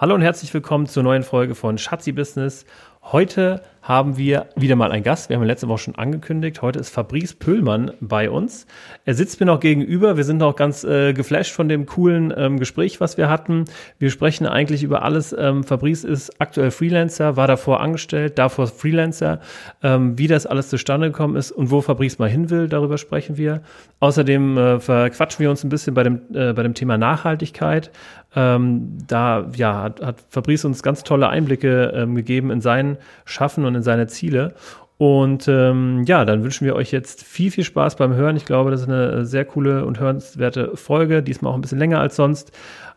Hallo 0.00 0.14
und 0.14 0.22
herzlich 0.22 0.54
willkommen 0.54 0.86
zur 0.86 1.02
neuen 1.02 1.24
Folge 1.24 1.56
von 1.56 1.76
Schatzi 1.76 2.12
Business. 2.12 2.64
Heute 3.10 3.62
haben 3.88 4.18
wir 4.18 4.50
wieder 4.54 4.76
mal 4.76 4.92
einen 4.92 5.02
Gast. 5.02 5.30
Wir 5.30 5.36
haben 5.36 5.44
letzte 5.44 5.66
Woche 5.66 5.78
schon 5.78 5.94
angekündigt. 5.94 6.60
Heute 6.60 6.78
ist 6.78 6.90
Fabrice 6.90 7.34
Pöhlmann 7.34 7.92
bei 8.00 8.28
uns. 8.28 8.66
Er 9.06 9.14
sitzt 9.14 9.40
mir 9.40 9.46
noch 9.46 9.60
gegenüber. 9.60 10.18
Wir 10.18 10.24
sind 10.24 10.42
auch 10.42 10.56
ganz 10.56 10.84
äh, 10.84 11.14
geflasht 11.14 11.54
von 11.54 11.70
dem 11.70 11.86
coolen 11.86 12.30
ähm, 12.36 12.58
Gespräch, 12.58 13.00
was 13.00 13.16
wir 13.16 13.30
hatten. 13.30 13.64
Wir 13.98 14.10
sprechen 14.10 14.46
eigentlich 14.46 14.82
über 14.82 15.04
alles. 15.04 15.32
Ähm, 15.32 15.64
Fabrice 15.64 16.04
ist 16.04 16.38
aktuell 16.38 16.70
Freelancer, 16.70 17.36
war 17.38 17.46
davor 17.46 17.80
angestellt, 17.80 18.38
davor 18.38 18.66
Freelancer. 18.66 19.40
Ähm, 19.82 20.18
wie 20.18 20.26
das 20.26 20.44
alles 20.44 20.68
zustande 20.68 21.10
gekommen 21.10 21.36
ist 21.36 21.50
und 21.50 21.70
wo 21.70 21.80
Fabrice 21.80 22.18
mal 22.18 22.28
hin 22.28 22.50
will, 22.50 22.68
darüber 22.68 22.98
sprechen 22.98 23.38
wir. 23.38 23.62
Außerdem 24.00 24.58
äh, 24.58 24.80
verquatschen 24.80 25.42
wir 25.42 25.48
uns 25.48 25.64
ein 25.64 25.70
bisschen 25.70 25.94
bei 25.94 26.02
dem, 26.02 26.20
äh, 26.34 26.52
bei 26.52 26.62
dem 26.62 26.74
Thema 26.74 26.98
Nachhaltigkeit. 26.98 27.90
Ähm, 28.36 28.98
da 29.06 29.48
ja, 29.56 29.82
hat, 29.82 30.02
hat 30.02 30.24
Fabrice 30.28 30.66
uns 30.66 30.82
ganz 30.82 31.04
tolle 31.04 31.30
Einblicke 31.30 31.94
ähm, 31.96 32.14
gegeben 32.14 32.50
in 32.50 32.60
sein 32.60 32.97
Schaffen 33.24 33.64
und 33.64 33.74
in 33.74 33.82
seine 33.82 34.06
Ziele. 34.06 34.54
Und 34.98 35.46
ähm, 35.46 36.02
ja, 36.06 36.24
dann 36.24 36.42
wünschen 36.42 36.66
wir 36.66 36.74
euch 36.74 36.90
jetzt 36.90 37.22
viel, 37.22 37.52
viel 37.52 37.64
Spaß 37.64 37.96
beim 37.96 38.14
Hören. 38.14 38.36
Ich 38.36 38.44
glaube, 38.44 38.72
das 38.72 38.82
ist 38.82 38.88
eine 38.88 39.24
sehr 39.24 39.44
coole 39.44 39.84
und 39.84 40.00
hörenswerte 40.00 40.76
Folge. 40.76 41.22
Diesmal 41.22 41.52
auch 41.52 41.56
ein 41.56 41.60
bisschen 41.60 41.78
länger 41.78 42.00
als 42.00 42.16
sonst. 42.16 42.50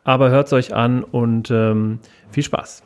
Aber 0.03 0.31
hört 0.31 0.47
es 0.47 0.53
euch 0.53 0.73
an 0.73 1.03
und 1.03 1.51
ähm, 1.51 1.99
viel 2.31 2.43
Spaß. 2.43 2.83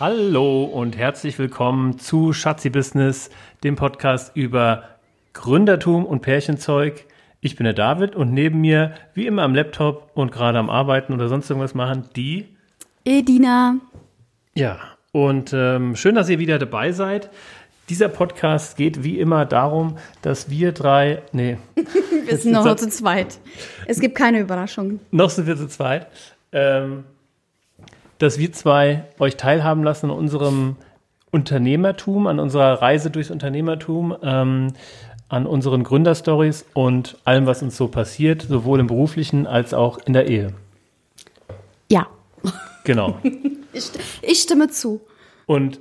Hallo 0.00 0.64
und 0.64 0.96
herzlich 0.96 1.38
willkommen 1.38 1.98
zu 1.98 2.32
Schatzi 2.32 2.70
Business, 2.70 3.28
dem 3.62 3.76
Podcast 3.76 4.34
über 4.34 4.84
Gründertum 5.34 6.06
und 6.06 6.22
Pärchenzeug. 6.22 7.04
Ich 7.42 7.54
bin 7.54 7.64
der 7.64 7.74
David 7.74 8.16
und 8.16 8.32
neben 8.32 8.62
mir, 8.62 8.94
wie 9.12 9.26
immer 9.26 9.42
am 9.42 9.54
Laptop 9.54 10.10
und 10.14 10.32
gerade 10.32 10.58
am 10.58 10.70
Arbeiten 10.70 11.12
oder 11.12 11.28
sonst 11.28 11.50
irgendwas 11.50 11.74
machen, 11.74 12.08
die 12.16 12.48
Edina. 13.04 13.76
Ja, 14.54 14.78
und 15.12 15.52
ähm, 15.52 15.94
schön, 15.96 16.14
dass 16.14 16.30
ihr 16.30 16.38
wieder 16.38 16.58
dabei 16.58 16.92
seid. 16.92 17.28
Dieser 17.90 18.08
Podcast 18.08 18.78
geht 18.78 19.04
wie 19.04 19.20
immer 19.20 19.44
darum, 19.44 19.98
dass 20.22 20.48
wir 20.48 20.72
drei, 20.72 21.20
nee. 21.32 21.58
wir 22.24 22.38
sind 22.38 22.52
noch 22.52 22.74
zu 22.76 22.88
zweit. 22.88 23.38
Es 23.84 24.00
gibt 24.00 24.14
keine 24.14 24.40
Überraschungen. 24.40 25.00
Noch 25.10 25.28
sind 25.28 25.46
wir 25.46 25.58
zu 25.58 25.68
zweit. 25.68 26.06
Ähm, 26.52 27.04
dass 28.20 28.38
wir 28.38 28.52
zwei 28.52 29.04
euch 29.18 29.36
teilhaben 29.36 29.82
lassen 29.82 30.10
an 30.10 30.16
unserem 30.16 30.76
Unternehmertum, 31.32 32.26
an 32.26 32.38
unserer 32.38 32.80
Reise 32.82 33.10
durchs 33.10 33.30
Unternehmertum, 33.30 34.14
ähm, 34.22 34.74
an 35.28 35.46
unseren 35.46 35.84
Gründerstories 35.84 36.66
und 36.74 37.16
allem, 37.24 37.46
was 37.46 37.62
uns 37.62 37.76
so 37.76 37.88
passiert, 37.88 38.42
sowohl 38.42 38.80
im 38.80 38.88
beruflichen 38.88 39.46
als 39.46 39.72
auch 39.72 39.98
in 40.04 40.12
der 40.12 40.28
Ehe. 40.28 40.52
Ja. 41.90 42.08
Genau. 42.84 43.18
ich, 43.72 43.90
ich 44.22 44.40
stimme 44.40 44.68
zu. 44.68 45.00
Und 45.46 45.80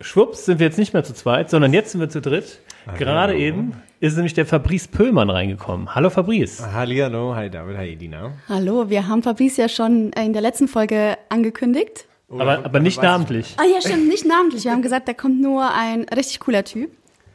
schwupps 0.00 0.46
sind 0.46 0.60
wir 0.60 0.66
jetzt 0.66 0.78
nicht 0.78 0.94
mehr 0.94 1.04
zu 1.04 1.12
zweit, 1.12 1.50
sondern 1.50 1.74
jetzt 1.74 1.92
sind 1.92 2.00
wir 2.00 2.08
zu 2.08 2.20
dritt. 2.20 2.60
Gerade 2.96 3.36
eben 3.36 3.74
ist 4.00 4.16
nämlich 4.16 4.32
der 4.32 4.46
Fabrice 4.46 4.88
Pöllmann 4.88 5.28
reingekommen. 5.28 5.94
Hallo 5.94 6.08
Fabrice. 6.08 6.72
Hallo, 6.72 7.34
hi 7.36 7.50
David, 7.50 7.76
hi 7.76 7.92
Edina. 7.92 8.32
Hallo, 8.48 8.88
wir 8.88 9.06
haben 9.06 9.22
Fabrice 9.22 9.58
ja 9.58 9.68
schon 9.68 10.10
in 10.12 10.32
der 10.32 10.40
letzten 10.40 10.68
Folge 10.68 11.18
angekündigt. 11.28 12.06
Oh, 12.28 12.40
aber, 12.40 12.64
aber 12.64 12.80
nicht 12.80 13.02
namentlich. 13.02 13.56
Ah 13.58 13.64
ja, 13.64 13.80
stimmt, 13.80 14.08
nicht 14.08 14.26
namentlich. 14.26 14.64
Wir 14.64 14.72
haben 14.72 14.80
gesagt, 14.80 15.06
da 15.06 15.12
kommt 15.12 15.42
nur 15.42 15.74
ein 15.74 16.06
richtig 16.16 16.40
cooler 16.40 16.64
Typ. 16.64 16.90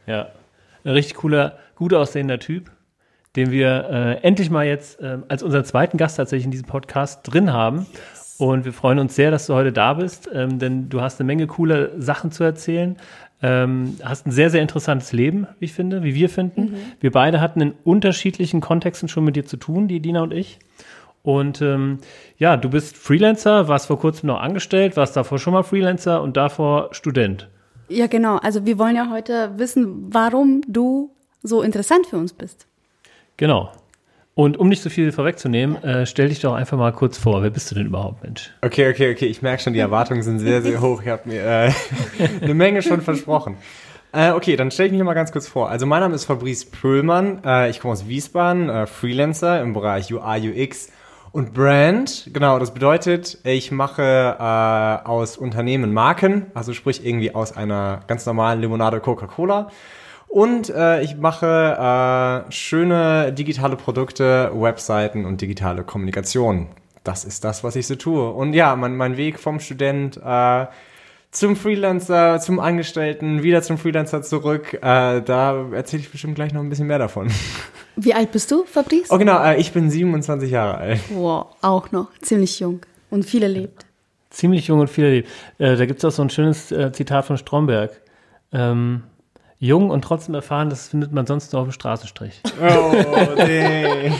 Ja, 0.08 0.32
ein 0.84 0.90
richtig 0.90 1.14
cooler, 1.16 1.56
gut 1.76 1.94
aussehender 1.94 2.40
Typ, 2.40 2.72
den 3.36 3.52
wir 3.52 3.88
äh, 3.88 4.26
endlich 4.26 4.50
mal 4.50 4.66
jetzt 4.66 5.00
äh, 5.00 5.18
als 5.28 5.44
unseren 5.44 5.64
zweiten 5.64 5.98
Gast 5.98 6.16
tatsächlich 6.16 6.46
in 6.46 6.50
diesem 6.50 6.66
Podcast 6.66 7.20
drin 7.22 7.52
haben. 7.52 7.86
Und 8.38 8.64
wir 8.64 8.72
freuen 8.72 8.98
uns 8.98 9.14
sehr, 9.14 9.30
dass 9.30 9.46
du 9.46 9.54
heute 9.54 9.72
da 9.72 9.94
bist, 9.94 10.28
ähm, 10.32 10.58
denn 10.58 10.88
du 10.88 11.00
hast 11.00 11.20
eine 11.20 11.26
Menge 11.26 11.46
coole 11.46 11.92
Sachen 11.98 12.30
zu 12.30 12.44
erzählen. 12.44 12.96
Ähm, 13.42 13.96
hast 14.02 14.26
ein 14.26 14.30
sehr, 14.30 14.50
sehr 14.50 14.62
interessantes 14.62 15.12
Leben, 15.12 15.46
wie 15.58 15.66
ich 15.66 15.72
finde, 15.72 16.02
wie 16.02 16.14
wir 16.14 16.28
finden. 16.28 16.62
Mhm. 16.62 16.76
Wir 17.00 17.12
beide 17.12 17.40
hatten 17.40 17.60
in 17.60 17.74
unterschiedlichen 17.84 18.60
Kontexten 18.60 19.08
schon 19.08 19.24
mit 19.24 19.36
dir 19.36 19.46
zu 19.46 19.56
tun, 19.56 19.88
die 19.88 20.00
Dina 20.00 20.22
und 20.22 20.32
ich. 20.32 20.58
Und 21.22 21.60
ähm, 21.60 21.98
ja, 22.38 22.56
du 22.56 22.70
bist 22.70 22.96
Freelancer, 22.96 23.68
warst 23.68 23.86
vor 23.86 23.98
kurzem 23.98 24.28
noch 24.28 24.40
angestellt, 24.40 24.96
warst 24.96 25.16
davor 25.16 25.38
schon 25.38 25.52
mal 25.52 25.64
Freelancer 25.64 26.22
und 26.22 26.36
davor 26.36 26.90
Student. 26.92 27.48
Ja, 27.88 28.06
genau. 28.06 28.36
Also 28.36 28.64
wir 28.64 28.78
wollen 28.78 28.96
ja 28.96 29.10
heute 29.10 29.50
wissen, 29.56 30.12
warum 30.12 30.62
du 30.68 31.10
so 31.42 31.62
interessant 31.62 32.06
für 32.06 32.16
uns 32.16 32.32
bist. 32.32 32.66
Genau. 33.36 33.70
Und 34.36 34.58
um 34.58 34.68
nicht 34.68 34.82
so 34.82 34.90
viel 34.90 35.12
vorwegzunehmen, 35.12 35.82
äh, 35.82 36.04
stell 36.04 36.28
dich 36.28 36.40
doch 36.40 36.52
einfach 36.52 36.76
mal 36.76 36.92
kurz 36.92 37.16
vor. 37.16 37.42
Wer 37.42 37.48
bist 37.48 37.70
du 37.70 37.74
denn 37.74 37.86
überhaupt, 37.86 38.22
Mensch? 38.22 38.52
Okay, 38.60 38.90
okay, 38.90 39.10
okay. 39.10 39.24
Ich 39.24 39.40
merke 39.40 39.62
schon, 39.62 39.72
die 39.72 39.78
Erwartungen 39.78 40.22
sind 40.22 40.40
sehr, 40.40 40.60
sehr 40.60 40.82
hoch. 40.82 41.00
Ich 41.00 41.08
habe 41.08 41.22
mir 41.24 41.42
äh, 41.42 41.72
eine 42.42 42.52
Menge 42.52 42.82
schon 42.82 43.00
versprochen. 43.00 43.56
Äh, 44.12 44.32
okay, 44.32 44.56
dann 44.56 44.70
stelle 44.70 44.88
ich 44.88 44.92
mich 44.92 45.02
mal 45.02 45.14
ganz 45.14 45.32
kurz 45.32 45.48
vor. 45.48 45.70
Also 45.70 45.86
mein 45.86 46.00
Name 46.00 46.14
ist 46.14 46.26
Fabrice 46.26 46.66
Pöhlmann. 46.66 47.40
Äh, 47.46 47.70
ich 47.70 47.80
komme 47.80 47.92
aus 47.92 48.08
Wiesbaden, 48.08 48.68
äh, 48.68 48.86
Freelancer 48.86 49.62
im 49.62 49.72
Bereich 49.72 50.12
UI, 50.12 50.50
UX 50.50 50.90
und 51.32 51.54
Brand. 51.54 52.28
Genau, 52.30 52.58
das 52.58 52.74
bedeutet, 52.74 53.38
ich 53.42 53.70
mache 53.70 54.02
äh, 54.38 55.08
aus 55.08 55.38
Unternehmen 55.38 55.94
Marken, 55.94 56.48
also 56.52 56.74
sprich 56.74 57.06
irgendwie 57.06 57.34
aus 57.34 57.56
einer 57.56 58.00
ganz 58.06 58.26
normalen 58.26 58.60
Limonade 58.60 59.00
Coca-Cola 59.00 59.70
und 60.36 60.68
äh, 60.68 61.00
ich 61.00 61.16
mache 61.16 62.44
äh, 62.46 62.52
schöne 62.52 63.32
digitale 63.32 63.74
Produkte, 63.76 64.50
Webseiten 64.52 65.24
und 65.24 65.40
digitale 65.40 65.82
Kommunikation. 65.82 66.66
Das 67.04 67.24
ist 67.24 67.42
das, 67.42 67.64
was 67.64 67.74
ich 67.74 67.86
so 67.86 67.94
tue. 67.94 68.30
Und 68.32 68.52
ja, 68.52 68.76
mein, 68.76 68.96
mein 68.96 69.16
Weg 69.16 69.40
vom 69.40 69.60
Student 69.60 70.20
äh, 70.22 70.66
zum 71.30 71.56
Freelancer, 71.56 72.38
zum 72.38 72.60
Angestellten, 72.60 73.42
wieder 73.42 73.62
zum 73.62 73.78
Freelancer 73.78 74.20
zurück, 74.20 74.74
äh, 74.74 75.22
da 75.22 75.70
erzähle 75.72 76.02
ich 76.02 76.10
bestimmt 76.10 76.34
gleich 76.34 76.52
noch 76.52 76.60
ein 76.60 76.68
bisschen 76.68 76.86
mehr 76.86 76.98
davon. 76.98 77.30
Wie 77.96 78.12
alt 78.12 78.30
bist 78.30 78.50
du, 78.50 78.64
Fabrice? 78.64 79.06
Oh 79.08 79.16
genau, 79.16 79.42
äh, 79.42 79.56
ich 79.56 79.72
bin 79.72 79.90
27 79.90 80.50
Jahre 80.50 80.76
alt. 80.76 81.00
Wow, 81.14 81.46
auch 81.62 81.92
noch, 81.92 82.08
ziemlich 82.20 82.60
jung 82.60 82.80
und 83.08 83.24
viel 83.24 83.42
erlebt. 83.42 83.86
Ziemlich 84.28 84.66
jung 84.66 84.80
und 84.80 84.90
viel 84.90 85.04
erlebt. 85.04 85.30
Äh, 85.56 85.76
da 85.76 85.86
gibt 85.86 86.00
es 86.00 86.04
auch 86.04 86.14
so 86.14 86.20
ein 86.20 86.28
schönes 86.28 86.72
äh, 86.72 86.92
Zitat 86.92 87.24
von 87.24 87.38
Stromberg. 87.38 88.02
Ähm, 88.52 89.02
jung 89.58 89.90
und 89.90 90.02
trotzdem 90.02 90.34
erfahren, 90.34 90.68
das 90.68 90.88
findet 90.88 91.12
man 91.12 91.26
sonst 91.26 91.52
nur 91.52 91.62
auf 91.62 91.68
dem 91.68 91.72
Straßenstrich. 91.72 92.42
Oh, 92.58 92.92
nee. 93.36 94.10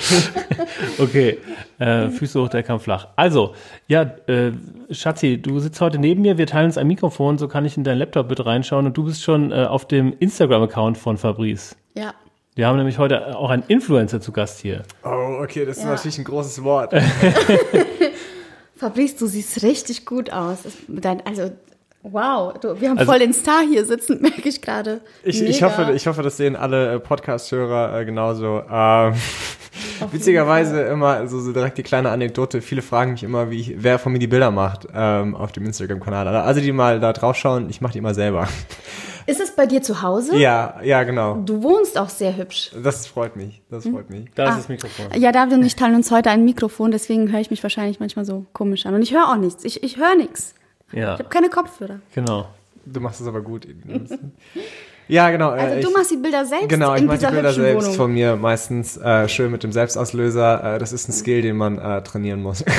okay, 0.99 1.39
äh, 1.79 2.11
Füße 2.11 2.41
hoch, 2.41 2.49
der 2.49 2.63
Kampf 2.63 2.83
flach. 2.83 3.09
Also, 3.17 3.55
ja, 3.89 4.03
äh, 4.03 4.53
Schatzi, 4.91 5.41
du 5.41 5.59
sitzt 5.59 5.81
heute 5.81 5.99
neben 5.99 6.23
mir, 6.23 6.37
wir 6.37 6.47
teilen 6.47 6.67
uns 6.67 6.79
ein 6.79 6.87
Mikrofon, 6.87 7.39
so 7.39 7.49
kann 7.49 7.65
ich 7.65 7.77
in 7.77 7.85
dein 7.85 7.99
Laptop 7.99 8.29
bitte 8.29 8.45
reinschauen 8.45 8.87
und 8.87 8.97
du 8.97 9.05
bist 9.05 9.23
schon 9.23 9.53
äh, 9.53 9.65
auf 9.65 9.89
dem 9.89 10.15
Instagram-Account 10.19 10.99
von 10.99 11.17
Fabrice. 11.17 11.77
Ja. 11.95 12.15
Wir 12.55 12.67
haben 12.67 12.77
nämlich 12.77 12.99
heute 12.99 13.37
auch 13.37 13.51
einen 13.51 13.65
Influencer 13.69 14.21
zu 14.21 14.33
Gast 14.33 14.61
hier. 14.61 14.83
Oh, 15.03 15.39
okay, 15.43 15.65
das 15.65 15.79
ist 15.79 15.85
ja. 15.85 15.91
natürlich 15.91 16.19
ein 16.19 16.25
großes 16.25 16.63
Wort. 16.63 16.95
Fabrice, 18.77 19.17
du 19.17 19.27
siehst 19.27 19.63
richtig 19.63 20.05
gut 20.05 20.31
aus. 20.31 20.59
also 21.25 21.51
Wow, 22.13 22.55
du, 22.61 22.81
wir 22.81 22.91
haben 22.91 22.99
also, 22.99 23.11
voll 23.11 23.19
den 23.19 23.33
Star 23.33 23.63
hier 23.69 23.85
sitzen, 23.85 24.19
merke 24.23 24.49
ich 24.49 24.63
gerade. 24.63 25.01
Ich, 25.25 25.43
ich, 25.43 25.63
hoffe, 25.63 25.93
ich 25.95 26.07
hoffe, 26.07 26.23
das 26.23 26.37
sehen 26.37 26.55
alle 26.55 26.95
äh, 26.95 27.01
Podcast-Hörer 27.01 28.01
äh, 28.01 28.05
genauso. 28.05 28.63
Ähm, 28.71 29.15
witzigerweise 30.13 30.83
immer 30.83 31.27
so, 31.27 31.41
so 31.41 31.53
direkt 31.53 31.79
die 31.79 31.83
kleine 31.83 32.11
Anekdote. 32.11 32.63
Viele 32.63 32.83
fragen 32.83 33.13
mich 33.13 33.25
immer, 33.25 33.51
wie 33.51 33.61
ich, 33.61 33.75
wer 33.79 33.99
von 33.99 34.13
mir 34.13 34.21
die 34.21 34.29
Bilder 34.29 34.53
macht 34.53 34.87
ähm, 34.95 35.35
auf 35.35 35.51
dem 35.51 35.67
Instagram-Kanal. 35.67 36.29
Also 36.29 36.61
die 36.61 36.71
mal 36.71 37.01
da 37.01 37.13
drauf 37.13 37.37
schauen, 37.37 37.69
ich 37.71 37.81
mache 37.81 37.95
die 37.95 37.99
immer 37.99 38.15
selber. 38.15 38.47
Ist 39.27 39.41
es 39.41 39.57
bei 39.57 39.67
dir 39.67 39.83
zu 39.83 40.03
Hause? 40.03 40.37
Ja, 40.37 40.77
ja, 40.85 41.03
genau. 41.03 41.35
Du 41.45 41.65
wohnst 41.65 41.99
auch 41.99 42.09
sehr 42.09 42.37
hübsch. 42.37 42.71
Das 42.81 43.09
freut 43.09 43.35
mich. 43.35 43.61
Das 43.69 43.85
hm? 43.85 43.95
freut 43.95 44.11
mich. 44.11 44.27
Da 44.37 44.45
ah. 44.45 44.51
ist 44.51 44.59
das 44.59 44.69
Mikrofon. 44.69 45.07
Ja, 45.21 45.33
David 45.33 45.55
und 45.55 45.65
ich 45.65 45.75
teilen 45.75 45.97
uns 45.97 46.13
heute 46.13 46.31
ein 46.31 46.45
Mikrofon, 46.45 46.93
deswegen 46.93 47.33
höre 47.33 47.41
ich 47.41 47.51
mich 47.51 47.61
wahrscheinlich 47.65 47.99
manchmal 47.99 48.25
so 48.25 48.47
komisch 48.53 48.87
an. 48.87 48.95
Und 48.95 49.03
ich 49.03 49.13
höre 49.13 49.29
auch 49.29 49.37
nichts. 49.37 49.65
Ich, 49.65 49.83
ich 49.83 49.97
höre 49.97 50.15
nichts. 50.15 50.55
Ja. 50.93 51.15
Ich 51.15 51.19
habe 51.21 51.29
keine 51.29 51.49
Kopfhörer. 51.49 52.01
Genau. 52.15 52.47
Du 52.85 53.01
machst 53.01 53.21
es 53.21 53.27
aber 53.27 53.41
gut. 53.41 53.67
ja, 55.09 55.31
genau. 55.31 55.51
Also 55.51 55.89
du 55.89 55.93
machst 55.97 56.11
die 56.13 56.17
Bilder 56.17 56.45
selbst. 56.45 56.69
Genau, 56.69 56.95
ich 56.95 57.03
mache 57.03 57.19
die 57.19 57.27
Bilder 57.27 57.53
selbst 57.53 57.85
Wohnung. 57.87 57.97
von 57.97 58.13
mir 58.13 58.37
meistens 58.37 58.97
äh, 58.97 59.29
schön 59.29 59.51
mit 59.51 59.63
dem 59.65 59.73
Selbstauslöser. 59.73 60.77
Äh, 60.77 60.79
das 60.79 60.93
ist 60.93 61.09
ein 61.09 61.13
Skill, 61.13 61.43
den 61.43 61.57
man 61.57 61.79
äh, 61.79 62.03
trainieren 62.03 62.43
muss. 62.43 62.65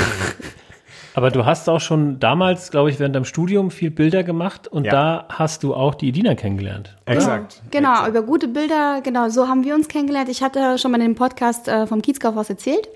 Aber 1.13 1.31
du 1.31 1.45
hast 1.47 1.67
auch 1.67 1.79
schon 1.81 2.19
damals, 2.19 2.69
glaube 2.69 2.91
ich, 2.91 2.99
während 2.99 3.15
deinem 3.15 3.25
Studium 3.25 3.71
viel 3.71 3.89
Bilder 3.89 4.23
gemacht 4.23 4.67
und 4.67 4.85
Ja. 4.85 4.91
da 4.91 5.25
hast 5.29 5.63
du 5.63 5.73
auch 5.73 5.95
die 5.95 6.09
Edina 6.09 6.35
kennengelernt. 6.35 6.95
Exakt. 7.05 7.63
Genau, 7.71 7.91
Exakt. 7.93 8.09
über 8.09 8.21
gute 8.21 8.47
Bilder, 8.47 9.01
genau, 9.03 9.27
so 9.29 9.47
haben 9.47 9.63
wir 9.63 9.73
uns 9.73 9.87
kennengelernt. 9.87 10.29
Ich 10.29 10.43
hatte 10.43 10.77
schon 10.77 10.91
mal 10.91 11.01
in 11.01 11.07
dem 11.07 11.15
Podcast 11.15 11.67
äh, 11.67 11.87
vom 11.87 12.03
Kiezkaufhaus 12.03 12.51
erzählt. 12.51 12.87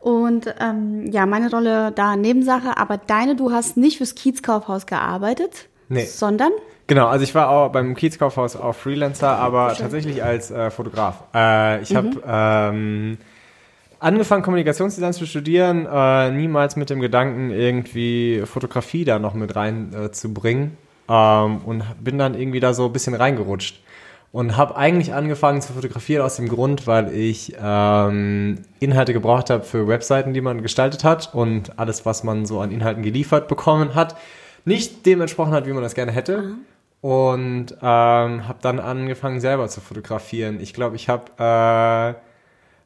Und 0.00 0.52
ähm, 0.58 1.06
ja, 1.12 1.26
meine 1.26 1.50
Rolle 1.50 1.92
da 1.92 2.16
Nebensache, 2.16 2.76
aber 2.78 2.96
deine, 2.96 3.36
du 3.36 3.52
hast 3.52 3.76
nicht 3.76 3.98
fürs 3.98 4.14
Kiezkaufhaus 4.14 4.86
gearbeitet, 4.86 5.68
Nee. 5.88 6.04
sondern 6.04 6.52
Genau, 6.86 7.06
also 7.06 7.22
ich 7.22 7.36
war 7.36 7.50
auch 7.50 7.70
beim 7.70 7.94
Kiezkaufhaus 7.94 8.56
auch 8.56 8.74
Freelancer, 8.74 9.36
aber 9.36 9.74
tatsächlich 9.78 10.24
als 10.24 10.50
äh, 10.50 10.70
Fotograf. 10.72 11.22
Äh, 11.32 11.82
ich 11.82 11.94
habe 11.94 12.20
ähm, 12.26 13.16
angefangen, 14.00 14.42
Kommunikationsdesign 14.42 15.12
zu 15.12 15.24
studieren, 15.24 15.86
äh, 15.86 16.32
niemals 16.32 16.74
mit 16.74 16.90
dem 16.90 16.98
Gedanken, 16.98 17.50
irgendwie 17.52 18.42
Fotografie 18.44 19.04
da 19.04 19.20
noch 19.20 19.34
mit 19.34 19.54
rein 19.54 19.92
äh, 19.94 20.10
zu 20.10 20.34
bringen. 20.34 20.76
Ähm, 21.08 21.58
und 21.64 21.84
bin 22.02 22.18
dann 22.18 22.34
irgendwie 22.34 22.58
da 22.58 22.74
so 22.74 22.86
ein 22.86 22.92
bisschen 22.92 23.14
reingerutscht. 23.14 23.80
Und 24.32 24.56
habe 24.56 24.76
eigentlich 24.76 25.12
angefangen 25.12 25.60
zu 25.60 25.72
fotografieren 25.72 26.24
aus 26.24 26.36
dem 26.36 26.48
Grund, 26.48 26.86
weil 26.86 27.12
ich 27.12 27.56
ähm, 27.60 28.60
Inhalte 28.78 29.12
gebraucht 29.12 29.50
habe 29.50 29.64
für 29.64 29.88
Webseiten, 29.88 30.32
die 30.34 30.40
man 30.40 30.62
gestaltet 30.62 31.02
hat 31.02 31.34
und 31.34 31.78
alles, 31.80 32.06
was 32.06 32.22
man 32.22 32.46
so 32.46 32.60
an 32.60 32.70
Inhalten 32.70 33.02
geliefert 33.02 33.48
bekommen 33.48 33.96
hat, 33.96 34.14
nicht 34.64 35.04
dem 35.04 35.20
entsprochen 35.20 35.52
hat, 35.52 35.66
wie 35.66 35.72
man 35.72 35.82
das 35.82 35.96
gerne 35.96 36.12
hätte. 36.12 36.52
Und 37.00 37.72
ähm, 37.82 38.46
habe 38.46 38.58
dann 38.60 38.78
angefangen, 38.78 39.40
selber 39.40 39.68
zu 39.68 39.80
fotografieren. 39.80 40.60
Ich 40.60 40.74
glaube, 40.74 40.94
ich 40.96 41.08
habe 41.08 42.14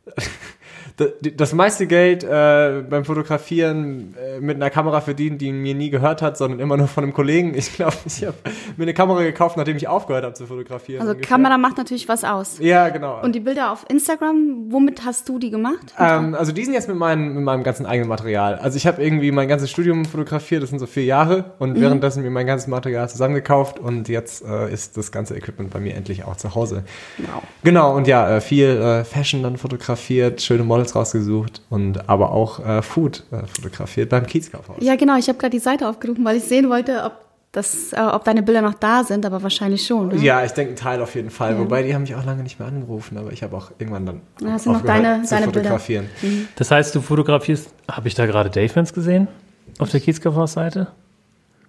äh, 0.06 0.12
das 0.96 1.52
meiste 1.52 1.88
Geld 1.88 2.22
äh, 2.22 2.84
beim 2.88 3.04
Fotografieren 3.04 4.14
äh, 4.16 4.38
mit 4.40 4.56
einer 4.56 4.70
Kamera 4.70 5.00
verdient, 5.00 5.40
die 5.40 5.50
mir 5.50 5.74
nie 5.74 5.90
gehört 5.90 6.22
hat, 6.22 6.36
sondern 6.36 6.60
immer 6.60 6.76
nur 6.76 6.86
von 6.86 7.02
einem 7.02 7.12
Kollegen. 7.12 7.54
Ich 7.56 7.74
glaube, 7.74 7.96
ich 8.04 8.24
habe 8.24 8.36
mir 8.76 8.84
eine 8.84 8.94
Kamera 8.94 9.22
gekauft, 9.22 9.56
nachdem 9.56 9.76
ich 9.76 9.88
aufgehört 9.88 10.24
habe 10.24 10.34
zu 10.34 10.46
fotografieren. 10.46 11.00
also 11.00 11.14
ungefähr. 11.14 11.36
Kamera 11.36 11.58
macht 11.58 11.78
natürlich 11.78 12.08
was 12.08 12.22
aus. 12.22 12.58
Ja, 12.60 12.90
genau. 12.90 13.20
Und 13.22 13.34
die 13.34 13.40
Bilder 13.40 13.72
auf 13.72 13.84
Instagram, 13.88 14.66
womit 14.68 15.04
hast 15.04 15.28
du 15.28 15.38
die 15.38 15.50
gemacht? 15.50 15.94
Ähm, 15.98 16.34
also 16.34 16.52
die 16.52 16.64
sind 16.64 16.74
jetzt 16.74 16.88
mit, 16.88 16.96
meinem 16.96 17.34
mit 17.34 17.42
meinem 17.42 17.64
ganzen 17.64 17.86
eigenen 17.86 18.08
Material. 18.08 18.56
Also 18.56 18.76
ich 18.76 18.86
habe 18.86 19.02
irgendwie 19.02 19.32
mein 19.32 19.48
ganzes 19.48 19.70
Studium 19.70 20.04
fotografiert, 20.04 20.62
das 20.62 20.70
sind 20.70 20.78
so 20.78 20.86
vier 20.86 21.04
Jahre 21.04 21.54
und 21.58 21.80
währenddessen 21.80 22.22
mir 22.22 22.30
mein 22.30 22.46
ganzes 22.46 22.68
Material 22.68 23.08
zusammengekauft 23.08 23.78
und 23.78 24.08
jetzt 24.08 24.44
äh, 24.44 24.72
ist 24.72 24.96
das 24.96 25.10
ganze 25.10 25.36
Equipment 25.36 25.70
bei 25.70 25.80
mir 25.80 25.94
endlich 25.94 26.24
auch 26.24 26.36
zu 26.36 26.54
Hause. 26.54 26.84
Wow. 27.18 27.42
Genau, 27.64 27.96
und 27.96 28.06
ja, 28.06 28.36
äh, 28.36 28.40
viel 28.40 28.66
äh, 28.66 29.04
Fashion 29.04 29.42
dann 29.42 29.56
fotografiert, 29.56 30.42
schöne 30.42 30.62
Models 30.84 30.94
rausgesucht 30.94 31.62
und 31.70 32.08
aber 32.08 32.32
auch 32.32 32.64
äh, 32.64 32.82
Food 32.82 33.24
äh, 33.30 33.46
fotografiert 33.46 34.10
beim 34.10 34.26
Kiezkaufhaus. 34.26 34.76
Ja, 34.80 34.96
genau, 34.96 35.16
ich 35.16 35.28
habe 35.28 35.38
gerade 35.38 35.50
die 35.50 35.58
Seite 35.58 35.88
aufgerufen, 35.88 36.24
weil 36.24 36.36
ich 36.36 36.44
sehen 36.44 36.68
wollte, 36.68 37.02
ob, 37.04 37.12
das, 37.52 37.92
äh, 37.92 38.00
ob 38.00 38.24
deine 38.24 38.42
Bilder 38.42 38.62
noch 38.62 38.74
da 38.74 39.04
sind, 39.04 39.24
aber 39.24 39.42
wahrscheinlich 39.42 39.86
schon. 39.86 40.08
Ne? 40.08 40.16
Ja, 40.16 40.44
ich 40.44 40.52
denke 40.52 40.72
ein 40.74 40.76
Teil 40.76 41.00
auf 41.00 41.14
jeden 41.14 41.30
Fall. 41.30 41.58
Wobei 41.58 41.82
die 41.82 41.94
haben 41.94 42.02
mich 42.02 42.14
auch 42.14 42.24
lange 42.24 42.42
nicht 42.42 42.58
mehr 42.58 42.68
angerufen, 42.68 43.16
aber 43.18 43.32
ich 43.32 43.42
habe 43.42 43.56
auch 43.56 43.70
irgendwann 43.78 44.06
dann 44.06 44.20
Ja, 44.40 44.52
das 44.52 44.64
sind 44.64 44.72
noch 44.72 44.82
deine- 44.82 45.22
zu 45.22 45.30
deine 45.34 45.46
Bilder. 45.46 45.60
fotografieren. 45.60 46.06
Das 46.56 46.70
heißt, 46.70 46.94
du 46.94 47.00
fotografierst, 47.00 47.68
habe 47.90 48.08
ich 48.08 48.14
da 48.14 48.26
gerade 48.26 48.50
Davemans 48.50 48.92
gesehen? 48.92 49.28
Auf 49.78 49.90
der 49.90 50.00
Kiezkaufhaus-Seite? 50.00 50.88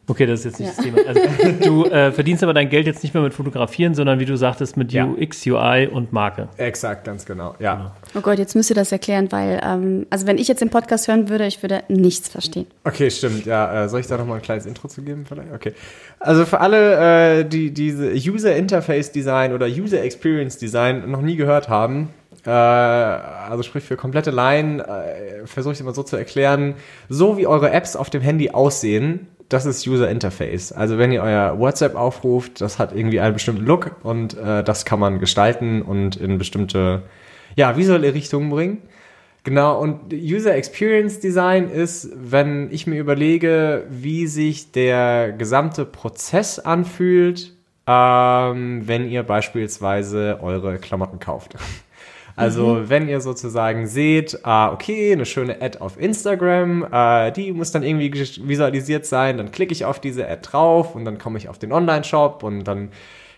Okay, 0.07 0.25
das 0.27 0.41
ist 0.41 0.45
jetzt 0.45 0.59
nicht 0.59 0.77
das 0.77 0.85
Thema. 0.85 0.99
Also, 1.07 1.21
du 1.63 1.85
äh, 1.85 2.11
verdienst 2.11 2.43
aber 2.43 2.53
dein 2.53 2.69
Geld 2.69 2.85
jetzt 2.85 3.01
nicht 3.01 3.13
mehr 3.13 3.23
mit 3.23 3.33
Fotografieren, 3.33 3.95
sondern 3.95 4.19
wie 4.19 4.25
du 4.25 4.37
sagtest, 4.37 4.77
mit 4.77 4.91
Ja. 4.93 5.05
UX, 5.05 5.45
UI 5.47 5.87
und 5.87 6.13
Marke. 6.13 6.47
Exakt, 6.57 7.05
ganz 7.05 7.25
genau. 7.25 7.55
Ja. 7.59 7.95
Oh 8.15 8.21
Gott, 8.21 8.37
jetzt 8.37 8.55
müsst 8.55 8.69
ihr 8.69 8.75
das 8.75 8.91
erklären, 8.91 9.31
weil, 9.31 9.59
ähm, 9.63 10.05
also 10.11 10.27
wenn 10.27 10.37
ich 10.37 10.47
jetzt 10.47 10.61
den 10.61 10.69
Podcast 10.69 11.07
hören 11.07 11.27
würde, 11.29 11.47
ich 11.47 11.63
würde 11.63 11.83
nichts 11.87 12.29
verstehen. 12.29 12.67
Okay, 12.83 13.09
stimmt. 13.09 13.45
Ja, 13.45 13.85
äh, 13.85 13.89
soll 13.89 13.99
ich 14.01 14.07
da 14.07 14.17
noch 14.17 14.27
mal 14.27 14.35
ein 14.35 14.41
kleines 14.43 14.65
Intro 14.67 14.87
zu 14.87 15.01
geben 15.01 15.25
vielleicht? 15.27 15.51
Okay. 15.53 15.73
Also 16.19 16.45
für 16.45 16.59
alle, 16.59 17.39
äh, 17.39 17.45
die 17.45 17.71
diese 17.71 18.11
User 18.13 18.55
Interface 18.55 19.11
Design 19.11 19.53
oder 19.53 19.65
User 19.65 20.03
Experience 20.03 20.57
Design 20.57 21.09
noch 21.09 21.21
nie 21.21 21.35
gehört 21.35 21.67
haben, 21.67 22.09
äh, 22.45 22.49
also 22.51 23.63
sprich 23.63 23.83
für 23.83 23.97
komplette 23.97 24.29
Laien, 24.29 24.79
äh, 24.81 25.45
versuche 25.45 25.73
ich 25.73 25.77
es 25.77 25.81
immer 25.81 25.93
so 25.93 26.03
zu 26.03 26.15
erklären, 26.15 26.75
so 27.09 27.37
wie 27.37 27.47
eure 27.47 27.71
Apps 27.71 27.95
auf 27.95 28.09
dem 28.11 28.21
Handy 28.21 28.51
aussehen, 28.51 29.27
das 29.49 29.65
ist 29.65 29.85
User 29.87 30.09
Interface. 30.09 30.71
Also 30.71 30.97
wenn 30.97 31.11
ihr 31.11 31.21
euer 31.21 31.59
WhatsApp 31.59 31.95
aufruft, 31.95 32.61
das 32.61 32.79
hat 32.79 32.95
irgendwie 32.95 33.19
einen 33.19 33.33
bestimmten 33.33 33.65
Look 33.65 33.95
und 34.03 34.37
äh, 34.37 34.63
das 34.63 34.85
kann 34.85 34.99
man 34.99 35.19
gestalten 35.19 35.81
und 35.81 36.15
in 36.15 36.37
bestimmte 36.37 37.03
ja, 37.55 37.77
visuelle 37.77 38.13
Richtungen 38.13 38.49
bringen. 38.49 38.81
Genau, 39.43 39.79
und 39.79 40.11
User 40.11 40.55
Experience 40.55 41.19
Design 41.19 41.69
ist, 41.69 42.09
wenn 42.15 42.71
ich 42.71 42.87
mir 42.87 42.99
überlege, 42.99 43.85
wie 43.89 44.25
sich 44.25 44.71
der 44.71 45.33
gesamte 45.33 45.85
Prozess 45.85 46.57
anfühlt, 46.57 47.53
ähm, 47.85 48.87
wenn 48.87 49.07
ihr 49.07 49.21
beispielsweise 49.21 50.39
eure 50.41 50.79
Klamotten 50.79 51.19
kauft. 51.19 51.55
Also 52.35 52.89
wenn 52.89 53.07
ihr 53.07 53.21
sozusagen 53.21 53.87
seht, 53.87 54.39
ah, 54.43 54.71
okay, 54.71 55.13
eine 55.13 55.25
schöne 55.25 55.61
Ad 55.61 55.77
auf 55.79 55.99
Instagram, 55.99 56.85
äh, 56.91 57.31
die 57.31 57.53
muss 57.53 57.71
dann 57.71 57.83
irgendwie 57.83 58.11
visualisiert 58.13 59.05
sein, 59.05 59.37
dann 59.37 59.51
klicke 59.51 59.71
ich 59.71 59.85
auf 59.85 59.99
diese 59.99 60.27
Ad 60.27 60.41
drauf 60.43 60.95
und 60.95 61.05
dann 61.05 61.17
komme 61.17 61.37
ich 61.37 61.47
auf 61.47 61.57
den 61.59 61.71
Online-Shop 61.71 62.43
und 62.43 62.65
dann 62.65 62.89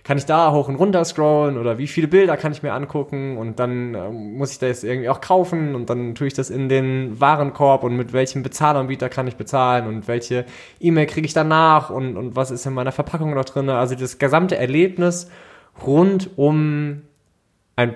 kann 0.08 0.18
ich 0.18 0.26
da 0.26 0.54
hoch 0.54 0.70
und 0.70 0.76
runter 0.76 1.04
scrollen 1.04 1.58
oder 1.58 1.78
wie 1.78 1.86
viele 1.86 2.08
Bilder 2.08 2.38
kann 2.38 2.54
ich 2.54 2.64
mir 2.64 2.72
angucken 2.72 3.38
und 3.38 3.60
dann 3.60 3.94
ähm, 3.94 4.38
muss 4.38 4.54
ich 4.54 4.60
das 4.60 4.86
irgendwie 4.86 5.10
auch 5.10 5.20
kaufen 5.20 5.76
und 5.76 5.90
dann 5.90 6.16
tue 6.16 6.28
ich 6.28 6.34
das 6.34 6.50
in 6.50 6.70
den 6.70 7.20
Warenkorb 7.20 7.84
und 7.84 7.98
mit 7.98 8.14
welchem 8.14 8.42
Bezahlanbieter 8.42 9.10
kann 9.10 9.28
ich 9.28 9.36
bezahlen 9.36 9.86
und 9.86 10.08
welche 10.08 10.46
E-Mail 10.80 11.08
kriege 11.08 11.28
ich 11.28 11.34
danach 11.34 11.90
und, 11.90 12.16
und 12.16 12.38
was 12.38 12.52
ist 12.52 12.66
in 12.66 12.74
meiner 12.74 12.94
Verpackung 12.94 13.34
noch 13.34 13.44
drin. 13.44 13.70
Also 13.70 13.96
das 13.96 14.18
gesamte 14.18 14.56
Erlebnis 14.56 15.30
rund 15.86 16.30
um 16.38 17.02
ein 17.76 17.96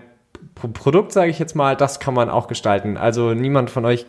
Produkt, 0.67 1.11
sage 1.11 1.29
ich 1.31 1.39
jetzt 1.39 1.55
mal, 1.55 1.75
das 1.75 1.99
kann 1.99 2.13
man 2.13 2.29
auch 2.29 2.47
gestalten. 2.47 2.97
Also 2.97 3.33
niemand 3.33 3.69
von 3.69 3.85
euch 3.85 4.05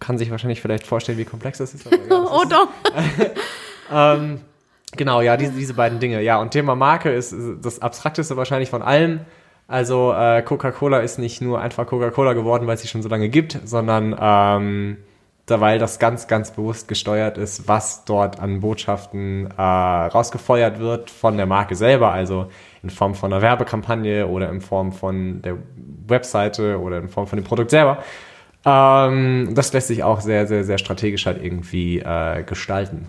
kann 0.00 0.18
sich 0.18 0.30
wahrscheinlich 0.30 0.60
vielleicht 0.60 0.86
vorstellen, 0.86 1.18
wie 1.18 1.24
komplex 1.24 1.58
das 1.58 1.74
ist. 1.74 1.86
Aber 1.86 1.96
ja, 1.96 2.02
das 2.08 2.30
Oh 2.32 2.42
ist- 2.42 2.52
doch. 2.52 2.68
ähm, 3.92 4.40
genau, 4.96 5.20
ja, 5.20 5.36
diese, 5.36 5.52
diese 5.52 5.74
beiden 5.74 5.98
Dinge. 6.00 6.20
Ja, 6.22 6.38
und 6.38 6.50
Thema 6.50 6.74
Marke 6.74 7.10
ist 7.10 7.34
das 7.62 7.80
abstrakteste 7.80 8.36
wahrscheinlich 8.36 8.70
von 8.70 8.82
allem. 8.82 9.20
Also 9.68 10.12
äh, 10.12 10.42
Coca-Cola 10.42 10.98
ist 11.00 11.18
nicht 11.18 11.40
nur 11.40 11.60
einfach 11.60 11.86
Coca-Cola 11.86 12.34
geworden, 12.34 12.66
weil 12.66 12.74
es 12.76 12.82
sie 12.82 12.88
schon 12.88 13.02
so 13.02 13.08
lange 13.08 13.28
gibt, 13.28 13.58
sondern 13.64 14.14
ähm, 14.20 14.96
weil 15.48 15.78
das 15.78 15.98
ganz, 15.98 16.26
ganz 16.26 16.50
bewusst 16.50 16.88
gesteuert 16.88 17.38
ist, 17.38 17.68
was 17.68 18.04
dort 18.04 18.40
an 18.40 18.60
Botschaften 18.60 19.48
äh, 19.56 19.62
rausgefeuert 19.62 20.80
wird 20.80 21.10
von 21.10 21.36
der 21.36 21.46
Marke 21.46 21.76
selber, 21.76 22.10
also 22.10 22.46
in 22.82 22.90
Form 22.90 23.14
von 23.14 23.32
einer 23.32 23.42
Werbekampagne 23.42 24.26
oder 24.26 24.50
in 24.50 24.60
Form 24.60 24.92
von 24.92 25.42
der 25.42 25.58
Webseite 26.08 26.80
oder 26.80 26.98
in 26.98 27.08
Form 27.08 27.26
von 27.26 27.38
dem 27.38 27.44
Produkt 27.44 27.70
selber. 27.70 27.98
Ähm, 28.64 29.54
das 29.54 29.72
lässt 29.72 29.86
sich 29.86 30.02
auch 30.02 30.20
sehr, 30.20 30.48
sehr, 30.48 30.64
sehr 30.64 30.78
strategisch 30.78 31.26
halt 31.26 31.42
irgendwie 31.42 32.00
äh, 32.00 32.42
gestalten. 32.42 33.06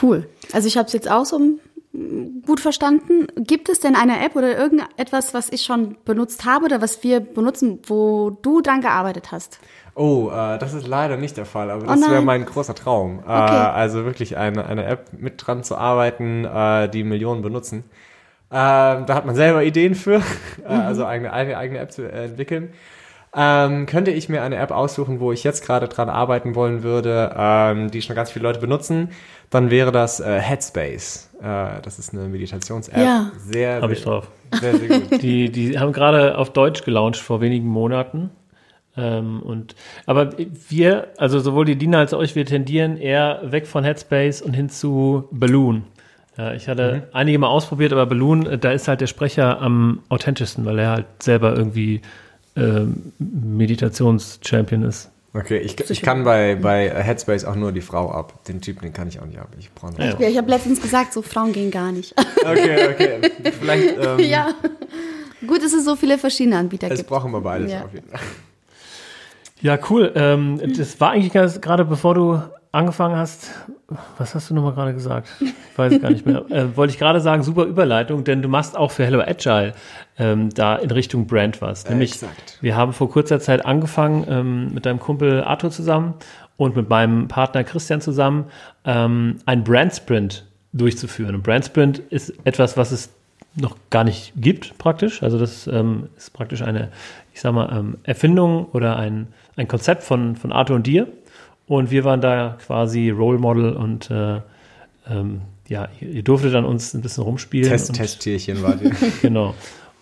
Cool. 0.00 0.28
Also 0.52 0.68
ich 0.68 0.76
habe 0.76 0.86
es 0.86 0.92
jetzt 0.92 1.10
auch 1.10 1.24
so 1.24 1.40
mm, 1.40 2.42
gut 2.46 2.60
verstanden. 2.60 3.26
Gibt 3.36 3.68
es 3.68 3.80
denn 3.80 3.96
eine 3.96 4.24
App 4.24 4.36
oder 4.36 4.56
irgendetwas, 4.56 5.34
was 5.34 5.50
ich 5.50 5.62
schon 5.62 5.96
benutzt 6.04 6.44
habe 6.44 6.66
oder 6.66 6.80
was 6.80 7.02
wir 7.02 7.18
benutzen, 7.18 7.80
wo 7.86 8.30
du 8.30 8.60
dran 8.60 8.80
gearbeitet 8.80 9.32
hast? 9.32 9.58
Oh, 9.94 10.30
äh, 10.30 10.58
das 10.58 10.72
ist 10.74 10.86
leider 10.86 11.16
nicht 11.16 11.36
der 11.36 11.44
Fall, 11.46 11.70
aber 11.70 11.82
Oh 11.84 11.86
das 11.86 12.08
wäre 12.08 12.22
mein 12.22 12.44
großer 12.44 12.74
Traum. 12.74 13.18
Äh, 13.20 13.22
Okay. 13.22 13.56
also 13.56 14.04
wirklich 14.04 14.36
eine, 14.36 14.64
eine 14.66 14.84
App 14.84 15.12
mit 15.12 15.44
dran 15.46 15.62
zu 15.64 15.76
arbeiten, 15.76 16.44
äh, 16.44 16.88
die 16.88 17.04
Millionen 17.04 17.42
benutzen. 17.42 17.84
Ähm, 18.52 19.06
da 19.06 19.14
hat 19.14 19.26
man 19.26 19.34
selber 19.34 19.62
Ideen 19.62 19.94
für, 19.94 20.16
äh, 20.66 20.74
Mhm. 20.74 20.80
also 20.80 21.06
eigene, 21.06 21.32
eine 21.32 21.56
eigene 21.56 21.78
App 21.80 21.92
zu 21.92 22.02
äh, 22.10 22.24
entwickeln. 22.26 22.72
Ähm, 23.32 23.86
könnte 23.86 24.10
ich 24.10 24.28
mir 24.28 24.42
eine 24.42 24.56
App 24.56 24.72
aussuchen, 24.72 25.20
wo 25.20 25.30
ich 25.30 25.44
jetzt 25.44 25.64
gerade 25.64 25.86
dran 25.86 26.08
arbeiten 26.08 26.56
wollen 26.56 26.82
würde, 26.82 27.32
ähm, 27.36 27.88
die 27.90 28.02
schon 28.02 28.16
ganz 28.16 28.32
viele 28.32 28.42
Leute 28.42 28.58
benutzen, 28.58 29.10
dann 29.50 29.70
wäre 29.70 29.92
das 29.92 30.18
äh, 30.18 30.40
Headspace. 30.40 31.30
Äh, 31.40 31.80
das 31.82 32.00
ist 32.00 32.12
eine 32.12 32.24
Meditations-App. 32.28 32.98
Ja. 32.98 33.30
Sehr, 33.38 33.82
Habe 33.82 33.92
ich 33.92 34.00
sehr, 34.00 34.10
drauf. 34.10 34.28
sehr, 34.60 34.74
sehr 34.74 34.98
gut. 35.00 35.22
Die, 35.22 35.48
die 35.52 35.78
haben 35.78 35.92
gerade 35.92 36.36
auf 36.38 36.52
Deutsch 36.52 36.82
gelauncht 36.84 37.20
vor 37.20 37.40
wenigen 37.40 37.68
Monaten. 37.68 38.30
Ähm, 38.96 39.40
und, 39.42 39.74
aber 40.06 40.30
wir, 40.68 41.08
also 41.16 41.38
sowohl 41.40 41.64
die 41.64 41.76
Dina 41.76 41.98
als 41.98 42.12
auch 42.12 42.22
ich, 42.22 42.34
wir 42.34 42.44
tendieren 42.44 42.96
eher 42.96 43.40
weg 43.44 43.66
von 43.66 43.84
Headspace 43.84 44.42
und 44.42 44.54
hin 44.54 44.68
zu 44.68 45.28
Balloon. 45.30 45.84
Ja, 46.36 46.54
ich 46.54 46.68
hatte 46.68 47.08
einige 47.12 47.38
mal 47.38 47.48
ausprobiert, 47.48 47.92
aber 47.92 48.06
Balloon, 48.06 48.46
äh, 48.46 48.58
da 48.58 48.72
ist 48.72 48.88
halt 48.88 49.00
der 49.00 49.06
Sprecher 49.06 49.60
am 49.60 50.00
authentischsten, 50.08 50.64
weil 50.64 50.78
er 50.78 50.90
halt 50.90 51.06
selber 51.22 51.54
irgendwie 51.54 52.00
ähm, 52.56 53.12
Meditations-Champion 53.18 54.82
ist. 54.82 55.10
Okay, 55.32 55.58
ich, 55.58 55.78
ich 55.88 56.02
kann 56.02 56.24
bei, 56.24 56.56
bei 56.56 56.90
Headspace 56.90 57.44
auch 57.44 57.54
nur 57.54 57.70
die 57.70 57.82
Frau 57.82 58.10
ab. 58.10 58.44
Den 58.46 58.60
Typ, 58.60 58.80
den 58.80 58.92
kann 58.92 59.06
ich 59.06 59.20
auch 59.20 59.26
nicht 59.26 59.38
ab. 59.38 59.48
Ich 59.60 59.72
brauche 59.72 59.92
Ja. 59.98 60.18
Ja, 60.18 60.28
ich 60.28 60.36
habe 60.36 60.50
letztens 60.50 60.82
gesagt, 60.82 61.12
so 61.12 61.22
Frauen 61.22 61.52
gehen 61.52 61.70
gar 61.70 61.92
nicht. 61.92 62.14
Okay, 62.44 62.88
okay. 62.90 63.20
Vielleicht, 63.60 63.96
ähm, 64.04 64.18
ja. 64.18 64.48
Gut, 65.46 65.62
dass 65.62 65.72
es 65.72 65.84
so 65.84 65.94
viele 65.94 66.18
verschiedene 66.18 66.56
Anbieter 66.56 66.90
es 66.90 66.98
gibt. 66.98 67.08
brauchen 67.08 67.30
wir 67.30 67.40
beides 67.40 67.70
Ja. 67.70 67.84
auf 67.84 67.94
jeden 67.94 68.08
Fall. 68.08 68.20
Ja, 69.62 69.78
cool. 69.90 70.12
Ähm, 70.14 70.60
das 70.76 71.00
war 71.00 71.10
eigentlich 71.10 71.32
gerade 71.32 71.84
bevor 71.84 72.14
du 72.14 72.40
angefangen 72.72 73.16
hast, 73.16 73.50
was 74.18 74.34
hast 74.34 74.50
du 74.50 74.54
nochmal 74.54 74.72
gerade 74.72 74.94
gesagt? 74.94 75.28
Ich 75.40 75.52
weiß 75.76 75.94
es 75.94 76.00
gar 76.00 76.10
nicht 76.10 76.26
mehr. 76.26 76.44
Äh, 76.50 76.76
wollte 76.76 76.92
ich 76.92 76.98
gerade 76.98 77.20
sagen, 77.20 77.42
super 77.42 77.64
Überleitung, 77.64 78.24
denn 78.24 78.42
du 78.42 78.48
machst 78.48 78.76
auch 78.76 78.90
für 78.90 79.04
Hello 79.04 79.20
Agile 79.20 79.74
ähm, 80.18 80.50
da 80.50 80.76
in 80.76 80.90
Richtung 80.90 81.26
Brand 81.26 81.60
was. 81.60 81.88
Nämlich, 81.88 82.12
Exakt. 82.12 82.58
wir 82.60 82.76
haben 82.76 82.92
vor 82.92 83.10
kurzer 83.10 83.40
Zeit 83.40 83.64
angefangen 83.64 84.26
ähm, 84.28 84.74
mit 84.74 84.86
deinem 84.86 85.00
Kumpel 85.00 85.42
Arthur 85.42 85.70
zusammen 85.70 86.14
und 86.56 86.76
mit 86.76 86.88
meinem 86.88 87.28
Partner 87.28 87.64
Christian 87.64 88.00
zusammen 88.00 88.46
ähm, 88.84 89.38
ein 89.46 89.64
Brand 89.64 89.94
Sprint 89.94 90.46
durchzuführen. 90.72 91.34
Und 91.34 91.42
Brand 91.42 91.66
Sprint 91.66 91.98
ist 91.98 92.34
etwas, 92.44 92.76
was 92.76 92.92
es 92.92 93.10
noch 93.56 93.76
gar 93.90 94.04
nicht 94.04 94.32
gibt, 94.36 94.78
praktisch. 94.78 95.22
Also 95.22 95.38
das 95.38 95.66
ähm, 95.66 96.08
ist 96.16 96.32
praktisch 96.32 96.62
eine, 96.62 96.88
ich 97.32 97.40
sag 97.40 97.52
mal, 97.52 97.70
ähm, 97.76 97.98
Erfindung 98.04 98.66
oder 98.66 98.96
ein, 98.96 99.28
ein 99.56 99.68
Konzept 99.68 100.02
von, 100.02 100.36
von 100.36 100.52
Arthur 100.52 100.76
und 100.76 100.86
dir. 100.86 101.08
Und 101.66 101.90
wir 101.90 102.04
waren 102.04 102.20
da 102.20 102.58
quasi 102.66 103.10
Role 103.10 103.38
Model 103.38 103.74
und 103.74 104.10
äh, 104.10 104.40
ähm, 105.08 105.42
ja, 105.68 105.88
ihr, 106.00 106.24
durftet 106.24 106.52
dann 106.52 106.64
uns 106.64 106.94
ein 106.94 107.00
bisschen 107.00 107.22
rumspielen. 107.22 107.68
Test, 107.68 107.94
Testtierchen 107.94 108.62
war 108.62 108.74
die. 108.74 108.90
Genau. 109.22 109.54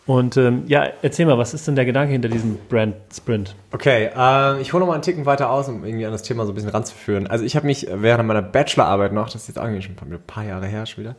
Und 0.07 0.39
ähm, 0.39 0.63
ja, 0.69 0.89
erzähl 1.03 1.27
mal, 1.27 1.37
was 1.37 1.53
ist 1.53 1.69
denn 1.69 1.77
der 1.77 1.85
Gedanke 1.85 2.13
hinter 2.13 2.31
diesem 2.31 2.57
Brand 2.71 2.95
Sprint? 3.15 3.55
Okay, 3.73 4.09
äh, 4.17 4.59
ich 4.63 4.73
hole 4.73 4.81
noch 4.81 4.87
mal 4.87 4.95
einen 4.95 5.03
Ticken 5.03 5.27
weiter 5.27 5.51
aus, 5.51 5.69
um 5.69 5.85
irgendwie 5.85 6.07
an 6.07 6.13
das 6.13 6.23
Thema 6.23 6.47
so 6.47 6.53
ein 6.53 6.55
bisschen 6.55 6.71
ranzuführen. 6.71 7.27
Also 7.27 7.45
ich 7.45 7.55
habe 7.57 7.67
mich 7.67 7.87
während 7.93 8.27
meiner 8.27 8.41
Bachelorarbeit 8.41 9.13
noch, 9.13 9.27
das 9.27 9.43
ist 9.43 9.49
jetzt 9.49 9.59
eigentlich 9.59 9.85
schon 9.85 9.93
ein 9.93 9.97
paar, 9.97 10.09
ein 10.09 10.23
paar 10.27 10.45
Jahre 10.45 10.67
her 10.67 10.87
schon 10.87 11.05
wieder, 11.05 11.17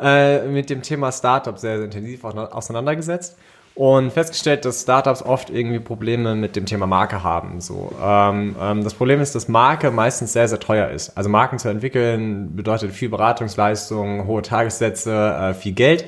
äh, 0.00 0.48
mit 0.48 0.70
dem 0.70 0.80
Thema 0.80 1.12
Startup 1.12 1.58
sehr, 1.58 1.76
sehr 1.76 1.84
intensiv 1.84 2.24
auseinandergesetzt 2.24 3.36
und 3.80 4.12
festgestellt, 4.12 4.66
dass 4.66 4.82
Startups 4.82 5.22
oft 5.22 5.48
irgendwie 5.48 5.78
Probleme 5.78 6.34
mit 6.34 6.54
dem 6.54 6.66
Thema 6.66 6.86
Marke 6.86 7.24
haben. 7.24 7.62
So, 7.62 7.90
ähm, 8.04 8.54
ähm, 8.60 8.84
das 8.84 8.92
Problem 8.92 9.22
ist, 9.22 9.34
dass 9.34 9.48
Marke 9.48 9.90
meistens 9.90 10.34
sehr, 10.34 10.46
sehr 10.48 10.60
teuer 10.60 10.90
ist. 10.90 11.16
Also 11.16 11.30
Marken 11.30 11.58
zu 11.58 11.70
entwickeln 11.70 12.54
bedeutet 12.54 12.92
viel 12.92 13.08
Beratungsleistung, 13.08 14.26
hohe 14.26 14.42
Tagessätze, 14.42 15.14
äh, 15.14 15.54
viel 15.54 15.72
Geld. 15.72 16.04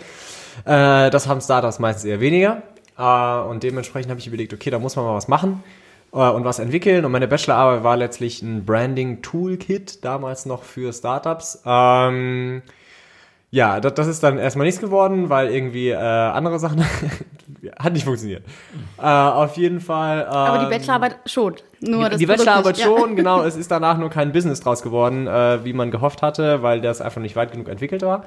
Äh, 0.67 1.09
das 1.09 1.27
haben 1.27 1.41
Startups 1.41 1.79
meistens 1.79 2.05
eher 2.05 2.21
weniger. 2.21 2.63
Äh, 2.99 3.49
und 3.49 3.63
dementsprechend 3.63 4.11
habe 4.11 4.21
ich 4.21 4.27
überlegt, 4.27 4.53
okay, 4.53 4.69
da 4.69 4.79
muss 4.79 4.95
man 4.97 5.07
mal 5.07 5.15
was 5.15 5.29
machen 5.29 5.65
äh, 6.13 6.19
und 6.19 6.45
was 6.45 6.59
entwickeln. 6.59 7.07
Und 7.07 7.13
meine 7.13 7.27
Bachelorarbeit 7.27 7.85
war 7.85 7.97
letztlich 7.97 8.43
ein 8.43 8.67
Branding-Toolkit, 8.67 10.05
damals 10.05 10.45
noch 10.45 10.63
für 10.63 10.93
Startups. 10.93 11.63
Ähm, 11.65 12.61
ja, 13.55 13.81
das, 13.81 13.93
das 13.95 14.07
ist 14.07 14.23
dann 14.23 14.39
erstmal 14.39 14.67
nichts 14.67 14.81
geworden, 14.81 15.29
weil 15.29 15.49
irgendwie 15.49 15.91
äh, 15.91 15.97
andere 15.97 16.59
Sachen 16.59 16.85
hat 17.79 17.93
nicht 17.93 18.05
funktioniert. 18.05 18.45
Äh, 18.99 19.03
auf 19.03 19.57
jeden 19.57 19.81
Fall. 19.81 20.23
Ähm, 20.23 20.35
Aber 20.35 20.59
die 20.59 20.71
Bachelorarbeit 20.71 21.17
schon. 21.27 21.57
Nur 21.81 22.09
das 22.09 22.19
die 22.19 22.27
Bachelorarbeit 22.27 22.77
nicht, 22.77 22.87
ja. 22.87 22.97
schon, 22.99 23.17
genau. 23.17 23.43
Es 23.53 23.57
ist 23.57 23.71
danach 23.71 23.99
nur 23.99 24.11
kein 24.11 24.33
Business 24.33 24.61
draus 24.61 24.83
geworden, 24.83 25.27
äh, 25.27 25.65
wie 25.65 25.73
man 25.73 25.91
gehofft 25.91 26.23
hatte, 26.23 26.63
weil 26.63 26.81
das 26.81 27.01
einfach 27.01 27.21
nicht 27.21 27.37
weit 27.37 27.53
genug 27.53 27.69
entwickelt 27.69 28.03
war. 28.03 28.25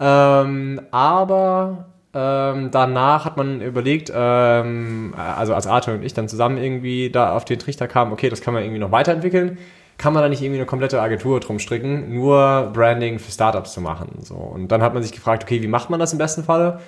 Ähm, 0.00 0.80
aber 0.90 1.86
ähm, 2.14 2.70
danach 2.70 3.24
hat 3.24 3.36
man 3.36 3.60
überlegt, 3.60 4.10
ähm, 4.14 5.14
also 5.16 5.54
als 5.54 5.66
Arthur 5.66 5.94
und 5.94 6.04
ich 6.04 6.14
dann 6.14 6.28
zusammen 6.28 6.56
irgendwie 6.56 7.10
da 7.10 7.36
auf 7.36 7.44
den 7.44 7.58
Trichter 7.58 7.86
kamen, 7.86 8.12
okay, 8.12 8.30
das 8.30 8.40
kann 8.40 8.54
man 8.54 8.62
irgendwie 8.62 8.80
noch 8.80 8.92
weiterentwickeln. 8.92 9.58
Kann 9.98 10.12
man 10.12 10.22
da 10.22 10.28
nicht 10.28 10.40
irgendwie 10.40 10.60
eine 10.60 10.66
komplette 10.66 11.02
Agentur 11.02 11.40
drum 11.40 11.58
stricken, 11.58 12.14
nur 12.14 12.70
Branding 12.72 13.18
für 13.18 13.32
Startups 13.32 13.72
zu 13.72 13.80
machen? 13.80 14.20
So. 14.22 14.36
Und 14.36 14.68
dann 14.68 14.80
hat 14.80 14.94
man 14.94 15.02
sich 15.02 15.12
gefragt, 15.12 15.42
okay, 15.42 15.60
wie 15.60 15.66
macht 15.66 15.90
man 15.90 15.98
das 16.00 16.12
im 16.12 16.18
besten 16.18 16.44
Falle? 16.44 16.80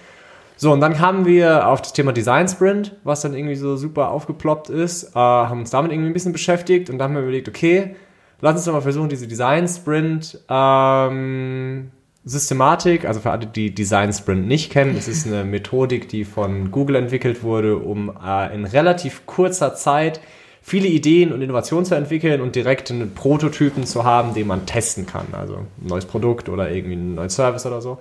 So, 0.63 0.71
und 0.73 0.83
dann 0.83 0.93
kamen 0.93 1.25
wir 1.25 1.67
auf 1.69 1.81
das 1.81 1.95
Thema 1.95 2.13
Design 2.13 2.47
Sprint, 2.47 2.95
was 3.03 3.23
dann 3.23 3.33
irgendwie 3.33 3.55
so 3.55 3.77
super 3.77 4.11
aufgeploppt 4.11 4.69
ist, 4.69 5.05
äh, 5.05 5.19
haben 5.19 5.61
uns 5.61 5.71
damit 5.71 5.91
irgendwie 5.91 6.11
ein 6.11 6.13
bisschen 6.13 6.35
beschäftigt 6.35 6.91
und 6.91 6.99
dann 6.99 7.09
haben 7.09 7.15
wir 7.15 7.23
überlegt, 7.23 7.49
okay, 7.49 7.97
lass 8.43 8.57
uns 8.57 8.67
doch 8.67 8.75
mal 8.75 8.83
versuchen, 8.83 9.09
diese 9.09 9.27
Design 9.27 9.67
Sprint 9.67 10.39
ähm, 10.51 11.93
Systematik, 12.27 13.07
also 13.07 13.21
für 13.21 13.31
alle, 13.31 13.47
die 13.47 13.75
Design 13.75 14.13
Sprint 14.13 14.47
nicht 14.49 14.71
kennen, 14.71 14.95
es 14.99 15.09
ist 15.09 15.27
eine 15.27 15.45
Methodik, 15.45 16.11
die 16.11 16.27
von 16.27 16.71
Google 16.71 16.97
entwickelt 16.97 17.43
wurde, 17.43 17.79
um 17.79 18.13
äh, 18.23 18.55
in 18.55 18.67
relativ 18.67 19.25
kurzer 19.25 19.75
Zeit 19.75 20.21
viele 20.63 20.89
Ideen 20.89 21.33
und 21.33 21.41
Innovationen 21.43 21.85
zu 21.85 21.95
entwickeln 21.95 22.41
und 22.41 22.55
direkt 22.55 22.91
einen 22.91 23.15
Prototypen 23.15 23.87
zu 23.87 24.05
haben, 24.05 24.35
den 24.35 24.47
man 24.47 24.67
testen 24.67 25.07
kann. 25.07 25.27
Also 25.33 25.57
ein 25.57 25.67
neues 25.81 26.05
Produkt 26.05 26.49
oder 26.49 26.71
irgendwie 26.71 26.97
einen 26.97 27.15
neuen 27.15 27.31
Service 27.31 27.65
oder 27.67 27.81
so. 27.81 27.99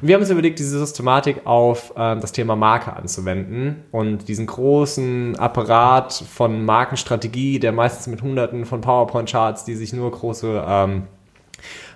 Und 0.00 0.08
wir 0.08 0.14
haben 0.14 0.20
uns 0.20 0.30
überlegt, 0.30 0.58
diese 0.58 0.78
Systematik 0.78 1.46
auf 1.46 1.94
ähm, 1.96 2.20
das 2.20 2.32
Thema 2.32 2.54
Marke 2.54 2.92
anzuwenden 2.92 3.84
und 3.90 4.28
diesen 4.28 4.46
großen 4.46 5.36
Apparat 5.36 6.12
von 6.12 6.64
Markenstrategie, 6.64 7.58
der 7.58 7.72
meistens 7.72 8.06
mit 8.06 8.22
hunderten 8.22 8.66
von 8.66 8.82
PowerPoint-Charts, 8.82 9.64
die 9.64 9.74
sich 9.74 9.92
nur 9.92 10.10
große 10.10 10.64
ähm, 10.66 11.04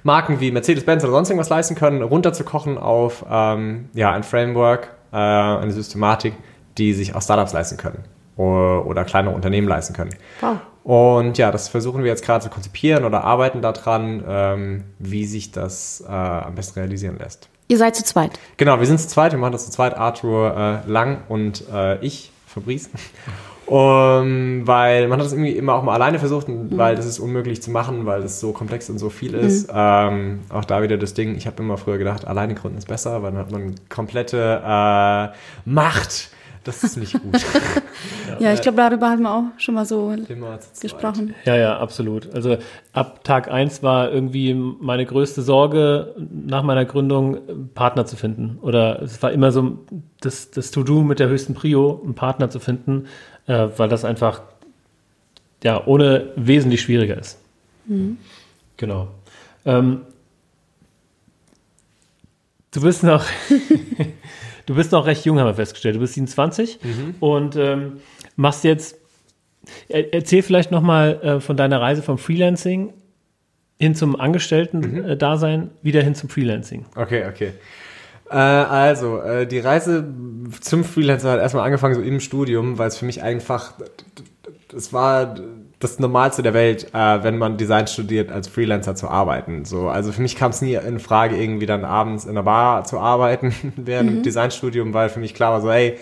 Marken 0.02 0.40
wie 0.40 0.50
Mercedes-Benz 0.50 1.04
oder 1.04 1.12
sonst 1.12 1.28
irgendwas 1.28 1.50
leisten 1.50 1.74
können, 1.74 2.02
runterzukochen 2.02 2.78
auf 2.78 3.24
ähm, 3.30 3.90
ja, 3.92 4.12
ein 4.12 4.22
Framework, 4.22 4.94
äh, 5.12 5.16
eine 5.16 5.72
Systematik, 5.72 6.34
die 6.78 6.94
sich 6.94 7.14
auch 7.14 7.22
Startups 7.22 7.52
leisten 7.52 7.76
können 7.76 8.15
oder, 8.36 8.86
oder 8.86 9.04
kleine 9.04 9.30
Unternehmen 9.30 9.68
leisten 9.68 9.94
können. 9.94 10.14
Wow. 10.40 10.58
Und 10.84 11.36
ja, 11.36 11.50
das 11.50 11.68
versuchen 11.68 12.04
wir 12.04 12.10
jetzt 12.10 12.24
gerade 12.24 12.44
zu 12.44 12.50
konzipieren 12.50 13.04
oder 13.04 13.24
arbeiten 13.24 13.60
daran, 13.60 14.22
ähm, 14.28 14.84
wie 15.00 15.24
sich 15.24 15.50
das 15.50 16.04
äh, 16.06 16.12
am 16.12 16.54
besten 16.54 16.78
realisieren 16.78 17.18
lässt. 17.18 17.48
Ihr 17.68 17.78
seid 17.78 17.96
zu 17.96 18.04
zweit. 18.04 18.38
Genau, 18.56 18.78
wir 18.78 18.86
sind 18.86 19.00
zu 19.00 19.08
zweit, 19.08 19.32
wir 19.32 19.38
machen 19.40 19.52
das 19.52 19.64
zu 19.64 19.72
zweit, 19.72 19.96
Arthur 19.96 20.82
äh, 20.86 20.88
Lang 20.88 21.22
und 21.28 21.64
äh, 21.72 21.98
ich, 22.04 22.30
Fabrice. 22.46 22.90
Um, 23.66 24.64
weil 24.64 25.08
man 25.08 25.18
hat 25.18 25.26
das 25.26 25.32
irgendwie 25.32 25.50
immer 25.50 25.74
auch 25.74 25.82
mal 25.82 25.94
alleine 25.94 26.20
versucht, 26.20 26.46
und 26.46 26.78
weil 26.78 26.94
das 26.94 27.04
ist 27.04 27.18
unmöglich 27.18 27.60
zu 27.60 27.72
machen, 27.72 28.06
weil 28.06 28.22
das 28.22 28.38
so 28.38 28.52
komplex 28.52 28.88
und 28.88 28.98
so 28.98 29.10
viel 29.10 29.34
ist. 29.34 29.68
Ähm, 29.74 30.42
auch 30.50 30.64
da 30.64 30.82
wieder 30.82 30.96
das 30.96 31.14
Ding, 31.14 31.34
ich 31.34 31.48
habe 31.48 31.60
immer 31.64 31.76
früher 31.76 31.98
gedacht, 31.98 32.28
alleine 32.28 32.54
gründen 32.54 32.78
ist 32.78 32.86
besser, 32.86 33.24
weil 33.24 33.32
dann 33.32 33.40
hat 33.40 33.50
man 33.50 33.74
komplette 33.88 34.62
äh, 34.64 35.36
Macht. 35.68 36.30
Das 36.66 36.82
ist 36.82 36.96
nicht 36.96 37.12
gut. 37.22 37.44
Ja, 38.38 38.52
ich 38.52 38.60
glaube, 38.60 38.76
darüber 38.76 39.08
haben 39.08 39.22
wir 39.22 39.32
auch 39.32 39.44
schon 39.56 39.74
mal 39.74 39.86
so 39.86 40.14
gesprochen. 40.82 41.34
Ja, 41.46 41.56
ja, 41.56 41.78
absolut. 41.78 42.34
Also 42.34 42.58
ab 42.92 43.24
Tag 43.24 43.50
eins 43.50 43.82
war 43.82 44.12
irgendwie 44.12 44.52
meine 44.52 45.06
größte 45.06 45.40
Sorge 45.40 46.14
nach 46.30 46.62
meiner 46.62 46.84
Gründung, 46.84 47.38
Partner 47.74 48.04
zu 48.04 48.16
finden. 48.16 48.58
Oder 48.60 49.00
es 49.00 49.22
war 49.22 49.32
immer 49.32 49.52
so 49.52 49.78
das, 50.20 50.50
das 50.50 50.70
To-Do 50.70 51.02
mit 51.02 51.18
der 51.18 51.28
höchsten 51.28 51.54
Prio, 51.54 52.02
einen 52.04 52.14
Partner 52.14 52.50
zu 52.50 52.60
finden, 52.60 53.06
äh, 53.46 53.68
weil 53.76 53.88
das 53.88 54.04
einfach 54.04 54.42
ja 55.64 55.86
ohne 55.86 56.32
wesentlich 56.36 56.82
schwieriger 56.82 57.16
ist. 57.16 57.38
Genau. 58.76 59.08
Ähm, 59.64 60.02
du 62.72 62.82
bist 62.82 63.02
noch 63.02 63.24
du 64.66 64.74
bist 64.74 64.92
noch 64.92 65.06
recht 65.06 65.24
jung, 65.24 65.38
haben 65.38 65.46
wir 65.46 65.54
festgestellt. 65.54 65.96
Du 65.96 66.00
bist 66.00 66.14
27 66.14 66.78
und 67.20 67.56
ähm, 67.56 68.00
machst 68.36 68.64
jetzt 68.64 68.96
er, 69.88 70.12
erzähl 70.14 70.42
vielleicht 70.42 70.70
nochmal 70.70 71.20
äh, 71.22 71.40
von 71.40 71.56
deiner 71.56 71.80
Reise 71.80 72.02
vom 72.02 72.18
Freelancing 72.18 72.92
hin 73.78 73.94
zum 73.94 74.18
Angestellten-Dasein, 74.18 75.70
wieder 75.82 76.02
hin 76.02 76.14
zum 76.14 76.28
Freelancing. 76.28 76.86
Okay, 76.94 77.26
okay. 77.28 77.52
Äh, 78.30 78.34
also, 78.34 79.20
äh, 79.20 79.46
die 79.46 79.58
Reise 79.58 80.04
zum 80.60 80.84
Freelancer 80.84 81.32
hat 81.32 81.40
erstmal 81.40 81.64
angefangen 81.64 81.94
so 81.94 82.00
im 82.00 82.20
Studium, 82.20 82.78
weil 82.78 82.88
es 82.88 82.96
für 82.96 83.04
mich 83.04 83.22
einfach, 83.22 83.74
das 84.68 84.92
war 84.92 85.36
das 85.78 85.98
Normalste 85.98 86.42
der 86.42 86.54
Welt, 86.54 86.94
äh, 86.94 87.22
wenn 87.22 87.36
man 87.36 87.58
Design 87.58 87.86
studiert, 87.86 88.32
als 88.32 88.48
Freelancer 88.48 88.94
zu 88.94 89.08
arbeiten. 89.08 89.64
So, 89.64 89.88
also 89.88 90.10
für 90.10 90.22
mich 90.22 90.36
kam 90.36 90.50
es 90.50 90.62
nie 90.62 90.74
in 90.74 90.98
Frage, 91.00 91.36
irgendwie 91.36 91.66
dann 91.66 91.84
abends 91.84 92.24
in 92.24 92.34
der 92.34 92.42
Bar 92.42 92.84
zu 92.84 92.98
arbeiten 92.98 93.54
während 93.76 94.10
dem 94.10 94.22
Designstudium, 94.22 94.94
weil 94.94 95.08
für 95.10 95.20
mich 95.20 95.34
klar 95.34 95.52
war 95.52 95.60
so, 95.60 95.70
hey, 95.70 95.98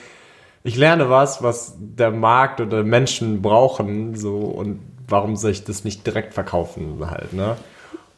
ich 0.63 0.77
lerne 0.77 1.11
was, 1.11 1.43
was 1.43 1.77
der 1.79 2.11
Markt 2.11 2.61
oder 2.61 2.85
Menschen 2.85 3.43
brauchen, 3.43 4.15
so 4.15 4.39
und 4.39 4.81
warum 5.09 5.37
soll 5.37 5.51
ich 5.51 5.65
das 5.65 5.85
nicht 5.85 6.07
direkt 6.07 6.35
verkaufen 6.35 6.99
halt, 7.11 7.33
ne? 7.33 7.57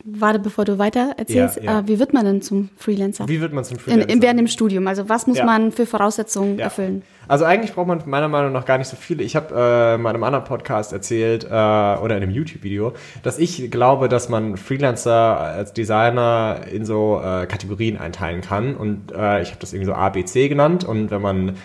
Warte, 0.08 0.38
bevor 0.38 0.64
du 0.64 0.78
weiter 0.78 1.14
erzählst, 1.16 1.56
Ja, 1.56 1.62
ja. 1.62 1.78
Äh, 1.80 1.88
wie 1.88 1.98
wird 1.98 2.12
man 2.12 2.25
denn 2.25 2.40
zum 2.40 2.68
Freelancer? 2.76 3.26
Wie 3.26 3.40
wird 3.40 3.52
man 3.52 3.64
zum 3.64 3.78
Freelancer? 3.78 4.08
in, 4.08 4.22
während 4.22 4.38
dem 4.38 4.46
Studium. 4.46 4.86
Also 4.86 5.08
was 5.08 5.26
muss 5.26 5.38
Ja. 5.38 5.44
man 5.44 5.72
für 5.72 5.84
Voraussetzungen 5.84 6.60
erfüllen? 6.60 7.02
Also 7.26 7.44
eigentlich 7.44 7.75
braucht 7.75 7.88
man 7.88 8.00
meiner 8.06 8.28
Meinung 8.28 8.52
nach 8.52 8.64
gar 8.66 8.78
nicht 8.78 8.86
so 8.86 8.96
viele. 8.96 9.25
Ich 9.25 9.34
habe 9.34 9.52
äh, 9.52 9.94
in 10.00 10.06
einem 10.06 10.22
anderen 10.22 10.44
Podcast 10.44 10.92
erzählt 10.92 11.42
äh, 11.44 11.48
oder 11.48 12.16
in 12.16 12.22
einem 12.22 12.30
YouTube-Video, 12.30 12.92
dass 13.25 13.40
ich 13.40 13.68
glaube, 13.72 14.08
dass 14.08 14.28
man 14.28 14.56
Freelancer 14.56 15.40
als 15.40 15.72
Designer 15.72 16.60
in 16.72 16.84
so 16.84 17.20
äh, 17.20 17.46
Kategorien 17.46 17.96
einteilen 17.98 18.42
kann. 18.42 18.76
Und 18.76 19.10
äh, 19.10 19.42
ich 19.42 19.48
habe 19.48 19.58
das 19.60 19.72
irgendwie 19.72 19.86
so 19.86 19.94
A, 19.94 20.08
B, 20.10 20.25
C 20.25 20.46
genannt. 20.48 20.84
Und 20.84 21.10
wenn 21.10 21.20
man 21.20 21.56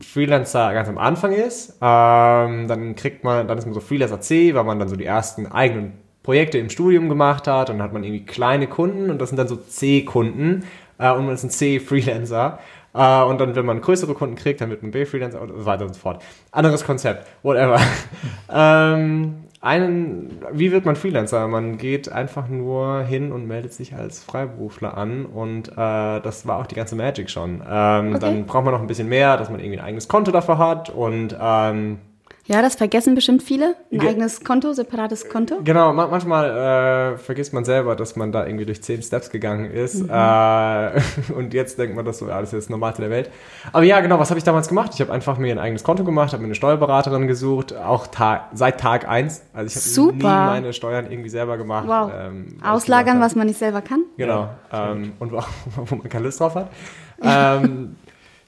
Freelancer 0.00 0.74
ganz 0.74 0.88
am 0.88 0.98
Anfang 0.98 1.32
ist, 1.32 1.78
ähm, 1.80 2.68
dann 2.68 2.94
kriegt 2.96 3.24
man, 3.24 3.48
dann 3.48 3.56
ist 3.56 3.64
man 3.64 3.72
so 3.72 3.80
Freelancer 3.80 4.20
C, 4.20 4.54
weil 4.54 4.64
man 4.64 4.78
dann 4.78 4.88
so 4.88 4.96
die 4.96 5.06
ersten 5.06 5.46
eigenen 5.46 5.92
Projekte 6.22 6.58
im 6.58 6.70
Studium 6.70 7.08
gemacht 7.08 7.46
hat 7.48 7.70
und 7.70 7.78
dann 7.78 7.84
hat 7.84 7.92
man 7.92 8.04
irgendwie 8.04 8.24
kleine 8.24 8.66
Kunden 8.66 9.10
und 9.10 9.20
das 9.20 9.30
sind 9.30 9.38
dann 9.38 9.48
so 9.48 9.56
C-Kunden 9.56 10.64
äh, 10.98 11.10
und 11.12 11.26
man 11.26 11.34
ist 11.34 11.42
ein 11.44 11.50
C-Freelancer. 11.50 12.58
Äh, 12.94 13.22
und 13.22 13.40
dann, 13.40 13.56
wenn 13.56 13.66
man 13.66 13.80
größere 13.80 14.14
Kunden 14.14 14.36
kriegt, 14.36 14.60
dann 14.60 14.70
wird 14.70 14.82
man 14.82 14.90
B-Freelancer 14.92 15.40
und 15.40 15.48
so 15.58 15.64
weiter 15.66 15.84
und 15.84 15.94
so 15.94 16.00
fort. 16.00 16.22
Anderes 16.50 16.84
Konzept, 16.84 17.26
whatever. 17.42 17.80
ähm, 18.52 19.44
einen, 19.60 20.40
wie 20.52 20.72
wird 20.72 20.84
man 20.84 20.96
Freelancer? 20.96 21.46
Man 21.46 21.78
geht 21.78 22.10
einfach 22.10 22.48
nur 22.48 23.02
hin 23.02 23.30
und 23.30 23.46
meldet 23.46 23.72
sich 23.72 23.94
als 23.94 24.22
Freiberufler 24.22 24.96
an 24.96 25.24
und 25.24 25.68
äh, 25.68 25.74
das 26.20 26.46
war 26.48 26.58
auch 26.58 26.66
die 26.66 26.74
ganze 26.74 26.96
Magic 26.96 27.30
schon. 27.30 27.62
Ähm, 27.68 28.08
Okay. 28.12 28.18
Dann 28.18 28.46
braucht 28.46 28.64
man 28.64 28.74
noch 28.74 28.80
ein 28.80 28.88
bisschen 28.88 29.08
mehr, 29.08 29.36
dass 29.36 29.50
man 29.50 29.60
irgendwie 29.60 29.78
ein 29.78 29.84
eigenes 29.84 30.08
Konto 30.08 30.32
dafür 30.32 30.58
hat 30.58 30.90
und 30.90 31.36
ähm, 31.40 31.98
Ja, 32.46 32.60
das 32.60 32.74
vergessen 32.74 33.14
bestimmt 33.14 33.42
viele. 33.42 33.76
Ein 33.92 33.98
Ge- 34.00 34.08
eigenes 34.10 34.42
Konto, 34.42 34.72
separates 34.72 35.28
Konto. 35.28 35.60
Genau, 35.62 35.92
ma 35.92 36.08
manchmal 36.08 37.14
äh, 37.14 37.18
vergisst 37.18 37.52
man 37.52 37.64
selber, 37.64 37.94
dass 37.94 38.16
man 38.16 38.32
da 38.32 38.44
irgendwie 38.44 38.66
durch 38.66 38.82
zehn 38.82 39.00
Steps 39.00 39.30
gegangen 39.30 39.70
ist. 39.70 40.00
Äh, 40.08 41.00
und 41.36 41.54
jetzt 41.54 41.78
denkt 41.78 41.94
man, 41.94 42.04
das 42.04 42.18
so, 42.18 42.28
ja, 42.28 42.40
das 42.40 42.52
ist 42.52 42.64
das 42.64 42.70
Normalste 42.70 43.02
der 43.02 43.10
Welt. 43.12 43.30
Aber 43.72 43.84
ja, 43.84 44.00
genau, 44.00 44.18
was 44.18 44.30
habe 44.30 44.38
ich 44.38 44.44
damals 44.44 44.68
gemacht? 44.68 44.90
Ich 44.94 45.00
habe 45.00 45.12
einfach 45.12 45.38
mir 45.38 45.52
ein 45.52 45.60
eigenes 45.60 45.84
Konto 45.84 46.02
gemacht, 46.02 46.32
habe 46.32 46.42
mir 46.42 46.46
eine 46.48 46.56
Steuerberaterin 46.56 47.28
gesucht, 47.28 47.76
auch 47.76 48.08
Tag, 48.08 48.48
seit 48.54 48.80
Tag 48.80 49.08
eins. 49.08 49.42
Also 49.52 49.78
ich 49.78 49.96
habe 49.98 50.16
nie 50.16 50.22
meine 50.22 50.72
Steuern 50.72 51.10
irgendwie 51.10 51.30
selber 51.30 51.56
gemacht. 51.56 51.86
Wow. 51.86 52.10
ähm, 52.12 52.58
Auslagern, 52.64 53.20
was 53.20 53.36
man 53.36 53.46
nicht 53.46 53.58
selber 53.58 53.82
kann. 53.82 54.02
Genau. 54.16 54.48
ähm, 54.72 55.12
und 55.20 55.30
wo, 55.30 55.42
wo 55.76 55.94
man 55.94 56.08
keine 56.08 56.24
Lust 56.24 56.40
drauf 56.40 56.56
hat. 56.56 56.70
ähm, 57.22 57.94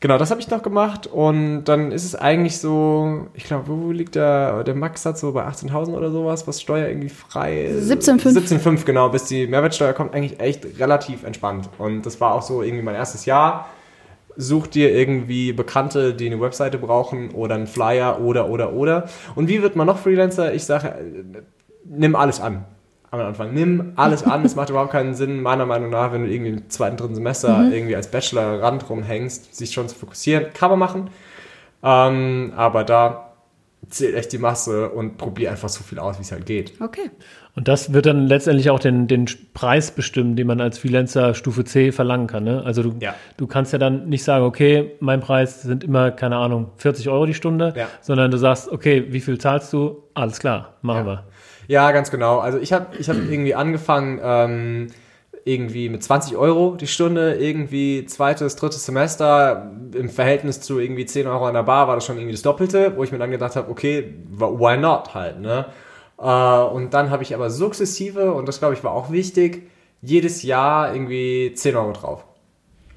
Genau, 0.04 0.18
das 0.18 0.30
habe 0.30 0.38
ich 0.38 0.50
noch 0.50 0.62
gemacht 0.62 1.06
und 1.06 1.64
dann 1.64 1.90
ist 1.90 2.04
es 2.04 2.14
eigentlich 2.14 2.58
so, 2.58 3.26
ich 3.32 3.44
glaube, 3.44 3.68
wo 3.68 3.90
liegt 3.90 4.16
der, 4.16 4.62
der 4.62 4.74
Max-Satz 4.74 5.22
so 5.22 5.32
bei 5.32 5.46
18.000 5.46 5.94
oder 5.94 6.10
sowas, 6.10 6.46
was 6.46 6.60
Steuer 6.60 6.88
irgendwie 6.88 7.08
frei 7.08 7.64
ist? 7.64 7.90
17,5. 7.90 8.60
17,5, 8.60 8.84
genau, 8.84 9.08
bis 9.08 9.24
die 9.24 9.46
Mehrwertsteuer 9.46 9.94
kommt, 9.94 10.12
eigentlich 10.12 10.38
echt 10.40 10.78
relativ 10.78 11.24
entspannt. 11.24 11.70
Und 11.78 12.04
das 12.04 12.20
war 12.20 12.34
auch 12.34 12.42
so 12.42 12.62
irgendwie 12.62 12.82
mein 12.82 12.96
erstes 12.96 13.24
Jahr. 13.24 13.70
Such 14.36 14.66
dir 14.66 14.94
irgendwie 14.94 15.54
Bekannte, 15.54 16.12
die 16.12 16.26
eine 16.26 16.38
Webseite 16.38 16.76
brauchen 16.76 17.30
oder 17.30 17.54
einen 17.54 17.66
Flyer 17.66 18.20
oder, 18.20 18.50
oder, 18.50 18.74
oder. 18.74 19.08
Und 19.34 19.48
wie 19.48 19.62
wird 19.62 19.74
man 19.74 19.86
noch 19.86 19.96
Freelancer? 19.96 20.52
Ich 20.52 20.66
sage, 20.66 20.88
äh, 20.88 21.42
nimm 21.86 22.14
alles 22.14 22.42
an. 22.42 22.66
Am 23.20 23.26
Anfang. 23.28 23.52
Nimm 23.54 23.92
alles 23.96 24.22
an. 24.24 24.44
Es 24.44 24.54
macht 24.56 24.70
überhaupt 24.70 24.92
keinen 24.92 25.14
Sinn, 25.14 25.40
meiner 25.42 25.66
Meinung 25.66 25.90
nach, 25.90 26.12
wenn 26.12 26.24
du 26.24 26.30
irgendwie 26.30 26.50
im 26.52 26.70
zweiten, 26.70 26.96
dritten 26.96 27.14
Semester 27.14 27.68
irgendwie 27.70 27.96
als 27.96 28.10
Bachelor 28.10 28.60
Rand 28.62 28.88
rumhängst, 28.88 29.54
sich 29.54 29.72
schon 29.72 29.88
zu 29.88 29.94
fokussieren. 29.96 30.46
Kann 30.54 30.70
man 30.70 30.78
machen. 30.78 31.10
Ähm, 31.82 32.52
aber 32.56 32.84
da 32.84 33.30
zählt 33.90 34.14
echt 34.14 34.32
die 34.32 34.38
Masse 34.38 34.88
und 34.88 35.18
probier 35.18 35.50
einfach 35.50 35.68
so 35.68 35.84
viel 35.84 35.98
aus, 35.98 36.18
wie 36.18 36.22
es 36.22 36.32
halt 36.32 36.46
geht. 36.46 36.80
Okay. 36.80 37.10
Und 37.54 37.68
das 37.68 37.92
wird 37.92 38.06
dann 38.06 38.26
letztendlich 38.26 38.70
auch 38.70 38.80
den, 38.80 39.06
den 39.06 39.26
Preis 39.52 39.90
bestimmen, 39.90 40.34
den 40.36 40.46
man 40.46 40.60
als 40.60 40.78
Freelancer 40.78 41.34
Stufe 41.34 41.64
C 41.64 41.92
verlangen 41.92 42.26
kann. 42.26 42.44
Ne? 42.44 42.62
Also 42.64 42.82
du, 42.82 42.94
Ja. 43.00 43.14
du 43.36 43.46
kannst 43.46 43.72
ja 43.74 43.78
dann 43.78 44.08
nicht 44.08 44.24
sagen, 44.24 44.44
okay, 44.44 44.92
mein 45.00 45.20
Preis 45.20 45.62
sind 45.62 45.84
immer, 45.84 46.10
keine 46.10 46.36
Ahnung, 46.36 46.70
40 46.78 47.08
Euro 47.10 47.26
die 47.26 47.34
Stunde, 47.34 47.74
Ja. 47.76 47.86
sondern 48.00 48.30
du 48.30 48.38
sagst, 48.38 48.72
okay, 48.72 49.04
wie 49.10 49.20
viel 49.20 49.38
zahlst 49.38 49.72
du? 49.72 50.02
Alles 50.14 50.38
klar, 50.40 50.74
machen 50.82 51.06
wir. 51.06 51.24
Ja, 51.68 51.92
ganz 51.92 52.10
genau. 52.10 52.38
Also 52.38 52.58
ich 52.58 52.72
habe 52.72 52.96
ich 52.98 53.08
hab 53.08 53.16
irgendwie 53.30 53.54
angefangen, 53.54 54.20
ähm, 54.22 54.86
irgendwie 55.44 55.88
mit 55.90 56.02
20 56.02 56.36
Euro 56.36 56.74
die 56.74 56.86
Stunde, 56.86 57.34
irgendwie 57.34 58.06
zweites, 58.06 58.56
drittes 58.56 58.86
Semester 58.86 59.70
im 59.94 60.08
Verhältnis 60.08 60.60
zu 60.60 60.78
irgendwie 60.78 61.04
10 61.04 61.26
Euro 61.26 61.46
an 61.46 61.54
der 61.54 61.64
Bar 61.64 61.86
war 61.86 61.96
das 61.96 62.06
schon 62.06 62.16
irgendwie 62.16 62.32
das 62.32 62.42
Doppelte, 62.42 62.96
wo 62.96 63.04
ich 63.04 63.12
mir 63.12 63.18
dann 63.18 63.30
gedacht 63.30 63.56
habe, 63.56 63.70
okay, 63.70 64.14
why 64.30 64.76
not 64.76 65.14
halt, 65.14 65.40
ne? 65.40 65.66
Äh, 66.18 66.24
und 66.24 66.94
dann 66.94 67.10
habe 67.10 67.22
ich 67.22 67.34
aber 67.34 67.50
sukzessive, 67.50 68.32
und 68.32 68.48
das 68.48 68.58
glaube 68.58 68.74
ich 68.74 68.82
war 68.84 68.92
auch 68.92 69.10
wichtig, 69.10 69.68
jedes 70.00 70.42
Jahr 70.42 70.94
irgendwie 70.94 71.52
10 71.54 71.76
Euro 71.76 71.92
drauf. 71.92 72.24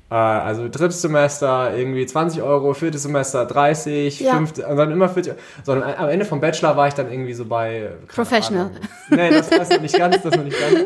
Äh, 0.10 0.16
Also 0.16 0.70
drittes 0.70 1.02
Semester 1.02 1.76
irgendwie 1.76 2.06
20 2.06 2.42
Euro, 2.42 2.74
viertes 2.74 3.04
Semester 3.04 3.46
30, 3.46 4.20
Ja. 4.22 4.36
fünfte, 4.36 4.66
und 4.68 4.78
dann 4.78 4.92
immer 4.92 5.10
40 5.10 5.34
Sondern 5.64 5.94
am 5.96 6.10
Ende 6.10 6.26
vom 6.26 6.40
Bachelor 6.40 6.78
war 6.78 6.88
ich 6.88 6.94
dann 6.94 7.12
irgendwie 7.12 7.34
so 7.34 7.46
bei... 7.46 7.90
Professional. 8.08 8.68
Ahnung. 8.68 8.78
Nee, 9.10 9.30
das, 9.32 9.50
das 9.50 9.70
noch 9.70 9.82
nicht 9.82 9.98
ganz, 9.98 10.22
das 10.22 10.36
noch 10.36 10.44
nicht 10.44 10.58
ganz. 10.60 10.86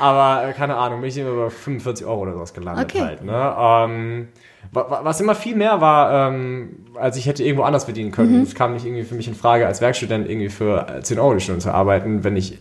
Aber 0.00 0.48
äh, 0.48 0.52
keine 0.52 0.76
Ahnung, 0.76 1.00
bin 1.00 1.08
ich 1.10 1.18
immer 1.18 1.44
bei 1.44 1.50
45 1.50 2.06
Euro 2.06 2.20
oder 2.22 2.32
sowas 2.32 2.54
gelandet 2.54 2.86
Okay. 2.90 3.00
halt. 3.04 3.22
Ne? 3.24 3.32
Ähm, 3.58 4.28
wa- 4.72 4.86
wa- 4.90 5.00
was 5.02 5.20
immer 5.20 5.34
viel 5.34 5.54
mehr 5.54 5.80
war, 5.82 6.30
ähm, 6.30 6.86
als 6.94 7.16
ich 7.16 7.26
hätte 7.26 7.44
irgendwo 7.44 7.64
anders 7.64 7.84
verdienen 7.84 8.10
können. 8.10 8.42
Es 8.42 8.54
kam 8.54 8.72
nicht 8.72 8.86
irgendwie 8.86 9.04
für 9.04 9.14
mich 9.14 9.28
in 9.28 9.34
Frage, 9.34 9.66
als 9.66 9.80
Werkstudent 9.82 10.28
irgendwie 10.28 10.48
für 10.48 10.86
äh, 10.88 11.02
10 11.02 11.18
Euro 11.18 11.34
die 11.34 11.40
Stunde 11.40 11.60
zu 11.60 11.72
arbeiten, 11.72 12.24
wenn 12.24 12.36
ich 12.36 12.58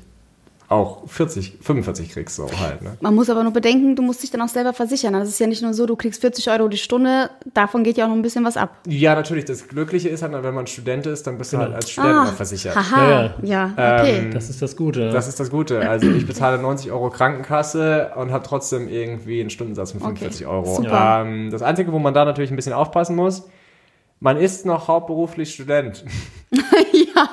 auch 0.72 1.08
40, 1.08 1.58
45 1.62 2.10
krieg, 2.12 2.30
so 2.30 2.48
halt. 2.62 2.82
Ne? 2.82 2.98
Man 3.02 3.14
muss 3.14 3.30
aber 3.30 3.44
nur 3.44 3.52
bedenken, 3.52 3.96
du 3.96 4.02
musst 4.02 4.24
dich 4.24 4.32
dann 4.32 4.42
auch 4.42 4.48
selber 4.48 4.74
versichern. 4.74 5.14
Also 5.16 5.28
es 5.28 5.34
ist 5.34 5.40
ja 5.40 5.48
nicht 5.48 5.62
nur 5.62 5.74
so, 5.74 5.86
du 5.86 5.96
kriegst 5.96 6.22
40 6.22 6.50
Euro 6.50 6.68
die 6.68 6.78
Stunde, 6.78 7.30
davon 7.54 7.84
geht 7.84 7.98
ja 7.98 8.06
auch 8.06 8.10
noch 8.10 8.16
ein 8.16 8.22
bisschen 8.22 8.46
was 8.46 8.58
ab. 8.58 8.78
Ja, 8.88 9.14
natürlich. 9.16 9.46
Das 9.46 9.68
Glückliche 9.68 10.10
ist 10.10 10.22
halt, 10.24 10.32
wenn 10.34 10.54
man 10.54 10.68
Student 10.68 11.06
ist, 11.08 11.28
dann 11.28 11.38
bist 11.38 11.54
du 11.54 11.58
halt 11.58 11.74
als 11.74 11.90
Student 11.90 12.14
Ah, 12.16 12.22
immer 12.24 12.32
versichert. 12.34 12.76
Haha, 12.76 13.12
Ja, 13.12 13.34
ja, 13.44 13.66
okay. 14.00 14.20
Ähm, 14.20 14.32
Das 14.34 14.50
ist 14.50 14.62
das 14.62 14.76
Gute. 14.76 15.12
Das 15.12 15.28
ist 15.28 15.40
das 15.40 15.50
Gute. 15.52 15.88
Also 15.88 16.10
ich 16.10 16.26
bezahle 16.26 16.58
90 16.58 16.92
Euro 16.92 17.10
Krankenkasse 17.10 18.12
und 18.16 18.32
habe 18.32 18.46
trotzdem 18.48 18.88
irgendwie 18.88 19.42
einen 19.42 19.50
Stundensatz 19.50 19.92
von 19.92 20.00
45 20.02 20.48
Euro. 20.48 20.76
super. 20.76 21.24
Ähm, 21.26 21.50
das 21.52 21.62
Einzige, 21.62 21.92
wo 21.92 22.00
man 22.00 22.14
da 22.14 22.26
natürlich 22.26 22.52
ein 22.52 22.56
bisschen 22.56 22.74
aufpassen 22.74 23.16
muss, 23.16 23.44
man 24.22 24.38
ist 24.38 24.66
noch 24.66 24.88
hauptberuflich 24.88 25.54
Student. 25.54 26.06
ja. 26.52 27.28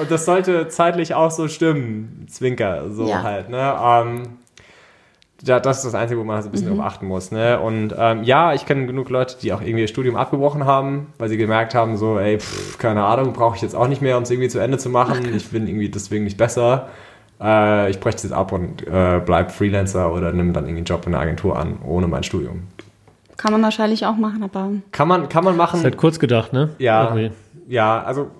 Und 0.00 0.10
das 0.10 0.24
sollte 0.24 0.66
zeitlich 0.68 1.14
auch 1.14 1.30
so 1.30 1.46
stimmen. 1.48 2.26
Zwinker, 2.28 2.90
so 2.90 3.06
Ja. 3.08 3.22
halt. 3.22 3.48
Ne? 3.50 3.76
Ähm, 3.80 4.22
ja, 5.42 5.58
das 5.58 5.78
ist 5.78 5.86
das 5.86 5.94
Einzige, 5.94 6.20
wo 6.20 6.24
man 6.24 6.42
so 6.42 6.48
ein 6.48 6.52
bisschen 6.52 6.70
Mhm. 6.72 6.76
drauf 6.76 6.86
achten 6.86 7.06
muss. 7.06 7.30
Ne? 7.30 7.58
Und 7.60 7.94
ähm, 7.96 8.24
ja, 8.24 8.52
ich 8.52 8.66
kenne 8.66 8.86
genug 8.86 9.08
Leute, 9.10 9.36
die 9.40 9.52
auch 9.52 9.60
irgendwie 9.62 9.80
ihr 9.82 9.88
Studium 9.88 10.16
abgebrochen 10.16 10.64
haben, 10.66 11.12
weil 11.18 11.28
sie 11.30 11.36
gemerkt 11.38 11.74
haben, 11.74 11.96
so, 11.96 12.18
ey, 12.18 12.38
pff, 12.38 12.76
keine 12.78 13.04
Ahnung, 13.04 13.32
brauche 13.32 13.56
ich 13.56 13.62
jetzt 13.62 13.74
auch 13.74 13.88
nicht 13.88 14.02
mehr, 14.02 14.16
um 14.18 14.22
es 14.24 14.30
irgendwie 14.30 14.48
zu 14.48 14.58
Ende 14.58 14.76
zu 14.78 14.90
machen. 14.90 15.34
Ich 15.34 15.48
bin 15.48 15.66
irgendwie 15.66 15.88
deswegen 15.88 16.24
nicht 16.24 16.36
besser. 16.36 16.88
Äh, 17.40 17.90
ich 17.90 18.00
breche 18.00 18.16
das 18.16 18.22
jetzt 18.24 18.32
ab 18.32 18.52
und 18.52 18.86
äh, 18.86 19.20
bleib 19.24 19.50
Freelancer 19.50 20.12
oder 20.12 20.30
nimm 20.32 20.52
dann 20.52 20.64
irgendwie 20.64 20.78
einen 20.80 20.84
Job 20.86 21.06
in 21.06 21.14
einer 21.14 21.22
Agentur 21.22 21.58
an, 21.58 21.78
ohne 21.86 22.06
mein 22.06 22.22
Studium. 22.22 22.64
Kann 23.40 23.52
man 23.52 23.62
wahrscheinlich 23.62 24.04
auch 24.04 24.16
machen, 24.16 24.42
aber 24.42 24.70
Kann 24.92 25.08
man, 25.08 25.30
kann 25.30 25.44
man 25.44 25.56
machen. 25.56 25.78
ist 25.78 25.84
halt 25.84 25.96
kurz 25.96 26.18
gedacht, 26.18 26.52
ne? 26.52 26.68
Ja, 26.78 27.04
Irgendwie. 27.04 27.30
ja, 27.68 28.02
also 28.02 28.30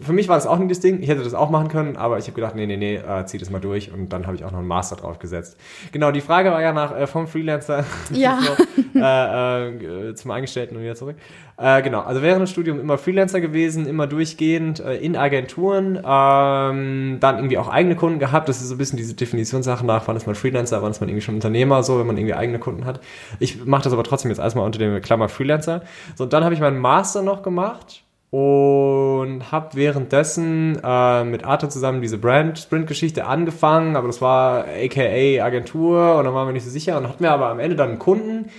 für 0.00 0.12
mich 0.12 0.28
war 0.28 0.36
das 0.36 0.48
auch 0.48 0.58
nicht 0.58 0.72
das 0.72 0.80
Ding. 0.80 1.00
Ich 1.02 1.08
hätte 1.08 1.22
das 1.22 1.34
auch 1.34 1.50
machen 1.50 1.68
können, 1.68 1.96
aber 1.96 2.18
ich 2.18 2.24
habe 2.24 2.34
gedacht, 2.34 2.56
nee, 2.56 2.66
nee, 2.66 2.76
nee, 2.76 2.96
äh, 2.96 3.24
zieh 3.26 3.38
das 3.38 3.48
mal 3.48 3.60
durch 3.60 3.92
und 3.92 4.12
dann 4.12 4.26
habe 4.26 4.34
ich 4.34 4.44
auch 4.44 4.50
noch 4.50 4.58
einen 4.58 4.66
Master 4.66 4.96
drauf 4.96 5.20
gesetzt. 5.20 5.56
Genau, 5.92 6.10
die 6.10 6.20
Frage 6.20 6.50
war 6.50 6.60
ja 6.60 6.72
nach 6.72 6.98
äh, 6.98 7.06
vom 7.06 7.28
Freelancer 7.28 7.84
Ja. 8.10 8.40
so, 8.40 8.98
äh, 8.98 10.08
äh, 10.08 10.14
zum 10.16 10.32
Angestellten 10.32 10.74
und 10.74 10.82
wieder 10.82 10.96
zurück. 10.96 11.14
Äh, 11.56 11.82
genau, 11.82 12.00
also 12.00 12.22
während 12.22 12.42
des 12.42 12.50
Studiums 12.50 12.80
immer 12.80 12.98
Freelancer 12.98 13.40
gewesen, 13.40 13.86
immer 13.86 14.08
durchgehend 14.08 14.80
äh, 14.80 14.96
in 14.96 15.14
Agenturen, 15.14 15.96
ähm, 15.96 17.18
dann 17.20 17.36
irgendwie 17.36 17.58
auch 17.58 17.68
eigene 17.68 17.94
Kunden 17.94 18.18
gehabt. 18.18 18.48
Das 18.48 18.60
ist 18.60 18.68
so 18.68 18.74
ein 18.74 18.78
bisschen 18.78 18.96
diese 18.96 19.14
Definitionssache 19.14 19.86
nach, 19.86 20.08
wann 20.08 20.16
ist 20.16 20.26
man 20.26 20.34
Freelancer, 20.34 20.82
wann 20.82 20.90
ist 20.90 21.00
man 21.00 21.08
irgendwie 21.08 21.24
schon 21.24 21.36
Unternehmer, 21.36 21.84
so, 21.84 22.00
wenn 22.00 22.06
man 22.06 22.16
irgendwie 22.16 22.34
eigene 22.34 22.58
Kunden 22.58 22.84
hat. 22.84 23.00
Ich 23.38 23.64
mache 23.64 23.84
das 23.84 23.92
aber 23.92 24.02
trotzdem 24.02 24.32
jetzt 24.32 24.38
erstmal 24.38 24.66
unter 24.66 24.80
dem 24.80 25.00
Klammer 25.02 25.28
Freelancer. 25.28 25.82
So, 26.16 26.24
und 26.24 26.32
dann 26.32 26.42
habe 26.42 26.54
ich 26.54 26.60
meinen 26.60 26.78
Master 26.78 27.22
noch 27.22 27.42
gemacht 27.42 28.02
und 28.30 29.50
habe 29.50 29.70
währenddessen 29.74 30.78
äh, 30.84 31.24
mit 31.24 31.44
Arthur 31.44 31.70
zusammen 31.70 32.02
diese 32.02 32.18
Brand-Sprint-Geschichte 32.18 33.26
angefangen, 33.26 33.96
aber 33.96 34.06
das 34.06 34.20
war 34.20 34.66
aka 34.66 35.44
Agentur 35.44 36.16
und 36.16 36.24
dann 36.24 36.34
waren 36.34 36.46
wir 36.46 36.52
nicht 36.52 36.64
so 36.64 36.70
sicher 36.70 36.98
und 36.98 37.08
hatten 37.08 37.22
wir 37.22 37.32
aber 37.32 37.48
am 37.48 37.58
Ende 37.58 37.76
dann 37.76 37.90
einen 37.90 37.98
Kunden, 37.98 38.50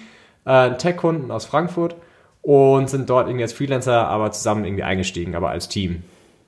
äh, 0.45 0.49
einen 0.49 0.77
Tech-Kunden 0.79 1.29
aus 1.29 1.45
Frankfurt 1.45 1.95
und 2.41 2.89
sind 2.89 3.09
dort 3.09 3.27
irgendwie 3.27 3.43
als 3.43 3.53
Freelancer 3.53 4.07
aber 4.07 4.31
zusammen 4.31 4.65
irgendwie 4.65 4.83
eingestiegen, 4.83 5.35
aber 5.35 5.49
als 5.49 5.69
Team. 5.69 6.03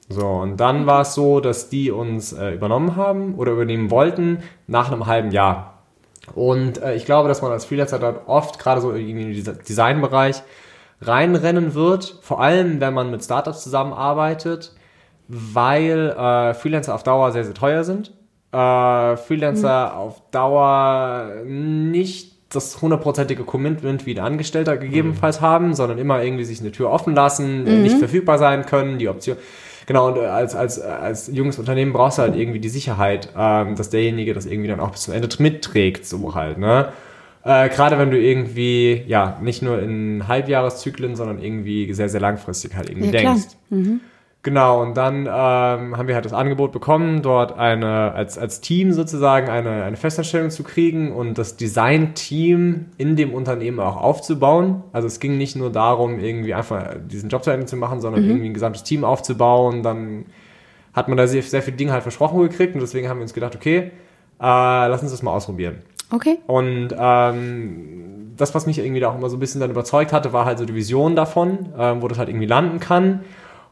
So, 0.09 0.27
und 0.27 0.57
dann 0.57 0.87
war 0.87 1.01
es 1.01 1.13
so, 1.13 1.39
dass 1.39 1.69
die 1.69 1.91
uns 1.91 2.33
äh, 2.33 2.51
übernommen 2.51 2.95
haben 2.95 3.35
oder 3.35 3.51
übernehmen 3.51 3.91
wollten 3.91 4.39
nach 4.67 4.91
einem 4.91 5.05
halben 5.05 5.31
Jahr. 5.31 5.83
Und 6.33 6.81
äh, 6.81 6.95
ich 6.95 7.05
glaube, 7.05 7.29
dass 7.29 7.41
man 7.41 7.51
als 7.51 7.65
Freelancer 7.65 7.99
dort 7.99 8.27
oft, 8.27 8.59
gerade 8.59 8.81
so 8.81 8.93
irgendwie 8.93 9.39
in 9.39 9.43
den 9.43 9.59
Designbereich, 9.67 10.43
reinrennen 11.01 11.73
wird, 11.73 12.19
vor 12.21 12.41
allem 12.41 12.79
wenn 12.79 12.93
man 12.93 13.11
mit 13.11 13.23
Startups 13.23 13.63
zusammenarbeitet, 13.63 14.75
weil 15.27 16.09
äh, 16.09 16.53
Freelancer 16.53 16.93
auf 16.95 17.03
Dauer 17.03 17.31
sehr, 17.31 17.43
sehr 17.43 17.53
teuer 17.53 17.83
sind. 17.83 18.11
Äh, 18.51 19.17
Freelancer 19.17 19.95
auf 19.95 20.21
Dauer 20.31 21.31
nicht 21.45 22.31
das 22.53 22.81
hundertprozentige 22.81 23.43
Commitment 23.43 24.05
wie 24.05 24.13
ein 24.13 24.23
Angestellter 24.23 24.77
gegebenenfalls 24.77 25.39
haben, 25.41 25.73
sondern 25.73 25.97
immer 25.97 26.21
irgendwie 26.21 26.43
sich 26.43 26.59
eine 26.59 26.71
Tür 26.71 26.89
offen 26.89 27.15
lassen, 27.15 27.65
äh, 27.65 27.77
nicht 27.77 27.97
verfügbar 27.97 28.37
sein 28.37 28.65
können, 28.65 28.99
die 28.99 29.07
Option. 29.07 29.37
Genau, 29.85 30.09
und 30.09 30.17
äh, 30.17 30.25
als, 30.25 30.55
als, 30.55 30.79
als 30.79 31.27
junges 31.27 31.57
Unternehmen 31.59 31.93
brauchst 31.93 32.17
du 32.17 32.23
halt 32.23 32.35
irgendwie 32.35 32.59
die 32.59 32.69
Sicherheit, 32.69 33.29
ähm, 33.37 33.75
dass 33.75 33.89
derjenige 33.89 34.33
das 34.33 34.45
irgendwie 34.45 34.67
dann 34.67 34.79
auch 34.79 34.91
bis 34.91 35.03
zum 35.03 35.13
Ende 35.13 35.29
mitträgt, 35.39 36.05
so 36.05 36.35
halt, 36.35 36.57
ne? 36.57 36.89
Äh, 37.43 37.69
Gerade 37.69 37.97
wenn 37.97 38.11
du 38.11 38.19
irgendwie, 38.19 39.03
ja, 39.07 39.39
nicht 39.41 39.61
nur 39.61 39.81
in 39.81 40.27
Halbjahreszyklen, 40.27 41.15
sondern 41.15 41.39
irgendwie 41.39 41.91
sehr, 41.93 42.09
sehr 42.09 42.21
langfristig 42.21 42.75
halt 42.75 42.89
irgendwie 42.89 43.07
Ja, 43.07 43.11
denkst. 43.11 43.47
Genau, 44.43 44.81
und 44.81 44.97
dann 44.97 45.27
ähm, 45.27 45.97
haben 45.97 46.07
wir 46.07 46.15
halt 46.15 46.25
das 46.25 46.33
Angebot 46.33 46.71
bekommen, 46.71 47.21
dort 47.21 47.59
eine, 47.59 48.13
als, 48.13 48.39
als 48.39 48.59
Team 48.59 48.91
sozusagen 48.91 49.49
eine, 49.49 49.83
eine 49.83 49.97
Festanstellung 49.97 50.49
zu 50.49 50.63
kriegen 50.63 51.11
und 51.11 51.37
das 51.37 51.57
Design-Team 51.57 52.87
in 52.97 53.15
dem 53.15 53.35
Unternehmen 53.35 53.79
auch 53.79 53.97
aufzubauen. 53.97 54.81
Also 54.93 55.07
es 55.07 55.19
ging 55.19 55.37
nicht 55.37 55.55
nur 55.55 55.71
darum, 55.71 56.19
irgendwie 56.19 56.55
einfach 56.55 56.95
diesen 57.07 57.29
Job 57.29 57.43
zu 57.43 57.51
Ende 57.51 57.67
zu 57.67 57.75
machen, 57.75 58.01
sondern 58.01 58.23
irgendwie 58.23 58.47
ein 58.47 58.55
gesamtes 58.55 58.81
Team 58.81 59.03
aufzubauen, 59.03 59.83
dann 59.83 60.25
hat 60.93 61.07
man 61.07 61.17
da 61.17 61.27
sehr, 61.27 61.43
sehr 61.43 61.61
viele 61.61 61.77
Dinge 61.77 61.91
halt 61.91 62.01
versprochen 62.01 62.41
gekriegt 62.41 62.73
und 62.73 62.81
deswegen 62.81 63.09
haben 63.09 63.17
wir 63.17 63.23
uns 63.23 63.35
gedacht, 63.35 63.55
okay, 63.55 63.77
äh, 63.77 63.91
lass 64.39 65.03
uns 65.03 65.11
das 65.11 65.21
mal 65.21 65.33
ausprobieren. 65.33 65.83
Okay. 66.11 66.37
Und 66.47 66.89
ähm, 66.97 68.33
das, 68.37 68.53
was 68.53 68.65
mich 68.65 68.79
irgendwie 68.79 68.99
da 68.99 69.09
auch 69.09 69.17
immer 69.17 69.29
so 69.29 69.37
ein 69.37 69.39
bisschen 69.39 69.61
dann 69.61 69.71
überzeugt 69.71 70.13
hatte, 70.13 70.33
war 70.33 70.45
halt 70.45 70.57
so 70.59 70.65
die 70.65 70.75
Vision 70.75 71.15
davon, 71.15 71.69
ähm, 71.77 72.01
wo 72.01 72.07
das 72.07 72.17
halt 72.17 72.29
irgendwie 72.29 72.47
landen 72.47 72.79
kann. 72.79 73.21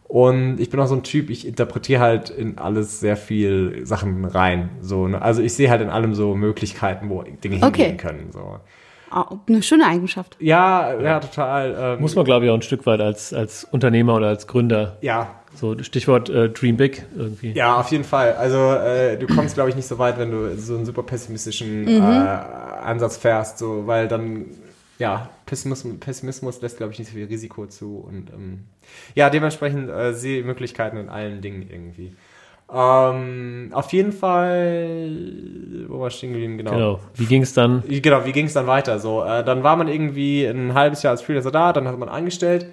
Und 0.08 0.60
ich 0.60 0.72
bin 0.72 0.80
auch 0.80 0.88
so 0.88 0.96
ein 0.96 1.04
Typ, 1.04 1.30
ich 1.30 1.46
interpretiere 1.46 2.02
halt 2.02 2.30
in 2.32 2.58
alles 2.58 3.00
sehr 3.00 3.16
viel 3.16 3.86
Sachen 3.86 4.26
rein. 4.26 4.70
So, 4.82 5.08
ne? 5.08 5.22
Also 5.22 5.44
ich 5.44 5.54
sehe 5.54 5.70
halt 5.70 5.82
in 5.82 5.90
allem 5.90 6.16
so 6.16 6.34
Möglichkeiten, 6.36 7.10
wo 7.10 7.22
Dinge 7.22 7.58
Okay. 7.58 7.84
hingehen 7.84 7.98
können. 7.98 8.32
So. 8.32 8.58
Ah, 9.12 9.36
eine 9.48 9.64
schöne 9.64 9.88
Eigenschaft. 9.88 10.38
Ja, 10.40 11.00
ja, 11.00 11.20
total. 11.20 11.76
Ähm, 11.80 12.02
Muss 12.02 12.16
man, 12.16 12.26
glaube 12.26 12.46
ich, 12.46 12.52
auch 12.52 12.56
ein 12.56 12.62
Stück 12.62 12.86
weit 12.86 13.02
als, 13.02 13.34
als 13.34 13.64
Unternehmer 13.64 14.16
oder 14.16 14.28
als 14.28 14.48
Gründer, 14.48 14.98
ja, 15.02 15.40
so 15.56 15.78
Stichwort 15.82 16.30
äh, 16.30 16.50
Dream 16.50 16.78
Big 16.78 17.06
irgendwie. 17.16 17.52
Ja, 17.52 17.80
auf 17.80 17.92
jeden 17.92 18.04
Fall. 18.04 18.34
Also 18.34 18.58
äh, 18.58 19.18
du 19.18 19.28
kommst, 19.28 19.56
glaube 19.56 19.70
ich, 19.70 19.76
nicht 19.76 19.88
so 19.88 19.98
weit, 19.98 20.18
wenn 20.18 20.32
du 20.32 20.56
so 20.58 20.76
einen 20.76 20.86
super 20.86 21.04
pessimistischen 21.04 21.88
äh, 21.88 22.00
Ansatz 22.00 23.18
fährst, 23.18 23.58
so, 23.58 23.88
weil 23.88 24.08
dann, 24.08 24.46
ja, 25.00 25.30
Pessimismus, 25.46 26.00
Pessimismus 26.00 26.62
lässt, 26.62 26.78
glaube 26.78 26.94
ich, 26.94 27.00
nicht 27.00 27.10
so 27.10 27.16
viel 27.16 27.26
Risiko 27.26 27.66
zu. 27.66 27.98
Und 27.98 28.30
ähm, 28.32 28.66
ja, 29.16 29.30
dementsprechend 29.30 29.90
äh, 29.90 30.14
sehe 30.14 30.40
ich 30.40 30.46
Möglichkeiten 30.46 30.98
in 30.98 31.10
allen 31.10 31.42
Dingen 31.42 31.68
irgendwie. 31.70 32.16
Ähm, 32.72 33.72
auf 33.74 33.92
jeden 33.94 34.12
Fall, 34.12 35.10
wo 35.88 36.00
war 36.00 36.08
ich 36.08 36.16
stehen 36.16 36.34
geblieben? 36.34 36.58
Genau. 36.58 36.72
Genau. 36.72 37.00
Wie 37.16 37.26
ging 37.26 37.42
es 37.42 37.54
dann? 37.54 37.84
Genau, 37.88 38.26
wie 38.26 38.32
ging 38.32 38.46
es 38.46 38.54
dann 38.54 38.68
weiter? 38.68 39.00
So, 39.00 39.24
äh, 39.24 39.44
dann 39.44 39.64
war 39.64 39.76
man 39.76 39.88
irgendwie 39.88 40.46
ein 40.46 40.74
halbes 40.76 41.02
Jahr 41.02 41.12
als 41.12 41.22
Freelancer 41.22 41.52
da, 41.52 41.74
dann 41.74 41.88
hat 41.88 41.98
man 41.98 42.10
angestellt. 42.10 42.66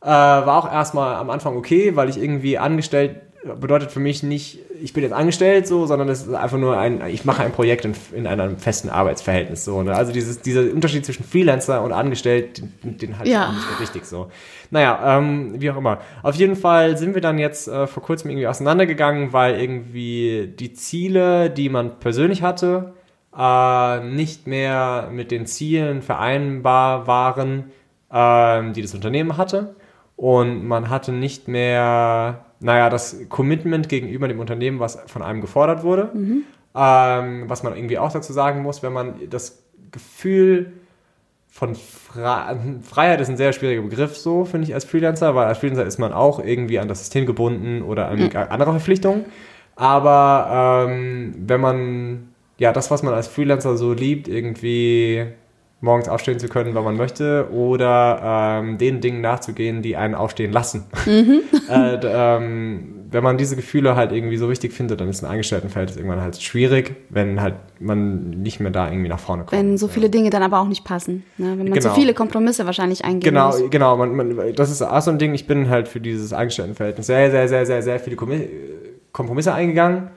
Äh, 0.00 0.06
war 0.06 0.58
auch 0.58 0.72
erstmal 0.72 1.16
am 1.16 1.30
Anfang 1.30 1.56
okay, 1.56 1.96
weil 1.96 2.08
ich 2.08 2.20
irgendwie 2.22 2.58
angestellt 2.58 3.16
bedeutet 3.60 3.90
für 3.90 3.98
mich 4.00 4.22
nicht, 4.22 4.58
ich 4.80 4.92
bin 4.92 5.02
jetzt 5.02 5.12
angestellt 5.12 5.66
so, 5.66 5.86
sondern 5.86 6.08
es 6.08 6.22
ist 6.26 6.32
einfach 6.34 6.58
nur 6.58 6.78
ein, 6.78 7.00
ich 7.08 7.24
mache 7.24 7.42
ein 7.42 7.52
Projekt 7.52 7.84
in, 7.84 7.94
in 8.14 8.26
einem 8.26 8.56
festen 8.58 8.88
Arbeitsverhältnis 8.88 9.64
so. 9.64 9.82
Ne? 9.82 9.94
Also 9.94 10.12
dieses, 10.12 10.40
dieser 10.42 10.62
Unterschied 10.72 11.04
zwischen 11.04 11.24
Freelancer 11.24 11.82
und 11.82 11.92
Angestellt, 11.92 12.62
den, 12.84 12.98
den 12.98 13.18
hatte 13.18 13.28
Ja. 13.28 13.48
ich 13.48 13.54
nicht 13.56 13.68
so 13.68 13.80
richtig 13.80 14.04
so. 14.04 14.30
Naja, 14.70 15.18
ähm, 15.18 15.54
wie 15.60 15.70
auch 15.70 15.76
immer. 15.76 15.98
Auf 16.22 16.36
jeden 16.36 16.56
Fall 16.56 16.96
sind 16.96 17.14
wir 17.14 17.20
dann 17.20 17.38
jetzt 17.38 17.66
äh, 17.68 17.86
vor 17.86 18.02
kurzem 18.02 18.30
irgendwie 18.30 18.46
auseinandergegangen, 18.46 19.32
weil 19.32 19.60
irgendwie 19.60 20.52
die 20.58 20.72
Ziele, 20.72 21.50
die 21.50 21.68
man 21.68 21.98
persönlich 21.98 22.42
hatte, 22.42 22.92
äh, 23.36 24.00
nicht 24.04 24.46
mehr 24.46 25.08
mit 25.12 25.30
den 25.30 25.46
Zielen 25.46 26.00
vereinbar 26.02 27.06
waren, 27.06 27.72
ähm, 28.12 28.72
die 28.72 28.82
das 28.82 28.94
Unternehmen 28.94 29.36
hatte. 29.36 29.74
Und 30.16 30.64
man 30.64 30.88
hatte 30.90 31.10
nicht 31.12 31.48
mehr, 31.48 32.44
naja, 32.62 32.88
das 32.90 33.16
Commitment 33.28 33.88
gegenüber 33.88 34.28
dem 34.28 34.40
Unternehmen, 34.40 34.80
was 34.80 34.98
von 35.06 35.22
einem 35.22 35.40
gefordert 35.40 35.82
wurde. 35.82 36.10
Ähm, 36.74 37.44
was 37.48 37.62
man 37.62 37.76
irgendwie 37.76 37.98
auch 37.98 38.12
dazu 38.12 38.32
sagen 38.32 38.62
muss, 38.62 38.82
wenn 38.82 38.92
man 38.92 39.14
das 39.28 39.62
Gefühl 39.90 40.72
von 41.50 41.74
Fre 41.74 42.58
Freiheit 42.82 43.20
ist 43.20 43.28
ein 43.28 43.36
sehr 43.36 43.52
schwieriger 43.52 43.82
Begriff, 43.82 44.16
so 44.16 44.46
finde 44.46 44.66
ich 44.66 44.74
als 44.74 44.86
Freelancer, 44.86 45.34
weil 45.34 45.46
als 45.46 45.58
Freelancer 45.58 45.84
ist 45.84 45.98
man 45.98 46.12
auch 46.14 46.42
irgendwie 46.42 46.78
an 46.78 46.88
das 46.88 47.00
System 47.00 47.26
gebunden 47.26 47.82
oder 47.82 48.08
an 48.08 48.34
andere 48.34 48.70
Verpflichtungen. 48.70 49.26
Aber 49.76 50.86
ähm, 50.88 51.34
wenn 51.46 51.60
man 51.60 52.28
ja 52.58 52.72
das, 52.72 52.90
was 52.90 53.02
man 53.02 53.12
als 53.12 53.28
Freelancer 53.28 53.76
so 53.76 53.92
liebt, 53.92 54.28
irgendwie 54.28 55.26
morgens 55.82 56.08
aufstehen 56.08 56.38
zu 56.38 56.48
können, 56.48 56.74
wann 56.74 56.84
man 56.84 56.96
möchte, 56.96 57.48
oder 57.52 58.60
ähm, 58.62 58.78
den 58.78 59.00
Dingen 59.00 59.20
nachzugehen, 59.20 59.82
die 59.82 59.96
einen 59.96 60.14
aufstehen 60.14 60.52
lassen. 60.52 60.84
äh, 61.68 61.98
d- 61.98 62.08
ähm, 62.10 62.94
wenn 63.10 63.22
man 63.22 63.36
diese 63.36 63.56
Gefühle 63.56 63.94
halt 63.96 64.12
irgendwie 64.12 64.36
so 64.38 64.48
wichtig 64.48 64.72
findet, 64.72 65.00
dann 65.02 65.08
ist 65.08 65.22
ein 65.22 65.30
Angestelltenverhältnis 65.30 65.96
irgendwann 65.98 66.20
halt 66.22 66.40
schwierig, 66.40 66.94
wenn 67.10 67.42
halt 67.42 67.56
man 67.80 68.30
nicht 68.30 68.58
mehr 68.60 68.70
da 68.70 68.88
irgendwie 68.88 69.08
nach 69.10 69.18
vorne 69.18 69.42
kommt. 69.42 69.52
Wenn 69.60 69.76
so 69.76 69.86
viele 69.88 70.08
Dinge 70.08 70.30
dann 70.30 70.42
aber 70.42 70.60
auch 70.60 70.68
nicht 70.68 70.84
passen. 70.84 71.24
Ne? 71.36 71.58
Wenn 71.58 71.68
man 71.68 71.80
so 71.80 71.88
Genau. 71.88 71.94
viele 72.00 72.14
Kompromisse 72.14 72.64
wahrscheinlich 72.64 73.04
eingehen 73.04 73.34
Genau, 73.34 73.48
muss. 73.48 73.68
genau. 73.70 73.96
Man, 73.98 74.14
man, 74.16 74.54
das 74.54 74.70
ist 74.70 74.80
auch 74.80 75.00
so 75.02 75.10
ein 75.10 75.18
Ding. 75.18 75.34
Ich 75.34 75.46
bin 75.46 75.68
halt 75.68 75.88
für 75.88 76.00
dieses 76.00 76.32
Angestelltenverhältnis 76.32 77.06
sehr, 77.08 77.30
sehr, 77.30 77.48
sehr, 77.48 77.66
sehr, 77.66 77.82
sehr 77.82 77.98
viele 78.00 78.16
Kompromisse 79.12 79.52
eingegangen. 79.52 80.08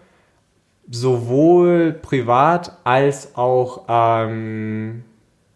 Sowohl 0.90 1.94
privat 2.02 2.78
als 2.84 3.36
auch, 3.36 3.86
ähm, 3.90 5.04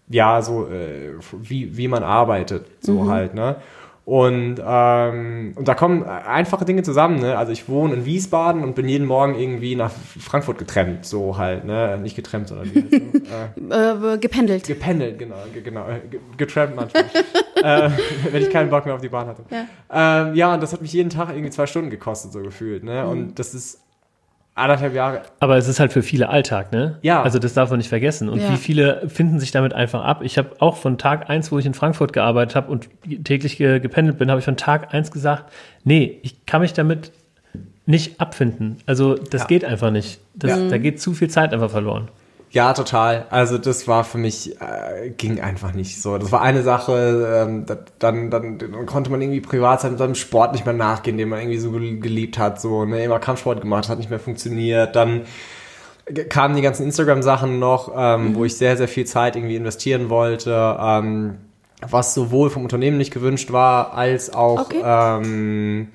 ja, 0.10 0.41
so, 0.41 0.67
äh, 0.67 1.12
wie, 1.41 1.78
wie 1.78 1.88
man 1.88 2.04
arbeitet, 2.04 2.65
so 2.82 3.10
halt, 3.10 3.34
ne? 3.36 3.58
Und, 4.06 4.56
ähm, 4.65 5.54
und 5.56 5.67
da 5.67 5.76
kommen 5.76 6.04
einfache 6.04 6.65
Dinge 6.65 6.82
zusammen, 6.82 7.19
ne? 7.19 7.38
Also 7.38 7.52
ich 7.52 7.69
wohne 7.69 7.93
in 7.93 8.06
Wiesbaden 8.06 8.63
und 8.63 8.74
bin 8.74 8.89
jeden 8.89 9.06
Morgen 9.06 9.36
irgendwie 9.36 9.76
nach 9.76 9.91
Frankfurt 9.91 10.58
getrennt, 10.58 11.06
so 11.06 11.38
halt, 11.38 11.63
ne? 11.63 11.95
Nicht 12.02 12.15
getrennt, 12.15 12.48
sondern 12.48 12.72
wie 12.74 12.82
heißt 12.82 12.93
äh, 13.72 14.13
Äh, 14.15 14.17
gependelt. 14.17 14.65
Gependelt, 14.65 15.19
genau, 15.19 15.36
ge- 15.54 15.62
genau, 15.62 15.88
äh, 15.88 16.00
ge- 16.10 16.19
getrampt 16.38 16.76
manchmal, 16.76 17.04
äh, 17.63 17.91
wenn 18.32 18.41
ich 18.41 18.50
keinen 18.50 18.72
Bock 18.72 18.86
mehr 18.86 18.95
auf 18.95 19.02
die 19.02 19.10
Bahn 19.10 19.28
hatte. 19.28 19.43
Ja. 19.52 19.65
Ähm, 20.28 20.34
ja, 20.34 20.56
und 20.56 20.63
das 20.63 20.74
hat 20.74 20.82
mich 20.82 20.93
jeden 20.93 21.12
Tag 21.12 21.30
irgendwie 21.30 21.52
zwei 21.52 21.67
Stunden 21.67 21.91
gekostet, 21.91 22.32
so 22.32 22.41
gefühlt, 22.41 22.84
ne? 22.84 23.06
Und 23.06 23.38
das 23.38 23.54
ist 23.54 23.80
anderthalb 24.60 24.93
Jahre. 24.93 25.22
Aber 25.39 25.58
es 25.58 25.67
ist 25.67 25.80
halt 25.80 25.91
für 25.93 26.02
viele 26.04 26.30
Alltag, 26.30 26.72
ne? 26.72 26.98
Ja. 27.02 27.22
Also 27.24 27.39
das 27.39 27.54
darf 27.54 27.69
man 27.69 27.78
nicht 27.80 27.89
vergessen. 27.89 28.30
Und 28.30 28.39
Ja. 28.41 28.52
wie 28.52 28.58
viele 28.58 29.08
finden 29.10 29.39
sich 29.39 29.52
damit 29.52 29.74
einfach 29.74 30.04
ab? 30.04 30.22
Ich 30.24 30.38
habe 30.38 30.50
auch 30.60 30.78
von 30.78 30.98
Tag 30.98 31.30
eins, 31.30 31.52
wo 31.52 31.60
ich 31.60 31.65
in 31.65 31.74
Frankfurt 31.74 32.13
gearbeitet 32.13 32.56
habe 32.56 32.72
und 32.72 32.89
täglich 33.24 33.58
ge 33.58 33.80
gependelt 33.80 34.17
bin, 34.17 34.30
habe 34.30 34.39
ich 34.39 34.45
von 34.45 34.58
Tag 34.58 34.93
eins 34.93 35.12
gesagt, 35.12 35.52
nee, 35.84 36.19
ich 36.24 36.45
kann 36.45 36.62
mich 36.62 36.74
damit 36.74 37.12
nicht 37.86 38.22
abfinden. 38.22 38.78
Also 38.86 39.15
das 39.15 39.41
Ja. 39.41 39.48
geht 39.48 39.65
einfach 39.65 39.89
nicht. 39.91 40.19
Das, 40.36 40.52
Ja. 40.52 40.67
Da 40.69 40.78
geht 40.78 41.02
zu 41.02 41.13
viel 41.13 41.30
Zeit 41.30 41.54
einfach 41.54 41.72
verloren. 41.72 42.08
Ja, 42.52 42.74
total. 42.74 43.28
Also 43.30 43.60
das 43.60 43.88
war 43.88 44.04
für 44.04 44.18
mich, 44.18 44.60
äh, 44.60 45.12
ging 45.12 45.40
einfach 45.40 45.74
nicht 45.74 46.02
so. 46.02 46.18
Das 46.18 46.32
war 46.32 46.42
eine 46.42 46.64
Sache, 46.64 47.46
ähm, 47.48 47.66
da- 47.68 47.78
dann, 48.00 48.32
dann, 48.32 48.58
dann 48.58 48.86
konnte 48.88 49.12
man 49.12 49.22
irgendwie 49.22 49.40
privat 49.42 49.82
seinem, 49.82 49.98
seinem 50.00 50.16
Sport 50.16 50.54
nicht 50.54 50.66
mehr 50.66 50.74
nachgehen, 50.74 51.18
den 51.18 51.30
man 51.30 51.40
irgendwie 51.40 51.60
so 51.60 51.70
gel- 51.72 52.00
geliebt 52.00 52.40
hat, 52.40 52.60
so, 52.60 52.86
ne, 52.86 53.04
immer 53.04 53.20
Kampfsport 53.20 53.62
gemacht, 53.62 53.88
hat 53.88 54.00
nicht 54.00 54.10
mehr 54.10 54.20
funktioniert, 54.20 54.96
dann 54.96 55.22
kamen 56.30 56.56
die 56.56 56.64
ganzen 56.64 56.84
Instagram-Sachen 56.86 57.60
noch, 57.60 57.92
ähm, 57.96 58.34
wo 58.34 58.44
ich 58.46 58.58
sehr, 58.58 58.76
sehr 58.78 58.88
viel 58.88 59.06
Zeit 59.06 59.36
irgendwie 59.36 59.56
investieren 59.56 60.10
wollte, 60.10 60.76
ähm, 60.82 61.36
was 61.88 62.16
sowohl 62.16 62.50
vom 62.50 62.64
Unternehmen 62.64 62.98
nicht 62.98 63.14
gewünscht 63.14 63.52
war, 63.52 63.94
als 63.94 64.34
auch 64.34 64.62
Okay. 64.62 64.82
ähm, 64.84 65.90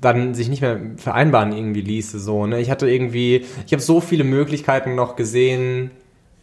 dann 0.00 0.34
sich 0.34 0.48
nicht 0.48 0.62
mehr 0.62 0.80
vereinbaren 0.96 1.52
irgendwie 1.52 1.82
ließe. 1.82 2.18
So, 2.18 2.46
ne? 2.46 2.60
Ich 2.60 2.70
hatte 2.70 2.88
irgendwie, 2.88 3.44
ich 3.66 3.72
habe 3.72 3.82
so 3.82 4.00
viele 4.00 4.24
Möglichkeiten 4.24 4.94
noch 4.94 5.16
gesehen, 5.16 5.90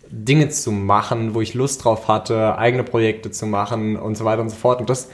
Dinge 0.09 0.49
zu 0.49 0.71
machen, 0.71 1.33
wo 1.33 1.41
ich 1.41 1.53
Lust 1.53 1.83
drauf 1.83 2.07
hatte, 2.07 2.57
eigene 2.57 2.83
Projekte 2.83 3.31
zu 3.31 3.45
machen 3.45 3.97
und 3.97 4.15
so 4.15 4.25
weiter 4.25 4.41
und 4.41 4.49
so 4.49 4.55
fort. 4.55 4.79
Und 4.79 4.89
das, 4.89 5.09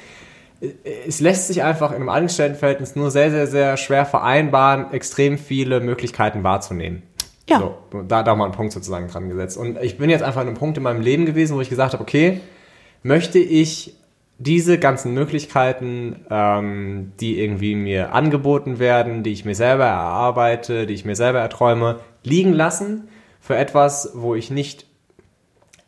es 1.06 1.20
lässt 1.20 1.48
sich 1.48 1.64
einfach 1.64 1.92
in 1.92 1.98
einem 1.98 2.10
Angestelltenverhältnis 2.10 2.96
nur 2.96 3.12
sehr, 3.12 3.32
sehr, 3.32 3.48
sehr 3.48 3.78
schwer 3.78 4.06
vereinbaren, 4.06 4.92
extrem 4.94 5.38
viele 5.38 5.80
Möglichkeiten 5.80 6.44
wahrzunehmen. 6.44 7.04
Ja. 7.50 7.60
So, 7.60 8.04
da, 8.08 8.24
da 8.24 8.36
mal 8.36 8.46
einen 8.46 8.54
Punkt 8.54 8.72
sozusagen 8.72 9.08
dran 9.08 9.30
gesetzt. 9.30 9.58
Und 9.58 9.78
ich 9.82 9.98
bin 9.98 10.10
jetzt 10.10 10.24
einfach 10.24 10.42
an 10.42 10.48
einem 10.48 10.58
Punkt 10.58 10.78
in 10.78 10.84
meinem 10.84 11.02
Leben 11.02 11.26
gewesen, 11.26 11.56
wo 11.58 11.62
ich 11.62 11.70
gesagt 11.70 11.94
habe, 11.94 12.04
okay, 12.04 12.40
möchte 13.02 13.40
ich 13.40 13.96
diese 14.40 14.80
ganzen 14.80 15.14
Möglichkeiten, 15.14 16.26
ähm, 16.30 17.14
die 17.20 17.40
irgendwie 17.40 17.76
mir 17.76 18.14
angeboten 18.14 18.80
werden, 18.80 19.24
die 19.24 19.32
ich 19.32 19.46
mir 19.46 19.56
selber 19.56 19.86
erarbeite, 19.86 20.86
die 20.86 20.94
ich 20.94 21.06
mir 21.06 21.16
selber 21.16 21.40
erträume, 21.40 22.00
liegen 22.24 22.54
lassen 22.54 23.08
für 23.40 23.56
etwas, 23.56 24.12
wo 24.16 24.36
ich 24.36 24.50
nicht, 24.50 24.86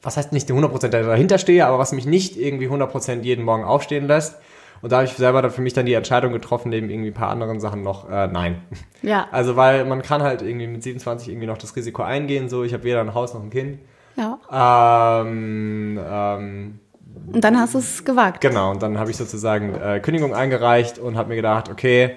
was 0.02 0.18
heißt 0.18 0.32
nicht 0.32 0.50
100% 0.50 0.88
dahinter 0.90 1.38
stehe, 1.38 1.66
aber 1.66 1.80
was 1.80 1.92
mich 1.92 2.06
nicht 2.06 2.38
irgendwie 2.38 2.68
100% 2.68 3.22
jeden 3.22 3.44
Morgen 3.44 3.64
aufstehen 3.64 4.08
lässt. 4.08 4.38
Und 4.82 4.92
da 4.92 4.98
habe 4.98 5.06
ich 5.06 5.14
selber 5.14 5.42
dann 5.42 5.52
für 5.52 5.62
mich 5.62 5.74
dann 5.74 5.86
die 5.86 5.94
Entscheidung 5.94 6.32
getroffen, 6.32 6.70
neben 6.70 6.90
irgendwie 6.90 7.10
ein 7.10 7.16
paar 7.16 7.30
anderen 7.30 7.60
Sachen 7.60 7.82
noch, 7.82 8.10
äh, 8.10 8.28
nein. 8.28 8.62
Ja. 9.02 9.28
Also 9.32 9.56
weil 9.56 9.86
man 9.86 10.02
kann 10.02 10.22
halt 10.22 10.42
irgendwie 10.42 10.68
mit 10.68 10.84
27 10.84 11.30
irgendwie 11.30 11.48
noch 11.48 11.58
das 11.58 11.76
Risiko 11.76 12.04
eingehen, 12.04 12.50
so 12.50 12.64
ich 12.64 12.74
habe 12.74 12.84
weder 12.84 13.02
ein 13.02 13.14
Haus 13.14 13.34
noch 13.34 13.42
ein 13.42 13.50
Kind. 13.50 13.80
ja. 14.16 15.22
Ähm, 15.22 16.00
ähm, 16.08 16.80
Und 17.32 17.44
dann 17.44 17.60
hast 17.60 17.74
du 17.74 17.80
es 17.80 18.04
gewagt. 18.06 18.42
genau, 18.42 18.72
und 18.72 18.82
dann 18.82 18.98
habe 18.98 19.12
ich 19.12 19.18
sozusagen 19.18 19.74
äh, 19.76 20.00
Kündigung 20.00 20.34
eingereicht 20.34 21.00
und 21.00 21.18
habe 21.18 21.30
mir 21.30 21.36
gedacht, 21.36 21.70
okay, 21.70 22.16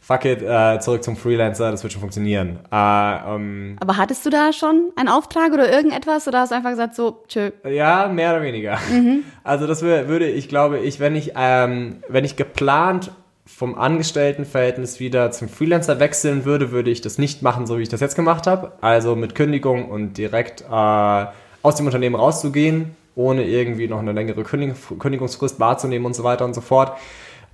fuck 0.00 0.24
it, 0.26 0.42
äh, 0.42 0.78
zurück 0.80 1.02
zum 1.02 1.16
Freelancer, 1.16 1.70
das 1.70 1.82
wird 1.82 1.92
schon 1.92 2.00
funktionieren. 2.00 2.58
Äh, 2.70 3.34
ähm, 3.34 3.76
Aber 3.80 3.96
hattest 3.96 4.24
du 4.26 4.30
da 4.30 4.52
schon 4.52 4.90
einen 4.96 5.08
Auftrag 5.08 5.52
oder 5.52 5.72
irgendetwas 5.72 6.28
oder 6.28 6.40
hast 6.40 6.50
du 6.52 6.56
einfach 6.56 6.70
gesagt, 6.70 6.94
so, 6.94 7.22
tschö. 7.26 7.50
ja, 7.68 8.08
mehr 8.08 8.30
oder 8.32 8.42
weniger. 8.42 8.78
Also 9.44 9.66
das 9.66 9.82
wür- 9.82 10.08
würde 10.08 10.28
ich, 10.28 10.48
glaube 10.48 10.78
ich, 10.78 11.00
wenn 11.00 11.14
ich, 11.16 11.32
ähm, 11.36 12.02
wenn 12.08 12.24
ich 12.24 12.36
geplant 12.36 13.10
vom 13.46 13.74
Angestelltenverhältnis 13.78 15.00
wieder 15.00 15.30
zum 15.30 15.48
Freelancer 15.48 16.00
wechseln 16.00 16.44
würde, 16.46 16.70
würde 16.70 16.90
ich 16.90 17.00
das 17.02 17.18
nicht 17.18 17.42
machen, 17.42 17.66
so 17.66 17.78
wie 17.78 17.82
ich 17.82 17.88
das 17.90 18.00
jetzt 18.00 18.14
gemacht 18.16 18.46
habe. 18.46 18.72
Also 18.80 19.16
mit 19.16 19.34
Kündigung 19.34 19.90
und 19.90 20.16
direkt 20.16 20.62
äh, 20.62 21.26
aus 21.62 21.76
dem 21.76 21.84
Unternehmen 21.86 22.14
rauszugehen, 22.14 22.96
ohne 23.14 23.44
irgendwie 23.44 23.88
noch 23.88 24.00
eine 24.00 24.12
längere 24.12 24.42
Kündig 24.42 24.74
Kündigungsfrist 24.98 25.60
wahrzunehmen 25.60 26.06
und 26.06 26.14
so 26.14 26.24
weiter 26.24 26.44
und 26.44 26.54
so 26.54 26.60
fort. 26.60 26.96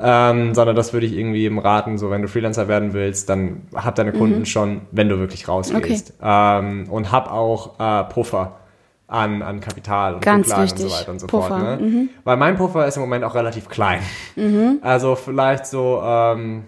Ähm, 0.03 0.55
sondern 0.55 0.75
das 0.77 0.95
würde 0.95 1.05
ich 1.05 1.15
irgendwie 1.15 1.45
im 1.45 1.59
raten, 1.59 1.99
so 1.99 2.11
wenn 2.11 2.23
du 2.23 2.29
Freelancer 2.29 2.69
werden 2.69 2.95
willst, 2.95 3.29
dann 3.29 3.63
hab 3.75 3.97
deine 3.97 4.13
Kunden 4.13 4.47
schon, 4.47 4.81
wenn 4.93 5.11
du 5.11 5.19
wirklich 5.19 5.47
rausgehst. 5.47 6.15
Ähm, 6.23 6.87
und 6.89 7.13
hab 7.13 7.31
auch 7.31 7.79
äh, 7.79 8.05
Puffer 8.05 8.57
an, 9.09 9.43
an 9.43 9.61
Kapital 9.61 10.15
und 10.15 10.25
Ganz 10.25 10.47
Rücklagen 10.47 10.65
wichtig. 10.65 10.85
und 10.85 10.91
so 10.91 10.97
weiter 10.97 11.11
und 11.13 11.19
so 11.19 11.27
Puffer, 11.27 11.49
fort. 11.49 11.81
Ne? 11.83 12.09
Weil 12.25 12.37
mein 12.39 12.57
Puffer 12.57 12.87
ist 12.87 12.97
im 12.97 13.03
Moment 13.03 13.25
auch 13.25 13.35
relativ 13.35 13.69
klein. 13.69 14.01
Also 14.81 15.17
vielleicht 15.17 15.67
so 15.67 16.01
ähm, 16.03 16.65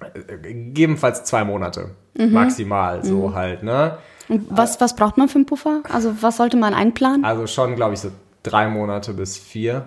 äh, 0.00 0.36
gegebenenfalls 0.36 1.24
zwei 1.24 1.44
Monate 1.44 1.92
maximal 2.14 3.02
so 3.02 3.34
halt. 3.34 3.62
Ne? 3.62 3.96
Und 4.32 4.46
was, 4.48 4.80
was 4.80 4.96
braucht 4.96 5.18
man 5.18 5.28
für 5.28 5.36
einen 5.36 5.46
Puffer? 5.46 5.82
Also 5.92 6.14
was 6.22 6.38
sollte 6.38 6.56
man 6.56 6.72
einplanen? 6.74 7.24
Also 7.24 7.46
schon, 7.46 7.76
glaube 7.76 7.94
ich, 7.94 8.00
so 8.00 8.10
drei 8.42 8.66
Monate 8.68 9.12
bis 9.12 9.36
vier 9.36 9.86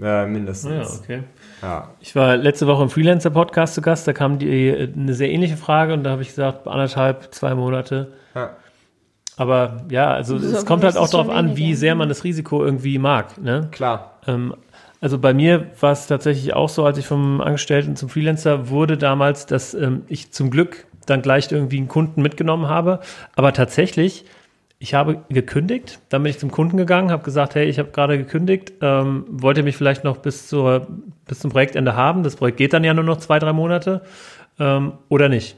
äh, 0.00 0.04
Ja, 0.04 0.26
mindestens. 0.26 1.00
okay. 1.02 1.24
Ja. 1.60 1.90
Ich 2.00 2.16
war 2.16 2.36
letzte 2.36 2.66
Woche 2.66 2.82
im 2.82 2.88
Freelancer-Podcast 2.90 3.74
zu 3.74 3.82
Gast, 3.82 4.08
da 4.08 4.12
kam 4.12 4.38
die, 4.38 4.68
äh, 4.68 4.90
eine 4.92 5.14
sehr 5.14 5.30
ähnliche 5.30 5.56
Frage 5.56 5.92
und 5.92 6.04
da 6.04 6.10
habe 6.10 6.22
ich 6.22 6.28
gesagt, 6.28 6.66
anderthalb, 6.66 7.34
zwei 7.34 7.54
Monate. 7.54 8.12
Ja. 8.34 8.50
Aber 9.36 9.84
ja, 9.90 10.10
also 10.12 10.38
So, 10.38 10.56
es 10.56 10.66
kommt 10.66 10.84
halt 10.84 10.96
auch 10.96 11.08
darauf 11.08 11.28
an, 11.28 11.56
wie 11.56 11.74
sehr 11.74 11.94
man 11.94 12.08
das 12.08 12.24
Risiko 12.24 12.64
irgendwie 12.64 12.98
mag. 12.98 13.40
Ne? 13.40 13.68
Klar. 13.72 14.18
Ähm, 14.26 14.54
also 15.00 15.18
bei 15.18 15.34
mir 15.34 15.66
war 15.80 15.92
es 15.92 16.06
tatsächlich 16.06 16.54
auch 16.54 16.68
so, 16.68 16.84
als 16.84 16.96
ich 16.98 17.06
vom 17.06 17.40
Angestellten 17.40 17.96
zum 17.96 18.08
Freelancer 18.08 18.68
wurde 18.70 18.96
damals, 18.96 19.46
dass 19.46 19.74
ähm, 19.74 20.02
ich 20.08 20.32
zum 20.32 20.50
Glück 20.50 20.86
dann 21.06 21.22
gleich 21.22 21.50
irgendwie 21.50 21.78
einen 21.78 21.88
Kunden 21.88 22.22
mitgenommen 22.22 22.68
habe. 22.68 23.00
Aber 23.34 23.52
tatsächlich, 23.52 24.24
ich 24.78 24.94
habe 24.94 25.18
gekündigt, 25.28 26.00
dann 26.08 26.22
bin 26.22 26.30
ich 26.30 26.38
zum 26.38 26.50
Kunden 26.50 26.76
gegangen, 26.76 27.10
habe 27.10 27.22
gesagt, 27.22 27.54
hey, 27.54 27.66
ich 27.66 27.78
habe 27.78 27.90
gerade 27.90 28.18
gekündigt, 28.18 28.72
ähm, 28.80 29.24
wollt 29.28 29.56
ihr 29.56 29.64
mich 29.64 29.76
vielleicht 29.76 30.04
noch 30.04 30.16
bis, 30.18 30.48
zur, 30.48 30.88
bis 31.26 31.40
zum 31.40 31.50
Projektende 31.50 31.94
haben? 31.94 32.22
Das 32.22 32.36
Projekt 32.36 32.58
geht 32.58 32.72
dann 32.72 32.82
ja 32.84 32.92
nur 32.92 33.04
noch 33.04 33.18
zwei, 33.18 33.38
drei 33.38 33.52
Monate 33.52 34.02
ähm, 34.58 34.94
oder 35.08 35.28
nicht. 35.28 35.56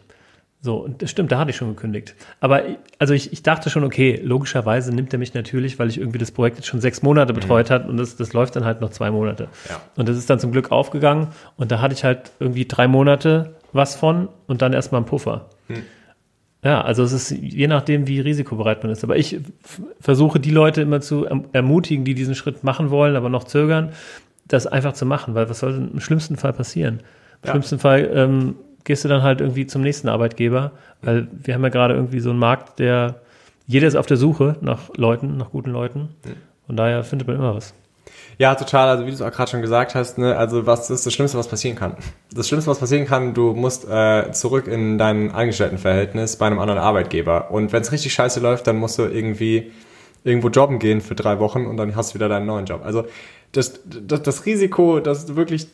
So, 0.65 0.77
und 0.77 1.03
das 1.03 1.11
stimmt, 1.11 1.31
da 1.31 1.39
hatte 1.39 1.51
ich 1.51 1.57
schon 1.57 1.69
gekündigt. 1.69 2.15
Aber 2.41 2.63
also 2.99 3.13
ich, 3.13 3.35
ich 3.35 3.43
dachte 3.43 3.69
schon, 3.69 3.85
okay, 3.85 4.19
logischerweise 4.25 4.95
nimmt 4.95 5.13
er 5.13 5.19
mich 5.19 5.35
natürlich, 5.35 5.79
weil 5.79 5.91
ich 5.91 5.99
irgendwie 5.99 6.17
das 6.17 6.31
Projekt 6.31 6.57
jetzt 6.57 6.67
schon 6.69 6.81
sechs 6.81 7.03
Monate 7.03 7.35
betreut 7.35 7.71
hat 7.71 7.87
und 7.87 7.99
das, 7.99 8.17
das 8.17 8.33
läuft 8.33 8.57
dann 8.57 8.65
halt 8.65 8.81
noch 8.81 8.89
zwei 8.89 9.11
Monate. 9.11 9.49
Ja. 9.69 9.83
Und 9.97 10.09
das 10.09 10.17
ist 10.17 10.31
dann 10.31 10.39
zum 10.39 10.53
Glück 10.53 10.73
aufgegangen 10.73 11.29
und 11.59 11.71
da 11.71 11.83
hatte 11.83 11.93
ich 11.93 12.03
halt 12.03 12.33
irgendwie 12.41 12.65
drei 12.65 12.89
Monate 12.89 13.57
was 13.75 13.95
von 13.97 14.29
und 14.47 14.63
dann 14.63 14.73
erstmal 14.73 15.01
einen 15.01 15.07
Puffer. 15.07 15.51
Ja, 16.63 16.81
also 16.81 17.03
es 17.03 17.13
ist 17.13 17.31
je 17.31 17.67
nachdem, 17.67 18.07
wie 18.09 18.21
risikobereit 18.21 18.83
man 18.83 18.91
ist. 18.93 19.05
Aber 19.05 19.17
ich 19.17 19.39
versuche 20.01 20.41
die 20.41 20.51
Leute 20.51 20.81
immer 20.81 21.03
zu 21.03 21.27
erm- 21.29 21.45
ermutigen, 21.53 22.07
die 22.07 22.15
diesen 22.15 22.35
Schritt 22.35 22.65
machen 22.65 22.89
wollen, 22.91 23.17
aber 23.17 23.29
noch 23.29 23.45
zögern, 23.45 23.91
das 24.49 24.67
einfach 24.67 24.95
zu 24.95 25.05
machen, 25.05 25.35
weil 25.35 25.51
was 25.51 25.59
soll 25.59 25.75
denn 25.75 25.91
im 25.93 26.01
schlimmsten 26.01 26.37
Fall 26.37 26.55
passieren? 26.55 27.01
Im 27.43 27.47
Ja. 27.47 27.51
schlimmsten 27.51 27.79
Fall 27.79 28.11
ähm, 28.15 28.57
gehst 28.85 29.05
du 29.05 29.09
dann 29.09 29.23
halt 29.23 29.41
irgendwie 29.43 29.67
zum 29.67 29.83
nächsten 29.83 30.09
Arbeitgeber, 30.09 30.73
weil 31.03 31.29
wir 31.33 31.55
haben 31.55 31.63
ja 31.63 31.69
gerade 31.71 31.95
irgendwie 31.95 32.21
so 32.21 32.31
einen 32.31 32.39
Markt, 32.39 32.79
der 32.79 33.17
jeder 33.67 33.87
ist 33.89 33.97
auf 33.97 34.07
der 34.07 34.17
Suche 34.19 34.57
nach 34.61 34.91
Leuten, 34.97 35.37
nach 35.37 35.51
guten 35.51 35.71
Leuten. 35.71 36.11
Von 36.67 36.77
daher 36.77 37.03
findet 37.05 37.27
man 37.29 37.37
immer 37.37 37.55
was. 37.55 37.75
Ja, 38.39 38.55
total. 38.55 38.89
Also 38.89 39.05
wie 39.05 39.11
du 39.11 39.15
es 39.15 39.23
auch 39.23 39.31
gerade 39.31 39.51
schon 39.51 39.63
gesagt 39.63 39.95
hast, 39.95 40.19
ne, 40.19 40.37
also 40.37 40.67
was 40.67 40.91
ist 40.91 41.07
das 41.07 41.13
Schlimmste, 41.13 41.39
was 41.39 41.49
passieren 41.49 41.77
kann? 41.77 41.97
Das 42.33 42.49
Schlimmste, 42.49 42.71
was 42.71 42.79
passieren 42.79 43.07
kann, 43.07 43.35
du 43.35 43.55
musst 43.55 43.89
äh, 43.89 44.33
zurück 44.33 44.67
in 44.67 44.99
dein 44.99 45.31
Angestelltenverhältnis 45.31 46.37
bei 46.37 46.47
einem 46.47 46.59
anderen 46.59 46.81
Arbeitgeber. 46.81 47.51
Und 47.51 47.73
wenn 47.73 47.83
es 47.83 47.93
richtig 47.93 48.13
scheiße 48.13 48.41
läuft, 48.41 48.67
dann 48.67 48.77
musst 48.77 48.99
du 48.99 49.03
irgendwie 49.03 49.71
irgendwo 50.25 50.49
jobben 50.49 50.79
gehen 50.79 51.01
für 51.01 51.15
drei 51.15 51.39
Wochen 51.39 51.67
und 51.67 51.77
dann 51.77 51.95
hast 51.95 52.11
du 52.11 52.15
wieder 52.15 52.29
deinen 52.29 52.47
neuen 52.47 52.67
Job. 52.67 52.81
Also 52.85 53.05
das, 53.53 53.81
das, 53.85 54.23
das 54.23 54.47
Risiko, 54.47 55.01
dass 55.01 55.27
du 55.27 55.37
wirklich 55.37 55.69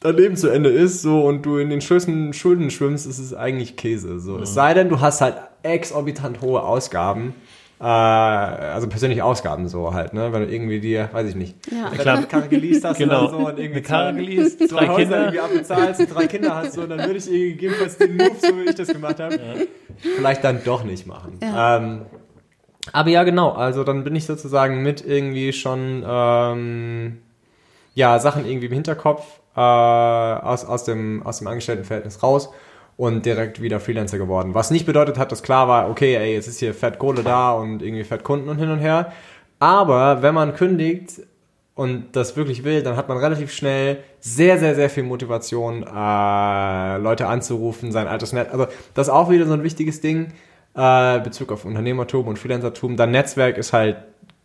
dein 0.00 0.16
Leben 0.16 0.36
zu 0.36 0.48
Ende 0.48 0.68
ist 0.68 1.00
so 1.00 1.24
und 1.24 1.42
du 1.42 1.58
in 1.58 1.70
den 1.70 1.80
schönsten 1.80 2.32
Schulden 2.32 2.70
schwimmst, 2.70 3.06
ist 3.06 3.18
es 3.18 3.34
eigentlich 3.34 3.76
Käse. 3.76 4.18
So. 4.18 4.38
Es 4.38 4.52
sei 4.52 4.74
denn, 4.74 4.88
du 4.88 5.00
hast 5.00 5.20
halt 5.20 5.36
exorbitant 5.62 6.40
hohe 6.40 6.62
Ausgaben. 6.62 7.34
Äh, 7.82 7.84
also 7.84 8.86
persönliche 8.88 9.24
Ausgaben 9.24 9.66
so 9.66 9.92
halt, 9.92 10.14
ne? 10.14 10.32
Wenn 10.32 10.42
du 10.46 10.52
irgendwie 10.54 10.78
dir, 10.78 11.08
weiß 11.12 11.28
ich 11.30 11.34
nicht, 11.34 11.56
Ja. 11.72 11.86
eine 11.88 11.96
Klar. 11.98 12.22
Karre 12.22 12.46
geleast 12.48 12.84
hast 12.84 12.98
Genau. 12.98 13.22
oder 13.22 13.30
so 13.30 13.36
und 13.38 13.58
irgendwie 13.58 13.72
Eine 13.72 13.82
Karre 13.82 14.12
zwei- 14.12 14.20
geleast, 14.20 14.68
zwei 14.68 14.76
drei 14.76 14.86
Häuser 14.86 14.98
Kinder. 15.02 15.18
irgendwie 15.18 15.40
abbezahlst 15.40 16.00
und 16.00 16.14
drei 16.14 16.26
Kinder 16.28 16.54
hast, 16.54 16.72
so, 16.74 16.86
dann 16.86 16.98
würde 17.00 17.16
ich 17.16 17.26
irgendwie 17.26 17.50
gegebenenfalls 17.54 17.98
den 17.98 18.16
Move, 18.16 18.30
so 18.40 18.56
wie 18.56 18.62
ich 18.70 18.74
das 18.76 18.86
gemacht 18.88 19.18
habe, 19.18 19.36
vielleicht 20.16 20.44
dann 20.44 20.62
doch 20.64 20.84
nicht 20.84 21.08
machen. 21.08 21.38
Ja. 21.42 21.78
Ähm, 21.78 22.02
aber 22.92 23.10
ja, 23.10 23.24
genau, 23.24 23.50
also 23.50 23.82
dann 23.82 24.04
bin 24.04 24.14
ich 24.14 24.26
sozusagen 24.26 24.82
mit 24.84 25.04
irgendwie 25.04 25.52
schon, 25.52 26.04
ähm, 26.06 27.18
ja, 27.94 28.18
Sachen 28.20 28.46
irgendwie 28.46 28.66
im 28.66 28.72
Hinterkopf 28.74 29.24
äh, 29.56 29.60
aus, 29.60 30.64
aus, 30.64 30.84
dem, 30.84 31.24
aus 31.26 31.38
dem 31.38 31.48
Angestelltenverhältnis 31.48 32.22
raus 32.22 32.48
und 33.02 33.26
direkt 33.26 33.60
wieder 33.60 33.80
Freelancer 33.80 34.16
geworden. 34.16 34.54
Was 34.54 34.70
nicht 34.70 34.86
bedeutet 34.86 35.18
hat, 35.18 35.32
dass 35.32 35.42
klar 35.42 35.66
war, 35.66 35.90
okay, 35.90 36.14
ey, 36.14 36.34
jetzt 36.34 36.46
ist 36.46 36.60
hier 36.60 36.72
fett 36.72 37.00
Kohle 37.00 37.24
da 37.24 37.50
und 37.50 37.82
irgendwie 37.82 38.04
fett 38.04 38.22
Kunden 38.22 38.48
und 38.48 38.58
hin 38.58 38.70
und 38.70 38.78
her. 38.78 39.10
Aber 39.58 40.22
wenn 40.22 40.32
man 40.32 40.54
kündigt 40.54 41.20
und 41.74 42.14
das 42.14 42.36
wirklich 42.36 42.62
will, 42.62 42.84
dann 42.84 42.94
hat 42.94 43.08
man 43.08 43.18
relativ 43.18 43.50
schnell 43.50 43.98
sehr, 44.20 44.56
sehr, 44.60 44.76
sehr 44.76 44.88
viel 44.88 45.02
Motivation, 45.02 45.82
äh, 45.82 46.98
Leute 46.98 47.26
anzurufen, 47.26 47.90
sein 47.90 48.06
altes 48.06 48.32
Netz. 48.32 48.50
Also 48.52 48.68
das 48.94 49.08
ist 49.08 49.12
auch 49.12 49.30
wieder 49.30 49.46
so 49.46 49.54
ein 49.54 49.64
wichtiges 49.64 50.00
Ding, 50.00 50.28
äh, 50.76 51.18
Bezug 51.18 51.50
auf 51.50 51.64
Unternehmertum 51.64 52.28
und 52.28 52.38
Freelancertum. 52.38 52.96
Dein 52.96 53.10
Netzwerk 53.10 53.58
ist 53.58 53.72
halt 53.72 53.96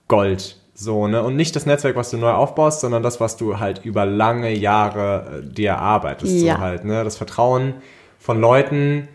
Gold. 0.08 0.58
So, 0.74 1.08
ne? 1.08 1.22
Und 1.22 1.36
nicht 1.36 1.56
das 1.56 1.68
Netzwerk, 1.68 1.96
was 1.96 2.10
du 2.10 2.18
neu 2.18 2.32
aufbaust, 2.32 2.82
sondern 2.82 3.04
das, 3.04 3.20
was 3.20 3.38
du 3.38 3.60
halt 3.60 3.86
über 3.86 4.08
lange 4.08 4.52
Jahre 4.52 5.44
äh, 5.44 5.48
dir 5.48 5.70
erarbeitest. 5.70 6.42
Ja. 6.42 6.56
So 6.56 6.62
halt, 6.62 6.86
ne? 6.86 7.04
Das 7.04 7.18
Vertrauen 7.18 7.76
von 8.20 8.40
Leuten, 8.40 9.08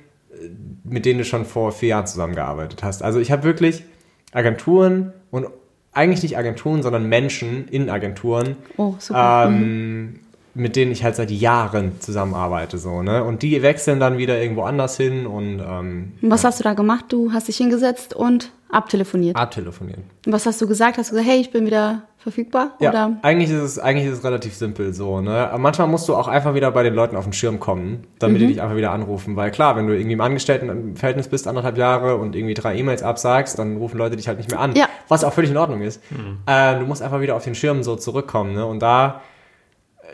mit 0.85 1.05
denen 1.05 1.19
du 1.19 1.25
schon 1.25 1.45
vor 1.45 1.73
vier 1.73 1.91
Jahren 1.91 2.07
zusammengearbeitet 2.07 2.83
hast. 2.83 3.03
Also 3.03 3.21
ich 3.21 3.31
habe 3.31 3.43
wirklich 3.45 3.85
Agenturen 4.33 5.13
und 5.31 5.47
eigentlich 5.93 6.23
nicht 6.23 6.39
Agenturen, 6.39 6.83
sondern 6.83 7.09
Menschen 7.09 7.69
in 7.69 7.91
Agenturen, 7.91 8.57
Oh, 8.79 8.95
super. 8.99 9.45
ähm, 9.49 10.21
mit 10.55 10.77
denen 10.77 10.93
ich 10.93 11.03
halt 11.03 11.17
seit 11.17 11.31
Jahren 11.31 11.93
zusammenarbeite. 12.01 12.77
So, 12.79 13.03
ne? 13.03 13.25
Und 13.25 13.43
die 13.43 13.63
wechseln 13.63 14.01
dann 14.01 14.19
wieder 14.19 14.41
irgendwo 14.41 14.63
anders 14.63 14.97
hin 14.97 15.27
und 15.27 15.61
ähm, 15.61 16.13
was 16.21 16.45
hast 16.45 16.61
du 16.61 16.65
da 16.65 16.75
gemacht? 16.75 17.07
Du 17.09 17.33
hast 17.33 17.49
dich 17.49 17.57
hingesetzt 17.57 18.15
und 18.15 18.51
abtelefoniert. 18.71 19.37
abtelefonieren. 19.37 20.03
Und 20.27 20.33
was 20.33 20.47
hast 20.47 20.61
du 20.61 20.67
gesagt? 20.67 20.99
Hast 20.99 21.11
du 21.11 21.15
gesagt, 21.17 21.31
hey, 21.31 21.41
ich 21.41 21.51
bin 21.51 21.67
wieder 21.67 22.03
verfügbar? 22.19 22.73
Ja, 22.81 22.91
Oder? 22.91 23.17
eigentlich 23.23 23.51
ist 23.51 23.61
es 23.63 23.79
eigentlich 23.79 24.07
ist 24.07 24.19
es 24.19 24.25
relativ 24.25 24.55
simpel 24.55 24.95
so, 24.95 25.21
ne? 25.21 25.49
Aber 25.51 25.59
manchmal 25.59 25.89
musst 25.89 26.09
du 26.09 26.15
auch 26.15 26.29
einfach 26.29 26.55
wieder 26.55 26.71
bei 26.71 26.83
den 26.83 26.95
Leuten 26.95 27.17
auf 27.17 27.25
den 27.25 27.33
Schirm 27.33 27.59
kommen, 27.61 28.07
damit 28.19 28.41
die 28.41 28.47
dich 28.47 28.63
einfach 28.63 28.77
wieder 28.77 28.93
anrufen, 28.93 29.37
weil 29.37 29.51
klar, 29.51 29.77
wenn 29.77 29.87
du 29.87 29.95
irgendwie 29.95 30.13
im 30.15 30.21
Angestelltenverhältnis 30.21 31.29
bist, 31.29 31.49
anderthalb 31.49 31.77
Jahre 31.79 32.17
und 32.17 32.37
irgendwie 32.37 32.55
drei 32.55 32.77
E-Mails 32.77 33.03
absagst, 33.03 33.59
dann 33.59 33.77
rufen 33.79 33.99
Leute 33.99 34.17
dich 34.17 34.29
halt 34.29 34.39
nicht 34.39 34.51
mehr 34.51 34.61
an, 34.61 34.75
Ja. 34.75 34.87
was 35.09 35.25
auch 35.25 35.33
völlig 35.33 35.51
in 35.51 35.57
Ordnung 35.57 35.83
ist. 35.83 36.01
Äh, 36.47 36.79
du 36.79 36.85
musst 36.87 37.03
einfach 37.03 37.21
wieder 37.21 37.37
auf 37.37 37.45
den 37.45 37.55
Schirm 37.55 37.83
so 37.83 37.97
zurückkommen, 37.97 38.55
ne? 38.55 38.65
Und 38.67 38.81
da 38.81 39.21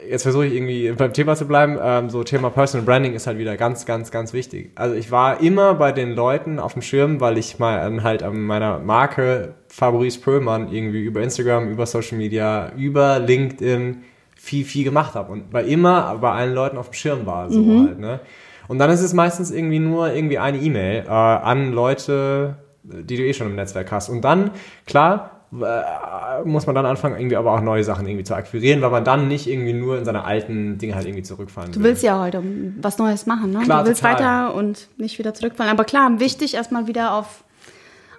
jetzt 0.09 0.23
versuche 0.23 0.47
ich 0.47 0.55
irgendwie 0.55 0.93
beim 0.93 1.13
Thema 1.13 1.37
zu 1.37 1.47
bleiben. 1.47 1.79
Ähm, 1.83 2.11
so 2.11 2.23
Thema 2.25 2.51
Personal 2.51 2.85
Branding 2.85 3.15
ist 3.15 3.27
halt 3.27 3.39
wieder 3.39 3.57
ganz, 3.57 3.87
ganz, 3.87 4.11
ganz 4.11 4.33
wichtig. 4.33 4.71
Also 4.75 4.95
ich 4.95 5.11
war 5.11 5.41
immer 5.41 5.75
bei 5.75 5.93
den 5.93 6.15
Leuten 6.15 6.59
auf 6.59 6.75
dem 6.75 6.83
Schirm, 6.83 7.21
weil 7.21 7.39
ich 7.39 7.59
mal 7.59 7.87
ähm, 7.87 8.03
halt 8.03 8.23
an 8.23 8.41
meiner 8.41 8.79
Marke 8.79 9.55
Fabrice 9.69 10.21
Pöllmann 10.21 10.73
irgendwie 10.73 11.03
über 11.03 11.23
Instagram, 11.23 11.71
über 11.71 11.87
Social 11.87 12.19
Media, 12.19 12.73
über 12.77 13.19
LinkedIn 13.19 14.03
viel, 14.37 14.65
viel 14.65 14.85
gemacht 14.85 15.15
habe 15.15 15.33
und 15.33 15.51
bei 15.51 15.65
immer 15.65 16.17
bei 16.21 16.31
allen 16.31 16.55
Leuten 16.55 16.79
auf 16.79 16.91
dem 16.91 16.95
Schirm 16.95 17.27
war, 17.27 17.51
so 17.51 17.65
halt, 17.87 17.99
ne? 17.99 18.21
Und 18.69 18.79
dann 18.79 18.91
ist 18.91 19.01
es 19.01 19.15
meistens 19.15 19.51
irgendwie 19.51 19.79
nur 19.79 20.13
irgendwie 20.13 20.39
eine 20.39 20.59
E-Mail 20.59 21.05
äh, 21.07 21.09
an 21.09 21.73
Leute, 21.73 22.57
die 22.83 23.17
du 23.17 23.23
eh 23.23 23.33
schon 23.33 23.49
im 23.49 23.57
Netzwerk 23.57 23.91
hast. 23.91 24.11
Und 24.11 24.23
dann, 24.23 24.51
klar, 24.87 25.38
muss 25.51 26.67
man 26.67 26.75
dann 26.75 26.85
anfangen, 26.85 27.17
irgendwie 27.17 27.37
aber 27.37 27.53
auch 27.53 27.63
neue 27.63 27.83
Sachen 27.83 28.07
irgendwie 28.07 28.25
zu 28.25 28.35
akquirieren, 28.35 28.83
weil 28.83 28.91
man 28.91 29.05
dann 29.05 29.29
nicht 29.29 29.47
irgendwie 29.47 29.73
nur 29.73 29.97
in 29.99 30.05
seine 30.05 30.25
alten 30.25 30.77
Dinge 30.77 30.95
halt 30.95 31.07
irgendwie 31.07 31.23
zurückfallen 31.23 31.73
Du 31.73 31.83
willst 31.83 32.03
ja 32.03 32.21
heute 32.21 32.43
was 32.81 32.99
Neues 32.99 33.25
machen, 33.25 33.53
ne? 33.53 33.61
Klar, 33.61 33.83
du 33.83 33.89
willst 33.89 34.03
total. 34.03 34.15
weiter 34.15 34.55
und 34.55 34.89
nicht 34.99 35.19
wieder 35.19 35.33
zurückfallen. 35.33 35.73
Aber 35.73 35.85
klar, 35.85 36.21
wichtig, 36.21 36.55
erstmal 36.55 36.87
wieder 36.87 37.15
auf, 37.15 37.45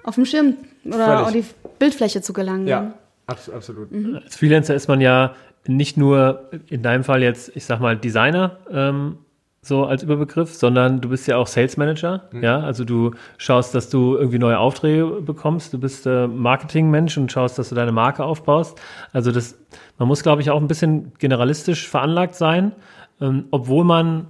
auf 0.03 0.15
dem 0.15 0.25
Schirm 0.25 0.55
oder 0.85 1.23
auf 1.23 1.31
die 1.31 1.45
Bildfläche 1.77 2.21
zu 2.21 2.33
gelangen. 2.33 2.67
Ja, 2.67 2.93
abs 3.27 3.49
absolut. 3.49 3.89
Als 4.23 4.35
Freelancer 4.35 4.73
ist 4.73 4.87
man 4.87 4.99
ja 4.99 5.35
nicht 5.67 5.97
nur 5.97 6.49
in 6.69 6.81
deinem 6.81 7.03
Fall 7.03 7.21
jetzt, 7.21 7.51
ich 7.55 7.65
sag 7.65 7.79
mal, 7.79 7.95
Designer, 7.95 8.57
ähm, 8.71 9.19
so 9.61 9.85
als 9.85 10.03
Überbegriff, 10.03 10.53
sondern 10.53 11.01
du 11.01 11.09
bist 11.09 11.27
ja 11.27 11.37
auch 11.37 11.47
Sales 11.47 11.75
Manager. 11.75 12.29
Ja, 12.41 12.59
also 12.61 12.85
du 12.85 13.11
schaust, 13.37 13.75
dass 13.75 13.89
du 13.89 14.15
irgendwie 14.15 14.39
neue 14.39 14.57
Aufträge 14.57 15.05
bekommst. 15.21 15.73
Du 15.73 15.79
bist 15.79 16.05
äh, 16.05 16.27
Marketingmensch 16.27 17.17
und 17.17 17.31
schaust, 17.31 17.59
dass 17.59 17.69
du 17.69 17.75
deine 17.75 17.91
Marke 17.91 18.23
aufbaust. 18.23 18.79
Also 19.11 19.31
das, 19.31 19.57
man 19.97 20.07
muss, 20.07 20.23
glaube 20.23 20.41
ich, 20.41 20.49
auch 20.49 20.59
ein 20.59 20.67
bisschen 20.67 21.11
generalistisch 21.19 21.89
veranlagt 21.89 22.35
sein, 22.35 22.71
ähm, 23.19 23.45
obwohl 23.51 23.83
man 23.83 24.27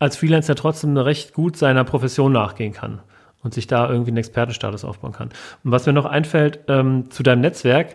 als 0.00 0.16
Freelancer 0.16 0.56
trotzdem 0.56 0.96
recht 0.96 1.32
gut 1.32 1.56
seiner 1.56 1.84
Profession 1.84 2.32
nachgehen 2.32 2.72
kann 2.72 3.00
und 3.44 3.54
sich 3.54 3.68
da 3.68 3.88
irgendwie 3.88 4.10
einen 4.10 4.16
Expertenstatus 4.16 4.84
aufbauen 4.84 5.12
kann. 5.12 5.28
Und 5.62 5.70
was 5.70 5.86
mir 5.86 5.92
noch 5.92 6.06
einfällt 6.06 6.60
ähm, 6.66 7.10
zu 7.10 7.22
deinem 7.22 7.40
Netzwerk, 7.40 7.94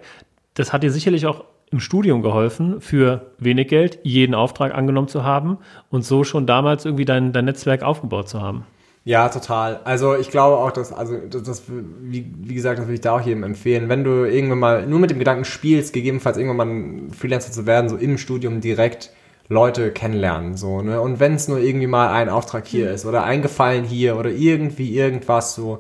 das 0.54 0.72
hat 0.72 0.84
dir 0.84 0.92
sicherlich 0.92 1.26
auch 1.26 1.44
im 1.72 1.80
Studium 1.80 2.22
geholfen, 2.22 2.82
für 2.82 3.32
wenig 3.38 3.68
Geld 3.68 4.00
jeden 4.04 4.34
Auftrag 4.36 4.74
angenommen 4.74 5.08
zu 5.08 5.24
haben 5.24 5.58
und 5.90 6.04
so 6.04 6.24
schon 6.24 6.48
damals 6.48 6.86
irgendwie 6.86 7.06
dein, 7.06 7.32
dein 7.32 7.46
Netzwerk 7.46 7.84
aufgebaut 7.84 8.28
zu 8.28 8.42
haben. 8.42 8.66
Ja, 9.06 9.30
total. 9.30 9.80
Also 9.86 10.16
ich 10.16 10.30
glaube 10.30 10.58
auch, 10.58 10.72
dass, 10.72 10.92
also 10.92 11.18
das, 11.18 11.44
das 11.44 11.64
wie, 11.68 12.32
wie 12.38 12.54
gesagt, 12.54 12.80
das 12.80 12.86
würde 12.86 12.96
ich 12.96 13.02
da 13.02 13.16
auch 13.16 13.22
jedem 13.22 13.44
empfehlen. 13.44 13.90
Wenn 13.90 14.04
du 14.04 14.26
irgendwann 14.26 14.60
mal 14.60 14.86
nur 14.86 15.00
mit 15.00 15.10
dem 15.10 15.20
Gedanken 15.20 15.46
spielst, 15.46 15.94
gegebenenfalls 15.94 16.38
irgendwann 16.38 16.58
mal 16.58 16.68
ein 16.68 17.12
Freelancer 17.12 17.52
zu 17.52 17.66
werden, 17.66 17.90
so 17.90 17.96
im 17.96 18.18
Studium 18.18 18.62
direkt 18.62 19.12
Leute 19.48 19.92
kennenlernen, 19.92 20.56
so, 20.56 20.84
ne? 20.84 21.02
Und 21.02 21.20
wenn 21.20 21.34
es 21.34 21.48
nur 21.48 21.58
irgendwie 21.58 21.88
mal 21.88 22.12
ein 22.14 22.30
Auftrag 22.30 22.68
hier 22.68 22.90
mhm. 22.90 22.94
ist 22.94 23.06
oder 23.08 23.24
ein 23.24 23.42
Gefallen 23.42 23.84
hier 23.84 24.16
oder 24.16 24.30
irgendwie 24.30 24.96
irgendwas 24.96 25.56
so, 25.56 25.80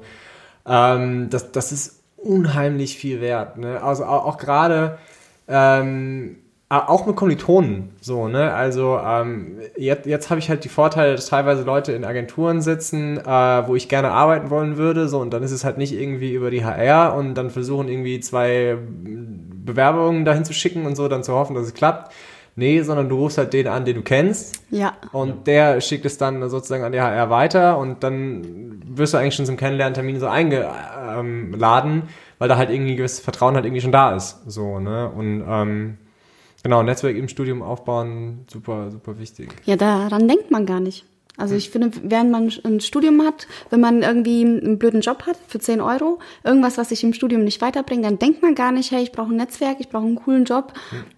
ähm, 0.67 1.29
das, 1.29 1.51
das 1.51 1.71
ist 1.71 2.01
unheimlich 2.17 2.97
viel 2.97 3.21
wert, 3.21 3.57
ne? 3.57 3.83
Also 3.83 4.05
auch, 4.05 4.25
auch 4.25 4.37
gerade, 4.39 4.97
ähm, 5.49 6.37
auch 6.69 7.07
mit 7.07 7.15
Kommilitonen, 7.15 7.89
so, 7.99 8.27
ne? 8.27 8.53
Also 8.53 8.99
ähm, 9.03 9.57
jetzt, 9.75 10.05
jetzt 10.05 10.29
habe 10.29 10.39
ich 10.39 10.49
halt 10.49 10.63
die 10.63 10.69
Vorteile, 10.69 11.15
dass 11.15 11.25
teilweise 11.25 11.63
Leute 11.63 11.93
in 11.93 12.05
Agenturen 12.05 12.61
sitzen, 12.61 13.17
äh, 13.17 13.67
wo 13.67 13.75
ich 13.75 13.89
gerne 13.89 14.11
arbeiten 14.11 14.51
wollen 14.51 14.77
würde, 14.77 15.09
so 15.09 15.19
und 15.19 15.31
dann 15.31 15.41
ist 15.41 15.51
es 15.51 15.63
halt 15.63 15.79
nicht 15.79 15.93
irgendwie 15.93 16.31
über 16.31 16.51
die 16.51 16.63
HR 16.63 17.15
und 17.15 17.33
dann 17.33 17.49
versuchen 17.49 17.89
irgendwie 17.89 18.19
zwei 18.19 18.77
Bewerbungen 19.65 20.25
dahin 20.25 20.45
zu 20.45 20.53
schicken 20.53 20.85
und 20.85 20.95
so, 20.95 21.07
dann 21.07 21.23
zu 21.23 21.33
hoffen, 21.33 21.55
dass 21.55 21.65
es 21.65 21.73
klappt. 21.73 22.13
Nee, 22.55 22.81
sondern 22.81 23.07
du 23.09 23.17
rufst 23.17 23.37
halt 23.37 23.53
den 23.53 23.67
an, 23.67 23.85
den 23.85 23.95
du 23.95 24.01
kennst. 24.01 24.61
Ja. 24.69 24.93
Und 25.13 25.47
der 25.47 25.79
schickt 25.81 26.05
es 26.05 26.17
dann 26.17 26.49
sozusagen 26.49 26.83
an 26.83 26.91
die 26.91 26.99
HR 26.99 27.29
weiter 27.29 27.77
und 27.77 28.03
dann 28.03 28.81
wirst 28.85 29.13
du 29.13 29.17
eigentlich 29.17 29.35
schon 29.35 29.45
zum 29.45 29.55
Kennenlerntermin 29.55 30.19
so 30.19 30.27
eingeladen, 30.27 32.03
weil 32.39 32.49
da 32.49 32.57
halt 32.57 32.71
irgendwie 32.71 32.93
ein 32.93 32.97
gewisses 32.97 33.19
Vertrauen 33.19 33.53
halt 33.55 33.65
irgendwie 33.65 33.81
schon 33.81 33.91
da 33.91 34.15
ist. 34.15 34.49
So, 34.49 34.79
ne? 34.79 35.09
Und 35.09 35.43
ähm, 35.47 35.97
Genau, 36.63 36.83
Netzwerk 36.83 37.15
im 37.15 37.27
Studium 37.27 37.61
aufbauen, 37.61 38.45
super, 38.51 38.91
super 38.91 39.17
wichtig. 39.17 39.49
Ja, 39.65 39.75
daran 39.75 40.27
denkt 40.27 40.51
man 40.51 40.65
gar 40.65 40.79
nicht. 40.79 41.05
Also 41.37 41.55
ich 41.55 41.69
finde, 41.69 41.91
während 42.03 42.31
man 42.31 42.51
ein 42.65 42.81
Studium 42.81 43.21
hat, 43.21 43.47
wenn 43.69 43.79
man 43.79 44.01
irgendwie 44.03 44.41
einen 44.41 44.77
blöden 44.77 44.99
Job 44.99 45.25
hat 45.25 45.37
für 45.47 45.57
10 45.57 45.79
Euro, 45.79 46.19
irgendwas, 46.43 46.77
was 46.77 46.89
sich 46.89 47.01
im 47.01 47.13
Studium 47.13 47.45
nicht 47.45 47.61
weiterbringt, 47.61 48.03
dann 48.03 48.19
denkt 48.19 48.41
man 48.41 48.55
gar 48.55 48.73
nicht, 48.73 48.91
hey, 48.91 49.01
ich 49.01 49.13
brauche 49.13 49.31
ein 49.31 49.37
Netzwerk, 49.37 49.77
ich 49.79 49.87
brauche 49.87 50.05
einen 50.05 50.17
coolen 50.17 50.43
Job. 50.43 50.73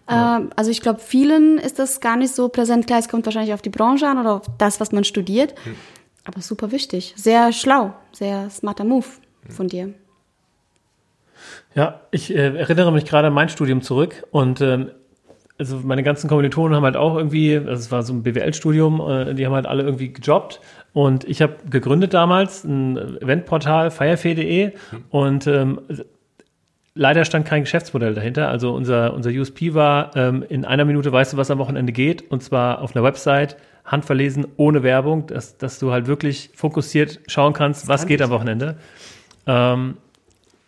Ja. 0.07 0.37
Äh, 0.37 0.49
also 0.55 0.69
ich 0.69 0.81
glaube, 0.81 0.99
vielen 0.99 1.57
ist 1.57 1.79
das 1.79 2.01
gar 2.01 2.17
nicht 2.17 2.35
so 2.35 2.49
präsent. 2.49 2.85
Klar, 2.85 2.99
es 2.99 3.09
kommt 3.09 3.25
wahrscheinlich 3.25 3.55
auf 3.55 3.63
die 3.63 3.71
Branche 3.71 4.07
an 4.07 4.19
oder 4.19 4.35
auf 4.35 4.45
das, 4.59 4.79
was 4.79 4.91
man 4.91 5.05
studiert. 5.05 5.55
Hm. 5.63 5.75
Aber 6.23 6.39
super 6.41 6.71
wichtig. 6.71 7.15
Sehr 7.17 7.51
schlau, 7.51 7.95
sehr 8.11 8.51
smarter 8.51 8.83
Move 8.83 9.07
von 9.49 9.69
dir. 9.69 9.91
Ja, 11.73 12.01
ich 12.11 12.33
äh, 12.35 12.57
erinnere 12.57 12.91
mich 12.91 13.05
gerade 13.05 13.27
an 13.27 13.33
mein 13.33 13.49
Studium 13.49 13.81
zurück 13.81 14.23
und 14.31 14.61
ähm, 14.61 14.91
also 15.57 15.79
meine 15.83 16.01
ganzen 16.01 16.27
Kommilitonen 16.27 16.75
haben 16.75 16.83
halt 16.83 16.97
auch 16.97 17.15
irgendwie, 17.15 17.55
also 17.55 17.71
es 17.73 17.91
war 17.91 18.01
so 18.01 18.13
ein 18.13 18.23
BWL-Studium, 18.23 18.99
äh, 18.99 19.33
die 19.35 19.45
haben 19.45 19.53
halt 19.53 19.67
alle 19.67 19.83
irgendwie 19.83 20.11
gejobbt. 20.11 20.59
Und 20.93 21.23
ich 21.23 21.41
habe 21.41 21.55
gegründet 21.69 22.13
damals 22.13 22.63
ein 22.63 22.97
Eventportal, 23.21 23.91
firefee.de 23.91 24.71
und 25.11 25.47
ähm, 25.47 25.79
leider 26.95 27.23
stand 27.25 27.45
kein 27.45 27.61
Geschäftsmodell 27.61 28.15
dahinter. 28.15 28.49
Also 28.49 28.73
unser, 28.73 29.13
unser 29.13 29.29
USP 29.29 29.75
war, 29.75 30.15
ähm, 30.15 30.43
in 30.49 30.65
einer 30.65 30.83
Minute 30.83 31.11
weißt 31.11 31.33
du, 31.33 31.37
was 31.37 31.51
am 31.51 31.59
Wochenende 31.59 31.93
geht 31.93 32.29
und 32.31 32.41
zwar 32.41 32.81
auf 32.81 32.95
einer 32.95 33.05
Website, 33.05 33.55
handverlesen, 33.85 34.47
ohne 34.57 34.83
Werbung, 34.83 35.27
dass, 35.27 35.57
dass 35.57 35.79
du 35.79 35.91
halt 35.91 36.07
wirklich 36.07 36.49
fokussiert 36.55 37.19
schauen 37.27 37.53
kannst, 37.53 37.87
was 37.87 38.07
geht 38.07 38.21
am 38.21 38.31
Wochenende. 38.31 38.77
Ähm, 39.45 39.97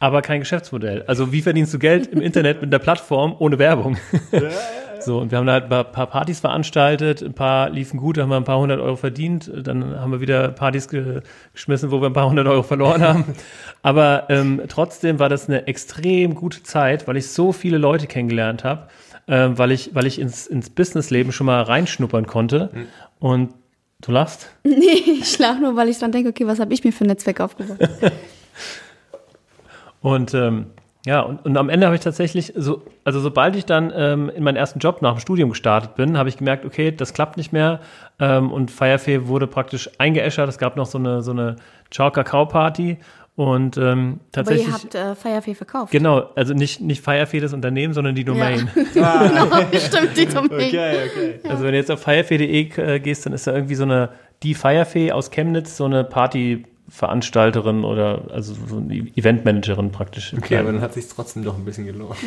aber 0.03 0.21
kein 0.21 0.41
Geschäftsmodell. 0.41 1.05
Also 1.07 1.31
wie 1.31 1.41
verdienst 1.41 1.73
du 1.73 1.79
Geld 1.79 2.07
im 2.07 2.19
Internet 2.19 2.61
mit 2.61 2.73
einer 2.73 2.83
Plattform 2.83 3.33
ohne 3.39 3.57
Werbung? 3.57 3.97
So, 4.99 5.19
und 5.19 5.31
wir 5.31 5.37
haben 5.37 5.47
da 5.47 5.51
halt 5.51 5.65
ein 5.65 5.91
paar 5.91 6.07
Partys 6.07 6.39
veranstaltet, 6.39 7.21
ein 7.21 7.33
paar 7.33 7.69
liefen 7.69 7.99
gut, 7.99 8.15
da 8.15 8.21
haben 8.21 8.29
wir 8.29 8.37
ein 8.37 8.45
paar 8.45 8.59
hundert 8.59 8.79
Euro 8.79 8.95
verdient, 8.95 9.51
dann 9.53 9.99
haben 9.99 10.13
wir 10.13 10.21
wieder 10.21 10.47
Partys 10.47 10.87
ge 10.87 11.19
geschmissen, 11.51 11.91
wo 11.91 11.99
wir 11.99 12.05
ein 12.05 12.13
paar 12.13 12.29
hundert 12.29 12.47
Euro 12.47 12.63
verloren 12.63 13.01
haben. 13.05 13.25
Aber 13.81 14.27
ähm, 14.29 14.61
trotzdem 14.69 15.19
war 15.19 15.27
das 15.27 15.49
eine 15.49 15.67
extrem 15.67 16.35
gute 16.35 16.63
Zeit, 16.63 17.05
weil 17.05 17.17
ich 17.17 17.27
so 17.27 17.51
viele 17.51 17.77
Leute 17.77 18.07
kennengelernt 18.07 18.63
habe, 18.63 18.87
äh, 19.27 19.49
weil 19.49 19.73
ich, 19.73 19.93
weil 19.93 20.05
ich 20.05 20.21
ins, 20.21 20.47
ins 20.47 20.69
Businessleben 20.69 21.33
schon 21.33 21.47
mal 21.47 21.61
reinschnuppern 21.63 22.25
konnte. 22.25 22.69
Mhm. 22.71 22.87
Und 23.19 23.53
du 23.99 24.13
lachst? 24.13 24.51
Nee, 24.63 25.03
ich 25.19 25.37
lach 25.37 25.59
nur, 25.59 25.75
weil 25.75 25.89
ich 25.89 25.99
dann 25.99 26.13
denke, 26.13 26.29
okay, 26.29 26.47
was 26.47 26.61
habe 26.61 26.73
ich 26.73 26.81
mir 26.81 26.93
für 26.93 27.03
ein 27.03 27.07
Netzwerk 27.07 27.41
aufgebaut? 27.41 27.77
Und 30.03 30.33
ähm, 30.35 30.67
ja, 31.05 31.21
und, 31.21 31.43
und 31.45 31.57
am 31.57 31.69
Ende 31.69 31.85
habe 31.85 31.95
ich 31.95 32.01
tatsächlich, 32.01 32.53
so, 32.55 32.83
also 33.03 33.19
sobald 33.19 33.55
ich 33.55 33.65
dann 33.65 33.91
ähm, 33.95 34.29
in 34.29 34.43
meinen 34.43 34.55
ersten 34.55 34.79
Job 34.79 35.01
nach 35.01 35.15
dem 35.15 35.19
Studium 35.19 35.49
gestartet 35.49 35.95
bin, 35.95 36.17
habe 36.17 36.29
ich 36.29 36.37
gemerkt, 36.37 36.65
okay, 36.65 36.91
das 36.91 37.13
klappt 37.13 37.37
nicht 37.37 37.51
mehr. 37.51 37.79
Ähm, 38.19 38.51
und 38.51 38.69
Firefee 38.69 39.27
wurde 39.27 39.47
praktisch 39.47 39.89
eingeäschert. 39.97 40.47
Es 40.47 40.57
gab 40.57 40.77
noch 40.77 40.85
so 40.85 40.97
eine, 40.97 41.21
so 41.21 41.31
eine 41.31 41.55
Ciao-Kakao-Party. 41.91 42.99
Und 43.35 43.77
ähm, 43.77 44.19
tatsächlich. 44.31 44.67
Aber 44.67 44.77
ihr 44.77 44.83
habt 44.83 44.95
äh, 44.95 45.15
Firefee 45.15 45.55
verkauft. 45.55 45.91
Genau, 45.91 46.29
also 46.35 46.53
nicht, 46.53 46.81
nicht 46.81 47.03
Firefee 47.03 47.39
das 47.39 47.53
Unternehmen, 47.53 47.93
sondern 47.93 48.13
die 48.13 48.23
Domain. 48.23 48.69
Ja. 48.93 49.27
genau, 49.27 49.57
stimmt, 49.79 50.15
die 50.15 50.27
Domain. 50.27 50.51
Okay, 50.51 50.95
okay. 51.07 51.39
Also 51.49 51.63
wenn 51.63 51.71
du 51.71 51.77
jetzt 51.77 51.89
auf 51.89 52.01
firefee.de 52.01 52.69
äh, 52.77 52.99
gehst, 52.99 53.25
dann 53.25 53.33
ist 53.33 53.47
da 53.47 53.53
irgendwie 53.53 53.75
so 53.75 53.83
eine, 53.83 54.09
die 54.43 54.53
Firefee 54.53 55.11
aus 55.11 55.31
Chemnitz, 55.31 55.77
so 55.77 55.85
eine 55.85 56.03
Party, 56.03 56.63
Veranstalterin 56.93 57.85
oder 57.85 58.25
also 58.31 58.53
so 58.53 58.77
eine 58.77 58.93
Eventmanagerin 58.93 59.91
praktisch. 59.91 60.31
Okay, 60.37 60.57
aber 60.57 60.71
dann 60.71 60.81
hat 60.81 60.93
sich 60.93 61.07
trotzdem 61.07 61.43
doch 61.43 61.57
ein 61.57 61.65
bisschen 61.65 61.87
gelohnt. 61.87 62.17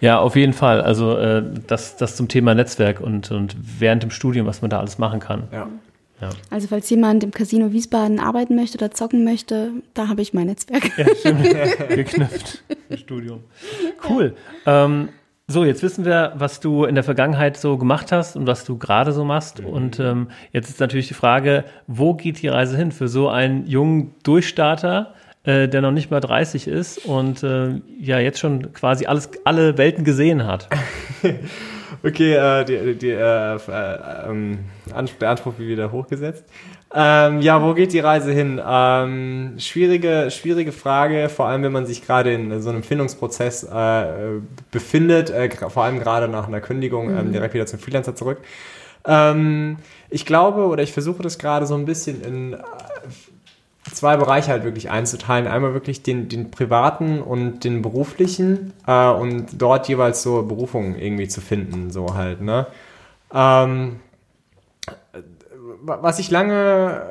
Ja, 0.00 0.18
auf 0.20 0.36
jeden 0.36 0.54
Fall. 0.54 0.80
Also 0.80 1.18
äh, 1.18 1.44
das, 1.66 1.98
das 1.98 2.16
zum 2.16 2.26
Thema 2.26 2.54
Netzwerk 2.54 3.02
und, 3.02 3.30
und 3.30 3.54
während 3.60 4.02
dem 4.02 4.10
Studium, 4.10 4.46
was 4.46 4.62
man 4.62 4.70
da 4.70 4.80
alles 4.80 4.96
machen 4.96 5.20
kann. 5.20 5.48
Ja. 5.52 5.68
ja. 6.22 6.30
Also 6.48 6.68
falls 6.68 6.88
jemand 6.88 7.24
im 7.24 7.30
Casino 7.30 7.72
Wiesbaden 7.72 8.20
arbeiten 8.20 8.56
möchte 8.56 8.78
oder 8.78 8.90
zocken 8.90 9.22
möchte, 9.22 9.70
da 9.92 10.08
habe 10.08 10.22
ich 10.22 10.32
mein 10.32 10.46
Netzwerk. 10.46 10.96
Ja, 10.96 11.06
stimmt. 11.14 11.44
Geknüpft 11.90 12.64
im 12.88 12.96
Studium. 12.96 13.40
Cool. 14.08 14.34
Ja. 14.64 14.86
Ähm, 14.86 15.10
so, 15.50 15.64
jetzt 15.64 15.82
wissen 15.82 16.04
wir, 16.04 16.32
was 16.36 16.60
du 16.60 16.84
in 16.84 16.94
der 16.94 17.02
Vergangenheit 17.02 17.56
so 17.56 17.76
gemacht 17.76 18.12
hast 18.12 18.36
und 18.36 18.46
was 18.46 18.64
du 18.64 18.78
gerade 18.78 19.10
so 19.10 19.24
machst. 19.24 19.60
Mhm. 19.60 19.66
Und 19.66 19.98
ähm, 19.98 20.28
jetzt 20.52 20.70
ist 20.70 20.78
natürlich 20.78 21.08
die 21.08 21.14
Frage, 21.14 21.64
wo 21.88 22.14
geht 22.14 22.40
die 22.40 22.48
Reise 22.48 22.76
hin 22.76 22.92
für 22.92 23.08
so 23.08 23.28
einen 23.28 23.66
jungen 23.66 24.14
Durchstarter, 24.22 25.14
äh, 25.42 25.66
der 25.66 25.80
noch 25.80 25.90
nicht 25.90 26.08
mal 26.08 26.20
30 26.20 26.68
ist 26.68 27.04
und 27.04 27.42
äh, 27.42 27.80
ja 27.98 28.20
jetzt 28.20 28.38
schon 28.38 28.72
quasi 28.72 29.06
alles, 29.06 29.30
alle 29.44 29.76
Welten 29.76 30.04
gesehen 30.04 30.46
hat? 30.46 30.68
okay, 32.04 32.34
äh, 32.34 32.64
die, 32.64 32.94
die, 32.94 33.10
äh, 33.10 33.56
äh, 33.56 34.30
ähm, 34.30 34.58
der 35.20 35.30
Anspruch 35.30 35.58
wird 35.58 35.68
wieder 35.68 35.90
hochgesetzt. 35.90 36.44
Ähm, 36.92 37.40
ja, 37.40 37.62
wo 37.62 37.74
geht 37.74 37.92
die 37.92 38.00
Reise 38.00 38.32
hin? 38.32 38.60
Ähm, 38.64 39.54
schwierige, 39.58 40.28
schwierige 40.30 40.72
Frage, 40.72 41.28
vor 41.28 41.46
allem 41.46 41.62
wenn 41.62 41.70
man 41.70 41.86
sich 41.86 42.04
gerade 42.04 42.32
in 42.32 42.60
so 42.60 42.70
einem 42.70 42.82
Findungsprozess 42.82 43.62
äh, 43.62 44.40
befindet, 44.72 45.30
äh, 45.30 45.48
vor 45.68 45.84
allem 45.84 46.00
gerade 46.00 46.26
nach 46.26 46.48
einer 46.48 46.60
Kündigung 46.60 47.10
ähm, 47.10 47.28
mhm. 47.28 47.32
direkt 47.32 47.54
wieder 47.54 47.66
zum 47.66 47.78
Freelancer 47.78 48.16
zurück. 48.16 48.38
Ähm, 49.06 49.76
ich 50.10 50.26
glaube 50.26 50.66
oder 50.66 50.82
ich 50.82 50.92
versuche 50.92 51.22
das 51.22 51.38
gerade 51.38 51.64
so 51.66 51.76
ein 51.76 51.84
bisschen 51.84 52.22
in 52.24 52.54
äh, 52.54 52.58
zwei 53.92 54.16
Bereiche 54.16 54.50
halt 54.50 54.64
wirklich 54.64 54.90
einzuteilen. 54.90 55.46
Einmal 55.46 55.74
wirklich 55.74 56.02
den, 56.02 56.28
den 56.28 56.50
privaten 56.50 57.22
und 57.22 57.62
den 57.62 57.82
beruflichen 57.82 58.72
äh, 58.88 59.08
und 59.08 59.46
dort 59.62 59.88
jeweils 59.88 60.24
so 60.24 60.42
Berufungen 60.42 60.98
irgendwie 60.98 61.28
zu 61.28 61.40
finden, 61.40 61.90
so 61.90 62.14
halt, 62.14 62.40
ne? 62.40 62.66
Ähm, 63.32 64.00
was 65.82 66.18
ich 66.18 66.30
lange, 66.30 67.02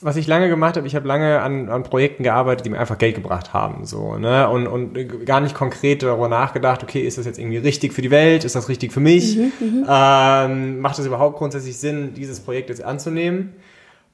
was 0.00 0.16
ich 0.16 0.26
lange 0.26 0.48
gemacht 0.48 0.76
habe, 0.76 0.86
ich 0.86 0.94
habe 0.94 1.08
lange 1.08 1.40
an, 1.40 1.68
an 1.68 1.82
Projekten 1.82 2.22
gearbeitet, 2.22 2.64
die 2.64 2.70
mir 2.70 2.78
einfach 2.78 2.98
Geld 2.98 3.16
gebracht 3.16 3.52
haben, 3.52 3.84
so, 3.84 4.16
ne, 4.16 4.48
und, 4.48 4.66
und 4.66 5.26
gar 5.26 5.40
nicht 5.40 5.54
konkret 5.54 6.02
darüber 6.02 6.28
nachgedacht, 6.28 6.82
okay, 6.82 7.00
ist 7.00 7.18
das 7.18 7.26
jetzt 7.26 7.38
irgendwie 7.38 7.58
richtig 7.58 7.92
für 7.92 8.02
die 8.02 8.10
Welt, 8.10 8.44
ist 8.44 8.54
das 8.54 8.68
richtig 8.68 8.92
für 8.92 9.00
mich, 9.00 9.36
mhm, 9.36 9.52
mhm. 9.60 9.86
ähm, 9.88 10.80
macht 10.80 10.98
es 10.98 11.06
überhaupt 11.06 11.38
grundsätzlich 11.38 11.78
Sinn, 11.78 12.14
dieses 12.14 12.40
Projekt 12.40 12.68
jetzt 12.68 12.82
anzunehmen? 12.82 13.54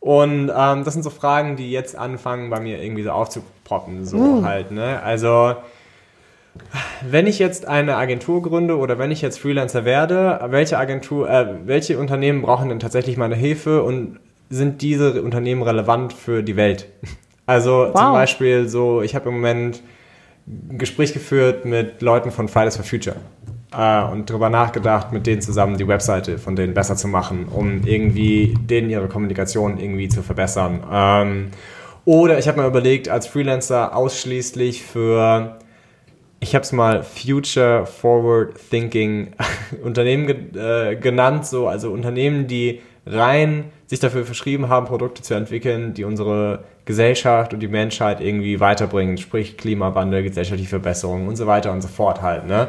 Und 0.01 0.53
ähm, 0.55 0.85
das 0.85 0.93
sind 0.93 1.03
so 1.03 1.09
Fragen, 1.09 1.57
die 1.57 1.71
jetzt 1.71 1.97
anfangen, 1.97 2.51
bei 2.51 2.61
mir 2.61 2.83
irgendwie 2.83 3.03
so 3.03 3.11
aufzupoppen, 3.11 4.05
so 4.05 4.19
uh. 4.19 4.45
halt, 4.45 4.71
ne, 4.71 5.03
also 5.03 5.55
wenn 7.03 7.27
ich 7.27 7.39
jetzt 7.39 7.67
eine 7.67 7.97
Agentur 7.97 8.43
gründe 8.43 8.79
oder 8.79 8.99
wenn 8.99 9.11
ich 9.11 9.23
jetzt 9.23 9.39
Freelancer 9.39 9.85
werde, 9.85 10.41
welche 10.49 10.79
Agentur, 10.79 11.29
äh, 11.29 11.47
welche 11.65 11.99
Unternehmen 11.99 12.43
brauchen 12.43 12.69
denn 12.69 12.81
tatsächlich 12.81 13.17
meine 13.17 13.35
Hilfe 13.35 13.83
und 13.83 14.19
sind 14.51 14.83
diese 14.83 15.23
Unternehmen 15.23 15.63
relevant 15.63 16.13
für 16.13 16.43
die 16.43 16.57
Welt? 16.57 16.89
Also 17.47 17.91
wow. 17.93 18.01
zum 18.01 18.13
Beispiel 18.13 18.69
so, 18.69 19.03
ich 19.03 19.15
habe 19.15 19.29
im 19.29 19.35
Moment 19.35 19.83
ein 20.47 20.79
Gespräch 20.79 21.13
geführt 21.13 21.67
mit 21.67 22.01
Leuten 22.01 22.31
von 22.31 22.49
Fridays 22.49 22.77
for 22.77 22.87
Future 22.87 23.17
äh, 23.77 24.03
und 24.05 24.31
darüber 24.31 24.49
nachgedacht, 24.49 25.13
mit 25.13 25.27
denen 25.27 25.43
zusammen 25.43 25.77
die 25.77 25.87
Webseite 25.87 26.39
von 26.39 26.57
denen 26.57 26.73
besser 26.73 26.97
zu 26.97 27.07
machen, 27.07 27.47
um 27.49 27.83
irgendwie 27.85 28.57
denen 28.59 28.89
ihre 28.89 29.09
Kommunikation 29.09 29.79
irgendwie 29.79 30.09
zu 30.09 30.23
verbessern. 30.23 30.85
Ähm, 30.91 31.51
oder 32.07 32.39
ich 32.39 32.49
habe 32.49 32.63
mir 32.63 32.67
überlegt, 32.67 33.11
als 33.11 33.27
Freelancer 33.27 33.95
ausschließlich 33.95 34.83
für 34.83 35.59
ich 36.41 36.55
habe 36.55 36.63
es 36.63 36.73
mal 36.73 37.03
Future 37.03 37.87
Forward 37.87 38.55
Thinking 38.71 39.33
Unternehmen 39.83 40.27
ge 40.27 40.93
äh, 40.93 40.97
genannt, 40.97 41.47
so 41.47 41.69
also 41.69 41.91
Unternehmen, 41.91 42.47
die 42.47 42.83
rein 43.07 43.71
sich 43.87 44.01
dafür 44.01 44.25
verschrieben 44.25 44.69
haben, 44.69 44.87
Produkte 44.87 45.23
zu 45.23 45.35
entwickeln, 45.35 45.95
die 45.95 46.05
unsere 46.05 46.65
Gesellschaft 46.85 47.55
und 47.55 47.61
die 47.61 47.69
Menschheit 47.69 48.21
irgendwie 48.21 48.61
weiterbringen, 48.61 49.19
sprich 49.19 49.57
Klimawandel, 49.57 50.23
gesellschaftliche 50.23 50.69
Verbesserungen 50.71 51.29
und 51.29 51.37
so 51.37 51.47
weiter 51.47 51.73
und 51.73 51.83
so 51.83 51.89
fort 51.89 52.23
halt. 52.23 52.47
Ne? 52.47 52.69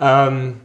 Ähm, 0.00 0.60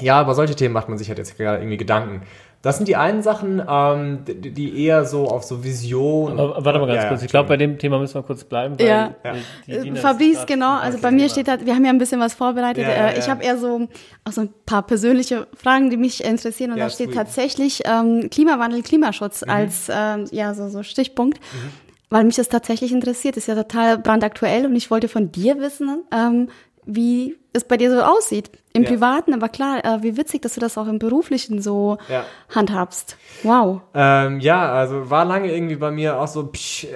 ja, 0.00 0.22
über 0.22 0.34
solche 0.34 0.56
Themen 0.56 0.72
macht 0.72 0.88
man 0.88 0.98
sich 0.98 1.08
halt 1.08 1.18
jetzt 1.18 1.36
gerade 1.36 1.58
irgendwie 1.58 1.76
Gedanken. 1.76 2.22
Das 2.62 2.76
sind 2.76 2.88
die 2.88 2.96
einen 2.96 3.22
Sachen, 3.22 3.62
ähm, 3.66 4.18
die, 4.26 4.50
die 4.50 4.84
eher 4.84 5.06
so 5.06 5.28
auf 5.28 5.44
so 5.44 5.64
Vision. 5.64 6.38
Aber, 6.38 6.62
warte 6.62 6.78
mal 6.78 6.86
ganz 6.86 7.02
Ja, 7.04 7.08
kurz. 7.08 7.20
ja, 7.22 7.24
Ich 7.24 7.30
glaube, 7.30 7.48
bei 7.48 7.56
dem 7.56 7.78
Thema 7.78 7.98
müssen 7.98 8.14
wir 8.16 8.22
kurz 8.22 8.44
bleiben. 8.44 8.78
Weil 8.78 8.86
Ja. 8.86 9.14
die 9.66 9.88
Äh, 9.88 9.96
Fabrice, 9.96 10.44
genau. 10.46 10.78
Also 10.78 10.98
bei 10.98 11.10
mir 11.10 11.30
steht 11.30 11.48
da, 11.48 11.58
wir 11.64 11.74
haben 11.74 11.84
ja 11.86 11.90
ein 11.90 11.96
bisschen 11.96 12.20
was 12.20 12.34
vorbereitet. 12.34 12.84
Ja, 12.84 12.90
ja, 12.90 13.06
Äh, 13.08 13.18
Ich 13.18 13.24
ja. 13.26 13.30
habe 13.32 13.42
eher 13.42 13.56
so 13.56 13.88
auch 14.24 14.32
so 14.32 14.42
ein 14.42 14.50
paar 14.66 14.82
persönliche 14.82 15.46
Fragen, 15.54 15.88
die 15.88 15.96
mich 15.96 16.22
interessieren. 16.22 16.72
Und 16.72 16.76
Ja, 16.78 16.84
da 16.84 16.90
steht 16.90 17.06
sweet. 17.08 17.16
tatsächlich 17.16 17.80
ähm, 17.86 18.28
Klimawandel, 18.30 18.82
Klimaschutz 18.82 19.40
Mhm. 19.40 19.50
als 19.50 19.88
ähm, 19.90 20.26
ja 20.30 20.52
so, 20.52 20.68
so 20.68 20.82
Stichpunkt. 20.82 21.40
Weil 22.10 22.24
mich 22.24 22.36
das 22.36 22.50
tatsächlich 22.50 22.92
interessiert, 22.92 23.36
ist 23.38 23.46
ja 23.46 23.54
total 23.54 23.96
brandaktuell 23.96 24.66
und 24.66 24.76
ich 24.76 24.90
wollte 24.90 25.08
von 25.08 25.32
dir 25.32 25.58
wissen, 25.60 26.02
ähm, 26.12 26.48
wie 26.84 27.36
es 27.52 27.64
bei 27.64 27.76
dir 27.78 27.90
so 27.90 28.02
aussieht. 28.02 28.50
Im 28.72 28.84
Ja. 28.84 28.90
Privaten, 28.90 29.34
aber 29.34 29.48
klar, 29.48 29.84
äh, 29.84 30.02
wie 30.02 30.16
witzig, 30.16 30.42
dass 30.42 30.54
du 30.54 30.60
das 30.60 30.78
auch 30.78 30.86
im 30.86 30.98
Beruflichen 31.00 31.60
so 31.60 31.98
Ja. 32.08 32.24
handhabst. 32.54 33.16
Wow. 33.42 33.80
Ähm, 33.94 34.38
ja, 34.40 34.72
also 34.72 35.10
war 35.10 35.24
lange 35.24 35.52
irgendwie 35.52 35.76
bei 35.76 35.90
mir 35.90 36.20
auch 36.20 36.28
so 36.28 36.46
psch, 36.46 36.86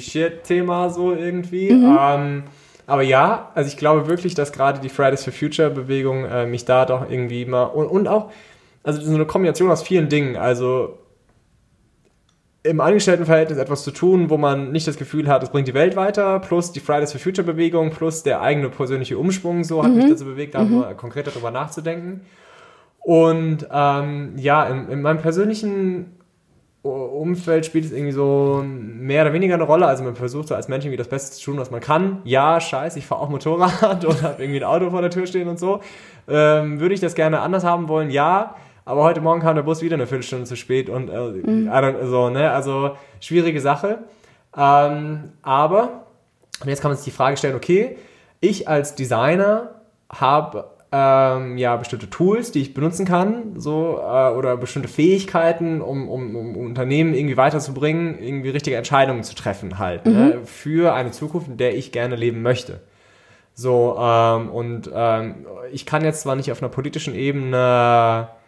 shit 0.00 0.44
Thema 0.44 0.90
so 0.90 1.12
irgendwie. 1.14 1.68
Ähm, 1.70 2.44
aber 2.86 3.02
ja, 3.02 3.50
also 3.54 3.68
ich 3.68 3.78
glaube 3.78 4.06
wirklich, 4.08 4.34
dass 4.34 4.52
gerade 4.52 4.80
die 4.80 4.90
Fridays 4.90 5.24
for 5.24 5.32
Future 5.32 5.70
Bewegung 5.70 6.26
äh, 6.26 6.44
mich 6.44 6.66
da 6.66 6.84
doch 6.84 7.08
irgendwie 7.08 7.46
mal 7.46 7.64
und, 7.64 7.86
und 7.86 8.06
auch, 8.08 8.30
also 8.82 9.00
so 9.00 9.14
eine 9.14 9.24
Kombination 9.24 9.70
aus 9.70 9.82
vielen 9.82 10.10
Dingen. 10.10 10.36
Also 10.36 10.98
im 12.64 12.80
Angestelltenverhältnis 12.80 13.58
etwas 13.58 13.84
zu 13.84 13.90
tun, 13.90 14.30
wo 14.30 14.38
man 14.38 14.72
nicht 14.72 14.86
das 14.86 14.96
Gefühl 14.96 15.28
hat, 15.28 15.42
es 15.42 15.50
bringt 15.50 15.68
die 15.68 15.74
Welt 15.74 15.96
weiter, 15.96 16.40
plus 16.40 16.72
die 16.72 16.80
Fridays 16.80 17.12
for 17.12 17.20
Future 17.20 17.46
Bewegung, 17.46 17.90
plus 17.90 18.22
der 18.22 18.40
eigene 18.40 18.70
persönliche 18.70 19.18
Umschwung, 19.18 19.64
so 19.64 19.84
hat 19.84 19.92
mich 19.92 20.08
dazu 20.08 20.24
bewegt, 20.24 20.54
da 20.54 20.64
mal 20.64 20.94
konkreter 20.96 21.30
drüber 21.30 21.50
nachzudenken. 21.50 22.22
Und 23.00 23.68
ähm, 23.70 24.32
ja, 24.38 24.64
in, 24.64 24.88
in 24.88 25.02
meinem 25.02 25.18
persönlichen 25.18 26.16
Umfeld 26.82 27.66
spielt 27.66 27.84
es 27.84 27.92
irgendwie 27.92 28.12
so 28.12 28.62
mehr 28.66 29.22
oder 29.22 29.34
weniger 29.34 29.54
eine 29.54 29.64
Rolle. 29.64 29.86
Also 29.86 30.04
man 30.04 30.16
versucht 30.16 30.48
so 30.48 30.54
als 30.54 30.68
Mensch 30.68 30.86
irgendwie 30.86 30.98
das 30.98 31.08
Beste 31.08 31.36
zu 31.36 31.44
tun, 31.44 31.58
was 31.58 31.70
man 31.70 31.80
kann. 31.80 32.20
Ja, 32.24 32.60
scheiße, 32.60 32.98
ich 32.98 33.06
fahre 33.06 33.22
auch 33.22 33.28
Motorrad 33.28 34.04
und 34.06 34.22
habe 34.22 34.42
irgendwie 34.42 34.60
ein 34.60 34.64
Auto 34.64 34.90
vor 34.90 35.02
der 35.02 35.10
Tür 35.10 35.26
stehen 35.26 35.48
und 35.48 35.58
so. 35.58 35.80
Ähm, 36.28 36.80
würde 36.80 36.94
ich 36.94 37.00
das 37.00 37.14
gerne 37.14 37.40
anders 37.40 37.64
haben 37.64 37.88
wollen? 37.88 38.10
Ja. 38.10 38.56
Aber 38.84 39.02
heute 39.02 39.20
Morgen 39.20 39.40
kam 39.40 39.56
der 39.56 39.62
Bus 39.62 39.82
wieder 39.82 39.94
eine 39.94 40.06
Viertelstunde 40.06 40.44
zu 40.44 40.56
spät 40.56 40.90
und 40.90 41.08
äh, 41.08 41.12
don't, 41.12 42.06
so, 42.06 42.28
ne? 42.28 42.50
Also 42.50 42.96
schwierige 43.20 43.60
Sache. 43.60 44.00
Ähm, 44.56 45.32
aber, 45.42 46.06
und 46.60 46.68
jetzt 46.68 46.82
kann 46.82 46.90
man 46.90 46.96
sich 46.96 47.06
die 47.06 47.16
Frage 47.16 47.36
stellen, 47.36 47.54
okay, 47.56 47.96
ich 48.40 48.68
als 48.68 48.94
Designer 48.94 49.80
habe 50.10 50.70
ähm, 50.92 51.56
ja 51.56 51.76
bestimmte 51.76 52.10
Tools, 52.10 52.52
die 52.52 52.60
ich 52.60 52.74
benutzen 52.74 53.06
kann, 53.06 53.58
so 53.58 53.98
äh, 54.00 54.30
oder 54.30 54.56
bestimmte 54.56 54.88
Fähigkeiten, 54.88 55.80
um, 55.80 56.08
um, 56.08 56.36
um 56.36 56.56
Unternehmen 56.56 57.14
irgendwie 57.14 57.36
weiterzubringen, 57.36 58.22
irgendwie 58.22 58.50
richtige 58.50 58.76
Entscheidungen 58.76 59.24
zu 59.24 59.34
treffen 59.34 59.78
halt 59.78 60.06
ne, 60.06 60.40
für 60.44 60.94
eine 60.94 61.10
Zukunft, 61.10 61.48
in 61.48 61.56
der 61.56 61.76
ich 61.76 61.90
gerne 61.90 62.16
leben 62.16 62.42
möchte. 62.42 62.80
So 63.54 63.96
ähm, 63.98 64.50
und 64.50 64.90
ähm, 64.94 65.46
ich 65.72 65.86
kann 65.86 66.04
jetzt 66.04 66.20
zwar 66.20 66.36
nicht 66.36 66.52
auf 66.52 66.62
einer 66.62 66.70
politischen 66.70 67.14
Ebene 67.14 68.28
äh, 68.30 68.43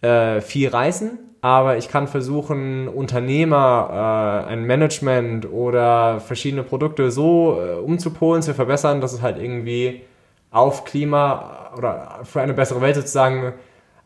viel 0.00 0.68
reißen, 0.68 1.18
aber 1.40 1.76
ich 1.76 1.88
kann 1.88 2.08
versuchen, 2.08 2.88
Unternehmer, 2.88 4.44
äh, 4.48 4.52
ein 4.52 4.64
Management 4.64 5.50
oder 5.50 6.20
verschiedene 6.20 6.62
Produkte 6.62 7.10
so 7.10 7.60
äh, 7.60 7.74
umzupolen, 7.74 8.42
zu 8.42 8.54
verbessern, 8.54 9.00
dass 9.00 9.12
es 9.12 9.22
halt 9.22 9.38
irgendwie 9.38 10.02
auf 10.50 10.84
Klima 10.84 11.70
oder 11.76 12.20
für 12.24 12.40
eine 12.40 12.54
bessere 12.54 12.80
Welt 12.80 12.96
sozusagen 12.96 13.52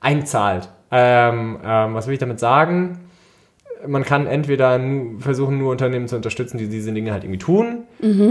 einzahlt. 0.01 0.69
Ähm, 0.91 1.59
ähm, 1.65 1.95
was 1.95 2.07
will 2.07 2.15
ich 2.15 2.21
damit 2.21 2.39
sagen? 2.39 3.01
Man 3.87 4.05
kann 4.05 4.27
entweder 4.27 4.79
versuchen, 5.19 5.59
nur 5.59 5.73
Unternehmen 5.73 6.07
zu 6.07 6.17
unterstützen, 6.17 6.59
die 6.59 6.69
diese 6.69 6.93
Dinge 6.93 7.13
halt 7.13 7.25
irgendwie 7.25 7.39
tun, 7.39 7.85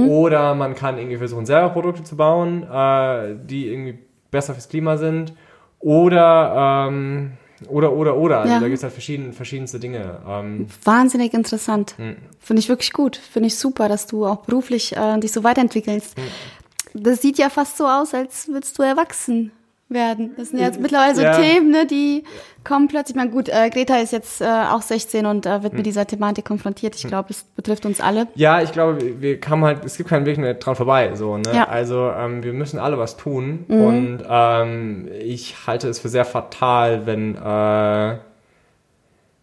oder 0.07 0.55
man 0.55 0.75
kann 0.75 0.97
irgendwie 0.97 1.17
versuchen, 1.17 1.45
selber 1.45 1.69
Produkte 1.69 2.03
zu 2.03 2.15
bauen, 2.15 2.63
äh, 2.63 3.35
die 3.43 3.67
irgendwie 3.67 3.99
besser 4.29 4.53
fürs 4.53 4.69
Klima 4.69 4.95
sind, 4.95 5.33
oder 5.79 6.87
ähm, 6.87 7.31
oder 7.67 7.93
oder 7.93 8.15
oder. 8.17 8.39
Also 8.41 8.53
Ja. 8.53 8.59
da 8.59 8.65
gibt 8.67 8.77
es 8.77 8.83
halt 8.83 8.93
verschieden, 8.93 9.33
verschiedenste 9.33 9.79
Dinge. 9.79 10.19
Ähm, 10.27 10.67
Wahnsinnig 10.83 11.33
interessant. 11.33 11.95
Hm. 11.97 12.15
Finde 12.39 12.59
ich 12.59 12.69
wirklich 12.69 12.93
gut. 12.93 13.17
Finde 13.17 13.47
ich 13.47 13.57
super, 13.57 13.89
dass 13.89 14.07
du 14.07 14.25
auch 14.25 14.37
beruflich 14.45 14.95
äh, 14.95 15.19
dich 15.19 15.31
so 15.31 15.43
weiterentwickelst. 15.43 16.17
Hm. 16.17 17.03
Das 17.03 17.21
sieht 17.21 17.37
ja 17.37 17.49
fast 17.49 17.77
so 17.77 17.87
aus, 17.87 18.13
als 18.13 18.47
würdest 18.49 18.77
du 18.77 18.83
erwachsen 18.83 19.51
werden. 19.93 20.31
Das 20.37 20.49
sind 20.49 20.59
ja 20.59 20.65
jetzt 20.65 20.79
mittlerweile 20.79 21.15
so 21.15 21.21
Ja. 21.21 21.33
Themen, 21.39 21.71
ne, 21.71 21.85
die 21.85 22.23
kommen 22.63 22.87
plötzlich. 22.87 23.15
Ich 23.15 23.19
meine, 23.19 23.31
gut, 23.31 23.49
äh, 23.49 23.69
Greta 23.69 23.97
ist 23.97 24.11
jetzt 24.13 24.41
äh, 24.41 24.45
auch 24.45 24.81
16 24.81 25.25
und 25.25 25.45
äh, 25.45 25.55
Hm. 25.55 25.63
wird 25.63 25.73
mit 25.73 25.85
dieser 25.85 26.05
Thematik 26.07 26.45
konfrontiert. 26.45 26.95
Ich 26.95 27.07
glaube, 27.07 27.29
es 27.31 27.43
betrifft 27.43 27.85
uns 27.85 27.99
alle. 28.01 28.27
Ja, 28.35 28.61
ich 28.61 28.71
glaube, 28.71 29.01
wir- 29.01 29.21
wir 29.21 29.39
kamen 29.39 29.63
halt, 29.63 29.83
es 29.85 29.97
gibt 29.97 30.09
keinen 30.09 30.25
Weg 30.25 30.37
mehr 30.37 30.53
dran 30.55 30.75
vorbei. 30.75 31.11
So, 31.15 31.37
ne? 31.37 31.51
Ja. 31.53 31.67
Also 31.67 32.11
ähm, 32.11 32.43
wir 32.43 32.53
müssen 32.53 32.79
alle 32.79 32.97
was 32.97 33.17
tun. 33.17 33.65
Und 33.67 34.19
ähm, 34.29 35.09
ich 35.19 35.55
halte 35.67 35.87
es 35.89 35.99
für 35.99 36.09
sehr 36.09 36.25
fatal, 36.25 37.05
wenn 37.05 37.35
äh, 37.35 38.17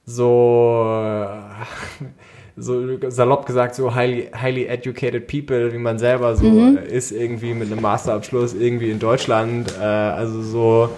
so, 0.05 1.03
äh, 1.03 2.05
so 2.59 2.83
salopp 3.09 3.47
gesagt, 3.47 3.75
so 3.75 3.95
highly, 3.95 4.29
highly 4.41 4.67
educated 4.67 5.27
people, 5.27 5.73
wie 5.73 5.79
man 5.79 5.99
selber 5.99 6.35
so 6.37 6.47
äh, 6.47 6.87
ist, 6.91 7.13
irgendwie 7.13 7.55
mit 7.55 7.71
einem 7.71 7.81
Masterabschluss 7.83 8.55
irgendwie 8.55 8.91
in 8.91 8.99
Deutschland. 8.99 9.73
Äh, 9.81 9.85
also 9.85 10.43
so 10.43 10.89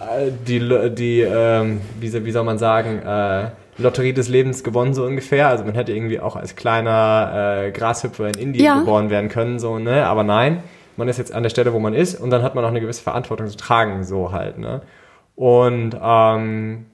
äh, 0.00 0.30
die, 0.46 0.58
die 0.94 1.20
ähm, 1.20 1.80
wie, 2.00 2.08
soll- 2.08 2.24
wie 2.24 2.30
soll 2.32 2.44
man 2.44 2.58
sagen, 2.58 2.98
äh, 2.98 3.50
Lotterie 3.78 4.12
des 4.14 4.28
Lebens 4.28 4.64
gewonnen, 4.64 4.94
so 4.94 5.04
ungefähr. 5.04 5.48
Also 5.48 5.64
man 5.64 5.74
hätte 5.74 5.92
irgendwie 5.92 6.18
auch 6.20 6.36
als 6.36 6.56
kleiner 6.56 7.64
äh, 7.66 7.70
Grashüpfer 7.72 8.28
in 8.28 8.34
Indien 8.38 8.64
Ja. 8.64 8.78
geboren 8.78 9.10
werden 9.10 9.28
können, 9.28 9.58
so, 9.58 9.78
ne? 9.78 10.06
Aber 10.06 10.24
nein, 10.24 10.62
man 10.96 11.08
ist 11.08 11.18
jetzt 11.18 11.34
an 11.34 11.42
der 11.42 11.50
Stelle, 11.50 11.72
wo 11.74 11.78
man 11.78 11.92
ist 11.92 12.18
und 12.18 12.30
dann 12.30 12.42
hat 12.42 12.54
man 12.54 12.64
auch 12.64 12.68
eine 12.70 12.80
gewisse 12.80 13.02
Verantwortung 13.02 13.48
zu 13.48 13.56
tragen, 13.58 14.02
so 14.04 14.32
halt, 14.32 14.56
ne? 14.58 14.80
Und 15.34 15.94
ähm, 16.02 16.86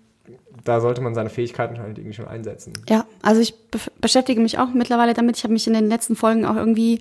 da 0.64 0.80
sollte 0.80 1.00
man 1.00 1.14
seine 1.14 1.30
Fähigkeiten 1.30 1.78
halt 1.78 1.98
irgendwie 1.98 2.14
schon 2.16 2.28
einsetzen. 2.28 2.72
Ja, 2.88 3.04
also 3.22 3.40
ich 3.40 3.54
be 3.70 3.78
beschäftige 4.00 4.40
mich 4.40 4.58
auch 4.58 4.68
mittlerweile 4.74 5.14
damit. 5.14 5.36
Ich 5.36 5.44
habe 5.44 5.52
mich 5.52 5.66
in 5.66 5.72
den 5.74 5.88
letzten 5.88 6.16
Folgen 6.16 6.44
auch 6.44 6.56
irgendwie 6.56 7.00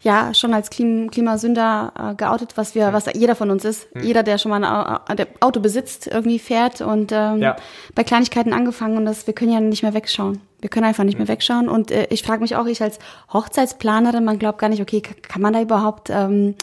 ja 0.00 0.34
schon 0.34 0.52
als 0.52 0.68
Klim 0.70 1.10
Klimasünder 1.12 1.92
äh, 1.96 2.14
geoutet, 2.16 2.56
was 2.56 2.74
wir, 2.74 2.92
was 2.92 3.04
jeder 3.14 3.36
von 3.36 3.50
uns 3.50 3.64
ist. 3.64 3.86
Jeder, 4.00 4.22
der 4.24 4.38
schon 4.38 4.50
mal 4.50 4.64
ein 5.06 5.16
der 5.16 5.28
Auto 5.40 5.60
besitzt, 5.60 6.08
irgendwie 6.08 6.40
fährt 6.40 6.80
und 6.80 7.12
ähm, 7.12 7.38
Ja. 7.40 7.56
bei 7.94 8.02
Kleinigkeiten 8.02 8.52
angefangen 8.52 8.96
und 8.96 9.04
das, 9.04 9.26
wir 9.28 9.34
können 9.34 9.52
ja 9.52 9.60
nicht 9.60 9.82
mehr 9.84 9.94
wegschauen. 9.94 10.40
Wir 10.60 10.70
können 10.70 10.86
einfach 10.86 11.04
nicht 11.04 11.18
mehr 11.18 11.28
wegschauen. 11.28 11.68
Und 11.68 11.90
äh, 11.92 12.06
ich 12.10 12.22
frage 12.22 12.40
mich 12.40 12.56
auch, 12.56 12.66
ich 12.66 12.82
als 12.82 12.98
Hochzeitsplanerin, 13.32 14.24
man 14.24 14.38
glaubt 14.38 14.58
gar 14.58 14.68
nicht, 14.68 14.80
okay, 14.82 15.00
ka- 15.00 15.14
kann 15.22 15.42
man 15.42 15.52
da 15.52 15.60
überhaupt 15.60 16.08
ähm, 16.10 16.54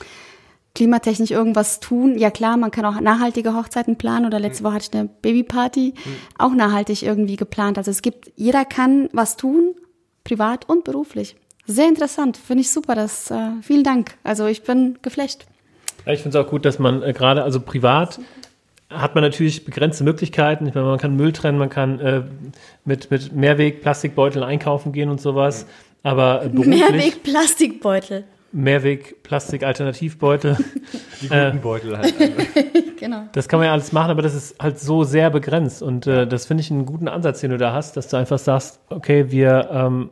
klimatechnisch 0.79 1.31
irgendwas 1.31 1.81
tun? 1.81 2.17
Ja 2.17 2.31
klar, 2.31 2.55
man 2.55 2.71
kann 2.71 2.85
auch 2.85 3.01
nachhaltige 3.01 3.53
Hochzeiten 3.53 3.97
planen 3.97 4.25
oder 4.25 4.39
letzte 4.39 4.63
Woche 4.63 4.75
hatte 4.75 4.87
ich 4.89 4.97
eine 4.97 5.09
Babyparty, 5.09 5.93
auch 6.37 6.53
nachhaltig 6.53 7.03
irgendwie 7.03 7.35
geplant. 7.35 7.77
Also 7.77 7.91
es 7.91 8.01
gibt, 8.01 8.31
jeder 8.37 8.63
kann 8.63 9.09
was 9.11 9.35
tun, 9.35 9.75
privat 10.23 10.69
und 10.69 10.85
beruflich. 10.85 11.35
Sehr 11.65 11.89
interessant, 11.89 12.37
finde 12.37 12.61
ich 12.61 12.71
super. 12.71 12.95
Das, 12.95 13.29
äh, 13.29 13.49
vielen 13.61 13.83
Dank. 13.83 14.15
Also 14.23 14.45
ich 14.45 14.63
bin 14.63 14.97
geflecht. 15.01 15.47
Ja, 16.05 16.13
ich 16.13 16.21
finde 16.21 16.39
es 16.39 16.45
auch 16.45 16.49
gut, 16.49 16.63
dass 16.63 16.79
man 16.79 17.03
äh, 17.03 17.11
gerade, 17.11 17.43
also 17.43 17.59
privat 17.59 18.21
hat 18.89 19.15
man 19.15 19.23
natürlich 19.25 19.65
begrenzte 19.65 20.05
Möglichkeiten. 20.05 20.65
Ich 20.65 20.75
meine, 20.75 20.87
man 20.87 20.97
kann 20.97 21.17
Müll 21.17 21.33
trennen, 21.33 21.57
man 21.57 21.69
kann 21.69 21.99
äh, 21.99 22.23
mit, 22.85 23.11
mit 23.11 23.33
Mehrweg-Plastikbeuteln 23.33 24.45
einkaufen 24.45 24.93
gehen 24.93 25.09
und 25.09 25.19
sowas. 25.19 25.65
Aber 26.03 26.45
äh, 26.45 26.47
beruflich, 26.47 26.79
Mehrweg 26.79 27.21
Plastikbeutel. 27.23 28.23
Mehrweg-Plastik-Alternativbeutel, 28.51 30.57
Die 31.21 31.27
Äh. 31.27 31.51
guten 31.51 31.61
Beutel 31.61 31.97
halt. 31.97 32.13
Genau. 32.99 33.23
das 33.31 33.47
kann 33.47 33.59
man 33.59 33.67
ja 33.67 33.71
alles 33.71 33.93
machen, 33.93 34.11
aber 34.11 34.21
das 34.21 34.35
ist 34.35 34.61
halt 34.61 34.77
so 34.77 35.05
sehr 35.05 35.29
begrenzt. 35.29 35.81
Und 35.81 36.05
äh, 36.05 36.27
das 36.27 36.45
finde 36.47 36.59
ich 36.61 36.69
einen 36.69 36.85
guten 36.85 37.07
Ansatz, 37.07 37.39
den 37.39 37.51
du 37.51 37.57
da 37.57 37.71
hast, 37.71 37.95
dass 37.95 38.09
du 38.09 38.17
einfach 38.17 38.39
sagst, 38.39 38.81
okay, 38.89 39.31
wir, 39.31 39.69
ähm, 39.71 40.09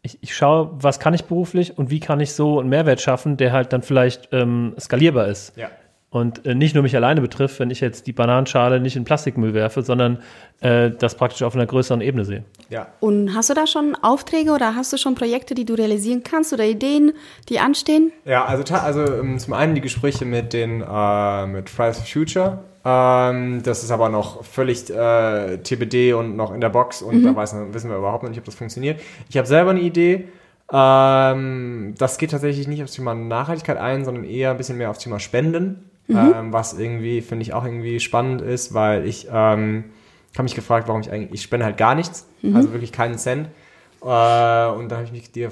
ich, 0.00 0.16
ich 0.22 0.34
schaue, 0.34 0.70
was 0.72 0.98
kann 0.98 1.12
ich 1.12 1.26
beruflich 1.26 1.76
und 1.76 1.90
wie 1.90 2.00
kann 2.00 2.20
ich 2.20 2.32
so 2.32 2.58
einen 2.58 2.70
Mehrwert 2.70 3.02
schaffen, 3.02 3.36
der 3.36 3.52
halt 3.52 3.74
dann 3.74 3.82
vielleicht 3.82 4.30
ähm, 4.32 4.74
skalierbar 4.80 5.28
ist. 5.28 5.54
ja. 5.58 5.68
Und 6.12 6.44
äh, 6.44 6.54
nicht 6.54 6.74
nur 6.74 6.82
mich 6.82 6.94
alleine 6.94 7.22
betrifft, 7.22 7.58
wenn 7.58 7.70
ich 7.70 7.80
jetzt 7.80 8.06
die 8.06 8.12
Bananenschale 8.12 8.80
nicht 8.80 8.96
in 8.96 9.04
Plastikmüll 9.04 9.54
werfe, 9.54 9.82
sondern 9.82 10.18
äh, 10.60 10.90
das 10.90 11.16
praktisch 11.16 11.42
auf 11.42 11.54
einer 11.54 11.64
größeren 11.64 12.02
Ebene 12.02 12.26
sehe. 12.26 12.44
Ja. 12.68 12.88
Und 13.00 13.34
hast 13.34 13.48
du 13.48 13.54
da 13.54 13.66
schon 13.66 13.96
Aufträge 14.02 14.52
oder 14.52 14.76
hast 14.76 14.92
du 14.92 14.98
schon 14.98 15.14
Projekte, 15.14 15.54
die 15.54 15.64
du 15.64 15.72
realisieren 15.72 16.22
kannst 16.22 16.52
oder 16.52 16.64
Ideen, 16.64 17.12
die 17.48 17.58
anstehen? 17.58 18.12
Ja, 18.26 18.44
also, 18.44 18.62
also 18.74 19.10
ähm, 19.10 19.38
zum 19.38 19.54
einen 19.54 19.74
die 19.74 19.80
Gespräche 19.80 20.26
mit 20.26 20.52
den 20.52 20.82
äh, 20.82 21.46
mit 21.46 21.70
Fridays 21.70 21.96
for 21.96 22.06
Future. 22.06 22.58
Ähm, 22.84 23.62
das 23.62 23.82
ist 23.82 23.90
aber 23.90 24.10
noch 24.10 24.44
völlig 24.44 24.90
äh, 24.90 25.56
TBD 25.58 26.12
und 26.12 26.36
noch 26.36 26.52
in 26.52 26.60
der 26.60 26.68
Box 26.68 27.00
und 27.00 27.24
da 27.24 27.34
weiß, 27.34 27.54
wissen 27.70 27.88
wir 27.88 27.96
überhaupt 27.96 28.22
noch 28.22 28.30
nicht, 28.30 28.38
ob 28.38 28.44
das 28.44 28.54
funktioniert. 28.54 29.00
Ich 29.30 29.38
habe 29.38 29.48
selber 29.48 29.70
eine 29.70 29.80
Idee. 29.80 30.28
Ähm, 30.70 31.94
das 31.96 32.18
geht 32.18 32.32
tatsächlich 32.32 32.68
nicht 32.68 32.82
aufs 32.82 32.92
Thema 32.92 33.14
Nachhaltigkeit 33.14 33.78
ein, 33.78 34.04
sondern 34.04 34.24
eher 34.24 34.50
ein 34.50 34.58
bisschen 34.58 34.76
mehr 34.76 34.90
aufs 34.90 34.98
Thema 34.98 35.18
Spenden. 35.18 35.88
Ähm, 36.16 36.52
was 36.52 36.78
irgendwie, 36.78 37.20
finde 37.22 37.42
ich, 37.42 37.52
auch 37.54 37.64
irgendwie 37.64 38.00
spannend 38.00 38.40
ist, 38.42 38.74
weil 38.74 39.06
ich 39.06 39.26
ähm, 39.32 39.84
habe 40.34 40.42
mich 40.44 40.54
gefragt, 40.54 40.88
warum 40.88 41.00
ich 41.00 41.10
eigentlich, 41.10 41.32
ich 41.32 41.42
spende 41.42 41.66
halt 41.66 41.76
gar 41.76 41.94
nichts, 41.94 42.26
also 42.54 42.72
wirklich 42.72 42.92
keinen 42.92 43.18
Cent. 43.18 43.48
Äh, 44.00 44.04
und 44.04 44.88
da 44.88 44.96
habe 44.96 45.04
ich 45.04 45.12
mich 45.12 45.30
dir, 45.32 45.50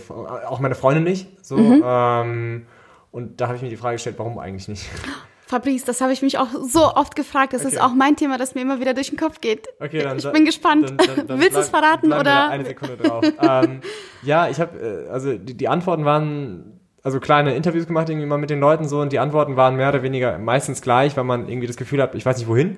auch 0.48 0.60
meine 0.60 0.74
Freunde 0.74 1.00
nicht, 1.02 1.28
so. 1.44 1.56
Ähm, 1.58 2.66
und 3.12 3.40
da 3.40 3.46
habe 3.46 3.56
ich 3.56 3.62
mir 3.62 3.68
die 3.70 3.76
Frage 3.76 3.96
gestellt, 3.96 4.16
warum 4.18 4.38
eigentlich 4.38 4.68
nicht? 4.68 4.86
Fabrice, 5.46 5.84
das 5.84 6.00
habe 6.00 6.12
ich 6.12 6.22
mich 6.22 6.38
auch 6.38 6.46
so 6.64 6.94
oft 6.94 7.16
gefragt. 7.16 7.52
Das 7.54 7.64
ist 7.64 7.74
Okay. 7.76 7.82
auch 7.84 7.92
mein 7.92 8.14
Thema, 8.14 8.38
das 8.38 8.54
mir 8.54 8.60
immer 8.60 8.78
wieder 8.78 8.94
durch 8.94 9.08
den 9.10 9.18
Kopf 9.18 9.40
geht. 9.40 9.66
Okay, 9.80 10.00
dann 10.04 10.16
ich 10.18 10.30
bin 10.30 10.44
gespannt. 10.44 10.90
dann- 10.90 10.96
dann- 10.96 11.26
dann 11.26 11.40
Willst 11.40 11.56
du 11.56 11.60
es 11.60 11.68
verraten 11.70 12.12
oder? 12.12 12.50
Eine 12.50 12.64
Sekunde 12.64 12.96
drauf. 12.96 13.24
ähm, 13.42 13.80
ja, 14.22 14.48
ich 14.48 14.60
habe, 14.60 14.78
äh, 14.78 15.08
also 15.10 15.36
die, 15.36 15.54
die 15.56 15.66
Antworten 15.66 16.04
waren, 16.04 16.79
also 17.02 17.20
kleine 17.20 17.54
Interviews 17.54 17.86
gemacht 17.86 18.08
irgendwie 18.08 18.26
mal 18.26 18.38
mit 18.38 18.50
den 18.50 18.60
Leuten 18.60 18.86
so 18.88 19.00
und 19.00 19.12
die 19.12 19.18
Antworten 19.18 19.56
waren 19.56 19.76
mehr 19.76 19.88
oder 19.88 20.02
weniger 20.02 20.38
meistens 20.38 20.82
gleich, 20.82 21.16
weil 21.16 21.24
man 21.24 21.48
irgendwie 21.48 21.66
das 21.66 21.76
Gefühl 21.76 22.02
hat, 22.02 22.14
ich 22.14 22.26
weiß 22.26 22.38
nicht 22.38 22.48
wohin. 22.48 22.76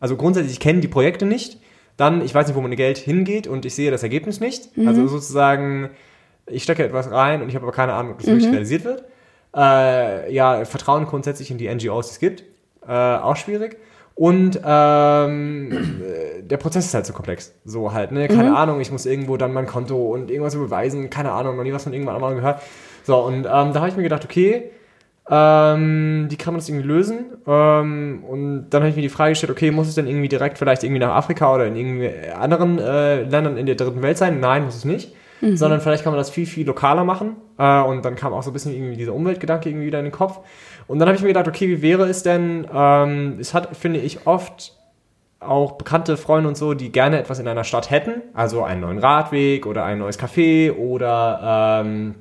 Also 0.00 0.16
grundsätzlich, 0.16 0.52
ich 0.54 0.60
kenne 0.60 0.80
die 0.80 0.88
Projekte 0.88 1.26
nicht. 1.26 1.60
Dann, 1.96 2.22
ich 2.22 2.34
weiß 2.34 2.46
nicht, 2.48 2.56
wo 2.56 2.60
mein 2.60 2.74
Geld 2.74 2.98
hingeht 2.98 3.46
und 3.46 3.64
ich 3.64 3.74
sehe 3.74 3.90
das 3.90 4.02
Ergebnis 4.02 4.40
nicht. 4.40 4.76
Mhm. 4.76 4.88
Also 4.88 5.06
sozusagen, 5.06 5.90
ich 6.46 6.62
stecke 6.64 6.84
etwas 6.84 7.10
rein 7.10 7.40
und 7.42 7.48
ich 7.48 7.54
habe 7.54 7.64
aber 7.64 7.72
keine 7.74 7.92
Ahnung, 7.94 8.12
ob 8.12 8.18
das 8.18 8.26
Mhm. 8.26 8.32
wirklich 8.32 8.50
realisiert 8.52 8.84
wird. 8.84 9.04
Äh, 9.56 10.32
ja, 10.34 10.64
Vertrauen 10.64 11.06
grundsätzlich 11.06 11.50
in 11.52 11.58
die 11.58 11.68
NGOs, 11.72 12.08
die 12.08 12.12
es 12.14 12.18
gibt. 12.18 12.44
Äh, 12.86 12.92
auch 12.92 13.36
schwierig. 13.36 13.78
Und 14.16 14.60
ähm, 14.64 15.72
äh, 15.72 16.42
der 16.42 16.56
Prozess 16.56 16.86
ist 16.86 16.94
halt 16.94 17.06
so 17.06 17.12
komplex. 17.12 17.52
So 17.64 17.92
halt, 17.92 18.12
ne? 18.12 18.28
Keine 18.28 18.56
Ahnung, 18.56 18.80
ich 18.80 18.92
muss 18.92 19.06
irgendwo 19.06 19.36
dann 19.36 19.52
mein 19.52 19.66
Konto 19.66 19.96
und 20.12 20.30
irgendwas 20.30 20.54
überweisen. 20.54 21.10
Keine 21.10 21.32
Ahnung, 21.32 21.56
noch 21.56 21.64
nie 21.64 21.72
was 21.72 21.84
von 21.84 21.92
irgendwann 21.92 22.16
anderem 22.16 22.36
gehört. 22.36 22.60
So, 23.04 23.18
und 23.18 23.38
ähm, 23.38 23.44
da 23.44 23.74
habe 23.74 23.88
ich 23.88 23.96
mir 23.96 24.02
gedacht, 24.02 24.24
okay, 24.24 24.70
ähm, 25.30 26.26
wie 26.28 26.36
kann 26.36 26.52
man 26.52 26.58
das 26.58 26.68
irgendwie 26.68 26.86
lösen? 26.86 27.26
Ähm, 27.46 28.24
und 28.28 28.70
dann 28.70 28.82
habe 28.82 28.90
ich 28.90 28.96
mir 28.96 29.02
die 29.02 29.08
Frage 29.08 29.30
gestellt, 29.30 29.52
okay, 29.52 29.70
muss 29.70 29.88
es 29.88 29.94
denn 29.94 30.06
irgendwie 30.06 30.28
direkt 30.28 30.58
vielleicht 30.58 30.82
irgendwie 30.82 31.00
nach 31.00 31.14
Afrika 31.14 31.54
oder 31.54 31.66
in 31.66 31.76
irgendwie 31.76 32.10
anderen 32.30 32.78
äh, 32.78 33.22
Ländern 33.22 33.56
in 33.56 33.66
der 33.66 33.74
dritten 33.76 34.02
Welt 34.02 34.18
sein? 34.18 34.40
Nein, 34.40 34.64
muss 34.64 34.76
es 34.76 34.84
nicht. 34.84 35.14
Sondern 35.56 35.80
vielleicht 35.82 36.04
kann 36.04 36.12
man 36.12 36.18
das 36.18 36.30
viel, 36.30 36.46
viel 36.46 36.66
lokaler 36.66 37.04
machen. 37.04 37.36
Äh, 37.58 37.82
und 37.82 38.04
dann 38.04 38.16
kam 38.16 38.32
auch 38.32 38.42
so 38.42 38.50
ein 38.50 38.54
bisschen 38.54 38.72
irgendwie 38.72 38.96
dieser 38.96 39.12
Umweltgedanke 39.12 39.68
irgendwie 39.68 39.86
wieder 39.86 39.98
in 39.98 40.06
den 40.06 40.12
Kopf. 40.12 40.40
Und 40.86 40.98
dann 40.98 41.08
habe 41.08 41.16
ich 41.16 41.22
mir 41.22 41.28
gedacht, 41.28 41.48
okay, 41.48 41.68
wie 41.68 41.82
wäre 41.82 42.08
es 42.08 42.22
denn? 42.22 42.66
Ähm, 42.72 43.36
es 43.38 43.52
hat, 43.52 43.76
finde 43.76 44.00
ich, 44.00 44.26
oft 44.26 44.74
auch 45.40 45.72
bekannte 45.72 46.16
Freunde 46.16 46.48
und 46.48 46.56
so, 46.56 46.72
die 46.72 46.90
gerne 46.90 47.18
etwas 47.18 47.38
in 47.38 47.48
einer 47.48 47.64
Stadt 47.64 47.90
hätten. 47.90 48.22
Also 48.32 48.62
einen 48.62 48.80
neuen 48.80 48.98
Radweg 48.98 49.66
oder 49.66 49.84
ein 49.84 49.98
neues 49.98 50.18
Café 50.18 50.72
oder 50.72 51.82
ähm, 51.84 52.14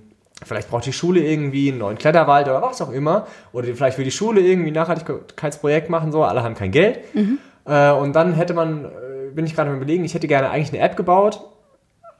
vielleicht 0.46 0.70
braucht 0.70 0.86
die 0.86 0.94
Schule 0.94 1.22
irgendwie 1.22 1.70
einen 1.70 1.80
neuen 1.80 1.98
Kletterwald 1.98 2.48
oder 2.48 2.62
was 2.62 2.82
auch 2.82 2.92
immer. 2.92 3.28
Oder 3.52 3.68
vielleicht 3.76 3.98
will 3.98 4.06
die 4.06 4.12
Schule 4.12 4.42
irgendwie 4.42 4.72
ein 4.72 4.74
Nachhaltigkeitsprojekt 4.74 5.90
machen, 5.90 6.12
so, 6.12 6.24
alle 6.24 6.44
haben 6.44 6.56
kein 6.56 6.72
Geld. 6.72 7.00
Äh, 7.66 7.92
und 7.92 8.14
dann 8.14 8.34
hätte 8.34 8.54
man, 8.54 8.86
äh, 8.86 8.90
bin 9.34 9.46
ich 9.46 9.56
gerade 9.56 9.70
am 9.70 9.78
überlegen, 9.78 10.04
ich 10.04 10.14
hätte 10.14 10.28
gerne 10.28 10.50
eigentlich 10.50 10.74
eine 10.74 10.82
App 10.82 10.96
gebaut, 10.98 11.42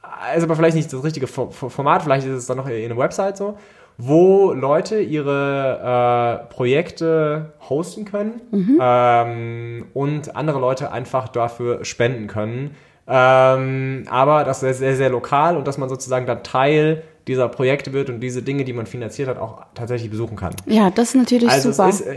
also 0.02 0.46
aber 0.46 0.56
vielleicht 0.56 0.76
nicht 0.76 0.92
das 0.92 1.04
richtige 1.04 1.26
Fo- 1.26 1.50
Fo- 1.50 1.68
Format, 1.68 2.02
vielleicht 2.02 2.26
ist 2.26 2.32
es 2.32 2.46
dann 2.46 2.56
noch 2.56 2.68
eher 2.68 2.82
eine 2.84 2.96
Website 2.96 3.36
so, 3.36 3.58
wo 3.98 4.52
Leute 4.52 5.00
ihre 5.00 6.40
äh, 6.48 6.52
Projekte 6.54 7.52
hosten 7.68 8.04
können 8.06 8.40
ähm, 8.80 9.86
und 9.94 10.34
andere 10.34 10.58
Leute 10.60 10.90
einfach 10.92 11.28
dafür 11.28 11.84
spenden 11.84 12.26
können. 12.26 12.74
Ähm, 13.06 14.04
aber 14.08 14.44
das 14.44 14.62
ist 14.62 14.78
sehr, 14.78 14.96
sehr 14.96 15.10
lokal 15.10 15.56
und 15.58 15.68
dass 15.68 15.76
man 15.78 15.88
sozusagen 15.90 16.26
dann 16.26 16.42
Teil 16.42 17.02
dieser 17.26 17.48
Projekte 17.48 17.92
wird 17.92 18.10
und 18.10 18.20
diese 18.20 18.42
Dinge, 18.42 18.64
die 18.64 18.72
man 18.72 18.86
finanziert 18.86 19.28
hat, 19.28 19.38
auch 19.38 19.64
tatsächlich 19.74 20.10
besuchen 20.10 20.36
kann. 20.36 20.54
Ja, 20.66 20.90
das 20.90 21.10
ist 21.10 21.14
natürlich 21.16 21.48
Also 21.48 21.72
super. 21.72 21.88
es 21.88 22.00
ist, 22.00 22.06
äh, 22.06 22.16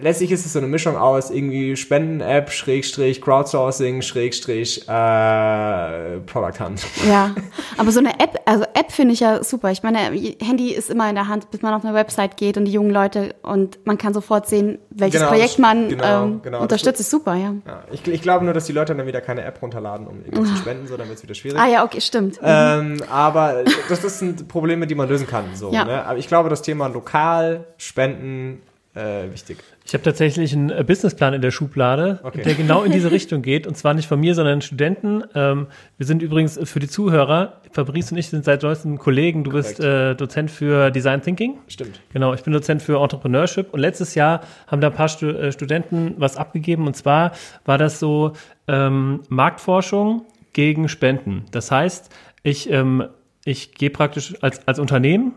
letztlich 0.00 0.32
ist 0.32 0.46
es 0.46 0.52
so 0.52 0.58
eine 0.58 0.68
Mischung 0.68 0.96
aus 0.96 1.30
irgendwie 1.30 1.76
Spenden-App, 1.76 2.50
Schrägstrich, 2.50 3.20
Crowdsourcing, 3.20 4.02
Schrägstrich, 4.02 4.88
äh, 4.88 6.18
Product 6.26 6.60
Hunt. 6.60 6.86
Ja, 7.08 7.34
aber 7.76 7.90
so 7.90 8.00
eine 8.00 8.18
App, 8.20 8.40
also 8.44 8.64
App 8.74 8.92
finde 8.92 9.14
ich 9.14 9.20
ja 9.20 9.42
super. 9.42 9.70
Ich 9.70 9.82
meine, 9.82 9.98
Handy 10.42 10.72
ist 10.72 10.90
immer 10.90 11.08
in 11.08 11.14
der 11.14 11.28
Hand, 11.28 11.50
bis 11.50 11.62
man 11.62 11.74
auf 11.74 11.84
eine 11.84 11.94
Website 11.94 12.36
geht 12.36 12.56
und 12.56 12.64
die 12.66 12.72
jungen 12.72 12.90
Leute 12.90 13.34
und 13.42 13.78
man 13.86 13.98
kann 13.98 14.14
sofort 14.14 14.48
sehen, 14.48 14.78
welches 14.90 15.20
Genau, 15.20 15.30
Projekt 15.32 15.58
man 15.58 15.88
genau, 15.88 16.24
ähm, 16.24 16.40
genau. 16.42 16.60
unterstützt. 16.62 17.00
Ist 17.00 17.10
super, 17.10 17.34
ja. 17.34 17.54
Ja, 17.66 17.82
ich, 17.92 18.06
ich 18.06 18.22
glaube 18.22 18.44
nur, 18.44 18.54
dass 18.54 18.66
die 18.66 18.72
Leute 18.72 18.94
dann 18.94 19.06
wieder 19.06 19.20
keine 19.20 19.44
App 19.44 19.60
runterladen, 19.62 20.06
um 20.06 20.24
irgendwas 20.24 20.50
zu 20.50 20.56
spenden, 20.56 20.86
so 20.86 20.96
dann 20.96 21.08
wird 21.08 21.18
es 21.18 21.22
wieder 21.24 21.34
schwierig. 21.34 21.58
Ah 21.58 21.68
ja, 21.68 21.84
okay, 21.84 22.00
stimmt. 22.00 22.38
Ähm, 22.42 23.02
aber 23.10 23.64
das, 23.88 24.00
das 24.00 24.18
sind 24.18 24.48
Probleme, 24.48 24.86
die 24.86 24.94
man 24.94 25.08
lösen 25.08 25.26
kann. 25.26 25.44
So, 25.54 25.72
Ja. 25.72 25.84
ne? 25.84 26.04
Aber 26.04 26.18
ich 26.18 26.28
glaube, 26.28 26.48
das 26.48 26.62
Thema 26.62 26.86
lokal, 26.88 27.64
Spenden, 27.76 28.62
äh, 28.96 29.32
wichtig. 29.32 29.58
Ich 29.84 29.94
habe 29.94 30.02
tatsächlich 30.02 30.52
einen 30.52 30.70
äh, 30.70 30.82
Businessplan 30.84 31.34
in 31.34 31.42
der 31.42 31.50
Schublade, 31.50 32.18
Okay. 32.22 32.42
der 32.42 32.54
genau 32.54 32.82
in 32.82 32.92
diese 32.92 33.10
Richtung 33.12 33.42
geht. 33.42 33.66
Und 33.66 33.76
zwar 33.76 33.94
nicht 33.94 34.08
von 34.08 34.18
mir, 34.18 34.34
sondern 34.34 34.62
Studenten. 34.62 35.22
Ähm, 35.34 35.66
wir 35.96 36.06
sind 36.06 36.22
übrigens 36.22 36.58
für 36.64 36.80
die 36.80 36.88
Zuhörer, 36.88 37.60
Fabrice 37.70 38.12
und 38.12 38.18
ich 38.18 38.28
sind 38.28 38.44
seit 38.44 38.62
neuestem 38.62 38.98
Kollegen. 38.98 39.44
Du 39.44 39.52
bist 39.52 39.78
äh, 39.78 40.14
Dozent 40.14 40.50
für 40.50 40.90
Design 40.90 41.22
Thinking. 41.22 41.58
Stimmt. 41.68 42.00
Genau, 42.12 42.34
ich 42.34 42.42
bin 42.42 42.52
Dozent 42.52 42.82
für 42.82 43.00
Entrepreneurship 43.00 43.72
und 43.72 43.80
letztes 43.80 44.14
Jahr 44.14 44.40
haben 44.66 44.80
da 44.80 44.88
ein 44.88 44.94
paar 44.94 45.08
Stu 45.08 45.26
äh, 45.26 45.52
Studenten 45.52 46.14
was 46.18 46.36
abgegeben 46.36 46.86
und 46.86 46.96
zwar 46.96 47.32
war 47.64 47.78
das 47.78 48.00
so 48.00 48.32
ähm, 48.66 49.20
Marktforschung 49.28 50.24
gegen 50.52 50.88
Spenden. 50.88 51.44
Das 51.50 51.70
heißt, 51.70 52.10
ich, 52.42 52.70
ähm, 52.70 53.04
ich 53.44 53.74
gehe 53.74 53.90
praktisch 53.90 54.34
als, 54.42 54.66
als 54.66 54.78
Unternehmen, 54.78 55.32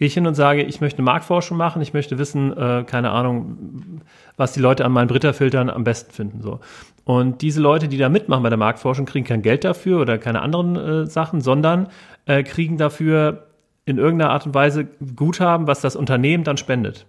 gehe 0.00 0.06
ich 0.06 0.14
hin 0.14 0.26
und 0.26 0.34
sage, 0.34 0.62
ich 0.62 0.80
möchte 0.80 1.02
Marktforschung 1.02 1.58
machen, 1.58 1.82
ich 1.82 1.92
möchte 1.92 2.16
wissen, 2.16 2.56
äh, 2.56 2.84
keine 2.86 3.10
Ahnung, 3.10 4.00
was 4.38 4.54
die 4.54 4.60
Leute 4.60 4.86
an 4.86 4.92
meinen 4.92 5.08
Britta-Filtern 5.08 5.68
am 5.68 5.84
besten 5.84 6.10
finden. 6.10 6.40
So. 6.40 6.60
Und 7.04 7.42
diese 7.42 7.60
Leute, 7.60 7.86
die 7.86 7.98
da 7.98 8.08
mitmachen 8.08 8.42
bei 8.42 8.48
der 8.48 8.56
Marktforschung, 8.56 9.04
kriegen 9.04 9.26
kein 9.26 9.42
Geld 9.42 9.62
dafür 9.62 10.00
oder 10.00 10.16
keine 10.16 10.40
anderen 10.40 10.76
äh, 10.76 11.06
Sachen, 11.06 11.42
sondern 11.42 11.88
äh, 12.24 12.42
kriegen 12.42 12.78
dafür 12.78 13.48
in 13.84 13.98
irgendeiner 13.98 14.30
Art 14.30 14.46
und 14.46 14.54
Weise 14.54 14.88
Guthaben, 15.16 15.66
was 15.66 15.82
das 15.82 15.96
Unternehmen 15.96 16.44
dann 16.44 16.56
spendet. 16.56 17.04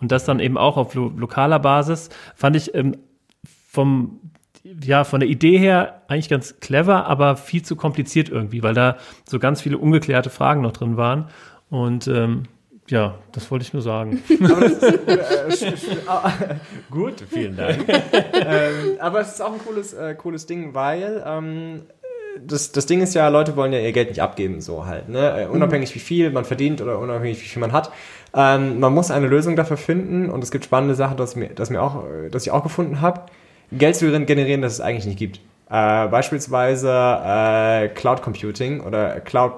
Und 0.00 0.10
das 0.10 0.24
dann 0.24 0.40
eben 0.40 0.58
auch 0.58 0.76
auf 0.76 0.96
lo 0.96 1.12
lokaler 1.16 1.60
Basis, 1.60 2.08
fand 2.34 2.56
ich 2.56 2.74
ähm, 2.74 2.96
vom, 3.68 4.18
ja, 4.82 5.04
von 5.04 5.20
der 5.20 5.28
Idee 5.28 5.58
her 5.58 6.02
eigentlich 6.08 6.28
ganz 6.28 6.58
clever, 6.58 7.06
aber 7.06 7.36
viel 7.36 7.62
zu 7.62 7.76
kompliziert 7.76 8.28
irgendwie, 8.28 8.64
weil 8.64 8.74
da 8.74 8.96
so 9.28 9.38
ganz 9.38 9.60
viele 9.60 9.78
ungeklärte 9.78 10.28
Fragen 10.28 10.60
noch 10.60 10.72
drin 10.72 10.96
waren. 10.96 11.28
Und 11.72 12.06
ähm, 12.06 12.42
ja, 12.88 13.14
das 13.32 13.50
wollte 13.50 13.64
ich 13.64 13.72
nur 13.72 13.80
sagen. 13.80 14.22
Gut, 16.90 17.24
vielen 17.30 17.56
Dank. 17.56 17.86
ähm, 17.88 18.98
aber 19.00 19.22
es 19.22 19.32
ist 19.32 19.40
auch 19.40 19.54
ein 19.54 19.58
cooles, 19.58 19.94
äh, 19.94 20.14
cooles 20.14 20.44
Ding, 20.44 20.74
weil 20.74 21.24
ähm, 21.26 21.80
das, 22.46 22.72
das 22.72 22.84
Ding 22.84 23.00
ist 23.00 23.14
ja, 23.14 23.26
Leute 23.28 23.56
wollen 23.56 23.72
ja 23.72 23.78
ihr 23.78 23.92
Geld 23.92 24.10
nicht 24.10 24.20
abgeben, 24.20 24.60
so 24.60 24.84
halt. 24.84 25.08
Ne? 25.08 25.44
Äh, 25.44 25.46
unabhängig 25.46 25.94
wie 25.94 25.98
viel 25.98 26.30
man 26.30 26.44
verdient 26.44 26.82
oder 26.82 26.98
unabhängig 26.98 27.42
wie 27.42 27.48
viel 27.48 27.60
man 27.60 27.72
hat. 27.72 27.90
Ähm, 28.34 28.78
man 28.78 28.92
muss 28.92 29.10
eine 29.10 29.26
Lösung 29.26 29.56
dafür 29.56 29.78
finden 29.78 30.28
und 30.28 30.44
es 30.44 30.50
gibt 30.50 30.66
spannende 30.66 30.94
Sachen, 30.94 31.16
das 31.16 31.36
mir, 31.36 31.54
das 31.54 31.70
mir 31.70 31.80
auch, 31.80 32.04
äh, 32.04 32.28
das 32.28 32.42
ich 32.42 32.50
auch 32.50 32.64
gefunden 32.64 33.00
habe. 33.00 33.22
Geld 33.70 33.96
zu 33.96 34.10
generieren, 34.10 34.60
das 34.60 34.74
es 34.74 34.82
eigentlich 34.82 35.06
nicht 35.06 35.18
gibt. 35.18 35.40
Äh, 35.70 36.08
beispielsweise 36.08 36.90
äh, 36.90 37.88
Cloud 37.88 38.20
Computing 38.20 38.80
oder 38.80 39.20
Cloud 39.20 39.52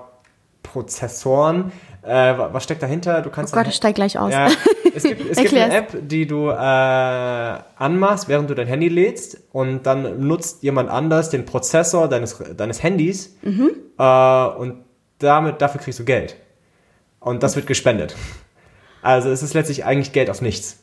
Prozessoren. 0.65 1.71
Äh, 2.07 2.39
wa- 2.39 2.51
was 2.53 2.65
steckt 2.65 2.83
dahinter? 2.83 3.23
Du 3.23 3.31
Oh 3.31 3.33
kannst 3.33 3.53
Gott, 3.55 3.67
ich 3.67 3.75
steig 3.75 3.95
gleich 3.95 4.19
aus. 4.19 4.33
ja, 4.33 4.49
es 4.95 5.03
gibt, 5.05 5.21
es 5.31 5.39
gibt 5.39 5.55
eine. 5.55 5.75
App, 5.75 5.97
die 6.03 6.27
du 6.27 6.49
äh, 6.51 6.55
anmachst, 6.55 8.29
während 8.29 8.51
du 8.51 8.55
dein 8.55 8.67
Handy 8.67 8.89
lädst 8.89 9.39
und 9.53 9.85
dann 9.85 10.27
nutzt 10.27 10.63
jemand 10.63 10.91
anders 10.91 11.31
den 11.31 11.45
Prozessor 11.47 12.09
deines, 12.09 12.39
deines 12.57 12.83
Handys 12.83 13.37
Mhm. 13.43 13.71
äh, 13.99 14.47
und 14.59 14.85
damit, 15.19 15.63
dafür 15.63 15.81
kriegst 15.81 15.99
du 16.01 16.05
Geld. 16.05 16.37
Und 17.21 17.43
das 17.43 17.57
wird 17.57 17.67
gespendet. 17.67 18.15
Also 19.01 19.31
es 19.31 19.43
ist 19.43 19.55
letztlich 19.55 19.85
eigentlich 19.85 20.13
Geld 20.13 20.29
aus 20.31 20.41
nichts. 20.43 20.81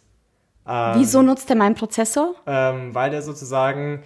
Wieso 0.93 1.21
nutzt 1.21 1.49
er 1.49 1.55
meinen 1.55 1.75
Prozessor? 1.75 2.35
Ähm, 2.47 2.93
weil 2.95 3.09
der 3.11 3.21
sozusagen 3.23 4.03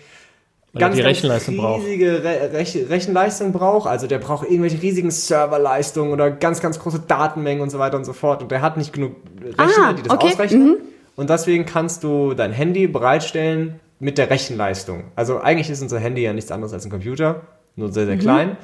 Weil 0.76 0.84
er 0.84 0.89
die 0.89 1.01
Rechenleistung 1.01 1.57
braucht. 1.57 1.86
riesige 1.86 2.23
Re 2.23 2.49
Rech 2.53 2.78
Rechenleistung 2.89 3.51
braucht. 3.53 3.88
Also 3.88 4.07
der 4.07 4.19
braucht 4.19 4.47
irgendwelche 4.49 4.82
riesigen 4.82 5.09
Serverleistungen 5.09 6.11
oder 6.11 6.30
ganz, 6.32 6.61
ganz 6.61 6.80
große 6.80 7.03
Datenmengen 7.07 7.61
und 7.63 7.69
so 7.69 7.80
weiter 7.80 7.97
und 7.97 8.03
so 8.05 8.13
fort. 8.13 8.41
Und 8.41 8.51
der 8.51 8.61
hat 8.61 8.76
nicht 8.78 8.91
genug 8.93 9.15
Rechner, 9.41 9.88
Ah, 9.88 9.93
die 9.93 10.03
das 10.03 10.11
okay, 10.13 10.28
ausrechnen. 10.28 10.78
Und 11.15 11.30
deswegen 11.30 11.65
kannst 11.65 12.03
du 12.03 12.34
dein 12.34 12.51
Handy 12.51 12.88
bereitstellen 12.88 13.80
mit 13.99 14.17
der 14.17 14.30
Rechenleistung. 14.30 15.05
Also 15.15 15.39
eigentlich 15.39 15.69
ist 15.69 15.82
unser 15.82 15.99
Handy 15.99 16.21
ja 16.21 16.34
nichts 16.34 16.51
anderes 16.51 16.73
als 16.73 16.84
ein 16.86 16.91
Computer, 16.91 17.41
nur 17.78 17.91
sehr, 17.93 18.05
sehr 18.05 18.17
klein. 18.17 18.57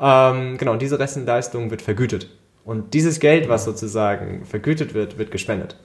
Ähm, 0.00 0.56
genau, 0.56 0.72
und 0.72 0.80
diese 0.80 0.98
Rechenleistung 0.98 1.70
wird 1.70 1.82
vergütet. 1.82 2.28
Und 2.64 2.94
dieses 2.94 3.20
Geld, 3.20 3.48
was 3.48 3.64
sozusagen 3.64 4.44
vergütet 4.46 4.94
wird, 4.94 5.18
wird 5.18 5.30
gespendet. 5.30 5.76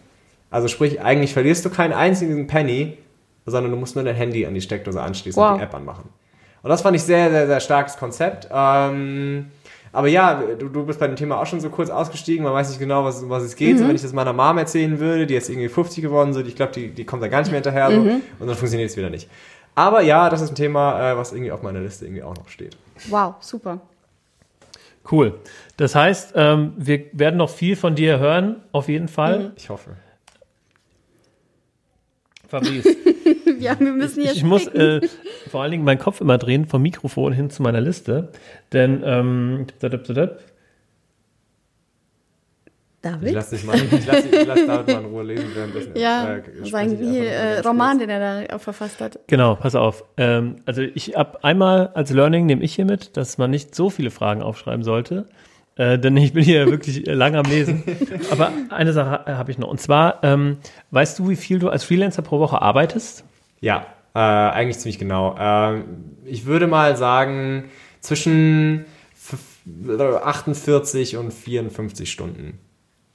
Also 0.49 0.67
sprich, 0.67 1.01
eigentlich 1.01 1.33
verlierst 1.33 1.65
du 1.65 1.69
keinen 1.69 1.93
einzigen 1.93 2.47
Penny, 2.47 2.97
sondern 3.45 3.71
du 3.71 3.77
musst 3.77 3.95
nur 3.95 4.03
dein 4.05 4.15
Handy 4.15 4.45
an 4.45 4.53
die 4.53 4.61
Steckdose 4.61 5.01
anschließen 5.01 5.41
Wow. 5.41 5.51
und 5.53 5.57
die 5.59 5.63
App 5.63 5.73
anmachen. 5.75 6.09
Und 6.61 6.69
das 6.69 6.81
fand 6.81 6.95
ich 6.95 7.03
sehr, 7.03 7.29
sehr, 7.29 7.47
sehr 7.47 7.59
starkes 7.59 7.97
Konzept. 7.97 8.47
Ähm, 8.51 9.47
aber 9.91 10.07
ja, 10.07 10.41
du, 10.57 10.69
du 10.69 10.85
bist 10.85 10.99
bei 10.99 11.07
dem 11.07 11.15
Thema 11.17 11.39
auch 11.39 11.45
schon 11.45 11.59
so 11.59 11.69
kurz 11.69 11.89
ausgestiegen. 11.89 12.43
Man 12.43 12.53
weiß 12.53 12.69
nicht 12.69 12.79
genau, 12.79 13.03
was, 13.03 13.21
um 13.21 13.29
was 13.29 13.43
es 13.43 13.55
geht. 13.55 13.77
So, 13.77 13.87
wenn 13.87 13.95
ich 13.95 14.01
das 14.01 14.13
meiner 14.13 14.33
Mom 14.33 14.57
erzählen 14.57 14.97
würde, 14.99 15.27
die 15.27 15.33
jetzt 15.33 15.49
irgendwie 15.49 15.67
50 15.69 16.01
geworden 16.01 16.33
sind, 16.33 16.47
ich 16.47 16.55
glaube, 16.55 16.71
die, 16.71 16.89
die 16.89 17.05
kommt 17.05 17.21
da 17.21 17.27
gar 17.27 17.39
nicht 17.41 17.51
mehr 17.51 17.61
hinterher. 17.61 17.91
So, 17.91 17.97
Und 17.99 18.47
dann 18.47 18.55
funktioniert 18.55 18.89
es 18.89 18.97
wieder 18.97 19.09
nicht. 19.09 19.29
Aber 19.75 20.01
ja, 20.01 20.29
das 20.29 20.41
ist 20.41 20.49
ein 20.51 20.55
Thema, 20.55 21.11
äh, 21.11 21.17
was 21.17 21.31
irgendwie 21.33 21.51
auf 21.51 21.61
meiner 21.63 21.79
Liste 21.81 22.05
irgendwie 22.05 22.23
auch 22.23 22.35
noch 22.35 22.47
steht. 22.47 22.77
Wow, 23.09 23.35
super. 23.39 23.81
Cool. 25.11 25.39
Das 25.77 25.95
heißt, 25.95 26.33
ähm, 26.35 26.73
wir 26.77 27.05
werden 27.11 27.37
noch 27.37 27.49
viel 27.49 27.75
von 27.75 27.93
dir 27.93 28.19
hören, 28.19 28.63
auf 28.71 28.87
jeden 28.87 29.09
Fall. 29.09 29.51
Ich 29.57 29.69
hoffe. 29.69 29.91
Fabrice, 32.47 32.95
Ja, 33.63 33.79
wir 33.79 33.93
müssen 33.93 34.21
jetzt. 34.23 34.35
ich 34.35 34.43
muss 34.43 34.67
äh, 34.67 35.01
vor 35.49 35.61
allen 35.61 35.71
Dingen 35.71 35.83
meinen 35.83 35.99
Kopf 35.99 36.21
immer 36.21 36.37
drehen 36.37 36.65
vom 36.65 36.81
Mikrofon 36.81 37.33
hin 37.33 37.49
zu 37.49 37.63
meiner 37.63 37.81
Liste, 37.81 38.29
denn 38.71 39.01
ähm, 39.05 39.67
Ich 43.03 43.09
David? 43.09 43.33
lasse 43.33 43.55
dich 43.55 43.65
mal, 43.65 43.75
ich 43.75 44.05
lass, 44.05 44.25
ich 44.25 44.47
lass 44.47 44.65
David 44.65 44.87
mal 44.87 44.99
in 44.99 45.05
Ruhe 45.05 45.23
lesen, 45.23 45.47
währenddessen. 45.53 45.91
Ja, 45.95 46.37
äh, 46.37 46.41
sein 46.63 46.93
ich 46.93 47.19
äh, 47.19 47.59
Roman, 47.59 47.99
den 47.99 48.09
er 48.09 48.47
da 48.47 48.59
verfasst 48.59 49.01
hat. 49.01 49.19
Genau, 49.27 49.55
pass 49.55 49.75
auf. 49.75 50.05
Ähm, 50.15 50.57
also 50.65 50.81
ich 50.81 51.17
ab 51.17 51.39
einmal 51.41 51.87
als 51.95 52.11
Learning 52.11 52.45
nehme 52.45 52.63
ich 52.63 52.75
hier 52.75 52.85
mit, 52.85 53.17
dass 53.17 53.37
man 53.37 53.51
nicht 53.51 53.75
so 53.75 53.89
viele 53.89 54.09
Fragen 54.09 54.41
aufschreiben 54.41 54.83
sollte. 54.83 55.25
Äh, 55.75 55.97
denn 55.97 56.15
ich 56.17 56.33
bin 56.33 56.43
hier 56.43 56.67
wirklich 56.71 57.07
äh, 57.07 57.13
lang 57.13 57.35
am 57.35 57.45
Lesen. 57.45 57.83
Aber 58.31 58.51
eine 58.69 58.93
Sache 58.93 59.29
äh, 59.29 59.33
habe 59.33 59.51
ich 59.51 59.57
noch. 59.57 59.67
Und 59.67 59.81
zwar, 59.81 60.23
ähm, 60.23 60.57
weißt 60.91 61.19
du, 61.19 61.29
wie 61.29 61.35
viel 61.35 61.59
du 61.59 61.69
als 61.69 61.83
Freelancer 61.83 62.21
pro 62.21 62.39
Woche 62.39 62.61
arbeitest? 62.61 63.25
Ja, 63.63 63.85
äh, 64.13 64.19
eigentlich 64.19 64.77
ziemlich 64.79 64.99
genau. 64.99 65.35
Ähm, 65.39 65.85
ich 66.25 66.45
würde 66.45 66.67
mal 66.67 66.97
sagen, 66.97 67.69
zwischen 68.01 68.83
f- 69.15 69.37
48 70.25 71.15
und 71.15 71.33
54 71.33 72.11
Stunden. 72.11 72.59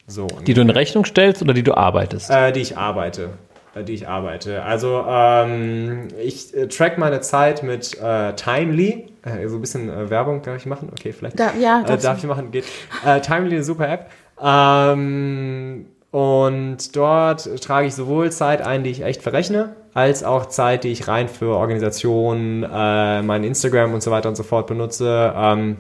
So. 0.07 0.27
Die 0.47 0.55
du 0.55 0.63
in 0.63 0.71
Rechnung 0.71 1.05
stellst 1.05 1.43
oder 1.43 1.53
die 1.53 1.63
du 1.63 1.75
arbeitest? 1.77 2.31
Äh, 2.31 2.53
die 2.53 2.61
ich 2.61 2.79
arbeite. 2.79 3.35
Äh, 3.75 3.85
die 3.85 3.93
ich 3.93 4.09
arbeite. 4.09 4.63
Also 4.63 5.05
ähm, 5.07 6.09
ich 6.19 6.57
äh, 6.57 6.67
track 6.67 6.97
meine 6.97 7.21
Zeit 7.21 7.63
mit 7.63 8.01
äh, 8.01 8.33
Timely. 8.33 9.13
Äh, 9.23 9.47
so 9.49 9.57
ein 9.57 9.61
bisschen 9.61 9.91
äh, 9.91 10.09
Werbung 10.09 10.41
darf 10.41 10.57
ich 10.57 10.65
machen? 10.65 10.89
Okay, 10.91 11.13
vielleicht. 11.13 11.39
Da, 11.39 11.53
ja, 11.61 11.83
äh, 11.87 11.99
darf 11.99 12.17
ich 12.17 12.25
machen? 12.25 12.51
Geht. 12.53 12.65
Äh, 13.05 13.21
Timely, 13.21 13.57
eine 13.57 13.65
super 13.65 13.87
App. 13.87 14.11
Ähm, 14.43 15.87
und 16.11 16.97
dort 16.97 17.63
trage 17.63 17.87
ich 17.87 17.95
sowohl 17.95 18.33
Zeit 18.33 18.63
ein, 18.63 18.83
die 18.83 18.91
ich 18.91 19.03
echt 19.03 19.21
verrechne, 19.23 19.77
als 19.99 20.23
auch 20.25 20.47
Zeit, 20.47 20.85
die 20.85 20.89
ich 20.89 21.09
rein 21.09 21.29
für 21.29 21.57
Organisationen, 21.57 22.63
äh, 22.63 23.23
mein 23.23 23.45
Instagram 23.45 23.95
und 23.95 24.03
so 24.03 24.11
weiter 24.11 24.29
und 24.29 24.37
so 24.37 24.43
fort 24.43 24.67
benutze. 24.67 25.33
Ähm, 25.37 25.77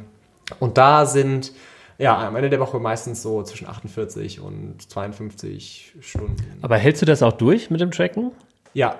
und 0.61 0.77
da 0.79 1.07
sind 1.07 1.53
ja 1.99 2.27
am 2.27 2.37
Ende 2.37 2.51
der 2.51 2.61
Woche 2.61 2.79
meistens 2.79 3.23
so 3.23 3.43
zwischen 3.43 3.69
48 3.69 4.41
und 4.41 4.77
52 4.91 5.95
Stunden. 6.01 6.37
Aber 6.63 6.77
hältst 6.77 7.03
du 7.03 7.07
das 7.07 7.23
auch 7.23 7.33
durch 7.33 7.71
mit 7.71 7.81
dem 7.81 7.91
Tracken? 7.91 8.33
Ja, 8.75 8.97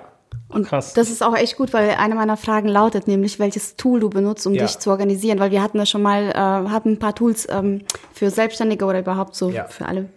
Und 0.49 0.67
Krass. 0.67 0.93
das 0.93 1.09
ist 1.09 1.23
auch 1.23 1.35
echt 1.35 1.57
gut, 1.57 1.73
weil 1.73 1.89
eine 1.91 2.13
meiner 2.15 2.37
Fragen 2.37 2.67
lautet 2.67 3.07
nämlich, 3.07 3.39
welches 3.39 3.75
Tool 3.77 3.99
du 3.99 4.09
benutzt, 4.09 4.45
um 4.47 4.53
Ja. 4.53 4.63
dich 4.65 4.77
zu 4.79 4.89
organisieren. 4.91 5.39
Weil 5.39 5.51
wir 5.51 5.61
hatten 5.63 5.77
ja 5.77 5.85
schon 5.85 6.01
mal, 6.03 6.29
äh, 6.29 6.33
hatten 6.69 6.89
ein 6.93 6.99
paar 6.99 7.15
Tools 7.15 7.47
ähm, 7.49 7.81
für 8.13 8.29
Selbstständige 8.29 8.85
oder 8.85 8.99
überhaupt 8.99 9.35
so 9.35 9.49
Ja. 9.49 9.65
für 9.65 9.85
alle. 9.87 10.09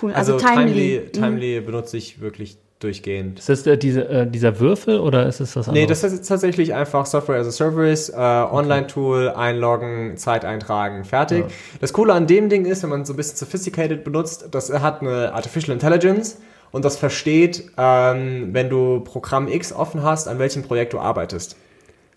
Cool. 0.00 0.12
also, 0.12 0.34
Also, 0.34 0.46
Timely, 0.46 1.08
Timely. 1.10 1.10
Timely 1.12 1.60
benutze 1.62 1.96
ich 1.96 2.20
wirklich 2.20 2.58
durchgehend. 2.86 3.40
Ist 3.40 3.48
das 3.48 3.66
äh, 3.66 3.76
diese, 3.76 4.08
äh, 4.08 4.26
dieser 4.26 4.60
Würfel 4.60 5.00
oder 5.00 5.26
ist 5.26 5.40
es 5.40 5.56
was 5.56 5.68
anderes? 5.68 5.82
Nee, 5.82 5.86
das 5.86 6.04
ist 6.04 6.12
jetzt 6.12 6.28
tatsächlich 6.28 6.72
einfach 6.72 7.04
Software 7.04 7.40
as 7.40 7.48
a 7.48 7.50
Service, 7.50 8.08
äh, 8.08 8.14
Online-Tool, 8.16 9.30
einloggen, 9.30 10.16
Zeit 10.16 10.44
eintragen, 10.44 11.04
fertig. 11.04 11.40
Ja. 11.40 11.46
Das 11.80 11.92
Coole 11.92 12.14
an 12.14 12.26
dem 12.26 12.48
Ding 12.48 12.64
ist, 12.64 12.82
wenn 12.82 12.90
man 12.90 13.04
so 13.04 13.12
ein 13.12 13.16
bisschen 13.16 13.36
sophisticated 13.36 14.04
benutzt, 14.04 14.48
das 14.52 14.72
hat 14.72 15.02
eine 15.02 15.32
Artificial 15.32 15.74
Intelligence 15.74 16.38
und 16.70 16.84
das 16.84 16.96
versteht, 16.96 17.70
ähm, 17.76 18.50
wenn 18.52 18.70
du 18.70 19.00
Programm 19.00 19.48
X 19.48 19.72
offen 19.72 20.02
hast, 20.02 20.28
an 20.28 20.38
welchem 20.38 20.62
Projekt 20.62 20.92
du 20.92 21.00
arbeitest. 21.00 21.56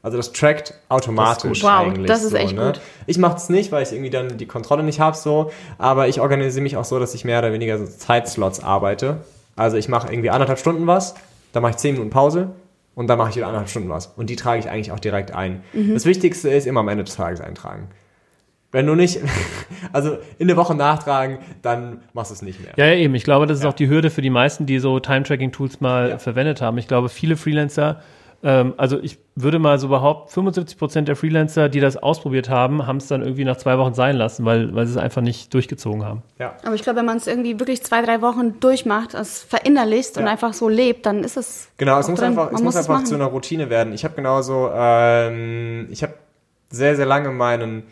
Also 0.02 0.16
das 0.16 0.32
trackt 0.32 0.76
automatisch 0.88 1.62
gut. 1.62 1.64
Wow, 1.64 1.88
eigentlich. 1.88 2.08
das 2.08 2.24
ist 2.24 2.32
so, 2.32 2.38
echt 2.38 2.56
ne? 2.56 2.68
gut. 2.68 2.82
Ich 3.06 3.18
mache 3.18 3.36
es 3.36 3.50
nicht, 3.50 3.72
weil 3.72 3.84
ich 3.84 3.92
irgendwie 3.92 4.10
dann 4.10 4.38
die 4.38 4.46
Kontrolle 4.46 4.84
nicht 4.84 5.00
habe, 5.02 5.18
so. 5.18 5.52
Aber 5.78 6.08
ich 6.08 6.22
organisiere 6.22 6.64
mich 6.64 6.78
auch 6.78 6.86
so, 6.86 7.00
dass 7.00 7.14
ich 7.16 7.26
mehr 7.26 7.40
oder 7.40 7.52
weniger 7.52 7.78
so 7.78 7.86
Zeitslots 7.86 8.64
arbeite. 8.64 9.18
Also 9.60 9.78
ich 9.78 9.90
mache 9.90 10.12
irgendwie 10.12 10.30
anderthalb 10.30 10.58
Stunden 10.60 10.88
was, 10.88 11.16
dann 11.52 11.62
mache 11.62 11.72
ich 11.72 11.78
zehn 11.78 11.94
Minuten 11.94 12.10
Pause 12.12 12.52
und 12.96 13.08
dann 13.08 13.18
mache 13.18 13.30
ich 13.32 13.36
wieder 13.36 13.48
anderthalb 13.48 13.70
Stunden 13.70 13.90
was. 13.90 14.08
Und 14.08 14.30
die 14.30 14.36
trage 14.36 14.60
ich 14.60 14.70
eigentlich 14.70 14.92
auch 14.92 15.00
direkt 15.00 15.32
ein. 15.36 15.64
Mhm. 15.74 15.94
Das 15.94 16.06
Wichtigste 16.06 16.50
ist 16.50 16.66
immer 16.66 16.80
am 16.80 16.88
Ende 16.88 17.04
des 17.04 17.16
Tages 17.16 17.42
eintragen. 17.42 17.90
Wenn 18.72 18.86
du 18.86 18.94
nicht, 18.96 19.20
also 19.94 20.18
in 20.38 20.48
der 20.48 20.56
Woche 20.58 20.76
nachtragen, 20.76 21.40
dann 21.62 22.02
machst 22.14 22.32
du 22.32 22.36
es 22.36 22.42
nicht 22.42 22.62
mehr. 22.62 22.72
Ja, 22.78 22.86
ja, 22.86 22.94
eben. 23.00 23.16
Ich 23.16 23.24
glaube, 23.24 23.48
das 23.48 23.58
ist 23.58 23.64
Ja. 23.64 23.70
auch 23.70 23.74
die 23.74 23.90
Hürde 23.90 24.10
für 24.12 24.22
die 24.22 24.30
meisten, 24.30 24.66
die 24.66 24.80
so 24.80 25.00
Time-Tracking-Tools 25.00 25.82
mal 25.82 26.10
Ja. 26.12 26.18
verwendet 26.20 26.62
haben. 26.62 26.78
Ich 26.78 26.88
glaube, 26.88 27.10
viele 27.10 27.36
Freelancer, 27.36 28.02
ähm, 28.44 28.74
also 28.78 29.00
ich 29.02 29.18
würde 29.36 29.60
mal 29.60 29.78
so 29.80 29.88
behaupten, 29.90 30.32
75 30.32 30.78
Prozent 30.78 31.08
der 31.08 31.16
Freelancer, 31.16 31.70
die 31.70 31.80
das 31.80 31.98
ausprobiert 31.98 32.50
haben, 32.50 32.88
haben 32.88 32.98
es 32.98 33.08
dann 33.08 33.22
irgendwie 33.22 33.44
nach 33.46 33.58
zwei 33.58 33.78
Wochen 33.78 33.94
sein 33.94 34.16
lassen, 34.16 34.46
weil, 34.46 34.74
weil 34.76 34.86
sie 34.86 34.92
es 34.94 34.98
einfach 34.98 35.22
nicht 35.22 35.54
durchgezogen 35.54 36.06
haben. 36.06 36.24
Ja. 36.40 36.56
Aber 36.64 36.76
ich 36.76 36.82
glaube, 36.84 37.00
wenn 37.00 37.06
man 37.06 37.18
es 37.18 37.28
irgendwie 37.28 37.60
wirklich 37.60 37.84
zwei, 37.84 38.02
drei 38.02 38.22
Wochen 38.22 38.60
durchmacht, 38.60 39.14
es 39.14 39.44
verinnerlicht 39.44 40.18
und 40.18 40.26
Ja. 40.26 40.32
einfach 40.32 40.54
so 40.54 40.70
lebt, 40.70 41.06
dann 41.06 41.24
ist 41.24 41.38
es. 41.38 41.70
Genau, 41.78 42.00
es 42.00 42.06
auch 42.06 42.10
muss 42.12 42.20
drin. 42.20 42.30
einfach, 42.30 42.52
es 42.54 42.62
muss 42.62 42.76
einfach 42.76 42.94
machen. 42.96 43.06
zu 43.06 43.16
einer 43.16 43.26
Routine 43.26 43.70
werden. 43.70 43.94
Ich 43.94 44.04
habe 44.04 44.16
genauso, 44.16 44.70
ähm, 44.74 45.88
ich 45.90 46.04
habe 46.04 46.14
sehr, 46.70 46.96
sehr 46.96 47.06
lange 47.06 47.30
meinen 47.30 47.84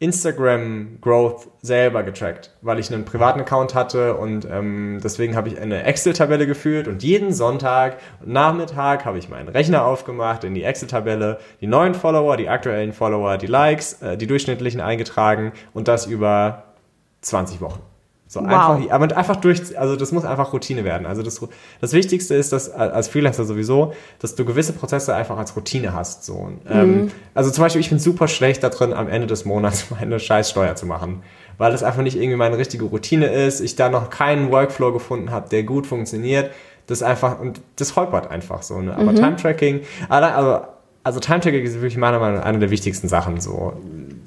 Instagram 0.00 0.98
Growth 1.00 1.48
selber 1.60 2.04
getrackt, 2.04 2.52
weil 2.62 2.78
ich 2.78 2.92
einen 2.92 3.04
privaten 3.04 3.40
Account 3.40 3.74
hatte 3.74 4.16
und 4.16 4.46
ähm, 4.48 5.00
deswegen 5.02 5.34
habe 5.34 5.48
ich 5.48 5.60
eine 5.60 5.82
Excel-Tabelle 5.82 6.46
geführt 6.46 6.86
und 6.86 7.02
jeden 7.02 7.32
Sonntag 7.32 7.98
und 8.20 8.32
Nachmittag 8.32 9.04
habe 9.04 9.18
ich 9.18 9.28
meinen 9.28 9.48
Rechner 9.48 9.84
aufgemacht 9.84 10.44
in 10.44 10.54
die 10.54 10.62
Excel-Tabelle, 10.62 11.38
die 11.60 11.66
neuen 11.66 11.94
Follower, 11.94 12.36
die 12.36 12.48
aktuellen 12.48 12.92
Follower, 12.92 13.38
die 13.38 13.46
Likes, 13.46 13.94
äh, 14.00 14.16
die 14.16 14.28
durchschnittlichen 14.28 14.80
eingetragen 14.80 15.52
und 15.74 15.88
das 15.88 16.06
über 16.06 16.74
20 17.22 17.60
Wochen. 17.60 17.87
So 18.30 18.40
Wow. 18.40 18.46
einfach, 18.46 18.90
aber 18.90 19.16
einfach 19.16 19.36
durch, 19.36 19.78
also 19.78 19.96
das 19.96 20.12
muss 20.12 20.24
einfach 20.26 20.52
Routine 20.52 20.84
werden. 20.84 21.06
Also 21.06 21.22
das, 21.22 21.40
das 21.80 21.92
Wichtigste 21.94 22.34
ist, 22.34 22.52
dass 22.52 22.68
äh, 22.68 22.72
als 22.72 23.08
Freelancer 23.08 23.44
sowieso, 23.46 23.94
dass 24.18 24.34
du 24.34 24.44
gewisse 24.44 24.74
Prozesse 24.74 25.14
einfach 25.14 25.38
als 25.38 25.56
Routine 25.56 25.94
hast. 25.94 26.24
So. 26.24 26.34
Und, 26.34 26.60
Ähm, 26.68 27.10
also 27.34 27.50
zum 27.50 27.62
Beispiel, 27.64 27.80
ich 27.80 27.88
bin 27.88 27.98
super 27.98 28.28
schlecht 28.28 28.62
da 28.62 28.68
drin, 28.68 28.92
am 28.92 29.08
Ende 29.08 29.26
des 29.26 29.46
Monats 29.46 29.86
meine 29.98 30.20
Scheißsteuer 30.20 30.76
zu 30.76 30.84
machen, 30.84 31.22
weil 31.56 31.72
das 31.72 31.82
einfach 31.82 32.02
nicht 32.02 32.16
irgendwie 32.16 32.36
meine 32.36 32.58
richtige 32.58 32.84
Routine 32.84 33.26
ist. 33.28 33.60
Ich 33.60 33.76
da 33.76 33.88
noch 33.88 34.10
keinen 34.10 34.52
Workflow 34.52 34.92
gefunden 34.92 35.30
habe, 35.30 35.48
der 35.48 35.62
gut 35.62 35.86
funktioniert. 35.86 36.50
Das 36.86 37.02
einfach 37.02 37.38
und 37.40 37.60
das 37.76 37.96
holpert 37.96 38.30
einfach 38.30 38.62
so. 38.62 38.80
Ne? 38.80 38.94
Aber 38.94 39.14
Time 39.14 39.36
Tracking, 39.36 39.80
also 40.08 40.62
also 41.04 41.20
Time 41.20 41.40
Tracking 41.40 41.62
ist 41.62 41.74
wirklich 41.74 41.96
meiner 41.96 42.18
Meinung 42.18 42.38
nach 42.38 42.44
eine 42.44 42.58
der 42.58 42.70
wichtigsten 42.70 43.08
Sachen. 43.08 43.40
So, 43.40 43.72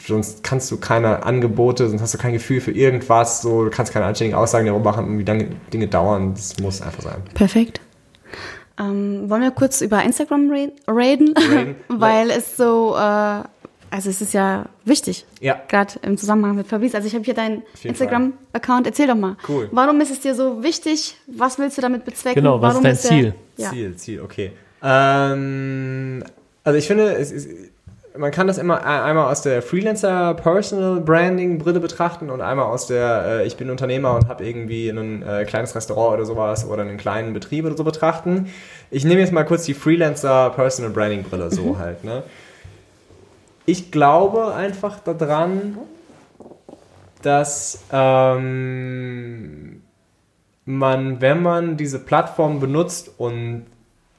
sonst 0.07 0.43
kannst 0.43 0.69
du 0.71 0.77
keine 0.77 1.23
Angebote, 1.23 1.89
sonst 1.89 2.01
hast 2.01 2.13
du 2.13 2.17
kein 2.17 2.33
Gefühl 2.33 2.61
für 2.61 2.71
irgendwas. 2.71 3.41
So, 3.41 3.63
du 3.65 3.69
kannst 3.69 3.93
keine 3.93 4.05
anständigen 4.05 4.37
Aussagen 4.37 4.65
darüber 4.67 4.91
machen, 4.91 5.17
wie 5.19 5.23
lange 5.23 5.49
Dinge 5.73 5.87
dauern. 5.87 6.33
Das 6.33 6.57
muss 6.59 6.81
einfach 6.81 7.03
sein. 7.03 7.21
Perfekt. 7.33 7.81
Ähm, 8.79 9.29
wollen 9.29 9.41
wir 9.41 9.51
kurz 9.51 9.81
über 9.81 10.01
Instagram 10.03 10.49
re- 10.49 10.71
reden? 10.89 11.33
Reden. 11.37 11.75
Weil 11.87 12.31
es 12.31 12.55
so, 12.57 12.95
äh, 12.95 12.99
also 13.93 14.09
es 14.09 14.21
ist 14.21 14.33
ja 14.33 14.65
wichtig. 14.85 15.25
Ja. 15.41 15.61
Gerade 15.67 15.95
im 16.01 16.17
Zusammenhang 16.17 16.55
mit 16.55 16.67
Fabrice. 16.67 16.95
Also 16.95 17.07
ich 17.07 17.13
habe 17.13 17.25
hier 17.25 17.33
deinen 17.33 17.61
Instagram-Account. 17.83 18.87
Erzähl 18.87 19.07
doch 19.07 19.15
mal. 19.15 19.35
Cool. 19.47 19.67
Warum 19.71 19.99
ist 20.01 20.11
es 20.11 20.21
dir 20.21 20.33
so 20.33 20.63
wichtig? 20.63 21.17
Was 21.27 21.59
willst 21.59 21.77
du 21.77 21.81
damit 21.81 22.05
bezwecken? 22.05 22.41
Genau, 22.41 22.61
was 22.61 22.75
ist 22.75 22.75
Warum 22.75 22.83
dein 22.83 22.93
der- 22.93 23.01
Ziel? 23.01 23.35
Ja. 23.57 23.69
Ziel, 23.71 23.95
Ziel, 23.97 24.21
okay. 24.21 24.51
Ähm, 24.81 26.23
also 26.63 26.77
ich 26.77 26.87
finde, 26.87 27.13
es 27.15 27.31
ist, 27.31 27.49
man 28.17 28.31
kann 28.31 28.47
das 28.47 28.57
immer 28.57 28.81
e- 28.81 28.83
einmal 28.83 29.31
aus 29.31 29.41
der 29.41 29.61
Freelancer 29.61 30.33
Personal 30.33 31.01
Branding 31.01 31.57
Brille 31.57 31.79
betrachten 31.79 32.29
und 32.29 32.41
einmal 32.41 32.65
aus 32.65 32.87
der 32.87 33.25
äh, 33.25 33.47
ich 33.47 33.57
bin 33.57 33.69
Unternehmer 33.69 34.15
und 34.15 34.27
habe 34.27 34.45
irgendwie 34.45 34.89
ein 34.89 35.23
äh, 35.23 35.45
kleines 35.45 35.75
Restaurant 35.75 36.15
oder 36.15 36.25
sowas 36.25 36.67
oder 36.67 36.81
einen 36.81 36.97
kleinen 36.97 37.33
Betrieb 37.33 37.65
oder 37.65 37.77
so 37.77 37.83
betrachten. 37.83 38.51
Ich 38.89 39.05
nehme 39.05 39.21
jetzt 39.21 39.31
mal 39.31 39.45
kurz 39.45 39.63
die 39.65 39.73
Freelancer 39.73 40.49
Personal 40.51 40.91
Branding 40.91 41.23
Brille 41.23 41.51
so 41.51 41.77
halt, 41.79 42.03
ne? 42.03 42.23
Ich 43.65 43.91
glaube 43.91 44.53
einfach 44.55 44.99
daran, 44.99 45.77
dass 47.21 47.83
ähm, 47.91 49.81
man, 50.65 51.21
wenn 51.21 51.43
man 51.43 51.77
diese 51.77 51.99
Plattform 51.99 52.59
benutzt 52.59 53.11
und 53.17 53.67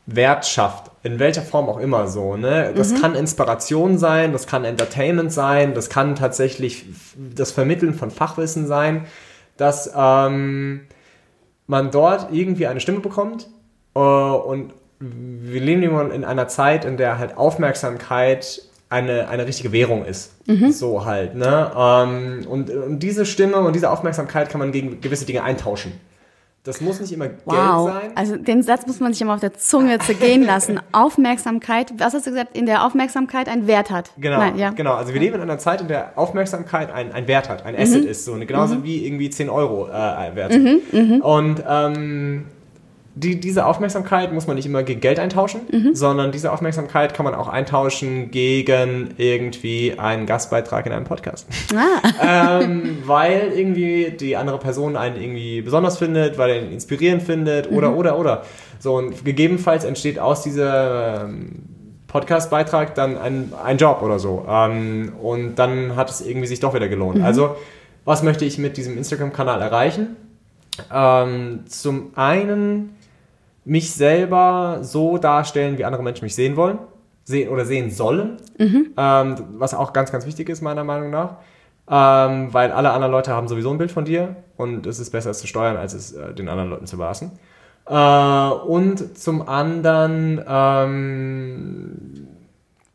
Wert 0.06 0.46
schafft, 0.46 0.91
in 1.02 1.18
welcher 1.18 1.42
Form 1.42 1.68
auch 1.68 1.78
immer 1.78 2.06
so, 2.06 2.36
ne? 2.36 2.72
Das 2.76 2.94
kann 3.00 3.14
Inspiration 3.14 3.98
sein, 3.98 4.32
das 4.32 4.46
kann 4.46 4.64
Entertainment 4.64 5.32
sein, 5.32 5.74
das 5.74 5.88
kann 5.88 6.14
tatsächlich 6.14 6.86
das 7.34 7.50
Vermitteln 7.50 7.94
von 7.94 8.10
Fachwissen 8.10 8.66
sein, 8.66 9.06
dass 9.56 9.92
ähm, 9.96 10.82
man 11.66 11.90
dort 11.90 12.32
irgendwie 12.32 12.66
eine 12.68 12.80
Stimme 12.80 13.00
bekommt 13.00 13.48
äh, 13.94 13.98
und 13.98 14.72
wir 15.00 15.60
leben 15.60 15.82
immer 15.82 16.12
in 16.12 16.24
einer 16.24 16.46
Zeit, 16.46 16.84
in 16.84 16.96
der 16.96 17.18
halt 17.18 17.36
Aufmerksamkeit 17.36 18.62
eine, 18.88 19.28
eine 19.28 19.46
richtige 19.46 19.72
Währung 19.72 20.04
ist. 20.04 20.32
So 20.70 21.04
halt, 21.04 21.34
ne? 21.34 21.72
Ähm, 21.76 22.46
und, 22.48 22.70
und 22.70 23.00
diese 23.00 23.26
Stimme 23.26 23.56
und 23.58 23.74
diese 23.74 23.90
Aufmerksamkeit 23.90 24.50
kann 24.50 24.60
man 24.60 24.70
gegen 24.70 25.00
gewisse 25.00 25.24
Dinge 25.24 25.42
eintauschen. 25.42 25.92
Das 26.64 26.80
muss 26.80 27.00
nicht 27.00 27.12
immer 27.12 27.26
Wow. 27.44 27.86
Geld 27.90 28.02
sein. 28.02 28.10
Also 28.14 28.36
den 28.36 28.62
Satz 28.62 28.86
muss 28.86 29.00
man 29.00 29.12
sich 29.12 29.20
immer 29.22 29.34
auf 29.34 29.40
der 29.40 29.54
Zunge 29.54 29.98
zergehen 29.98 30.44
lassen. 30.44 30.78
Aufmerksamkeit, 30.92 31.92
was 31.98 32.14
hast 32.14 32.26
du 32.26 32.30
gesagt, 32.30 32.56
in 32.56 32.66
der 32.66 32.86
Aufmerksamkeit 32.86 33.48
einen 33.48 33.66
Wert 33.66 33.90
hat. 33.90 34.10
Genau, 34.16 34.38
Nein, 34.38 34.56
ja. 34.58 34.70
genau. 34.70 34.94
Also 34.94 35.12
wir 35.12 35.20
leben 35.20 35.34
in 35.36 35.42
einer 35.42 35.58
Zeit, 35.58 35.80
in 35.80 35.88
der 35.88 36.12
Aufmerksamkeit 36.16 36.92
ein, 36.92 37.12
ein 37.12 37.26
Wert 37.26 37.48
hat, 37.48 37.64
ein 37.66 37.74
Mhm. 37.74 37.80
Asset 37.80 38.04
ist, 38.04 38.24
so 38.24 38.34
genauso 38.34 38.84
wie 38.84 39.04
irgendwie 39.04 39.28
10 39.28 39.50
Euro 39.50 39.88
äh, 39.88 40.36
wert. 40.36 40.52
Mhm, 40.56 41.20
Und 41.22 41.62
ähm, 41.68 42.44
die, 43.14 43.38
diese 43.38 43.66
Aufmerksamkeit 43.66 44.32
muss 44.32 44.46
man 44.46 44.56
nicht 44.56 44.64
immer 44.66 44.82
gegen 44.82 45.00
Geld 45.00 45.18
eintauschen, 45.18 45.60
Mhm. 45.70 45.94
sondern 45.94 46.32
diese 46.32 46.50
Aufmerksamkeit 46.50 47.12
kann 47.12 47.24
man 47.24 47.34
auch 47.34 47.48
eintauschen 47.48 48.30
gegen 48.30 49.10
irgendwie 49.18 49.98
einen 49.98 50.24
Gastbeitrag 50.26 50.86
in 50.86 50.92
einem 50.92 51.04
Podcast. 51.04 51.46
Ah. 51.76 52.60
ähm, 52.62 52.98
weil 53.04 53.52
irgendwie 53.54 54.12
die 54.18 54.36
andere 54.36 54.58
Person 54.58 54.96
einen 54.96 55.20
irgendwie 55.20 55.60
besonders 55.60 55.98
findet, 55.98 56.38
weil 56.38 56.50
er 56.50 56.62
ihn 56.62 56.72
inspirierend 56.72 57.22
findet 57.22 57.70
oder, 57.70 57.90
Mhm. 57.90 57.96
oder, 57.98 58.18
oder. 58.18 58.42
So, 58.78 58.94
und 58.96 59.24
gegebenenfalls 59.24 59.84
entsteht 59.84 60.18
aus 60.18 60.42
dieser 60.42 61.24
ähm, 61.24 61.62
Podcast-Beitrag 62.08 62.94
dann 62.94 63.16
ein, 63.18 63.52
ein 63.62 63.76
Job 63.78 64.00
oder 64.02 64.18
so. 64.18 64.44
Ähm, 64.48 65.12
und 65.22 65.56
dann 65.56 65.96
hat 65.96 66.10
es 66.10 66.20
irgendwie 66.20 66.46
sich 66.46 66.60
doch 66.60 66.74
wieder 66.74 66.88
gelohnt. 66.88 67.18
Mhm. 67.18 67.24
Also, 67.24 67.56
was 68.04 68.22
möchte 68.22 68.44
ich 68.44 68.58
mit 68.58 68.76
diesem 68.76 68.96
Instagram-Kanal 68.98 69.60
erreichen? 69.62 70.16
Ähm, 70.92 71.60
zum 71.68 72.12
einen 72.16 72.96
mich 73.64 73.92
selber 73.92 74.78
so 74.82 75.18
darstellen, 75.18 75.78
wie 75.78 75.84
andere 75.84 76.02
Menschen 76.02 76.24
mich 76.24 76.34
sehen 76.34 76.56
wollen, 76.56 76.78
sehen 77.24 77.48
oder 77.48 77.64
sehen 77.64 77.90
sollen, 77.90 78.38
ähm, 78.58 79.36
was 79.52 79.74
auch 79.74 79.92
ganz, 79.92 80.10
ganz 80.10 80.26
wichtig 80.26 80.48
ist, 80.48 80.62
meiner 80.62 80.84
Meinung 80.84 81.10
nach. 81.10 81.36
Ähm, 81.88 82.54
weil 82.54 82.70
alle 82.70 82.92
anderen 82.92 83.12
Leute 83.12 83.32
haben 83.32 83.48
sowieso 83.48 83.70
ein 83.70 83.78
Bild 83.78 83.90
von 83.90 84.04
dir 84.04 84.36
und 84.56 84.86
es 84.86 85.00
ist 85.00 85.10
besser, 85.10 85.30
es 85.30 85.40
zu 85.40 85.48
steuern, 85.48 85.76
als 85.76 85.94
es 85.94 86.12
äh, 86.12 86.32
den 86.32 86.48
anderen 86.48 86.70
Leuten 86.70 86.86
zu 86.86 86.94
überlassen. 86.96 87.32
Äh, 87.86 87.94
und 87.94 89.18
zum 89.18 89.48
anderen 89.48 90.42
ähm, 90.46 92.28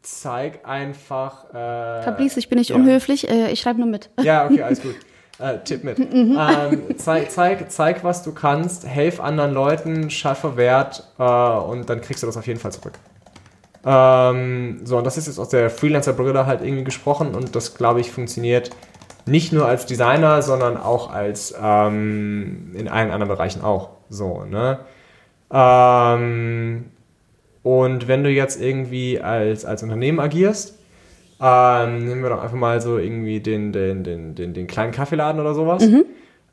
zeig 0.02 0.66
einfach. 0.66 1.50
Äh, 1.50 2.04
Fabrice, 2.04 2.38
ich 2.38 2.48
bin 2.48 2.60
nicht 2.60 2.70
ja. 2.70 2.78
unhöflich, 2.78 3.30
äh, 3.30 3.52
ich 3.52 3.60
schreibe 3.60 3.80
nur 3.80 3.90
mit. 3.90 4.10
ja, 4.22 4.46
okay, 4.46 4.62
alles 4.64 4.82
gut. 4.82 4.96
Äh, 5.40 5.60
Tipp 5.64 5.84
mit. 5.84 6.00
ähm, 6.00 6.98
zeig, 6.98 7.32
zeig, 7.32 7.72
zeig, 7.72 8.04
was 8.04 8.24
du 8.24 8.32
kannst, 8.32 8.88
helf 8.88 9.20
anderen 9.20 9.54
Leuten, 9.54 10.10
schaffe 10.10 10.58
Wert 10.58 11.04
äh, 11.20 11.24
und 11.24 11.90
dann 11.90 12.02
kriegst 12.02 12.24
du 12.24 12.28
das 12.28 12.38
auf 12.38 12.48
jeden 12.48 12.60
Fall 12.60 12.72
zurück. 12.72 12.94
Ähm, 13.86 14.82
so, 14.84 14.98
und 14.98 15.04
das 15.04 15.18
ist 15.18 15.28
jetzt 15.28 15.40
aus 15.40 15.50
der 15.50 15.70
Freelancer-Brille 15.70 16.46
halt 16.46 16.62
irgendwie 16.62 16.84
gesprochen 16.84 17.36
und 17.36 17.56
das, 17.56 17.76
glaube 17.76 18.00
ich, 18.02 18.12
funktioniert 18.12 18.72
nicht 19.28 19.54
nur 19.54 19.66
als 19.68 19.86
Designer, 19.86 20.42
sondern 20.42 20.78
auch 20.78 21.12
als 21.12 21.54
ähm, 21.62 22.72
in 22.74 22.88
allen 22.88 23.12
anderen 23.12 23.28
Bereichen 23.28 23.62
auch. 23.62 23.90
So, 24.10 24.44
ne? 24.44 24.80
Ähm, 25.52 26.86
und 27.64 28.08
wenn 28.08 28.24
du 28.24 28.30
jetzt 28.30 28.62
irgendwie 28.62 29.20
als, 29.22 29.66
als 29.66 29.84
Unternehmen 29.84 30.20
agierst, 30.20 30.77
ähm, 31.40 32.06
nehmen 32.06 32.24
wir 32.24 32.30
doch 32.30 32.42
einfach 32.42 32.58
mal 32.58 32.82
so 32.82 32.98
irgendwie 32.98 33.40
den, 33.40 33.72
den, 33.72 34.04
den, 34.04 34.36
den, 34.36 34.54
den 34.54 34.68
kleinen 34.68 34.92
Kaffeeladen 34.92 35.40
oder 35.40 35.54
sowas. 35.54 35.84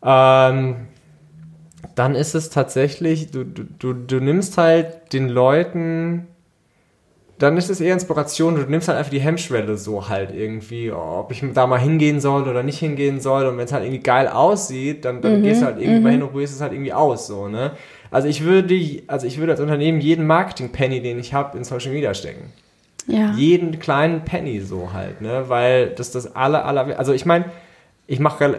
Ähm, 0.04 0.76
dann 1.94 2.14
ist 2.14 2.34
es 2.34 2.50
tatsächlich, 2.50 3.30
du, 3.30 3.44
du, 3.44 3.64
du, 3.78 3.92
du 3.94 4.20
nimmst 4.20 4.58
halt 4.58 5.12
den 5.12 5.28
Leuten, 5.28 6.26
dann 7.38 7.56
ist 7.56 7.70
es 7.70 7.80
eher 7.80 7.94
Inspiration, 7.94 8.56
du 8.56 8.62
nimmst 8.62 8.88
halt 8.88 8.98
einfach 8.98 9.10
die 9.10 9.20
Hemmschwelle 9.20 9.76
so 9.76 10.08
halt 10.08 10.34
irgendwie, 10.34 10.92
ob 10.92 11.30
ich 11.30 11.42
da 11.54 11.66
mal 11.66 11.80
hingehen 11.80 12.20
soll 12.20 12.48
oder 12.48 12.62
nicht 12.62 12.78
hingehen 12.78 13.20
soll 13.20 13.46
und 13.46 13.56
wenn 13.56 13.64
es 13.64 13.72
halt 13.72 13.84
irgendwie 13.84 14.02
geil 14.02 14.28
aussieht, 14.28 15.04
dann, 15.04 15.22
dann 15.22 15.42
gehst 15.42 15.62
du 15.62 15.66
halt 15.66 15.80
irgendwie 15.80 16.00
mal 16.00 16.12
hin 16.12 16.22
und 16.22 16.30
probierst 16.30 16.54
es 16.54 16.60
halt 16.60 16.72
irgendwie 16.72 16.92
aus, 16.92 17.26
so, 17.26 17.48
ne? 17.48 17.72
Also 18.10 18.28
ich 18.28 18.44
würde, 18.44 19.02
also 19.08 19.26
ich 19.26 19.38
würde 19.38 19.52
als 19.52 19.60
Unternehmen 19.60 20.00
jeden 20.00 20.26
Marketing-Penny, 20.26 21.00
den 21.00 21.18
ich 21.18 21.34
habe, 21.34 21.56
in 21.58 21.64
Social 21.64 21.90
Media 21.90 22.14
stecken 22.14 22.52
Ja. 23.06 23.32
jeden 23.36 23.78
kleinen 23.78 24.24
Penny 24.24 24.60
so 24.60 24.92
halt, 24.92 25.20
ne? 25.20 25.44
Weil 25.48 25.90
das 25.90 26.10
das 26.10 26.34
aller, 26.34 26.64
aller, 26.64 26.98
also 26.98 27.12
ich 27.12 27.26
meine, 27.26 27.46
ich 28.06 28.18
mache 28.18 28.56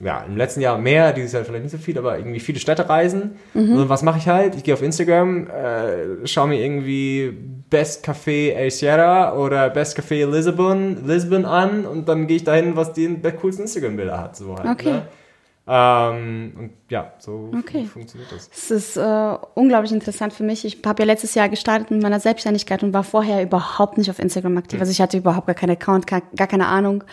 ja 0.00 0.24
im 0.26 0.36
letzten 0.36 0.60
Jahr 0.60 0.78
mehr, 0.78 1.12
dieses 1.12 1.32
Jahr 1.32 1.44
vielleicht 1.44 1.64
nicht 1.64 1.72
so 1.72 1.78
viel, 1.78 1.98
aber 1.98 2.18
irgendwie 2.18 2.40
viele 2.40 2.58
Städtereisen. 2.58 3.32
Und 3.54 3.88
was 3.88 4.02
mache 4.02 4.18
ich 4.18 4.28
halt? 4.28 4.54
Ich 4.54 4.64
gehe 4.64 4.72
auf 4.74 4.82
Instagram, 4.82 5.46
äh, 5.48 6.26
schaue 6.26 6.48
mir 6.48 6.62
irgendwie 6.62 7.36
Best 7.68 8.06
Café 8.06 8.52
El 8.52 8.70
Sierra 8.70 9.36
oder 9.36 9.70
Best 9.70 9.98
Café 9.98 10.26
Lisbon, 10.26 11.06
Lisbon 11.06 11.44
an 11.44 11.84
und 11.84 12.08
dann 12.08 12.26
gehe 12.26 12.38
ich 12.38 12.44
dahin, 12.44 12.76
was 12.76 12.92
die 12.94 13.20
coolsten 13.40 13.62
Instagram-Bilder 13.62 14.18
hat, 14.18 14.36
so 14.36 14.56
halt. 14.58 14.68
Okay. 14.68 14.92
Ne? 14.92 15.02
Ähm, 15.72 16.52
und 16.58 16.70
ja, 16.88 17.12
so 17.18 17.52
Okay. 17.56 17.84
funktioniert 17.84 18.32
das. 18.32 18.50
Es 18.52 18.70
ist 18.72 18.96
äh, 18.96 19.36
unglaublich 19.54 19.92
interessant 19.92 20.32
für 20.32 20.42
mich. 20.42 20.64
Ich 20.64 20.78
habe 20.84 21.00
ja 21.02 21.06
letztes 21.06 21.36
Jahr 21.36 21.48
gestartet 21.48 21.92
mit 21.92 22.02
meiner 22.02 22.18
Selbstständigkeit 22.18 22.82
und 22.82 22.92
war 22.92 23.04
vorher 23.04 23.40
überhaupt 23.40 23.96
nicht 23.96 24.10
auf 24.10 24.18
Instagram 24.18 24.56
aktiv. 24.58 24.80
Also 24.80 24.90
ich 24.90 25.00
hatte 25.00 25.16
überhaupt 25.18 25.46
gar 25.46 25.54
keinen 25.54 25.70
Account, 25.70 26.08
gar, 26.08 26.22
gar 26.34 26.48
keine 26.48 26.66
Ahnung. 26.66 27.04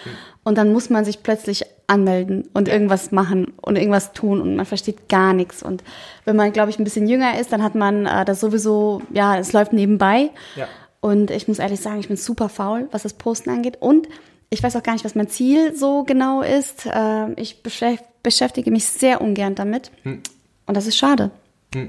Und 0.43 0.57
dann 0.57 0.73
muss 0.73 0.89
man 0.89 1.05
sich 1.05 1.21
plötzlich 1.21 1.65
anmelden 1.85 2.49
und 2.55 2.67
irgendwas 2.67 3.11
machen 3.11 3.53
und 3.61 3.77
irgendwas 3.77 4.11
tun 4.13 4.41
und 4.41 4.55
man 4.55 4.65
versteht 4.65 5.07
gar 5.07 5.33
nichts. 5.33 5.61
Und 5.61 5.83
wenn 6.25 6.35
man, 6.35 6.51
glaube 6.51 6.71
ich, 6.71 6.79
ein 6.79 6.83
bisschen 6.83 7.07
jünger 7.07 7.39
ist, 7.39 7.51
dann 7.53 7.61
hat 7.61 7.75
man 7.75 8.07
äh, 8.07 8.25
das 8.25 8.39
sowieso, 8.39 9.03
ja, 9.13 9.37
es 9.37 9.53
läuft 9.53 9.71
nebenbei. 9.71 10.31
Ja. 10.55 10.67
Und 10.99 11.29
ich 11.29 11.47
muss 11.47 11.59
ehrlich 11.59 11.79
sagen, 11.79 11.99
ich 11.99 12.07
bin 12.07 12.17
super 12.17 12.49
faul, 12.49 12.87
was 12.91 13.03
das 13.03 13.13
Posten 13.13 13.51
angeht. 13.51 13.77
Und 13.79 14.07
ich 14.49 14.63
weiß 14.63 14.75
auch 14.75 14.83
gar 14.83 14.93
nicht, 14.93 15.05
was 15.05 15.15
mein 15.15 15.27
Ziel 15.27 15.75
so 15.75 16.03
genau 16.03 16.41
ist. 16.41 16.87
Ähm, 16.91 17.33
ich 17.35 17.61
beschäf- 17.63 18.03
beschäftige 18.23 18.71
mich 18.71 18.85
sehr 18.87 19.21
ungern 19.21 19.55
damit. 19.55 19.91
Und 20.05 20.21
das 20.77 20.87
ist 20.87 20.97
schade. 20.97 21.31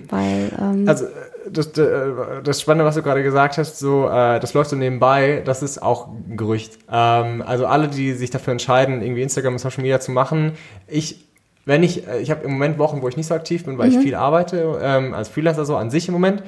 Weil, 0.08 0.50
ähm, 0.60 0.88
Also 0.88 1.04
äh, 1.04 1.08
das, 1.50 1.68
äh, 1.78 2.42
das 2.42 2.60
Spannende, 2.60 2.84
was 2.84 2.96
du 2.96 3.02
gerade 3.02 3.22
gesagt 3.22 3.58
hast, 3.58 3.78
so 3.78 4.06
äh, 4.08 4.40
das 4.40 4.52
läuft 4.54 4.70
so 4.70 4.76
nebenbei, 4.76 5.40
das 5.44 5.62
ist 5.62 5.80
auch 5.80 6.08
ein 6.08 6.36
Gerücht. 6.36 6.78
Ähm, 6.90 7.42
also 7.46 7.66
alle, 7.66 7.86
die 7.88 8.12
sich 8.14 8.30
dafür 8.30 8.52
entscheiden, 8.52 9.02
irgendwie 9.02 9.22
Instagram 9.22 9.54
und 9.54 9.58
Social 9.60 9.82
Media 9.82 10.00
zu 10.00 10.10
machen, 10.10 10.52
ich 10.88 11.24
wenn 11.64 11.82
ich, 11.82 12.08
ich 12.08 12.30
habe 12.30 12.44
im 12.44 12.52
Moment 12.52 12.78
Wochen, 12.78 13.02
wo 13.02 13.08
ich 13.08 13.18
nicht 13.18 13.26
so 13.26 13.34
aktiv 13.34 13.66
bin, 13.66 13.76
weil 13.76 13.90
ich 13.90 13.98
viel 13.98 14.14
arbeite, 14.14 14.80
ähm, 14.82 15.12
als 15.12 15.28
Freelancer 15.28 15.66
so 15.66 15.76
an 15.76 15.90
sich 15.90 16.08
im 16.08 16.14
Moment, 16.14 16.42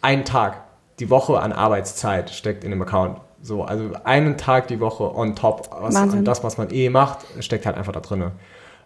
ein 0.00 0.24
Tag 0.24 0.62
die 0.98 1.10
Woche 1.10 1.38
an 1.38 1.52
Arbeitszeit 1.52 2.28
steckt 2.30 2.64
in 2.64 2.70
dem 2.70 2.82
Account. 2.82 3.18
So, 3.42 3.62
also 3.64 3.90
einen 4.04 4.36
Tag 4.36 4.68
die 4.68 4.78
Woche 4.80 5.14
on 5.14 5.34
top. 5.34 5.68
Was, 5.80 5.94
Wahnsinn. 5.94 6.20
und 6.20 6.24
das, 6.26 6.44
was 6.44 6.58
man 6.58 6.70
eh 6.72 6.88
macht, 6.90 7.18
steckt 7.40 7.66
halt 7.66 7.76
einfach 7.76 7.92
da 7.92 8.00
drinne. 8.00 8.32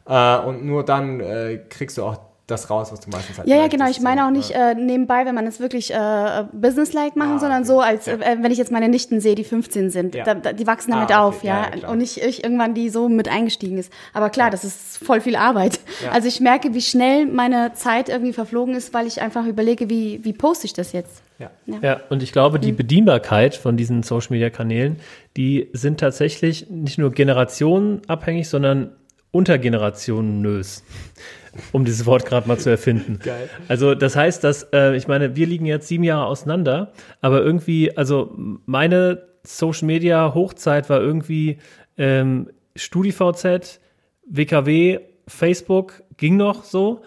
Äh, 0.08 0.38
und 0.46 0.64
nur 0.64 0.82
dann 0.84 1.20
äh, 1.20 1.58
kriegst 1.68 1.98
du 1.98 2.04
auch 2.04 2.16
das 2.46 2.70
raus, 2.70 2.92
was 2.92 3.00
du 3.00 3.10
meistens 3.10 3.38
halt 3.38 3.48
ja, 3.48 3.56
ja, 3.56 3.66
genau. 3.66 3.90
Ich 3.90 4.00
meine 4.00 4.20
so, 4.20 4.26
auch 4.28 4.30
nicht 4.30 4.50
ne? 4.50 4.70
äh, 4.70 4.74
nebenbei, 4.76 5.26
wenn 5.26 5.34
man 5.34 5.48
es 5.48 5.58
wirklich 5.58 5.92
äh, 5.92 6.44
businesslike 6.52 7.18
machen, 7.18 7.32
Ah, 7.34 7.38
sondern 7.40 7.58
okay. 7.62 7.66
so, 7.66 7.80
als 7.80 8.06
Ja. 8.06 8.12
äh, 8.14 8.36
wenn 8.40 8.52
ich 8.52 8.56
jetzt 8.58 8.70
meine 8.70 8.88
Nichten 8.88 9.20
sehe, 9.20 9.34
die 9.34 9.42
15 9.42 9.90
sind. 9.90 10.14
Ja. 10.14 10.22
Da, 10.22 10.34
da, 10.34 10.52
die 10.52 10.64
wachsen 10.64 10.92
Ah, 10.92 11.06
damit 11.06 11.10
okay. 11.10 11.18
auf, 11.18 11.42
Ja, 11.42 11.66
ja. 11.74 11.88
und 11.88 11.98
nicht 11.98 12.18
ich 12.22 12.44
irgendwann, 12.44 12.72
die 12.72 12.88
so 12.88 13.08
mit 13.08 13.28
eingestiegen 13.28 13.78
ist. 13.78 13.92
Aber 14.14 14.30
klar, 14.30 14.50
das 14.50 14.62
ist 14.62 14.98
voll 15.04 15.20
viel 15.20 15.34
Arbeit. 15.34 15.80
Also 16.12 16.28
ich 16.28 16.40
merke, 16.40 16.72
wie 16.72 16.80
schnell 16.82 17.26
meine 17.26 17.72
Zeit 17.74 18.08
irgendwie 18.08 18.32
verflogen 18.32 18.76
ist, 18.76 18.94
weil 18.94 19.08
ich 19.08 19.20
einfach 19.20 19.44
überlege, 19.44 19.90
wie, 19.90 20.20
wie 20.24 20.32
poste 20.32 20.66
ich 20.66 20.72
das 20.72 20.92
jetzt. 20.92 21.22
Ja. 21.38 21.50
Ja, 21.82 22.00
und 22.08 22.22
ich 22.22 22.32
glaube, 22.32 22.58
die 22.58 22.72
Bedienbarkeit 22.72 23.54
von 23.54 23.76
diesen 23.76 24.02
Social 24.02 24.28
Media 24.30 24.50
Kanälen, 24.50 24.96
die 25.36 25.68
sind 25.72 26.00
tatsächlich 26.00 26.70
nicht 26.70 26.98
nur 26.98 27.12
generationenabhängig, 27.12 28.48
sondern 28.48 28.92
untergenerationenös. 29.32 30.82
Um 31.72 31.84
dieses 31.84 32.04
Wort 32.04 32.26
gerade 32.26 32.48
mal 32.48 32.58
zu 32.58 32.70
erfinden. 32.70 33.18
Geil. 33.24 33.48
Also 33.68 33.94
das 33.94 34.14
heißt, 34.14 34.44
dass, 34.44 34.64
äh, 34.74 34.94
ich 34.94 35.08
meine, 35.08 35.36
wir 35.36 35.46
liegen 35.46 35.66
jetzt 35.66 35.88
sieben 35.88 36.04
Jahre 36.04 36.26
auseinander, 36.26 36.92
aber 37.20 37.42
irgendwie, 37.42 37.96
also 37.96 38.34
meine 38.66 39.26
Social 39.42 39.86
Media 39.86 40.34
Hochzeit 40.34 40.90
war 40.90 41.00
irgendwie 41.00 41.58
ähm, 41.96 42.50
StudiVZ, 42.74 43.80
WKW, 44.28 45.00
Facebook, 45.26 46.02
ging 46.16 46.36
noch 46.36 46.64
so. 46.64 47.02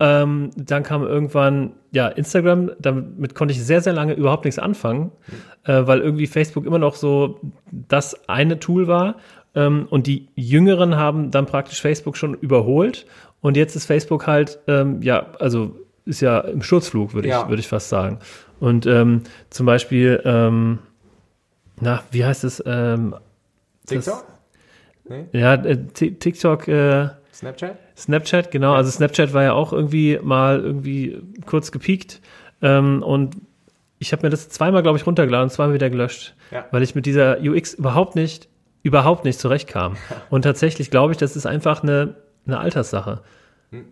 Ähm, 0.00 0.50
dann 0.56 0.82
kam 0.82 1.02
irgendwann 1.04 1.72
ja 1.92 2.08
Instagram, 2.08 2.72
damit 2.80 3.34
konnte 3.34 3.52
ich 3.52 3.64
sehr, 3.64 3.80
sehr 3.80 3.92
lange 3.92 4.14
überhaupt 4.14 4.44
nichts 4.44 4.58
anfangen, 4.58 5.12
äh, 5.64 5.86
weil 5.86 6.00
irgendwie 6.00 6.26
Facebook 6.26 6.66
immer 6.66 6.78
noch 6.80 6.96
so 6.96 7.38
das 7.70 8.28
eine 8.28 8.58
Tool 8.58 8.88
war. 8.88 9.16
Ähm, 9.54 9.86
und 9.88 10.08
die 10.08 10.28
Jüngeren 10.34 10.96
haben 10.96 11.30
dann 11.30 11.46
praktisch 11.46 11.80
Facebook 11.80 12.16
schon 12.16 12.34
überholt. 12.34 13.06
Und 13.40 13.56
jetzt 13.56 13.76
ist 13.76 13.86
Facebook 13.86 14.26
halt, 14.26 14.58
ähm, 14.66 15.00
ja, 15.00 15.26
also 15.38 15.76
ist 16.06 16.20
ja 16.20 16.40
im 16.40 16.62
Sturzflug, 16.62 17.14
würde 17.14 17.28
Ja. 17.28 17.42
ich, 17.42 17.48
würde 17.48 17.60
ich 17.60 17.68
fast 17.68 17.88
sagen. 17.88 18.18
Und 18.58 18.86
ähm, 18.86 19.22
zum 19.50 19.64
Beispiel, 19.66 20.20
ähm, 20.24 20.80
na, 21.80 22.02
wie 22.10 22.24
heißt 22.24 22.42
es? 22.44 22.62
Ähm, 22.66 23.14
TikTok? 23.86 24.24
Nee? 25.08 25.26
ja, 25.32 25.54
äh, 25.54 25.76
Ti- 25.92 26.14
TikTok, 26.14 26.66
äh, 26.66 27.08
Snapchat? 27.32 27.76
Snapchat, 27.96 28.50
genau. 28.50 28.74
Also 28.74 28.90
Snapchat 28.90 29.32
war 29.32 29.42
ja 29.42 29.52
auch 29.52 29.72
irgendwie 29.72 30.18
mal 30.22 30.60
irgendwie 30.60 31.20
kurz 31.46 31.70
gepiekt. 31.72 32.20
Ähm, 32.62 33.02
und 33.02 33.36
ich 33.98 34.12
habe 34.12 34.22
mir 34.22 34.30
das 34.30 34.48
zweimal, 34.48 34.82
glaube 34.82 34.98
ich, 34.98 35.06
runtergeladen 35.06 35.44
und 35.44 35.50
zweimal 35.50 35.74
wieder 35.74 35.90
gelöscht, 35.90 36.34
Ja. 36.50 36.64
weil 36.72 36.82
ich 36.82 36.94
mit 36.94 37.06
dieser 37.06 37.38
UX 37.40 37.74
überhaupt 37.74 38.16
nicht, 38.16 38.48
überhaupt 38.82 39.24
nicht 39.24 39.38
zurechtkam. 39.38 39.96
Und 40.30 40.42
tatsächlich 40.42 40.90
glaube 40.90 41.12
ich, 41.12 41.18
das 41.18 41.36
ist 41.36 41.46
einfach 41.46 41.82
eine, 41.82 42.16
eine 42.46 42.58
Alterssache. 42.58 43.22
Hm. 43.70 43.84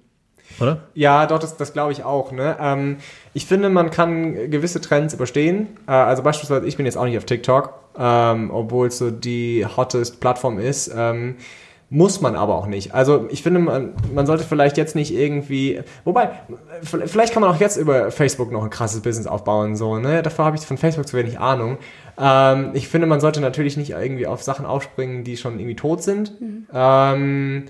Oder? 0.60 0.80
Ja, 0.94 1.26
doch, 1.26 1.38
das, 1.38 1.56
das 1.56 1.72
glaube 1.72 1.92
ich 1.92 2.04
auch. 2.04 2.30
Ne? 2.32 2.56
Ähm, 2.60 2.96
ich 3.32 3.46
finde, 3.46 3.70
man 3.70 3.90
kann 3.90 4.50
gewisse 4.50 4.80
Trends 4.82 5.14
überstehen. 5.14 5.68
Äh, 5.86 5.92
also 5.92 6.22
beispielsweise, 6.22 6.66
ich 6.66 6.76
bin 6.76 6.84
jetzt 6.84 6.96
auch 6.96 7.04
nicht 7.06 7.16
auf 7.16 7.24
TikTok, 7.24 7.72
ähm, 7.96 8.50
obwohl 8.50 8.88
es 8.88 8.98
so 8.98 9.10
die 9.10 9.64
hottest 9.64 10.20
Plattform 10.20 10.58
ist. 10.58 10.92
Ähm, 10.94 11.36
muss 11.92 12.22
man 12.22 12.36
aber 12.36 12.54
auch 12.54 12.66
nicht. 12.66 12.94
Also 12.94 13.26
ich 13.28 13.42
finde, 13.42 13.60
man, 13.60 13.92
man 14.14 14.24
sollte 14.24 14.44
vielleicht 14.44 14.78
jetzt 14.78 14.96
nicht 14.96 15.14
irgendwie. 15.14 15.82
Wobei, 16.04 16.30
vielleicht 16.80 17.34
kann 17.34 17.42
man 17.42 17.50
auch 17.50 17.60
jetzt 17.60 17.76
über 17.76 18.10
Facebook 18.10 18.50
noch 18.50 18.64
ein 18.64 18.70
krasses 18.70 19.02
Business 19.02 19.26
aufbauen. 19.26 19.76
So, 19.76 19.98
ne? 19.98 20.22
Dafür 20.22 20.46
habe 20.46 20.56
ich 20.56 20.64
von 20.64 20.78
Facebook 20.78 21.06
zu 21.06 21.18
wenig 21.18 21.38
Ahnung. 21.38 21.76
Ähm, 22.18 22.70
ich 22.72 22.88
finde, 22.88 23.06
man 23.06 23.20
sollte 23.20 23.42
natürlich 23.42 23.76
nicht 23.76 23.90
irgendwie 23.90 24.26
auf 24.26 24.42
Sachen 24.42 24.64
aufspringen, 24.64 25.22
die 25.22 25.36
schon 25.36 25.58
irgendwie 25.58 25.76
tot 25.76 26.02
sind. 26.02 26.32
Ähm, 26.72 27.66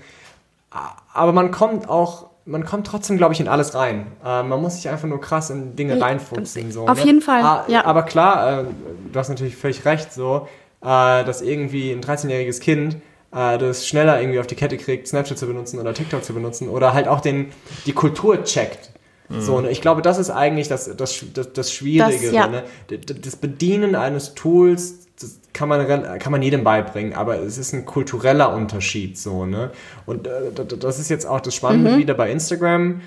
aber 1.13 1.33
man 1.33 1.51
kommt 1.51 1.89
auch, 1.89 2.27
man 2.45 2.63
kommt 2.63 2.87
trotzdem, 2.87 3.17
glaube 3.17 3.33
ich, 3.33 3.41
in 3.41 3.49
alles 3.49 3.75
rein. 3.75 4.07
Äh, 4.23 4.43
man 4.43 4.61
muss 4.61 4.77
sich 4.77 4.87
einfach 4.87 5.09
nur 5.09 5.19
krass 5.19 5.49
in 5.49 5.75
Dinge 5.75 5.99
reinfuchsen. 5.99 6.71
So, 6.71 6.87
auf 6.87 6.99
ne? 6.99 7.05
jeden 7.05 7.21
Fall, 7.21 7.41
Ah, 7.41 7.65
ja. 7.67 7.83
Aber 7.83 8.03
klar, 8.03 8.61
äh, 8.61 8.63
du 9.11 9.19
hast 9.19 9.27
natürlich 9.27 9.57
völlig 9.57 9.83
recht, 9.83 10.13
so, 10.13 10.47
äh, 10.81 10.85
dass 11.25 11.41
irgendwie 11.41 11.91
ein 11.91 11.99
13-jähriges 11.99 12.61
Kind 12.61 12.95
äh, 13.33 13.57
das 13.57 13.87
schneller 13.87 14.19
irgendwie 14.19 14.39
auf 14.39 14.47
die 14.47 14.55
Kette 14.55 14.77
kriegt, 14.77 15.07
Snapchat 15.07 15.37
zu 15.37 15.47
benutzen 15.47 15.79
oder 15.79 15.93
TikTok 15.93 16.23
zu 16.23 16.33
benutzen 16.33 16.69
oder 16.69 16.93
halt 16.93 17.07
auch 17.07 17.21
den, 17.21 17.51
die 17.85 17.93
Kultur 17.93 18.43
checkt. 18.43 18.91
So, 19.39 19.61
ne? 19.61 19.71
Ich 19.71 19.81
glaube, 19.81 20.01
das 20.01 20.19
ist 20.19 20.29
eigentlich 20.29 20.67
das, 20.67 20.95
das, 20.95 21.23
das, 21.33 21.53
das 21.53 21.71
Schwierige. 21.71 22.25
Das, 22.25 22.33
ja. 22.33 22.47
ne? 22.47 22.63
Das 22.87 23.35
Bedienen 23.35 23.95
eines 23.95 24.35
Tools, 24.35 25.07
das 25.19 25.39
kann 25.53 25.69
man, 25.69 25.87
kann 26.19 26.31
man 26.31 26.41
jedem 26.41 26.63
beibringen, 26.63 27.13
aber 27.13 27.39
es 27.39 27.57
ist 27.57 27.73
ein 27.73 27.85
kultureller 27.85 28.53
Unterschied 28.53 29.17
so, 29.17 29.45
ne? 29.45 29.71
Und 30.05 30.27
äh, 30.27 30.51
das 30.79 30.99
ist 30.99 31.09
jetzt 31.09 31.25
auch 31.25 31.39
das 31.39 31.55
Spannende 31.55 31.97
wieder 31.97 32.13
bei 32.13 32.31
Instagram. 32.31 33.01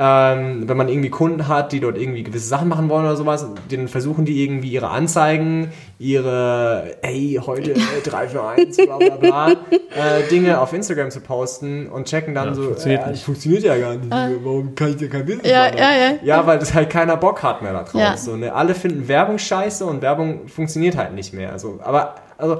Ähm, 0.00 0.68
wenn 0.68 0.76
man 0.76 0.88
irgendwie 0.88 1.10
Kunden 1.10 1.48
hat, 1.48 1.72
die 1.72 1.80
dort 1.80 1.98
irgendwie 1.98 2.22
gewisse 2.22 2.46
Sachen 2.46 2.68
machen 2.68 2.88
wollen 2.88 3.04
oder 3.04 3.16
sowas, 3.16 3.46
dann 3.70 3.88
versuchen 3.88 4.24
die 4.24 4.44
irgendwie 4.44 4.68
ihre 4.70 4.90
Anzeigen, 4.90 5.72
ihre 5.98 6.96
ey, 7.02 7.40
heute 7.44 7.72
äh, 7.72 7.76
3 8.04 8.28
für 8.28 8.44
1, 8.46 8.76
bla 8.76 8.98
bla 8.98 9.16
bla, 9.16 9.48
äh, 9.50 10.28
Dinge 10.30 10.60
auf 10.60 10.72
Instagram 10.72 11.10
zu 11.10 11.20
posten 11.20 11.88
und 11.88 12.06
checken 12.06 12.34
dann 12.34 12.48
Ja, 12.48 12.54
so, 12.54 12.62
funktioniert 12.64 13.06
äh, 13.06 13.10
nicht. 13.10 13.24
funktioniert 13.24 13.62
ja 13.64 13.76
gar 13.78 13.94
nicht. 13.96 14.08
Warum 14.44 14.74
kann 14.76 14.90
ich 14.90 14.96
dir 14.98 15.08
kein 15.08 15.24
Business 15.26 15.50
Ja, 15.50 15.64
machen? 15.64 15.78
ja, 15.78 15.90
ja. 15.92 16.12
Ja, 16.22 16.46
weil 16.46 16.58
das 16.60 16.74
halt 16.74 16.90
keiner 16.90 17.16
Bock 17.16 17.42
hat 17.42 17.62
mehr 17.62 17.72
da 17.72 17.82
drauf. 17.82 18.00
Ja. 18.00 18.16
So, 18.16 18.36
ne? 18.36 18.54
Alle 18.54 18.74
finden 18.76 19.08
Werbung 19.08 19.38
scheiße 19.38 19.84
und 19.84 20.00
Werbung 20.02 20.46
funktioniert 20.48 20.96
halt 20.96 21.14
nicht 21.14 21.32
mehr. 21.34 21.50
Also, 21.52 21.80
aber, 21.82 22.14
also, 22.36 22.58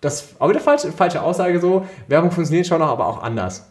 das 0.00 0.30
auch 0.38 0.48
wieder 0.48 0.60
falsche, 0.60 0.90
falsche 0.92 1.22
Aussage 1.22 1.60
so, 1.60 1.84
Werbung 2.08 2.30
funktioniert 2.32 2.66
schon 2.66 2.80
noch, 2.80 2.88
aber 2.88 3.06
auch 3.06 3.22
anders. 3.22 3.66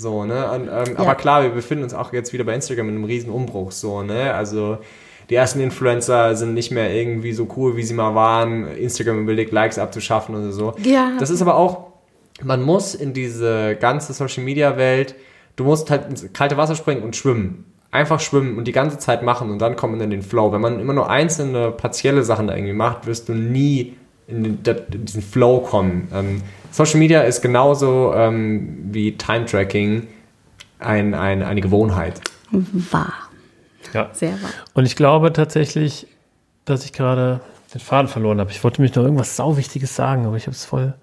So, 0.00 0.24
ne? 0.24 0.50
Und, 0.50 0.68
ähm, 0.68 0.96
Aber 0.96 1.14
klar, 1.14 1.42
wir 1.42 1.50
befinden 1.50 1.84
uns 1.84 1.92
auch 1.92 2.12
jetzt 2.12 2.32
wieder 2.32 2.44
bei 2.44 2.54
Instagram 2.54 2.88
in 2.88 2.94
einem 2.94 3.04
riesen 3.04 3.30
Umbruch, 3.30 3.70
so, 3.70 4.02
ne? 4.02 4.32
Also, 4.32 4.78
die 5.28 5.34
ersten 5.34 5.60
Influencer 5.60 6.34
sind 6.36 6.54
nicht 6.54 6.70
mehr 6.70 6.92
irgendwie 6.92 7.32
so 7.32 7.46
cool, 7.56 7.76
wie 7.76 7.82
sie 7.82 7.94
mal 7.94 8.14
waren. 8.14 8.66
Instagram 8.66 9.20
überlegt, 9.20 9.52
Likes 9.52 9.78
abzuschaffen 9.78 10.34
oder 10.34 10.52
so. 10.52 10.74
Ja. 10.82 11.12
Das 11.20 11.28
ist 11.30 11.42
aber 11.42 11.54
auch, 11.54 11.88
man 12.42 12.62
muss 12.62 12.94
in 12.94 13.12
diese 13.12 13.76
ganze 13.76 14.12
Social 14.12 14.42
Media 14.42 14.76
Welt, 14.76 15.14
du 15.56 15.64
musst 15.64 15.90
halt 15.90 16.08
ins 16.08 16.32
kalte 16.32 16.56
Wasser 16.56 16.74
springen 16.74 17.02
und 17.02 17.14
schwimmen. 17.14 17.66
Einfach 17.92 18.20
schwimmen 18.20 18.56
und 18.56 18.66
die 18.66 18.72
ganze 18.72 18.98
Zeit 18.98 19.22
machen 19.22 19.50
und 19.50 19.58
dann 19.58 19.76
kommt 19.76 19.92
man 19.92 20.00
in 20.00 20.10
den 20.10 20.22
Flow. 20.22 20.52
Wenn 20.52 20.60
man 20.60 20.80
immer 20.80 20.94
nur 20.94 21.10
einzelne 21.10 21.72
partielle 21.72 22.22
Sachen 22.22 22.46
da 22.46 22.54
irgendwie 22.54 22.72
macht, 22.72 23.06
wirst 23.06 23.28
du 23.28 23.34
nie 23.34 23.96
in, 24.30 24.42
den, 24.44 24.62
da- 24.62 24.76
in 24.92 25.04
diesen 25.04 25.22
Flow 25.22 25.60
kommen. 25.60 26.08
Ähm, 26.14 26.42
Social 26.70 26.98
Media 26.98 27.22
ist 27.22 27.42
genauso 27.42 28.12
ähm, 28.14 28.78
wie 28.92 29.12
Time 29.16 29.44
Tracking 29.46 30.06
ein, 30.78 31.14
ein, 31.14 31.42
eine 31.42 31.60
Gewohnheit. 31.60 32.20
Wahr. 32.50 33.12
Ja. 33.92 34.10
Sehr 34.12 34.32
wahr. 34.42 34.50
Und 34.74 34.84
ich 34.86 34.96
glaube 34.96 35.32
tatsächlich, 35.32 36.06
dass 36.64 36.84
ich 36.84 36.92
gerade 36.92 37.40
den 37.74 37.80
Faden 37.80 38.08
verloren 38.08 38.40
habe. 38.40 38.50
Ich 38.50 38.62
wollte 38.64 38.80
mich 38.82 38.94
noch 38.94 39.02
irgendwas 39.04 39.36
Sauwichtiges 39.36 39.94
sagen, 39.94 40.26
aber 40.26 40.36
ich 40.36 40.44
habe 40.46 40.52
es 40.54 40.64
voll. 40.64 40.94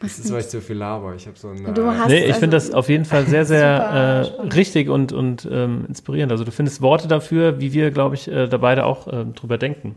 Das 0.00 0.18
ist, 0.18 0.32
weil 0.32 0.40
ich 0.40 0.48
zu 0.48 0.60
viel 0.60 0.76
laber. 0.76 1.14
Ich 1.14 1.28
habe 1.28 1.38
so 1.38 1.48
ein. 1.50 1.74
Du 1.74 1.86
hast- 1.86 2.08
Nee, 2.08 2.18
ich 2.24 2.26
also- 2.28 2.40
finde 2.40 2.56
das 2.56 2.72
auf 2.72 2.88
jeden 2.88 3.04
Fall 3.04 3.24
sehr, 3.26 3.44
sehr 3.44 4.26
äh, 4.42 4.46
richtig 4.48 4.88
und, 4.88 5.12
und 5.12 5.48
ähm, 5.50 5.84
inspirierend. 5.86 6.32
Also 6.32 6.42
du 6.42 6.50
findest 6.50 6.82
Worte 6.82 7.06
dafür, 7.06 7.60
wie 7.60 7.72
wir, 7.72 7.92
glaube 7.92 8.16
ich, 8.16 8.26
äh, 8.26 8.48
da 8.48 8.56
beide 8.56 8.84
auch 8.84 9.06
ähm, 9.12 9.34
drüber 9.34 9.58
denken. 9.58 9.94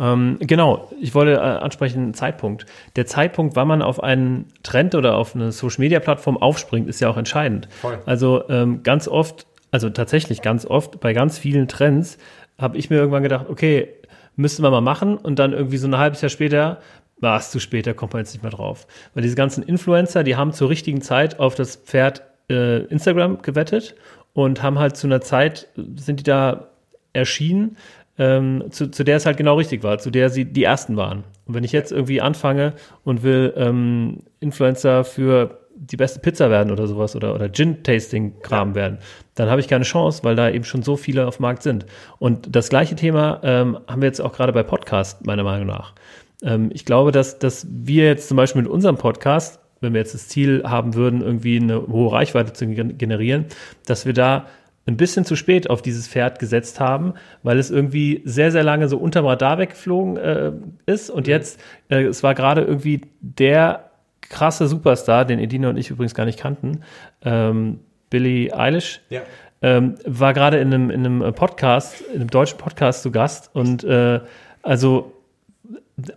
Ähm, 0.00 0.38
genau, 0.40 0.90
ich 0.98 1.14
wollte 1.14 1.34
äh, 1.34 1.38
ansprechen, 1.38 2.14
Zeitpunkt. 2.14 2.64
Der 2.96 3.06
Zeitpunkt, 3.06 3.54
wann 3.54 3.68
man 3.68 3.82
auf 3.82 4.02
einen 4.02 4.46
Trend 4.62 4.94
oder 4.94 5.16
auf 5.16 5.34
eine 5.34 5.52
Social-Media-Plattform 5.52 6.38
aufspringt, 6.38 6.88
ist 6.88 7.00
ja 7.00 7.10
auch 7.10 7.18
entscheidend. 7.18 7.68
Voll. 7.70 7.98
Also 8.06 8.48
ähm, 8.48 8.82
ganz 8.82 9.06
oft, 9.06 9.46
also 9.70 9.90
tatsächlich 9.90 10.40
ganz 10.40 10.64
oft, 10.64 11.00
bei 11.00 11.12
ganz 11.12 11.38
vielen 11.38 11.68
Trends 11.68 12.16
habe 12.58 12.78
ich 12.78 12.88
mir 12.88 12.96
irgendwann 12.96 13.22
gedacht, 13.22 13.46
okay, 13.50 13.88
müssten 14.36 14.62
wir 14.62 14.70
mal 14.70 14.80
machen 14.80 15.18
und 15.18 15.38
dann 15.38 15.52
irgendwie 15.52 15.76
so 15.76 15.86
ein 15.86 15.98
halbes 15.98 16.22
Jahr 16.22 16.30
später, 16.30 16.80
war 17.18 17.38
es 17.38 17.50
zu 17.50 17.60
spät, 17.60 17.86
da 17.86 17.92
kommt 17.92 18.14
man 18.14 18.20
jetzt 18.20 18.32
nicht 18.32 18.42
mehr 18.42 18.50
drauf. 18.50 18.86
Weil 19.12 19.22
diese 19.22 19.36
ganzen 19.36 19.62
Influencer, 19.62 20.24
die 20.24 20.36
haben 20.36 20.52
zur 20.52 20.70
richtigen 20.70 21.02
Zeit 21.02 21.38
auf 21.38 21.54
das 21.54 21.76
Pferd 21.76 22.22
äh, 22.48 22.84
Instagram 22.84 23.42
gewettet 23.42 23.94
und 24.32 24.62
haben 24.62 24.78
halt 24.78 24.96
zu 24.96 25.06
einer 25.06 25.20
Zeit, 25.20 25.68
sind 25.76 26.20
die 26.20 26.24
da 26.24 26.68
erschienen, 27.12 27.76
ähm, 28.20 28.64
zu, 28.70 28.90
zu 28.90 29.02
der 29.02 29.16
es 29.16 29.24
halt 29.24 29.38
genau 29.38 29.56
richtig 29.56 29.82
war, 29.82 29.98
zu 29.98 30.10
der 30.10 30.28
sie 30.28 30.44
die 30.44 30.62
ersten 30.62 30.96
waren. 30.96 31.24
Und 31.46 31.54
wenn 31.54 31.64
ich 31.64 31.72
jetzt 31.72 31.90
irgendwie 31.90 32.20
anfange 32.20 32.74
und 33.02 33.22
will 33.22 33.52
ähm, 33.56 34.18
Influencer 34.40 35.04
für 35.04 35.58
die 35.74 35.96
beste 35.96 36.20
Pizza 36.20 36.50
werden 36.50 36.70
oder 36.70 36.86
sowas 36.86 37.16
oder, 37.16 37.34
oder 37.34 37.50
Gin-Tasting-Kram 37.50 38.74
werden, 38.74 38.98
dann 39.34 39.48
habe 39.48 39.62
ich 39.62 39.68
keine 39.68 39.84
Chance, 39.84 40.22
weil 40.22 40.36
da 40.36 40.50
eben 40.50 40.64
schon 40.64 40.82
so 40.82 40.96
viele 40.98 41.26
auf 41.26 41.38
dem 41.38 41.42
Markt 41.42 41.62
sind. 41.62 41.86
Und 42.18 42.54
das 42.54 42.68
gleiche 42.68 42.94
Thema 42.94 43.40
ähm, 43.42 43.78
haben 43.88 44.02
wir 44.02 44.06
jetzt 44.06 44.20
auch 44.20 44.34
gerade 44.34 44.52
bei 44.52 44.62
Podcast, 44.62 45.24
meiner 45.24 45.42
Meinung 45.42 45.66
nach. 45.66 45.94
Ähm, 46.42 46.70
ich 46.74 46.84
glaube, 46.84 47.12
dass, 47.12 47.38
dass 47.38 47.66
wir 47.70 48.04
jetzt 48.04 48.28
zum 48.28 48.36
Beispiel 48.36 48.60
mit 48.60 48.70
unserem 48.70 48.98
Podcast, 48.98 49.58
wenn 49.80 49.94
wir 49.94 50.00
jetzt 50.00 50.12
das 50.12 50.28
Ziel 50.28 50.62
haben 50.66 50.94
würden, 50.94 51.22
irgendwie 51.22 51.58
eine 51.58 51.86
hohe 51.86 52.12
Reichweite 52.12 52.52
zu 52.52 52.66
gen- 52.66 52.98
generieren, 52.98 53.46
dass 53.86 54.04
wir 54.04 54.12
da 54.12 54.44
ein 54.90 54.96
bisschen 54.96 55.24
zu 55.24 55.36
spät 55.36 55.70
auf 55.70 55.82
dieses 55.82 56.08
Pferd 56.08 56.38
gesetzt 56.38 56.80
haben, 56.80 57.14
weil 57.42 57.58
es 57.58 57.70
irgendwie 57.70 58.22
sehr, 58.24 58.50
sehr 58.50 58.62
lange 58.62 58.88
so 58.88 58.98
unterm 58.98 59.26
Radar 59.26 59.58
weggeflogen 59.58 60.16
äh, 60.16 60.52
ist. 60.86 61.10
Und 61.10 61.26
jetzt, 61.26 61.60
äh, 61.88 62.02
es 62.04 62.22
war 62.22 62.34
gerade 62.34 62.62
irgendwie 62.62 63.02
der 63.20 63.90
krasse 64.20 64.66
Superstar, 64.68 65.24
den 65.24 65.38
Edina 65.38 65.70
und 65.70 65.76
ich 65.76 65.90
übrigens 65.90 66.14
gar 66.14 66.26
nicht 66.26 66.38
kannten, 66.38 66.82
ähm, 67.24 67.80
Billie 68.10 68.52
Eilish, 68.56 69.00
Ja. 69.08 69.22
ähm, 69.62 69.94
war 70.04 70.34
gerade 70.34 70.58
in 70.58 70.72
einem, 70.74 70.90
in 70.90 71.06
einem 71.06 71.34
Podcast, 71.34 72.00
in 72.12 72.20
einem 72.20 72.30
deutschen 72.30 72.58
Podcast 72.58 73.02
zu 73.02 73.10
Gast. 73.10 73.50
Und 73.54 73.84
äh, 73.84 74.20
also 74.62 75.12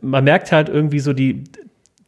man 0.01 0.24
merkt 0.24 0.51
halt 0.51 0.69
irgendwie 0.69 0.99
so 0.99 1.13
die, 1.13 1.43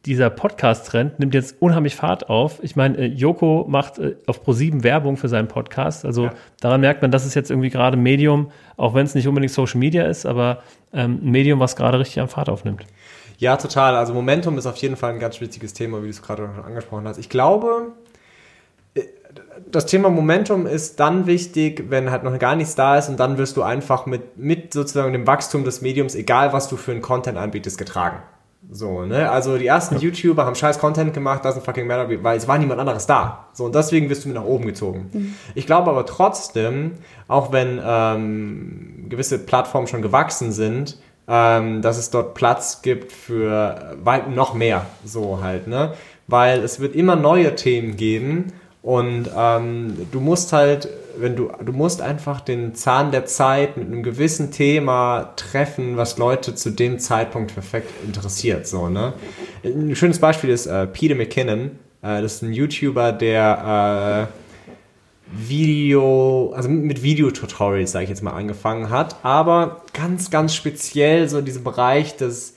dieser 0.06 0.30
Podcast-Trend 0.30 1.18
nimmt 1.18 1.34
jetzt 1.34 1.56
unheimlich 1.60 1.96
Fahrt 1.96 2.28
auf. 2.30 2.62
Ich 2.62 2.76
meine, 2.76 2.96
äh, 2.96 3.06
Joko 3.06 3.66
macht 3.68 3.98
äh, 3.98 4.16
auf 4.26 4.42
Pro7 4.46 4.82
Werbung 4.82 5.16
für 5.16 5.28
seinen 5.28 5.48
Podcast. 5.48 6.04
Also 6.04 6.24
Ja. 6.26 6.34
daran 6.60 6.80
merkt 6.80 7.02
man, 7.02 7.10
das 7.10 7.26
ist 7.26 7.34
jetzt 7.34 7.50
irgendwie 7.50 7.70
gerade 7.70 7.96
ein 7.96 8.02
Medium, 8.02 8.50
auch 8.76 8.94
wenn 8.94 9.04
es 9.04 9.14
nicht 9.14 9.28
unbedingt 9.28 9.52
Social 9.52 9.78
Media 9.78 10.04
ist, 10.06 10.24
aber 10.24 10.62
ähm, 10.92 11.20
ein 11.22 11.30
Medium, 11.30 11.60
was 11.60 11.76
gerade 11.76 11.98
richtig 11.98 12.20
an 12.20 12.28
Fahrt 12.28 12.48
aufnimmt. 12.48 12.84
Ja, 13.38 13.56
total. 13.56 13.96
Also 13.96 14.14
Momentum 14.14 14.56
ist 14.56 14.66
auf 14.66 14.76
jeden 14.76 14.96
Fall 14.96 15.12
ein 15.12 15.18
ganz 15.18 15.40
wichtiges 15.40 15.74
Thema, 15.74 15.98
wie 15.98 16.04
du 16.06 16.10
es 16.10 16.22
gerade 16.22 16.48
schon 16.54 16.64
angesprochen 16.64 17.06
hast. 17.06 17.18
Ich 17.18 17.28
glaube, 17.28 17.88
äh, 18.94 19.02
das 19.70 19.86
Thema 19.86 20.08
Momentum 20.08 20.66
ist 20.66 21.00
dann 21.00 21.26
wichtig, 21.26 21.84
wenn 21.90 22.10
halt 22.10 22.22
noch 22.22 22.38
gar 22.38 22.56
nichts 22.56 22.74
da 22.76 22.96
ist 22.96 23.08
und 23.08 23.18
dann 23.20 23.36
wirst 23.38 23.56
du 23.56 23.62
einfach 23.62 24.06
mit, 24.06 24.38
mit 24.38 24.72
sozusagen 24.72 25.12
dem 25.12 25.26
Wachstum 25.26 25.64
des 25.64 25.82
Mediums, 25.82 26.14
egal 26.14 26.52
was 26.52 26.68
du 26.68 26.76
für 26.76 26.92
einen 26.92 27.02
Content 27.02 27.36
anbietest, 27.36 27.76
getragen. 27.76 28.18
So, 28.70 29.02
ne? 29.02 29.30
Also 29.30 29.58
die 29.58 29.66
ersten 29.66 29.98
YouTuber 29.98 30.44
haben 30.44 30.54
scheiß 30.56 30.78
Content 30.78 31.14
gemacht, 31.14 31.44
doesn't 31.44 31.60
fucking 31.60 31.86
matter, 31.86 32.08
weil 32.22 32.36
es 32.36 32.48
war 32.48 32.58
niemand 32.58 32.80
anderes 32.80 33.06
da. 33.06 33.46
So, 33.52 33.66
und 33.66 33.74
deswegen 33.74 34.10
wirst 34.10 34.24
du 34.24 34.28
mit 34.28 34.36
nach 34.36 34.44
oben 34.44 34.66
gezogen. 34.66 35.36
Ich 35.54 35.66
glaube 35.66 35.90
aber 35.90 36.04
trotzdem, 36.04 36.92
auch 37.28 37.52
wenn 37.52 37.80
ähm, 37.84 39.06
gewisse 39.08 39.38
Plattformen 39.38 39.86
schon 39.86 40.02
gewachsen 40.02 40.52
sind, 40.52 40.98
ähm, 41.28 41.82
dass 41.82 41.96
es 41.98 42.10
dort 42.10 42.34
Platz 42.34 42.82
gibt 42.82 43.12
für 43.12 43.96
weit 44.02 44.30
noch 44.30 44.54
mehr, 44.54 44.86
so 45.04 45.40
halt, 45.42 45.66
ne? 45.66 45.94
Weil 46.28 46.60
es 46.60 46.80
wird 46.80 46.94
immer 46.96 47.14
neue 47.14 47.54
Themen 47.54 47.96
geben 47.96 48.52
und 48.82 49.30
ähm, 49.36 49.96
du 50.10 50.20
musst 50.20 50.52
halt, 50.52 50.88
wenn 51.18 51.36
du, 51.36 51.50
du 51.64 51.72
musst 51.72 52.00
einfach 52.00 52.40
den 52.40 52.74
Zahn 52.74 53.10
der 53.10 53.26
Zeit 53.26 53.76
mit 53.76 53.86
einem 53.86 54.02
gewissen 54.02 54.50
Thema 54.50 55.32
treffen, 55.36 55.96
was 55.96 56.18
Leute 56.18 56.54
zu 56.54 56.70
dem 56.70 56.98
Zeitpunkt 56.98 57.54
perfekt 57.54 57.90
interessiert, 58.04 58.66
so, 58.66 58.88
ne? 58.88 59.14
Ein 59.64 59.96
schönes 59.96 60.18
Beispiel 60.18 60.50
ist 60.50 60.66
äh, 60.66 60.86
Peter 60.86 61.14
McKinnon, 61.14 61.72
äh, 62.02 62.22
das 62.22 62.36
ist 62.36 62.42
ein 62.42 62.52
YouTuber, 62.52 63.12
der 63.12 64.28
äh, 64.30 64.46
Video, 65.32 66.52
also 66.54 66.68
mit 66.68 67.02
Videotutorials, 67.02 67.92
sage 67.92 68.04
ich 68.04 68.10
jetzt 68.10 68.22
mal, 68.22 68.32
angefangen 68.32 68.90
hat, 68.90 69.16
aber 69.24 69.82
ganz, 69.92 70.30
ganz 70.30 70.54
speziell 70.54 71.28
so 71.28 71.38
in 71.38 71.44
diesem 71.44 71.64
Bereich 71.64 72.16
des 72.16 72.55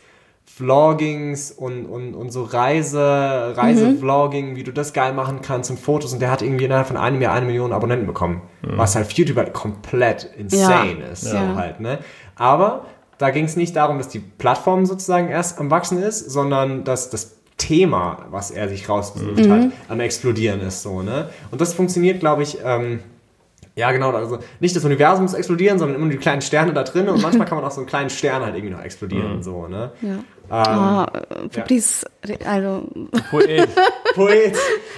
Vloggings 0.60 1.52
und, 1.52 1.86
und, 1.86 2.14
und 2.16 2.32
so 2.32 2.44
Reise, 2.44 3.54
Reisevlogging, 3.56 4.56
wie 4.58 4.64
du 4.64 4.72
das 4.74 4.94
geil 4.94 5.14
machen 5.14 5.42
kannst 5.42 5.72
und 5.72 5.80
Fotos 5.80 6.14
und 6.14 6.22
der 6.22 6.30
hat 6.32 6.42
irgendwie 6.42 6.66
innerhalb 6.66 6.88
von 6.88 6.98
einem 6.98 7.22
Jahr 7.22 7.34
eine 7.34 7.46
Million 7.46 7.72
Abonnenten 7.72 8.06
bekommen, 8.06 8.42
was 8.62 8.96
halt 8.96 9.06
auf 9.06 9.12
YouTube 9.14 9.38
halt 9.38 9.54
komplett 9.54 10.30
insane 10.38 11.04
ist, 11.12 11.22
so 11.22 11.36
Ja. 11.36 11.56
halt, 11.56 11.80
ne? 11.80 12.00
Aber 12.36 12.86
da 13.18 13.32
ging 13.32 13.46
es 13.46 13.56
nicht 13.56 13.76
darum, 13.76 13.98
dass 13.98 14.10
die 14.10 14.20
Plattform 14.20 14.86
sozusagen 14.86 15.30
erst 15.30 15.60
am 15.60 15.72
wachsen 15.72 16.02
ist, 16.02 16.30
sondern 16.30 16.84
dass 16.84 17.10
das 17.10 17.36
Thema, 17.58 18.26
was 18.30 18.52
er 18.52 18.70
sich 18.70 18.88
rausgesucht 18.88 19.46
Mhm. 19.48 19.52
hat, 19.52 19.62
am 19.90 20.00
explodieren 20.00 20.62
ist, 20.62 20.82
so, 20.84 21.02
ne? 21.02 21.30
Und 21.52 21.62
das 21.62 21.74
funktioniert, 21.74 22.20
glaube 22.20 22.44
ich, 22.44 22.58
ähm, 22.64 23.00
ja, 23.76 23.92
genau. 23.94 24.12
Also 24.12 24.40
nicht 24.60 24.76
das 24.76 24.84
Universum 24.84 25.24
muss 25.24 25.34
explodieren, 25.34 25.80
sondern 25.80 25.96
immer 25.96 26.06
nur 26.06 26.12
die 26.12 26.18
kleinen 26.20 26.42
Sterne 26.42 26.74
da 26.74 26.84
drin. 26.84 27.08
Und 27.08 27.22
manchmal 27.22 27.48
kann 27.48 27.58
man 27.58 27.66
auch 27.66 27.72
so 27.72 27.80
einen 27.80 27.88
kleinen 27.88 28.10
Stern 28.10 28.44
halt 28.44 28.54
irgendwie 28.56 28.74
noch 28.74 28.84
explodieren. 28.84 29.42
So, 29.42 29.68
ne? 29.68 29.92
Ja. 30.02 30.18
Ähm, 30.52 30.56
Ah, 30.58 31.08
äh, 31.14 31.50
Fabrice, 31.50 32.06
also 32.46 32.88
Poet. 33.30 33.70
Poet. 34.16 34.56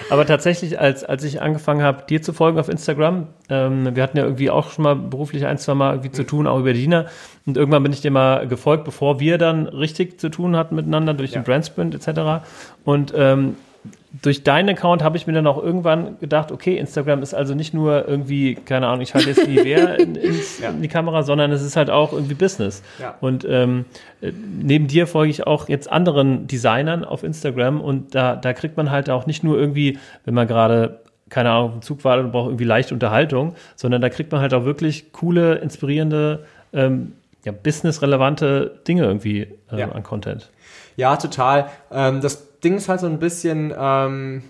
Aber 0.10 0.26
tatsächlich, 0.26 0.80
als, 0.80 1.04
als 1.04 1.24
ich 1.24 1.42
angefangen 1.42 1.84
habe, 1.84 2.04
dir 2.08 2.22
zu 2.22 2.34
folgen 2.34 2.58
auf 2.60 2.70
Instagram, 2.70 3.28
ähm, 3.50 3.96
wir 3.96 4.02
hatten 4.04 4.18
ja 4.18 4.24
irgendwie 4.24 4.50
auch 4.50 4.72
schon 4.72 4.84
mal 4.84 4.96
beruflich 4.96 5.46
ein, 5.46 5.58
zwei 5.58 5.74
Mal 5.74 5.94
irgendwie 5.94 6.12
zu 6.12 6.24
tun, 6.24 6.48
auch 6.48 6.60
über 6.60 6.74
Dina. 6.74 7.06
Und 7.46 7.58
irgendwann 7.58 7.84
bin 7.84 7.92
ich 7.92 8.02
dir 8.02 8.12
mal 8.12 8.48
gefolgt, 8.48 8.86
bevor 8.86 9.20
wir 9.20 9.38
dann 9.38 9.68
richtig 9.68 10.20
zu 10.20 10.30
tun 10.30 10.56
hatten 10.56 10.76
miteinander, 10.76 11.14
durch 11.14 11.32
den 11.32 11.42
Ja. 11.42 11.46
Brandsprint 11.46 11.96
etc. 11.96 12.46
Und 12.86 13.14
ähm, 13.16 13.56
durch 14.22 14.44
deinen 14.44 14.70
Account 14.70 15.04
habe 15.04 15.16
ich 15.16 15.26
mir 15.26 15.34
dann 15.34 15.48
auch 15.48 15.62
irgendwann 15.62 16.20
gedacht, 16.20 16.52
okay, 16.52 16.78
Instagram 16.78 17.22
ist 17.22 17.34
also 17.34 17.56
nicht 17.56 17.74
nur 17.74 18.08
irgendwie, 18.08 18.56
keine 18.56 18.88
Ahnung, 18.88 19.02
ich 19.02 19.14
halte 19.14 19.30
jetzt 19.30 19.48
die 19.48 19.56
Wehr 19.64 19.98
in, 20.00 20.16
ins, 20.16 20.60
Ja. 20.60 20.70
in 20.70 20.82
die 20.82 20.90
Kamera, 20.90 21.24
sondern 21.24 21.52
es 21.52 21.62
ist 21.62 21.78
halt 21.78 21.90
auch 21.90 22.12
irgendwie 22.12 22.34
Business. 22.34 22.84
Ja. 23.00 23.16
Und 23.22 23.46
ähm, 23.50 23.86
äh, 24.22 24.32
neben 24.62 24.88
dir 24.88 25.08
folge 25.08 25.32
ich 25.32 25.48
auch 25.48 25.70
jetzt 25.70 25.90
anderen 25.90 26.46
Designern 26.48 27.06
auf 27.06 27.24
Instagram 27.24 27.80
und 27.80 28.14
da, 28.14 28.36
da 28.36 28.52
kriegt 28.54 28.76
man 28.76 28.92
halt 28.92 29.10
auch 29.10 29.26
nicht 29.28 29.44
nur 29.44 29.58
irgendwie, 29.58 29.98
wenn 30.26 30.34
man 30.34 30.48
gerade 30.48 31.00
keine 31.30 31.50
Ahnung, 31.52 31.68
auf 31.68 31.74
dem 31.76 31.82
Zug 31.82 32.04
wartet 32.04 32.26
und 32.26 32.32
braucht 32.34 32.48
irgendwie 32.50 32.66
leichte 32.66 32.94
Unterhaltung, 32.94 33.56
sondern 33.78 34.02
da 34.02 34.10
kriegt 34.10 34.34
man 34.34 34.42
halt 34.42 34.54
auch 34.54 34.66
wirklich 34.66 35.14
coole, 35.14 35.56
inspirierende, 35.56 36.44
ähm, 36.74 37.14
ja, 37.44 37.52
businessrelevante 37.52 38.82
Dinge 38.88 39.04
irgendwie 39.04 39.42
äh, 39.72 39.80
Ja. 39.80 39.92
an 39.92 40.04
Content. 40.04 40.50
Ja, 40.96 41.16
total. 41.18 41.70
Ähm, 41.92 42.22
das 42.22 42.60
Ding 42.60 42.76
ist 42.76 42.90
halt 42.90 43.00
so 43.00 43.08
ein 43.08 43.20
bisschen, 43.20 43.74
ähm, 43.78 44.44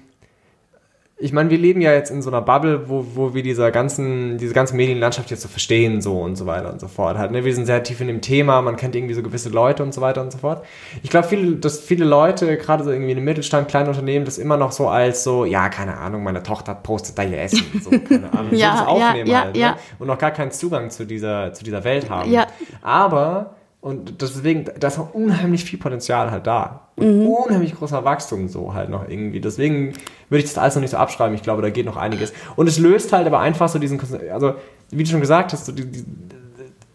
ich 1.22 1.34
meine, 1.34 1.50
wir 1.52 1.58
leben 1.58 1.82
ja 1.82 1.94
jetzt 1.94 2.10
in 2.10 2.22
so 2.22 2.30
einer 2.30 2.42
Bubble, 2.42 2.90
wo, 2.90 3.06
wo 3.14 3.34
wir 3.34 3.44
dieser 3.44 3.70
ganzen, 3.72 4.38
diese 4.40 4.54
ganze 4.54 4.76
Medienlandschaft 4.76 5.30
jetzt 5.30 5.42
so 5.42 5.48
verstehen, 5.48 6.02
so 6.02 6.20
und 6.20 6.36
so 6.36 6.48
weiter 6.48 6.72
und 6.72 6.82
so 6.82 6.88
fort. 6.88 7.18
Halt, 7.18 7.32
ne? 7.32 7.46
Wir 7.46 7.54
sind 7.54 7.68
sehr 7.68 7.84
tief 7.84 8.02
in 8.02 8.08
dem 8.08 8.22
Thema, 8.22 8.62
man 8.62 8.76
kennt 8.76 8.96
irgendwie 8.96 9.14
so 9.14 9.22
gewisse 9.22 9.50
Leute 9.50 9.84
und 9.84 9.94
so 9.94 10.02
weiter 10.02 10.22
und 10.22 10.32
so 10.32 10.40
fort. 10.40 10.66
Ich 11.04 11.12
glaube, 11.12 11.28
viele, 11.28 11.58
dass 11.58 11.80
viele 11.80 12.06
Leute, 12.06 12.58
gerade 12.58 12.84
so 12.84 12.92
irgendwie 12.92 13.12
in 13.12 13.18
einem 13.18 13.26
Mittelstand, 13.26 13.68
kleinen 13.68 13.90
Unternehmen, 13.90 14.26
das 14.26 14.40
immer 14.40 14.58
noch 14.58 14.72
so 14.72 14.88
als 14.88 15.24
so, 15.24 15.46
ja, 15.46 15.70
keine 15.70 15.98
Ahnung, 15.98 16.24
meine 16.24 16.42
Tochter 16.42 16.74
postet 16.74 17.18
da 17.18 17.24
ihr 17.24 17.40
Essen, 17.40 17.66
so, 17.84 17.92
keine 17.92 18.34
Ahnung, 18.38 18.54
Ja, 18.54 18.72
so 18.72 18.78
das 18.78 18.80
ja, 18.80 18.88
aufnehmen 18.88 19.30
ja, 19.30 19.42
halt, 19.42 19.58
ja. 19.58 19.72
ne? 19.72 19.78
Und 20.00 20.08
noch 20.08 20.18
gar 20.18 20.32
keinen 20.32 20.52
Zugang 20.52 20.90
zu 20.90 21.06
dieser, 21.06 21.54
zu 21.54 21.64
dieser 21.64 21.84
Welt 21.84 22.10
haben. 22.10 22.32
Ja. 22.32 22.48
Aber, 22.82 23.56
und 23.82 24.22
deswegen, 24.22 24.66
da 24.80 24.88
ist 24.88 25.00
auch 25.00 25.16
unheimlich 25.16 25.66
viel 25.66 25.80
Potenzial 25.80 26.30
halt 26.30 26.46
da. 26.46 26.90
Und 26.98 27.26
unheimlich 27.26 27.76
großer 27.76 28.06
Wachstum 28.06 28.48
so 28.48 28.76
halt 28.76 28.92
noch 28.92 29.10
irgendwie. 29.10 29.42
Deswegen 29.42 29.94
würde 30.30 30.44
ich 30.44 30.50
das 30.50 30.60
alles 30.60 30.76
noch 30.76 30.82
nicht 30.82 30.92
so 30.92 30.98
abschreiben. 30.98 31.34
Ich 31.34 31.42
glaube, 31.42 31.64
da 31.64 31.72
geht 31.72 31.88
noch 31.88 31.98
einiges. 31.98 32.32
Und 32.56 32.68
es 32.68 32.78
löst 32.78 33.12
halt 33.12 33.26
aber 33.26 33.40
einfach 33.40 33.70
so 33.70 33.80
diesen, 33.80 34.00
also, 34.32 34.54
wie 34.92 35.04
du 35.04 35.10
schon 35.10 35.20
gesagt 35.20 35.52
hast, 35.52 35.66
so, 35.66 35.72
die, 35.72 35.86
die, 35.86 36.06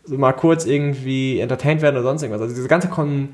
so 0.05 0.17
mal 0.17 0.33
kurz 0.33 0.65
irgendwie 0.65 1.41
entertained 1.41 1.83
werden 1.83 1.97
oder 1.97 2.05
sonst 2.05 2.23
irgendwas. 2.23 2.43
Also 2.43 2.55
diese 2.55 2.69
ganze 2.69 2.89
Kon 2.89 3.31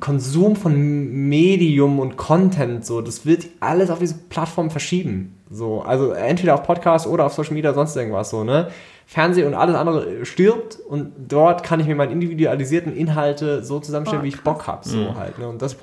Konsum 0.00 0.56
von 0.56 1.28
Medium 1.28 2.00
und 2.00 2.16
Content, 2.16 2.84
so, 2.84 3.02
das 3.02 3.24
wird 3.24 3.46
alles 3.60 3.90
auf 3.90 4.00
diese 4.00 4.14
Plattform 4.14 4.70
verschieben. 4.70 5.38
So, 5.48 5.82
also 5.82 6.10
entweder 6.10 6.54
auf 6.54 6.64
Podcast 6.64 7.06
oder 7.06 7.26
auf 7.26 7.34
Social 7.34 7.54
Media, 7.54 7.72
sonst 7.72 7.94
irgendwas 7.94 8.30
so, 8.30 8.42
ne? 8.42 8.68
Fernsehen 9.06 9.46
und 9.46 9.54
alles 9.54 9.76
andere 9.76 10.24
stirbt 10.26 10.78
und 10.80 11.12
dort 11.28 11.62
kann 11.62 11.78
ich 11.80 11.86
mir 11.86 11.94
meine 11.94 12.10
individualisierten 12.12 12.94
Inhalte 12.94 13.62
so 13.64 13.78
zusammenstellen, 13.78 14.22
Oh, 14.22 14.24
wie 14.24 14.28
ich 14.30 14.40
Bock 14.42 14.66
habe, 14.66 14.86
so 14.86 15.14
halt, 15.14 15.38
ne? 15.38 15.48
Und 15.48 15.62
das, 15.62 15.76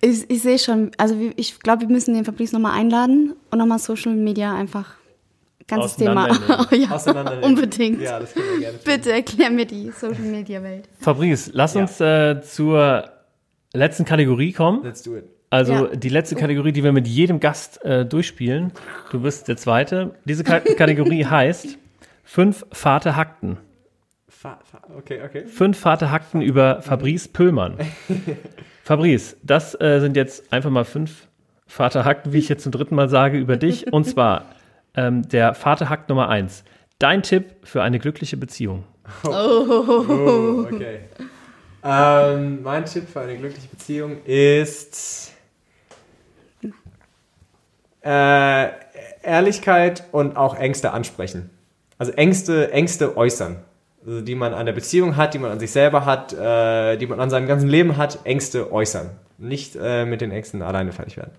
ich, 0.00 0.28
ich 0.28 0.42
sehe 0.42 0.58
schon, 0.58 0.90
also 0.98 1.14
ich 1.36 1.60
glaube, 1.60 1.82
wir 1.82 1.88
müssen 1.88 2.14
den 2.14 2.24
Fabrice 2.24 2.52
nochmal 2.52 2.72
einladen 2.78 3.34
und 3.50 3.58
nochmal 3.58 3.78
Social 3.78 4.14
Media 4.14 4.54
einfach 4.54 4.94
ganzes 5.68 5.96
Thema. 5.96 6.28
Auseinandernehmen. 6.28 7.40
ja, 7.42 7.46
unbedingt. 7.46 8.00
Ja, 8.02 8.18
das 8.18 8.34
können 8.34 8.46
wir 8.54 8.58
gerne 8.60 8.78
tun. 8.78 8.84
Bitte 8.84 9.12
erklär 9.12 9.50
mir 9.50 9.66
die 9.66 9.90
Social 9.92 10.22
Media 10.22 10.62
Welt. 10.62 10.88
Fabrice, 10.98 11.50
lass 11.52 11.74
Ja. 11.74 11.82
uns 11.82 12.00
äh, 12.00 12.40
zur 12.42 13.04
letzten 13.72 14.04
Kategorie 14.04 14.52
kommen. 14.52 14.82
Let's 14.82 15.02
do 15.02 15.16
it. 15.16 15.24
Also 15.50 15.72
Ja. 15.72 15.86
die 15.94 16.08
letzte 16.08 16.34
Kategorie, 16.34 16.72
die 16.72 16.82
wir 16.82 16.92
mit 16.92 17.06
jedem 17.06 17.38
Gast 17.38 17.84
äh, 17.84 18.04
durchspielen. 18.04 18.72
Du 19.12 19.20
bist 19.20 19.46
der 19.48 19.56
Zweite. 19.56 20.14
Diese 20.24 20.42
Ka 20.44 20.58
Kategorie 20.76 21.24
heißt 21.24 21.78
Fünf 22.32 22.64
Vater 22.70 23.16
Hackten. 23.16 23.58
Okay, 24.96 25.20
okay. 25.24 25.46
Fünf 25.46 25.80
Vater 25.80 26.12
Hackten 26.12 26.40
über 26.40 26.80
Fabrice 26.80 27.26
Pöllmann. 27.26 27.76
Fabrice, 28.84 29.36
das 29.42 29.74
äh, 29.80 29.98
sind 29.98 30.16
jetzt 30.16 30.52
einfach 30.52 30.70
mal 30.70 30.84
fünf 30.84 31.26
Vater 31.66 32.04
Hackten, 32.04 32.32
wie 32.32 32.38
ich 32.38 32.48
jetzt 32.48 32.62
zum 32.62 32.70
dritten 32.70 32.94
Mal 32.94 33.08
sage, 33.08 33.36
über 33.36 33.56
dich. 33.56 33.92
Und 33.92 34.04
zwar 34.04 34.44
ähm, 34.94 35.28
der 35.28 35.54
Vater 35.54 35.88
Hackt 35.88 36.08
Nummer 36.08 36.28
eins. 36.28 36.62
Dein 37.00 37.24
Tipp 37.24 37.46
für 37.64 37.82
eine 37.82 37.98
glückliche 37.98 38.36
Beziehung. 38.36 38.84
Oh, 39.24 40.66
okay. 40.72 41.00
ähm, 41.82 42.62
mein 42.62 42.84
Tipp 42.84 43.08
für 43.08 43.22
eine 43.22 43.38
glückliche 43.38 43.66
Beziehung 43.66 44.22
ist 44.24 45.32
äh, 48.04 48.68
Ehrlichkeit 49.24 50.04
und 50.12 50.36
auch 50.36 50.54
Ängste 50.54 50.92
ansprechen. 50.92 51.50
Also 52.00 52.12
Ängste, 52.12 52.72
Ängste 52.72 53.14
äußern. 53.18 53.56
Also 54.06 54.22
die 54.22 54.34
man 54.34 54.54
an 54.54 54.64
der 54.64 54.72
Beziehung 54.72 55.18
hat, 55.18 55.34
die 55.34 55.38
man 55.38 55.50
an 55.50 55.60
sich 55.60 55.70
selber 55.70 56.06
hat, 56.06 56.32
äh, 56.32 56.96
die 56.96 57.06
man 57.06 57.20
an 57.20 57.28
seinem 57.28 57.46
ganzen 57.46 57.68
Leben 57.68 57.98
hat, 57.98 58.20
Ängste 58.24 58.72
äußern. 58.72 59.10
Nicht 59.36 59.76
äh, 59.78 60.06
mit 60.06 60.22
den 60.22 60.30
Ängsten 60.30 60.62
alleine 60.62 60.92
fertig 60.92 61.18
werden. 61.18 61.32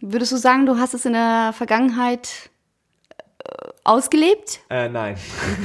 Würdest 0.00 0.30
du 0.30 0.36
sagen, 0.36 0.66
du 0.66 0.76
hast 0.76 0.94
es 0.94 1.04
in 1.04 1.14
der 1.14 1.52
Vergangenheit 1.52 2.50
äh, 3.40 3.50
ausgelebt? 3.82 4.60
Äh, 4.70 4.88
nein. 4.88 5.16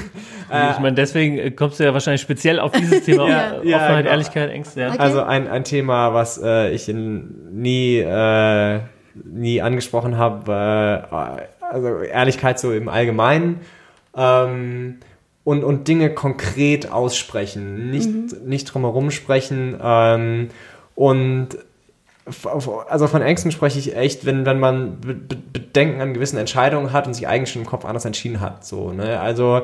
ich 0.71 0.79
meine, 0.79 0.95
deswegen 0.95 1.37
äh, 1.37 1.51
kommst 1.51 1.79
du 1.79 1.83
ja 1.83 1.93
wahrscheinlich 1.93 2.21
speziell 2.21 2.59
auf 2.59 2.71
dieses 2.71 3.03
Thema 3.03 3.27
Ja, 3.29 3.61
ja, 3.61 3.77
Offenheit, 3.77 3.97
genau. 3.97 4.09
Ehrlichkeit, 4.09 4.49
Ängste. 4.49 4.81
Ja. 4.81 4.89
Okay. 4.89 4.97
Also 4.97 5.21
ein, 5.21 5.47
ein 5.47 5.63
Thema, 5.63 6.15
was 6.15 6.41
äh, 6.41 6.71
ich 6.71 6.89
in, 6.89 7.61
nie, 7.61 7.99
äh, 7.99 8.79
nie 9.13 9.61
angesprochen 9.61 10.17
habe, 10.17 10.51
äh, 11.11 11.63
also 11.63 11.99
Ehrlichkeit 11.99 12.57
so 12.57 12.73
im 12.73 12.89
Allgemeinen 12.89 13.61
ähm, 14.15 14.97
und, 15.43 15.63
und 15.63 15.87
Dinge 15.87 16.09
konkret 16.13 16.91
aussprechen, 16.91 17.89
nicht, 17.91 18.09
nicht 18.45 18.65
drumherum 18.65 19.11
sprechen 19.11 19.77
ähm, 19.81 20.49
und 20.95 21.49
also 22.45 23.07
von 23.07 23.21
Ängsten 23.21 23.51
spreche 23.51 23.77
ich 23.79 23.97
echt, 23.97 24.25
wenn, 24.25 24.45
wenn 24.45 24.57
man 24.57 25.01
Be- 25.01 25.13
Be- 25.13 25.35
Bedenken 25.51 25.99
an 25.99 26.13
gewissen 26.13 26.37
Entscheidungen 26.37 26.93
hat 26.93 27.05
und 27.05 27.13
sich 27.13 27.27
eigentlich 27.27 27.51
schon 27.51 27.63
im 27.63 27.67
Kopf 27.67 27.83
anders 27.83 28.05
entschieden 28.05 28.39
hat. 28.39 28.65
So, 28.65 28.93
ne? 28.93 29.19
Also 29.19 29.63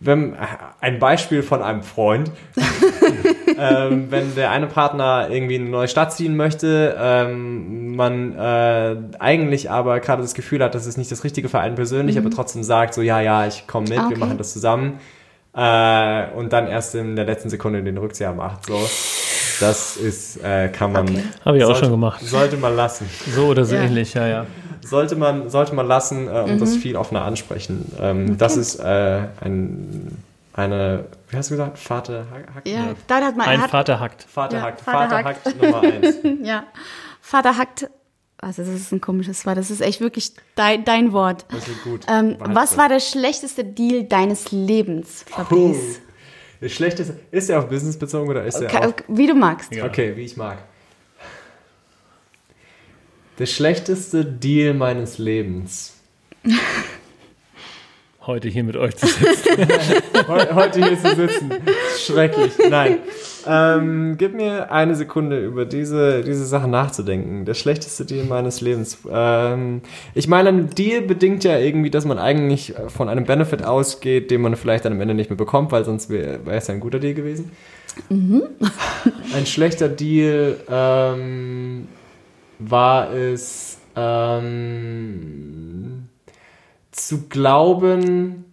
wenn, 0.00 0.34
ein 0.80 0.98
Beispiel 0.98 1.44
von 1.44 1.62
einem 1.62 1.84
Freund, 1.84 2.32
ähm, 3.60 4.06
wenn 4.10 4.34
der 4.34 4.50
eine 4.50 4.66
Partner 4.66 5.28
irgendwie 5.30 5.56
in 5.56 5.62
eine 5.62 5.70
neue 5.70 5.88
Stadt 5.88 6.12
ziehen 6.14 6.34
möchte, 6.36 6.96
ähm, 6.98 7.94
man 7.94 8.34
äh, 8.38 8.96
eigentlich 9.18 9.70
aber 9.70 10.00
gerade 10.00 10.22
das 10.22 10.34
Gefühl 10.34 10.64
hat, 10.64 10.74
das 10.74 10.86
ist 10.86 10.96
nicht 10.96 11.12
das 11.12 11.22
Richtige 11.24 11.48
für 11.50 11.58
einen 11.60 11.74
persönlich, 11.74 12.16
aber 12.18 12.30
trotzdem 12.30 12.62
sagt 12.62 12.94
so, 12.94 13.02
ja, 13.02 13.20
ja, 13.20 13.46
ich 13.46 13.66
komme 13.66 13.88
mit, 13.88 13.98
Ah, 13.98 14.08
wir 14.08 14.16
okay. 14.16 14.18
machen 14.18 14.38
das 14.38 14.52
zusammen 14.54 14.98
äh, 15.54 16.26
und 16.36 16.52
dann 16.52 16.66
erst 16.68 16.94
in 16.94 17.16
der 17.16 17.24
letzten 17.26 17.50
Sekunde 17.50 17.82
den 17.82 17.98
Rückzieher 17.98 18.32
macht. 18.32 18.66
So, 18.66 18.78
das 19.60 19.96
ist, 19.96 20.42
äh, 20.42 20.68
kann 20.68 20.92
man, 20.92 21.02
Okay. 21.08 21.22
Habe 21.44 21.58
ich 21.58 21.64
auch 21.64 21.68
sollte, 21.68 21.80
schon 21.82 21.90
gemacht. 21.90 22.20
sollte 22.24 22.56
man 22.56 22.76
lassen. 22.76 23.08
So 23.34 23.46
oder 23.48 23.64
so 23.64 23.74
Ja. 23.74 23.82
ähnlich, 23.82 24.14
ja, 24.14 24.26
ja. 24.26 24.46
Sollte 24.82 25.14
man, 25.16 25.50
sollte 25.50 25.74
man 25.74 25.86
lassen 25.86 26.26
äh, 26.28 26.30
und 26.40 26.54
Mhm. 26.54 26.58
das 26.60 26.76
viel 26.76 26.96
offener 26.96 27.22
ansprechen. 27.24 27.84
Ähm, 28.00 28.38
Das 28.38 28.56
ist 28.56 28.76
äh, 28.80 29.18
ein 29.42 30.16
eine, 30.52 31.06
wie 31.28 31.36
hast 31.36 31.50
du 31.50 31.54
gesagt? 31.54 31.78
Vater 31.78 32.26
Hack? 32.30 32.66
Ja, 32.66 32.94
da 33.06 33.20
hat 33.26 33.36
man 33.36 33.46
Ein 33.46 33.60
hat, 33.62 33.70
Vater 33.70 34.00
hackt. 34.00 34.22
Vater 34.24 34.56
Ja, 34.58 34.62
Hackt. 34.64 34.80
Vater 34.80 34.98
Vater 35.10 35.24
Hackt. 35.24 35.46
Hackt 35.46 35.62
Nummer 35.62 35.80
eins. 35.82 36.16
ja. 36.42 36.64
Vater 37.20 37.56
hackt. 37.56 37.88
Also 38.38 38.62
das 38.62 38.72
ist 38.74 38.90
ein 38.92 39.00
komisches 39.00 39.44
Wort. 39.46 39.58
Das 39.58 39.70
ist 39.70 39.80
echt 39.82 40.00
wirklich 40.00 40.32
dein, 40.54 40.84
dein 40.84 41.12
Wort. 41.12 41.44
Das 41.50 41.68
ist 41.68 41.84
gut. 41.84 42.06
Ähm, 42.08 42.36
was 42.40 42.78
war 42.78 42.88
der 42.88 43.00
schlechteste 43.00 43.64
Deal 43.64 44.04
deines 44.04 44.50
Lebens, 44.50 45.24
Fabrice? 45.28 46.00
Das 46.62 46.72
Schlechteste, 46.72 47.18
ist 47.30 47.48
der 47.48 47.58
auf 47.58 47.68
Business 47.68 47.98
bezogen 47.98 48.28
oder 48.30 48.44
ist 48.44 48.58
der 48.58 48.68
Ka- 48.68 48.86
auf... 48.88 48.94
Wie 49.08 49.26
du 49.26 49.34
magst. 49.34 49.72
Ja. 49.74 49.84
Okay, 49.84 50.16
wie 50.16 50.22
ich 50.22 50.36
mag. 50.36 50.58
Der 53.38 53.46
schlechteste 53.46 54.24
Deal 54.24 54.74
meines 54.74 55.18
Lebens. 55.18 55.94
Heute 58.26 58.48
hier 58.48 58.64
mit 58.64 58.76
euch 58.76 58.94
zu 58.98 59.06
sitzen. 59.06 59.56
Heu- 60.28 60.54
Heute 60.54 60.86
hier 60.86 60.98
zu 61.00 61.16
sitzen. 61.16 61.50
Schrecklich. 61.98 62.52
Nein. 62.68 62.98
Ähm, 63.46 64.16
gib 64.18 64.34
mir 64.34 64.70
eine 64.70 64.94
Sekunde 64.94 65.42
über 65.42 65.64
diese, 65.64 66.22
diese 66.22 66.44
Sache 66.44 66.68
nachzudenken. 66.68 67.46
Der 67.46 67.54
schlechteste 67.54 68.04
Deal 68.04 68.26
meines 68.26 68.60
Lebens. 68.60 68.98
Ähm, 69.10 69.80
ich 70.14 70.28
meine, 70.28 70.50
ein 70.50 70.68
Deal 70.68 71.00
bedingt 71.00 71.44
ja 71.44 71.58
irgendwie, 71.58 71.88
dass 71.88 72.04
man 72.04 72.18
eigentlich 72.18 72.74
von 72.88 73.08
einem 73.08 73.24
Benefit 73.24 73.64
ausgeht, 73.64 74.30
den 74.30 74.42
man 74.42 74.54
vielleicht 74.54 74.84
dann 74.84 74.92
am 74.92 75.00
Ende 75.00 75.14
nicht 75.14 75.30
mehr 75.30 75.38
bekommt, 75.38 75.72
weil 75.72 75.86
sonst 75.86 76.10
wäre 76.10 76.44
wär 76.44 76.56
es 76.58 76.66
ja 76.66 76.74
ein 76.74 76.80
guter 76.80 76.98
Deal 76.98 77.14
gewesen. 77.14 77.50
ein 78.10 79.46
schlechter 79.46 79.88
Deal 79.88 80.56
ähm, 80.70 81.88
war 82.58 83.14
es, 83.14 83.78
ähm, 83.96 85.99
zu 87.08 87.28
glauben, 87.28 88.44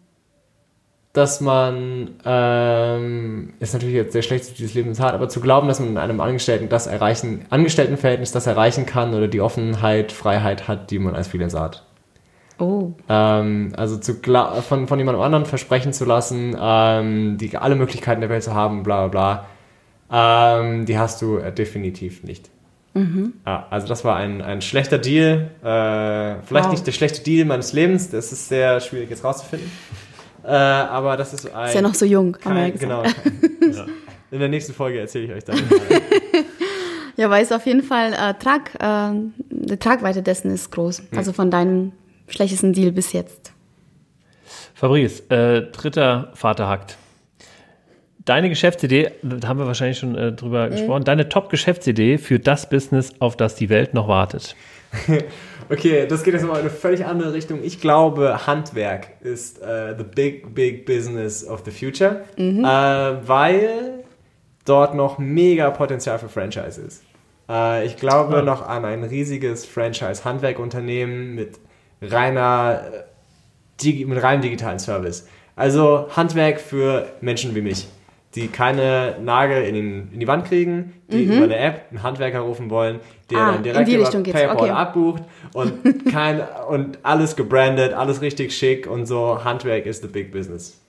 dass 1.14 1.42
man, 1.42 2.12
ähm, 2.26 3.54
ist 3.60 3.74
natürlich 3.74 3.96
jetzt 3.96 4.14
der 4.14 4.22
schlechteste 4.22 4.56
dieses 4.56 4.76
Lebens 4.76 5.00
hart, 5.00 5.16
aber 5.16 5.30
zu 5.30 5.42
glauben, 5.42 5.68
dass 5.68 5.80
man 5.80 5.90
in 5.90 5.98
einem 5.98 6.20
Angestellten 6.20 6.70
das 6.70 6.86
erreichen, 6.86 7.46
Angestelltenverhältnis 7.50 8.32
das 8.32 8.46
erreichen 8.46 8.86
kann 8.86 9.16
oder 9.16 9.28
die 9.28 9.42
Offenheit, 9.42 10.12
Freiheit 10.12 10.68
hat, 10.68 10.92
die 10.92 11.00
man 11.00 11.16
als 11.16 11.30
Freelancer 11.30 11.62
hat. 11.62 11.84
Oh. 12.60 12.92
Ähm, 13.10 13.74
also 13.76 13.98
zu 13.98 14.16
von, 14.16 14.88
von 14.88 15.00
jemandem 15.00 15.22
anderen 15.22 15.46
versprechen 15.46 15.92
zu 15.92 16.06
lassen, 16.06 16.56
ähm, 16.60 17.38
die 17.40 17.58
alle 17.58 17.76
Möglichkeiten 17.76 18.22
der 18.22 18.30
Welt 18.30 18.44
zu 18.44 18.54
haben, 18.54 18.84
bla 18.84 19.08
bla 19.08 19.46
bla, 20.10 20.62
ähm, 20.62 20.86
die 20.86 21.00
hast 21.00 21.22
du 21.24 21.38
äh, 21.38 21.52
definitiv 21.52 22.24
nicht. 22.24 22.50
Ja, 23.46 23.68
also 23.70 23.88
das 23.88 24.04
war 24.06 24.16
ein, 24.16 24.42
ein 24.42 24.62
schlechter 24.62 24.98
Deal. 24.98 25.50
Äh, 25.62 26.42
vielleicht 26.46 26.66
Wow. 26.66 26.72
nicht 26.72 26.88
der 26.88 26.92
schlechte 26.92 27.22
Deal 27.24 27.46
meines 27.46 27.74
Lebens, 27.74 28.10
das 28.10 28.32
ist 28.32 28.48
sehr 28.50 28.80
schwierig 28.80 29.10
jetzt 29.10 29.24
rauszufinden. 29.24 29.70
Äh, 30.44 30.50
aber 30.52 31.18
das 31.18 31.34
ist 31.34 31.54
ein. 31.54 31.68
Ist 31.68 31.76
ja 31.76 31.82
noch 31.82 31.94
so 31.94 32.06
jung, 32.06 32.38
haben 32.46 32.56
wir 32.56 32.68
ja 32.68 32.70
kein, 32.72 32.80
gesagt. 32.80 33.16
genau. 33.60 33.86
In 34.32 34.40
der 34.40 34.50
nächsten 34.50 34.74
Folge 34.74 35.00
erzähle 35.00 35.26
ich 35.26 35.32
euch 35.32 35.44
dann. 35.44 35.58
Ja, 37.20 37.32
weil 37.32 37.44
es 37.44 37.52
auf 37.52 37.66
jeden 37.66 37.82
Fall 37.82 38.14
äh, 38.14 38.36
Trag, 38.36 38.76
äh, 38.80 39.20
die 39.50 39.78
Tragweite 39.78 40.22
dessen 40.22 40.52
ist 40.52 40.72
groß. 40.72 41.02
Also 41.16 41.34
von 41.34 41.50
deinem 41.50 41.92
schlechtesten 42.28 42.74
Deal 42.74 42.92
bis 42.92 43.12
jetzt. 43.12 43.54
Fabrice, 44.76 45.22
äh, 45.32 45.64
dritter 45.72 46.32
Vater 46.36 46.68
hackt. 46.68 46.96
Deine 48.28 48.50
Geschäftsidee, 48.50 49.12
da 49.24 49.48
haben 49.48 49.58
wir 49.58 49.68
wahrscheinlich 49.68 49.98
schon 50.00 50.16
äh, 50.16 50.34
drüber 50.34 50.70
gesprochen, 50.70 51.06
deine 51.06 51.30
Top-Geschäftsidee 51.30 52.18
für 52.18 52.40
das 52.40 52.70
Business, 52.70 53.14
auf 53.20 53.38
das 53.38 53.56
die 53.56 53.70
Welt 53.70 53.94
noch 53.94 54.08
wartet. 54.08 54.56
Okay, 55.70 56.08
das 56.08 56.24
geht 56.24 56.34
jetzt 56.34 56.46
mal 56.46 56.54
in 56.54 56.62
eine 56.62 56.70
völlig 56.70 57.06
andere 57.06 57.34
Richtung. 57.34 57.60
Ich 57.62 57.82
glaube, 57.82 58.48
Handwerk 58.48 59.10
ist 59.20 59.62
äh, 59.62 59.94
the 59.98 60.06
big, 60.06 60.56
big 60.56 60.86
business 60.86 61.46
of 61.46 61.64
the 61.66 61.72
future, 61.72 62.22
äh, 62.38 63.28
weil 63.28 64.06
dort 64.64 64.96
noch 64.96 65.18
mega 65.18 65.70
Potenzial 65.72 66.20
für 66.20 66.30
Franchise 66.30 66.80
ist. 66.80 67.04
Äh, 67.50 67.86
ich 67.86 67.98
glaube 67.98 68.38
Ah. 68.38 68.42
noch 68.44 68.66
an 68.66 68.86
ein 68.86 69.04
riesiges 69.04 69.66
Franchise-Handwerkunternehmen 69.66 71.36
mit 71.36 71.60
reiner, 72.02 72.84
mit 73.84 74.24
reinem 74.24 74.42
digitalen 74.42 74.80
Service. 74.80 75.28
Also 75.58 76.08
Handwerk 76.16 76.62
für 76.62 77.08
Menschen 77.20 77.54
wie 77.56 77.62
mich, 77.62 77.88
die 78.38 78.48
keine 78.50 79.16
Nagel 79.20 79.64
in, 79.64 79.74
den, 79.74 80.10
in 80.14 80.20
die 80.20 80.28
Wand 80.28 80.46
kriegen, 80.46 80.94
die 81.12 81.24
über 81.24 81.46
eine 81.46 81.58
App 81.58 81.88
einen 81.90 82.04
Handwerker 82.04 82.42
rufen 82.42 82.70
wollen, 82.70 83.00
der 83.32 83.38
Ah, 83.40 83.46
dann 83.48 83.56
in 83.58 83.64
direkt 83.64 83.88
die 83.88 83.96
über 83.96 84.10
PayPal 84.12 84.56
okay. 84.56 84.70
abbucht 84.70 85.24
und 85.54 86.06
kein 86.12 86.42
und 86.70 87.00
alles 87.02 87.36
gebrandet, 87.36 87.94
alles 87.94 88.22
richtig 88.22 88.54
schick 88.56 88.86
und 88.86 89.08
so. 89.08 89.44
Handwerk 89.44 89.88
ist 89.88 90.04
the 90.04 90.08
big 90.08 90.32
business. 90.32 90.80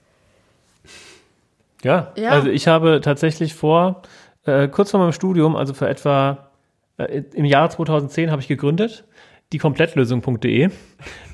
Ja, 1.83 2.13
Ja. 2.17 2.31
also 2.31 2.49
ich 2.49 2.69
habe 2.69 3.01
tatsächlich 3.01 3.55
vor, 3.55 4.03
äh, 4.45 4.69
kurz 4.69 4.91
vor 4.91 5.01
meinem 5.01 5.13
Studium, 5.13 5.57
also 5.57 5.73
für 5.73 5.89
etwa 5.89 6.49
äh, 6.99 7.23
im 7.35 7.47
Jahr 7.47 7.71
2010 7.71 8.31
habe 8.31 8.43
ich 8.43 8.49
gegründet, 8.49 9.05
die 9.53 9.59
Komplettlösung.de 9.59 10.69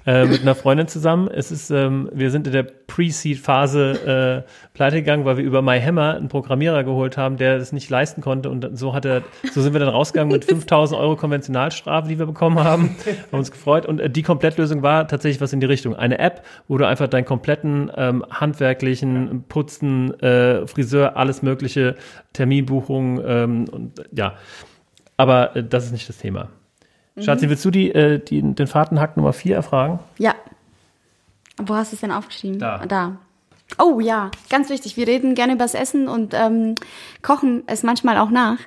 äh, 0.06 0.24
mit 0.26 0.42
einer 0.42 0.54
Freundin 0.54 0.86
zusammen. 0.86 1.28
Es 1.28 1.50
ist, 1.50 1.70
ähm, 1.70 2.08
wir 2.12 2.30
sind 2.30 2.46
in 2.46 2.52
der 2.52 2.62
Pre-Seed-Phase 2.62 4.44
äh, 4.46 4.50
pleite 4.72 4.96
gegangen, 4.96 5.24
weil 5.24 5.36
wir 5.36 5.44
über 5.44 5.62
MyHammer 5.62 6.14
einen 6.14 6.28
Programmierer 6.28 6.84
geholt 6.84 7.16
haben, 7.16 7.38
der 7.38 7.56
es 7.56 7.72
nicht 7.72 7.90
leisten 7.90 8.20
konnte 8.20 8.50
und 8.50 8.78
so 8.78 8.94
hat 8.94 9.04
er, 9.04 9.22
so 9.52 9.62
sind 9.62 9.72
wir 9.72 9.80
dann 9.80 9.88
rausgegangen 9.88 10.32
mit 10.32 10.44
5000 10.46 11.00
Euro 11.00 11.16
Konventionalstrafe, 11.16 12.08
die 12.08 12.18
wir 12.18 12.26
bekommen 12.26 12.62
haben, 12.62 12.94
haben 13.32 13.38
uns 13.38 13.50
gefreut 13.50 13.84
und 13.86 14.00
äh, 14.00 14.08
die 14.08 14.22
Komplettlösung 14.22 14.82
war 14.82 15.08
tatsächlich 15.08 15.40
was 15.40 15.52
in 15.52 15.60
die 15.60 15.66
Richtung. 15.66 15.96
Eine 15.96 16.18
App, 16.20 16.44
wo 16.68 16.78
du 16.78 16.86
einfach 16.86 17.08
deinen 17.08 17.24
kompletten 17.24 17.90
ähm, 17.96 18.24
handwerklichen, 18.30 19.44
Putzen, 19.48 20.18
äh, 20.20 20.66
Friseur, 20.66 21.16
alles 21.16 21.42
mögliche, 21.42 21.96
Terminbuchung 22.32 23.20
ähm, 23.26 23.64
und 23.68 23.98
äh, 23.98 24.04
ja, 24.12 24.34
aber 25.16 25.56
äh, 25.56 25.64
das 25.64 25.86
ist 25.86 25.92
nicht 25.92 26.08
das 26.08 26.18
Thema. 26.18 26.48
Schatzi, 27.20 27.48
willst 27.48 27.64
du 27.64 27.70
die, 27.70 27.92
äh, 27.92 28.18
die, 28.18 28.42
den 28.42 28.66
Fahrtenhack 28.66 29.16
Nummer 29.16 29.32
4 29.32 29.56
erfragen? 29.56 30.00
Ja. 30.18 30.34
Wo 31.56 31.74
hast 31.74 31.92
du 31.92 31.96
es 31.96 32.00
denn 32.00 32.10
aufgeschrieben? 32.10 32.58
Da. 32.58 32.84
Da. 32.86 33.16
Oh 33.78 34.00
ja, 34.00 34.30
ganz 34.50 34.68
wichtig. 34.68 34.96
Wir 34.96 35.06
reden 35.06 35.34
gerne 35.34 35.54
über 35.54 35.64
das 35.64 35.74
Essen 35.74 36.08
und 36.08 36.34
ähm, 36.34 36.74
kochen 37.22 37.62
es 37.66 37.82
manchmal 37.82 38.18
auch 38.18 38.30
nach. 38.30 38.58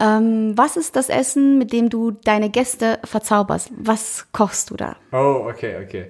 Ähm, 0.00 0.56
was 0.56 0.76
ist 0.76 0.96
das 0.96 1.08
Essen, 1.08 1.58
mit 1.58 1.72
dem 1.72 1.90
du 1.90 2.12
deine 2.12 2.48
Gäste 2.48 2.98
verzauberst? 3.04 3.70
Was 3.76 4.26
kochst 4.32 4.70
du 4.70 4.76
da? 4.76 4.96
Oh, 5.12 5.46
okay, 5.48 5.76
okay. 5.84 6.06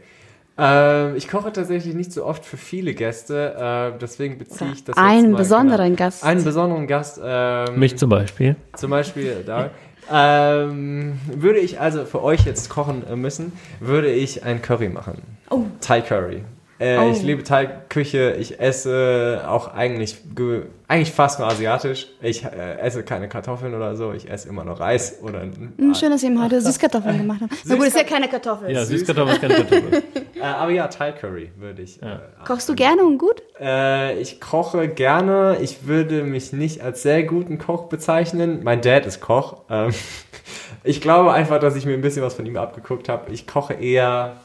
Ähm, 0.57 1.17
ich 1.17 1.27
koche 1.27 1.53
tatsächlich 1.53 1.95
nicht 1.95 2.13
so 2.13 2.25
oft 2.25 2.45
für 2.45 2.59
viele 2.59 2.93
Gäste, 2.93 3.93
äh, 3.95 3.99
deswegen 3.99 4.37
beziehe 4.37 4.73
ich 4.73 4.85
das 4.85 4.97
Einen 4.97 5.23
jetzt 5.23 5.33
mal, 5.33 5.39
besonderen 5.39 5.87
genau, 5.87 5.97
Gast. 5.97 6.23
Einen 6.23 6.45
besonderen 6.45 6.87
Gast. 6.87 7.19
Ähm, 7.23 7.79
Mich 7.79 7.97
zum 7.97 8.11
Beispiel. 8.11 8.57
Zum 8.77 8.91
Beispiel 8.91 9.43
da. 9.45 9.71
Ähm, 10.11 11.19
würde 11.27 11.61
ich 11.61 11.81
also 11.81 12.05
für 12.05 12.23
euch 12.23 12.45
jetzt 12.45 12.69
kochen 12.69 13.05
müssen, 13.21 13.53
würde 13.79 14.11
ich 14.11 14.45
ein 14.45 14.61
Curry 14.61 14.89
machen. 14.89 15.23
Oh. 15.51 15.65
Thai 15.81 16.01
Curry. 16.01 16.43
Äh, 16.81 16.97
Oh. 16.99 17.11
Ich 17.13 17.23
liebe 17.23 17.45
Thai-Küche. 17.45 18.37
Ich 18.41 18.59
esse 18.59 19.43
auch 19.47 19.75
eigentlich, 19.75 20.17
ge- 20.35 20.63
eigentlich 20.89 21.13
fast 21.13 21.39
nur 21.39 21.47
asiatisch. 21.47 22.07
Ich 22.23 22.43
äh, 22.43 22.79
esse 22.81 23.03
keine 23.03 23.29
Kartoffeln 23.29 23.75
oder 23.75 23.95
so. 23.97 24.13
Ich 24.15 24.31
esse 24.31 24.49
immer 24.49 24.65
noch 24.65 24.81
Reis 24.81 25.19
oder 25.23 25.43
Hm, 25.43 25.95
schön, 25.95 26.11
dass 26.11 26.23
ihr 26.23 26.31
ihm 26.31 26.43
heute 26.43 26.59
Süßkartoffeln 26.61 27.19
gemacht 27.19 27.41
habt. 27.43 27.53
Na 27.67 27.75
gut, 27.75 27.87
ist 27.87 27.97
ja 27.97 28.05
keine 28.05 28.29
Kartoffel. 28.29 28.71
Ja, 28.73 28.83
Süßkartoffel 28.85 29.35
ist 29.35 29.41
keine 29.43 29.55
Kartoffel. 29.57 30.03
äh, 30.37 30.41
aber 30.43 30.71
ja, 30.71 30.89
Thai 30.89 31.13
Curry 31.13 31.51
würde 31.59 31.83
ich. 31.83 32.01
Äh, 32.03 32.17
Kochst 32.47 32.67
du 32.69 32.75
gerne 32.75 33.03
und 33.05 33.19
gut? 33.19 33.43
Äh, 33.61 34.19
ich 34.19 34.41
koche 34.41 34.89
gerne. 34.89 35.59
Ich 35.61 35.87
würde 35.87 36.23
mich 36.25 36.55
nicht 36.55 36.81
als 36.81 37.03
sehr 37.03 37.25
guten 37.25 37.59
Koch 37.59 37.89
bezeichnen. 37.91 38.61
Mein 38.63 38.81
Dad 38.81 39.05
ist 39.05 39.21
Koch. 39.21 39.59
Ähm, 39.69 39.91
ich 40.83 41.03
glaube 41.03 41.33
einfach, 41.35 41.61
dass 41.61 41.77
ich 41.77 41.85
mir 41.85 41.93
ein 41.93 42.01
bisschen 42.01 42.23
was 42.23 42.33
von 42.35 42.47
ihm 42.47 42.57
abgeguckt 42.57 43.11
habe. 43.11 43.31
Ich 43.33 43.47
koche 43.47 43.75
eher 43.75 44.37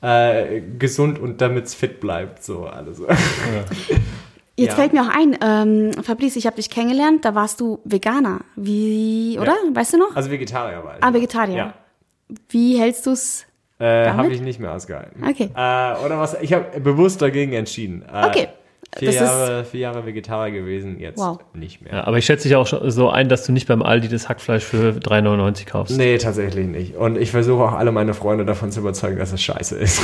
äh, 0.00 0.60
gesund 0.78 1.18
und 1.18 1.40
damit 1.40 1.66
es 1.66 1.74
fit 1.74 2.00
bleibt. 2.00 2.42
So 2.44 2.66
alles. 2.66 3.00
Jetzt 4.56 4.70
Ja. 4.70 4.74
fällt 4.74 4.92
mir 4.92 5.02
auch 5.02 5.08
ein, 5.16 5.38
ähm, 5.40 6.02
Fabrice, 6.02 6.36
ich 6.36 6.46
habe 6.46 6.56
dich 6.56 6.68
kennengelernt, 6.68 7.24
da 7.24 7.34
warst 7.34 7.60
du 7.60 7.78
Veganer. 7.84 8.40
Wie, 8.56 9.38
oder? 9.40 9.54
Weißt 9.72 9.92
du 9.92 9.98
noch? 9.98 10.16
Also 10.16 10.30
Vegetarier 10.30 10.82
war 10.84 10.98
ich. 10.98 11.04
ah, 11.04 11.12
Vegetarier. 11.14 11.56
Ja. 11.56 11.74
Wie 12.48 12.76
hältst 12.78 13.06
du 13.06 13.12
es? 13.12 13.44
Äh, 13.78 14.10
habe 14.10 14.32
ich 14.32 14.40
nicht 14.40 14.58
mehr 14.58 14.72
ausgehalten. 14.72 15.22
Okay. 15.22 15.50
Äh, 15.54 16.04
oder 16.04 16.18
was? 16.18 16.36
Ich 16.40 16.52
habe 16.52 16.80
bewusst 16.80 17.22
dagegen 17.22 17.52
entschieden. 17.52 18.04
Äh, 18.12 18.26
Okay. 18.26 18.48
Vier 18.98 19.06
Das 19.08 19.14
ist- 19.16 19.20
Jahre, 19.22 19.64
vier 19.64 19.80
Jahre 19.80 20.06
Vegetarier 20.06 20.52
gewesen, 20.52 20.98
jetzt 20.98 21.18
Wow. 21.18 21.38
nicht 21.54 21.82
mehr. 21.82 21.92
Ja, 21.92 22.04
aber 22.06 22.18
ich 22.18 22.26
schätze 22.26 22.48
dich 22.48 22.56
auch 22.56 22.66
schon 22.66 22.90
so 22.90 23.08
ein, 23.10 23.28
dass 23.28 23.44
du 23.46 23.52
nicht 23.52 23.68
beim 23.68 23.82
Aldi 23.82 24.08
das 24.08 24.28
Hackfleisch 24.28 24.64
für 24.64 24.92
3,99 24.98 25.66
kaufst. 25.66 25.96
Nee, 25.96 26.18
tatsächlich 26.18 26.66
nicht. 26.66 26.96
Und 26.96 27.16
ich 27.16 27.30
versuche 27.30 27.62
auch 27.62 27.72
alle 27.74 27.92
meine 27.92 28.12
Freunde 28.14 28.44
davon 28.44 28.72
zu 28.72 28.80
überzeugen, 28.80 29.18
dass 29.18 29.32
es 29.32 29.40
scheiße 29.40 29.76
ist. 29.76 30.02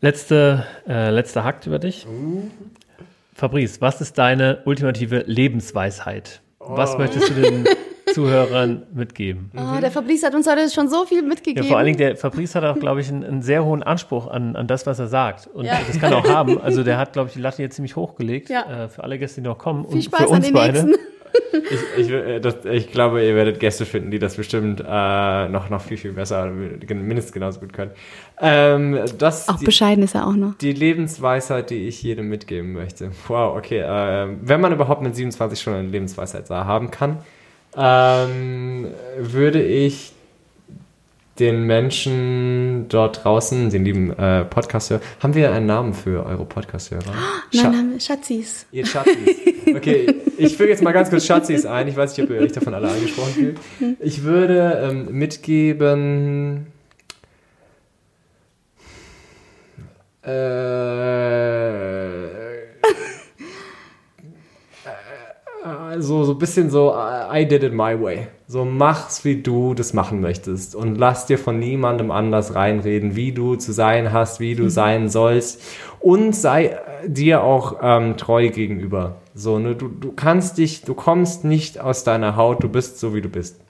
Letzte, 0.00 0.66
äh, 0.88 1.10
letzter 1.10 1.44
Hack 1.44 1.66
über 1.66 1.78
dich. 1.78 2.06
Fabrice, 3.34 3.80
was 3.80 4.00
ist 4.00 4.18
deine 4.18 4.58
ultimative 4.64 5.24
Lebensweisheit? 5.26 6.40
Was 6.58 6.98
möchtest 6.98 7.30
du 7.30 7.34
den 7.34 7.64
Zuhörern 8.14 8.84
mitgeben? 8.94 9.50
Oh, 9.56 9.80
der 9.80 9.90
Fabrice 9.90 10.24
hat 10.26 10.34
uns 10.34 10.48
heute 10.48 10.68
schon 10.70 10.88
so 10.88 11.04
viel 11.06 11.22
Ja, 11.22 11.24
mitgegeben. 11.28 11.66
vor 11.68 11.76
allen 11.78 11.86
Dingen, 11.86 11.98
der 11.98 12.16
Fabrice 12.16 12.54
hat 12.54 12.64
auch, 12.64 12.78
glaube 12.78 13.00
ich, 13.00 13.08
einen, 13.08 13.24
einen 13.24 13.42
sehr 13.42 13.64
hohen 13.64 13.82
Anspruch 13.82 14.28
an, 14.28 14.56
an 14.56 14.66
das, 14.66 14.86
was 14.86 14.98
er 14.98 15.08
sagt. 15.08 15.48
Und 15.48 15.64
Ja. 15.64 15.78
das 15.86 15.98
kann 16.00 16.12
er 16.12 16.18
auch 16.18 16.28
haben. 16.28 16.60
Also 16.60 16.82
der 16.84 16.98
hat, 16.98 17.12
glaube 17.12 17.28
ich, 17.28 17.34
die 17.34 17.40
Latte 17.40 17.62
jetzt 17.62 17.76
ziemlich 17.76 17.96
hochgelegt 17.96 18.48
Ja. 18.48 18.84
äh, 18.84 18.88
für 18.88 19.02
alle 19.04 19.18
Gäste, 19.18 19.40
die 19.40 19.48
noch 19.48 19.58
kommen. 19.58 19.84
viel 19.86 19.94
und 19.96 20.02
Spaß 20.02 20.20
für 20.22 20.26
an 20.28 20.34
uns 20.36 20.44
den 20.46 20.54
beide. 20.54 20.72
nächsten. 20.84 20.94
Ich, 21.96 22.06
ich, 22.06 22.10
äh, 22.10 22.40
das, 22.40 22.64
ich 22.64 22.90
glaube, 22.92 23.22
ihr 23.24 23.34
werdet 23.34 23.60
Gäste 23.60 23.84
finden, 23.84 24.10
die 24.10 24.18
das 24.18 24.36
bestimmt 24.36 24.80
äh, 24.80 25.48
noch, 25.48 25.68
noch 25.70 25.80
viel, 25.82 25.96
viel 25.96 26.12
besser, 26.12 26.46
mindestens 26.46 27.32
genauso 27.32 27.60
gut 27.60 27.72
können. 27.74 27.90
Ähm, 28.40 28.98
das 29.18 29.48
Auch 29.48 29.56
die, 29.56 29.64
bescheiden 29.66 30.02
ist 30.04 30.14
er 30.14 30.26
auch 30.26 30.34
noch. 30.34 30.54
die 30.58 30.72
Lebensweisheit, 30.72 31.70
die 31.70 31.88
ich 31.88 32.02
jedem 32.02 32.28
mitgeben 32.28 32.72
möchte. 32.72 33.10
Wow, 33.28 33.56
okay. 33.56 33.80
Äh, 33.80 34.28
wenn 34.42 34.60
man 34.60 34.72
überhaupt 34.72 35.02
mit 35.02 35.14
27 35.14 35.60
schon 35.60 35.74
eine 35.74 35.88
Lebensweisheit 35.88 36.48
haben 36.50 36.90
kann, 36.90 37.18
ähm, 37.76 38.88
würde 39.18 39.62
ich 39.62 40.12
den 41.38 41.64
Menschen 41.64 42.86
dort 42.88 43.22
draußen, 43.24 43.68
den 43.68 43.84
lieben 43.84 44.10
äh, 44.18 44.44
Podcast-Hörer, 44.46 45.02
haben 45.20 45.34
wir 45.34 45.52
einen 45.52 45.66
Namen 45.66 45.92
für 45.92 46.24
eure 46.24 46.46
Podcast-Hörer? 46.46 47.02
Scha- 47.52 47.62
Nein, 47.64 47.90
nein, 47.90 48.00
Schatzis. 48.00 48.64
Ihr 48.72 48.86
Schatzis. 48.86 49.14
Okay, 49.74 50.06
ich 50.38 50.56
füge 50.56 50.70
jetzt 50.70 50.82
mal 50.82 50.92
ganz 50.92 51.10
kurz 51.10 51.26
Schatzis 51.26 51.66
ein. 51.66 51.88
Ich 51.88 51.96
weiß 51.96 52.16
nicht, 52.16 52.24
ob 52.26 52.34
ihr 52.34 52.40
euch 52.40 52.52
davon 52.52 52.72
alle 52.72 52.88
angesprochen 52.88 53.32
fühlt. 53.34 53.58
Ich 54.00 54.22
würde 54.22 54.88
ähm, 54.90 55.08
mitgeben. 55.18 56.68
Äh, 60.22 60.28
so, 65.98 66.24
so 66.24 66.32
ein 66.32 66.38
bisschen 66.38 66.70
so, 66.70 66.94
I 66.94 67.46
did 67.46 67.62
it 67.62 67.72
my 67.72 68.00
way. 68.00 68.28
So 68.48 68.64
mach's, 68.64 69.24
wie 69.24 69.42
du 69.42 69.74
das 69.74 69.92
machen 69.92 70.20
möchtest. 70.20 70.74
Und 70.74 70.96
lass 70.96 71.26
dir 71.26 71.38
von 71.38 71.58
niemandem 71.58 72.10
anders 72.10 72.54
reinreden, 72.54 73.16
wie 73.16 73.32
du 73.32 73.56
zu 73.56 73.72
sein 73.72 74.12
hast, 74.12 74.40
wie 74.40 74.54
du 74.54 74.68
sein 74.68 75.08
sollst. 75.08 75.62
Und 76.00 76.34
sei 76.34 76.66
äh, 76.66 76.78
dir 77.08 77.42
auch 77.42 77.78
ähm, 77.82 78.16
treu 78.16 78.48
gegenüber. 78.50 79.16
So, 79.34 79.58
ne, 79.58 79.74
du, 79.74 79.88
du 79.88 80.12
kannst 80.12 80.58
dich, 80.58 80.82
du 80.82 80.94
kommst 80.94 81.44
nicht 81.44 81.80
aus 81.80 82.04
deiner 82.04 82.36
Haut, 82.36 82.62
du 82.62 82.68
bist 82.68 82.98
so, 83.00 83.14
wie 83.14 83.20
du 83.22 83.28
bist. 83.28 83.60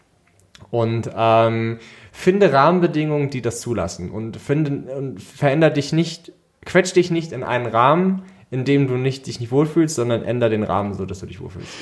Und 0.70 1.10
ähm, 1.16 1.78
finde 2.12 2.52
Rahmenbedingungen, 2.52 3.30
die 3.30 3.42
das 3.42 3.60
zulassen. 3.60 4.10
Und 4.10 4.36
finde 4.36 4.94
und 4.94 5.22
veränder 5.22 5.70
dich 5.70 5.92
nicht, 5.92 6.32
quetsch 6.64 6.94
dich 6.94 7.10
nicht 7.10 7.32
in 7.32 7.42
einen 7.42 7.66
Rahmen, 7.66 8.22
in 8.50 8.64
dem 8.64 8.86
du 8.86 8.94
nicht, 8.94 9.26
dich 9.26 9.40
nicht 9.40 9.50
wohlfühlst, 9.52 9.96
sondern 9.96 10.22
änder 10.22 10.48
den 10.48 10.62
Rahmen 10.62 10.94
so, 10.94 11.04
dass 11.04 11.20
du 11.20 11.26
dich 11.26 11.40
wohlfühlst. 11.40 11.72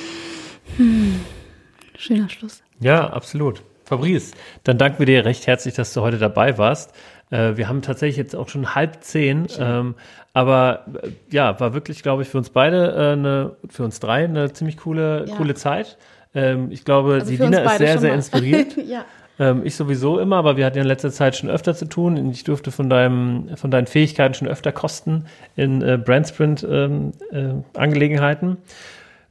Schöner 1.96 2.28
Schluss. 2.28 2.62
Ja, 2.80 3.08
absolut. 3.10 3.62
Fabrice, 3.84 4.32
dann 4.64 4.78
danken 4.78 4.98
wir 5.00 5.06
dir 5.06 5.24
recht 5.24 5.46
herzlich, 5.46 5.74
dass 5.74 5.92
du 5.92 6.00
heute 6.00 6.18
dabei 6.18 6.56
warst. 6.56 6.94
Äh, 7.30 7.56
wir 7.56 7.68
haben 7.68 7.82
tatsächlich 7.82 8.16
jetzt 8.16 8.34
auch 8.34 8.48
schon 8.48 8.74
halb 8.74 9.02
zehn, 9.04 9.46
ähm, 9.58 9.94
aber 10.32 10.86
äh, 11.02 11.10
ja, 11.30 11.58
war 11.60 11.74
wirklich, 11.74 12.02
glaube 12.02 12.22
ich, 12.22 12.28
für 12.28 12.38
uns 12.38 12.48
beide, 12.50 12.92
äh, 12.92 13.12
eine, 13.12 13.56
für 13.68 13.84
uns 13.84 14.00
drei 14.00 14.24
eine 14.24 14.52
ziemlich 14.52 14.78
coole, 14.78 15.26
Ja. 15.28 15.36
coole 15.36 15.54
Zeit. 15.54 15.98
Ähm, 16.34 16.70
ich 16.70 16.84
glaube, 16.84 17.14
Also 17.20 17.30
Dina 17.30 17.58
ist 17.60 17.78
sehr, 17.78 17.98
sehr 17.98 18.10
mal. 18.10 18.16
inspiriert. 18.16 18.76
ja. 18.88 19.04
Ähm, 19.38 19.62
ich 19.64 19.76
sowieso 19.76 20.18
immer, 20.18 20.36
aber 20.36 20.56
wir 20.56 20.64
hatten 20.64 20.76
ja 20.78 20.82
in 20.82 20.88
letzter 20.88 21.10
Zeit 21.10 21.36
schon 21.36 21.50
öfter 21.50 21.74
zu 21.74 21.84
tun. 21.86 22.16
und 22.18 22.30
Ich 22.30 22.44
durfte 22.44 22.70
von, 22.70 22.88
deinem, 22.88 23.56
von 23.56 23.70
deinen 23.70 23.86
Fähigkeiten 23.86 24.32
schon 24.34 24.48
öfter 24.48 24.72
kosten 24.72 25.26
in 25.56 25.82
äh, 25.82 25.98
Brandsprint-Angelegenheiten. 25.98 27.64
äh, 27.74 27.78
Angelegenheiten. 27.78 28.56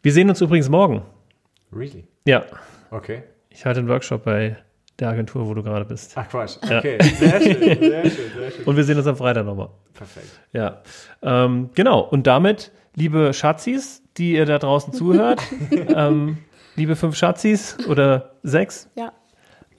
Wir 0.04 0.12
sehen 0.14 0.30
uns 0.30 0.42
übrigens 0.42 0.70
morgen. 0.70 1.02
Really? 1.76 2.06
Ja, 2.28 2.44
Okay. 2.92 3.24
ich 3.50 3.66
halte 3.66 3.80
einen 3.80 3.90
Workshop 3.90 4.24
bei 4.24 4.58
der 5.00 5.10
Agentur, 5.10 5.48
wo 5.48 5.54
du 5.54 5.64
gerade 5.64 5.86
bist. 5.86 6.14
Ach 6.16 6.30
Quatsch. 6.30 6.58
Okay, 6.64 6.98
sehr 7.02 7.42
schön, 7.42 7.60
sehr 7.60 7.80
schön, 7.80 8.12
sehr 8.38 8.52
schön. 8.52 8.66
Und 8.66 8.76
wir 8.78 8.84
sehen 8.84 8.98
uns 8.98 9.08
am 9.08 9.16
Freitag 9.16 9.46
nochmal. 9.46 9.70
Perfekt. 9.94 10.28
Ja, 10.54 10.82
ähm, 11.24 11.70
genau. 11.74 12.02
Und 12.02 12.28
damit, 12.28 12.72
liebe 12.96 13.34
Schatzis, 13.34 14.04
die 14.18 14.34
ihr 14.34 14.46
da 14.46 14.60
draußen 14.60 14.94
zuhört, 14.94 15.42
ähm, 15.72 16.38
liebe 16.76 16.96
fünf 16.96 17.16
Schatzis 17.16 17.78
oder 17.88 18.36
sechs, 18.44 18.90
Ja. 18.96 19.12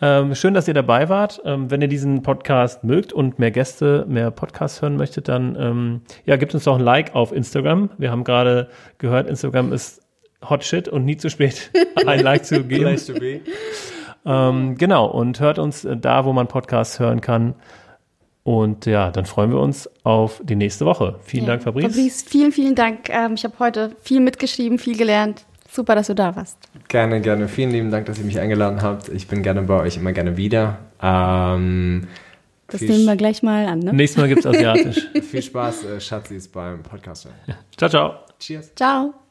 Ähm, 0.00 0.34
schön, 0.34 0.54
dass 0.54 0.66
ihr 0.66 0.74
dabei 0.74 1.08
wart. 1.08 1.40
Ähm, 1.44 1.70
wenn 1.70 1.80
ihr 1.80 1.86
diesen 1.88 2.22
Podcast 2.22 2.82
mögt 2.82 3.12
und 3.12 3.38
mehr 3.38 3.52
Gäste, 3.52 4.04
mehr 4.08 4.32
Podcasts 4.32 4.82
hören 4.82 4.96
möchtet, 4.96 5.28
dann 5.28 5.56
ähm, 5.58 6.00
ja, 6.26 6.34
gebt 6.36 6.52
uns 6.52 6.64
doch 6.64 6.74
ein 6.74 6.80
Like 6.82 7.14
auf 7.14 7.32
Instagram. 7.32 7.90
Wir 7.96 8.10
haben 8.10 8.24
gerade 8.24 8.68
gehört, 8.98 9.28
Instagram 9.28 9.72
ist 9.72 10.02
Hot 10.50 10.64
Shit 10.64 10.88
und 10.88 11.04
nie 11.04 11.16
zu 11.16 11.30
spät, 11.30 11.70
ein 12.06 12.20
Like 12.20 12.44
zu 12.44 12.62
geben. 12.64 12.84
Place 12.84 13.06
to 13.06 13.14
be. 13.14 13.40
Ähm, 14.26 14.76
genau, 14.76 15.06
und 15.06 15.40
hört 15.40 15.58
uns 15.58 15.86
da, 16.00 16.24
wo 16.24 16.32
man 16.32 16.46
Podcasts 16.48 16.98
hören 16.98 17.20
kann. 17.20 17.54
Und 18.42 18.84
ja, 18.86 19.10
dann 19.10 19.24
freuen 19.24 19.50
wir 19.50 19.58
uns 19.58 19.88
auf 20.02 20.40
die 20.44 20.54
nächste 20.56 20.84
Woche. 20.84 21.16
Vielen 21.22 21.44
ja. 21.44 21.52
Dank, 21.52 21.62
Fabrice. 21.62 21.88
Fabrice, 21.88 22.24
vielen, 22.28 22.52
vielen 22.52 22.74
Dank. 22.74 23.08
Ähm, 23.08 23.34
ich 23.34 23.44
habe 23.44 23.54
heute 23.58 23.92
viel 24.02 24.20
mitgeschrieben, 24.20 24.78
viel 24.78 24.96
gelernt. 24.98 25.44
Super, 25.70 25.94
dass 25.94 26.06
du 26.06 26.14
da 26.14 26.36
warst. 26.36 26.58
Gerne, 26.88 27.20
gerne. 27.20 27.48
Vielen 27.48 27.70
lieben 27.70 27.90
Dank, 27.90 28.06
dass 28.06 28.18
ihr 28.18 28.24
mich 28.24 28.38
eingeladen 28.38 28.82
habt. 28.82 29.08
Ich 29.08 29.26
bin 29.28 29.42
gerne 29.42 29.62
bei 29.62 29.80
euch, 29.80 29.96
immer 29.96 30.12
gerne 30.12 30.36
wieder. 30.36 30.78
Ähm, 31.02 32.06
Das 32.68 32.80
nehmen 32.82 33.06
wir 33.06 33.16
gleich 33.16 33.42
mal 33.42 33.66
an. 33.66 33.80
Ne? 33.80 33.92
Nächstes 33.92 34.20
Mal 34.20 34.28
gibt's 34.28 34.46
Asiatisch. 34.46 35.08
viel 35.22 35.42
Spaß, 35.42 35.84
äh, 35.84 36.00
Schatzis, 36.00 36.46
beim 36.46 36.82
Podcast. 36.82 37.28
ciao, 37.76 37.88
ciao. 37.90 38.14
Cheers. 38.38 38.74
Ciao. 38.74 39.23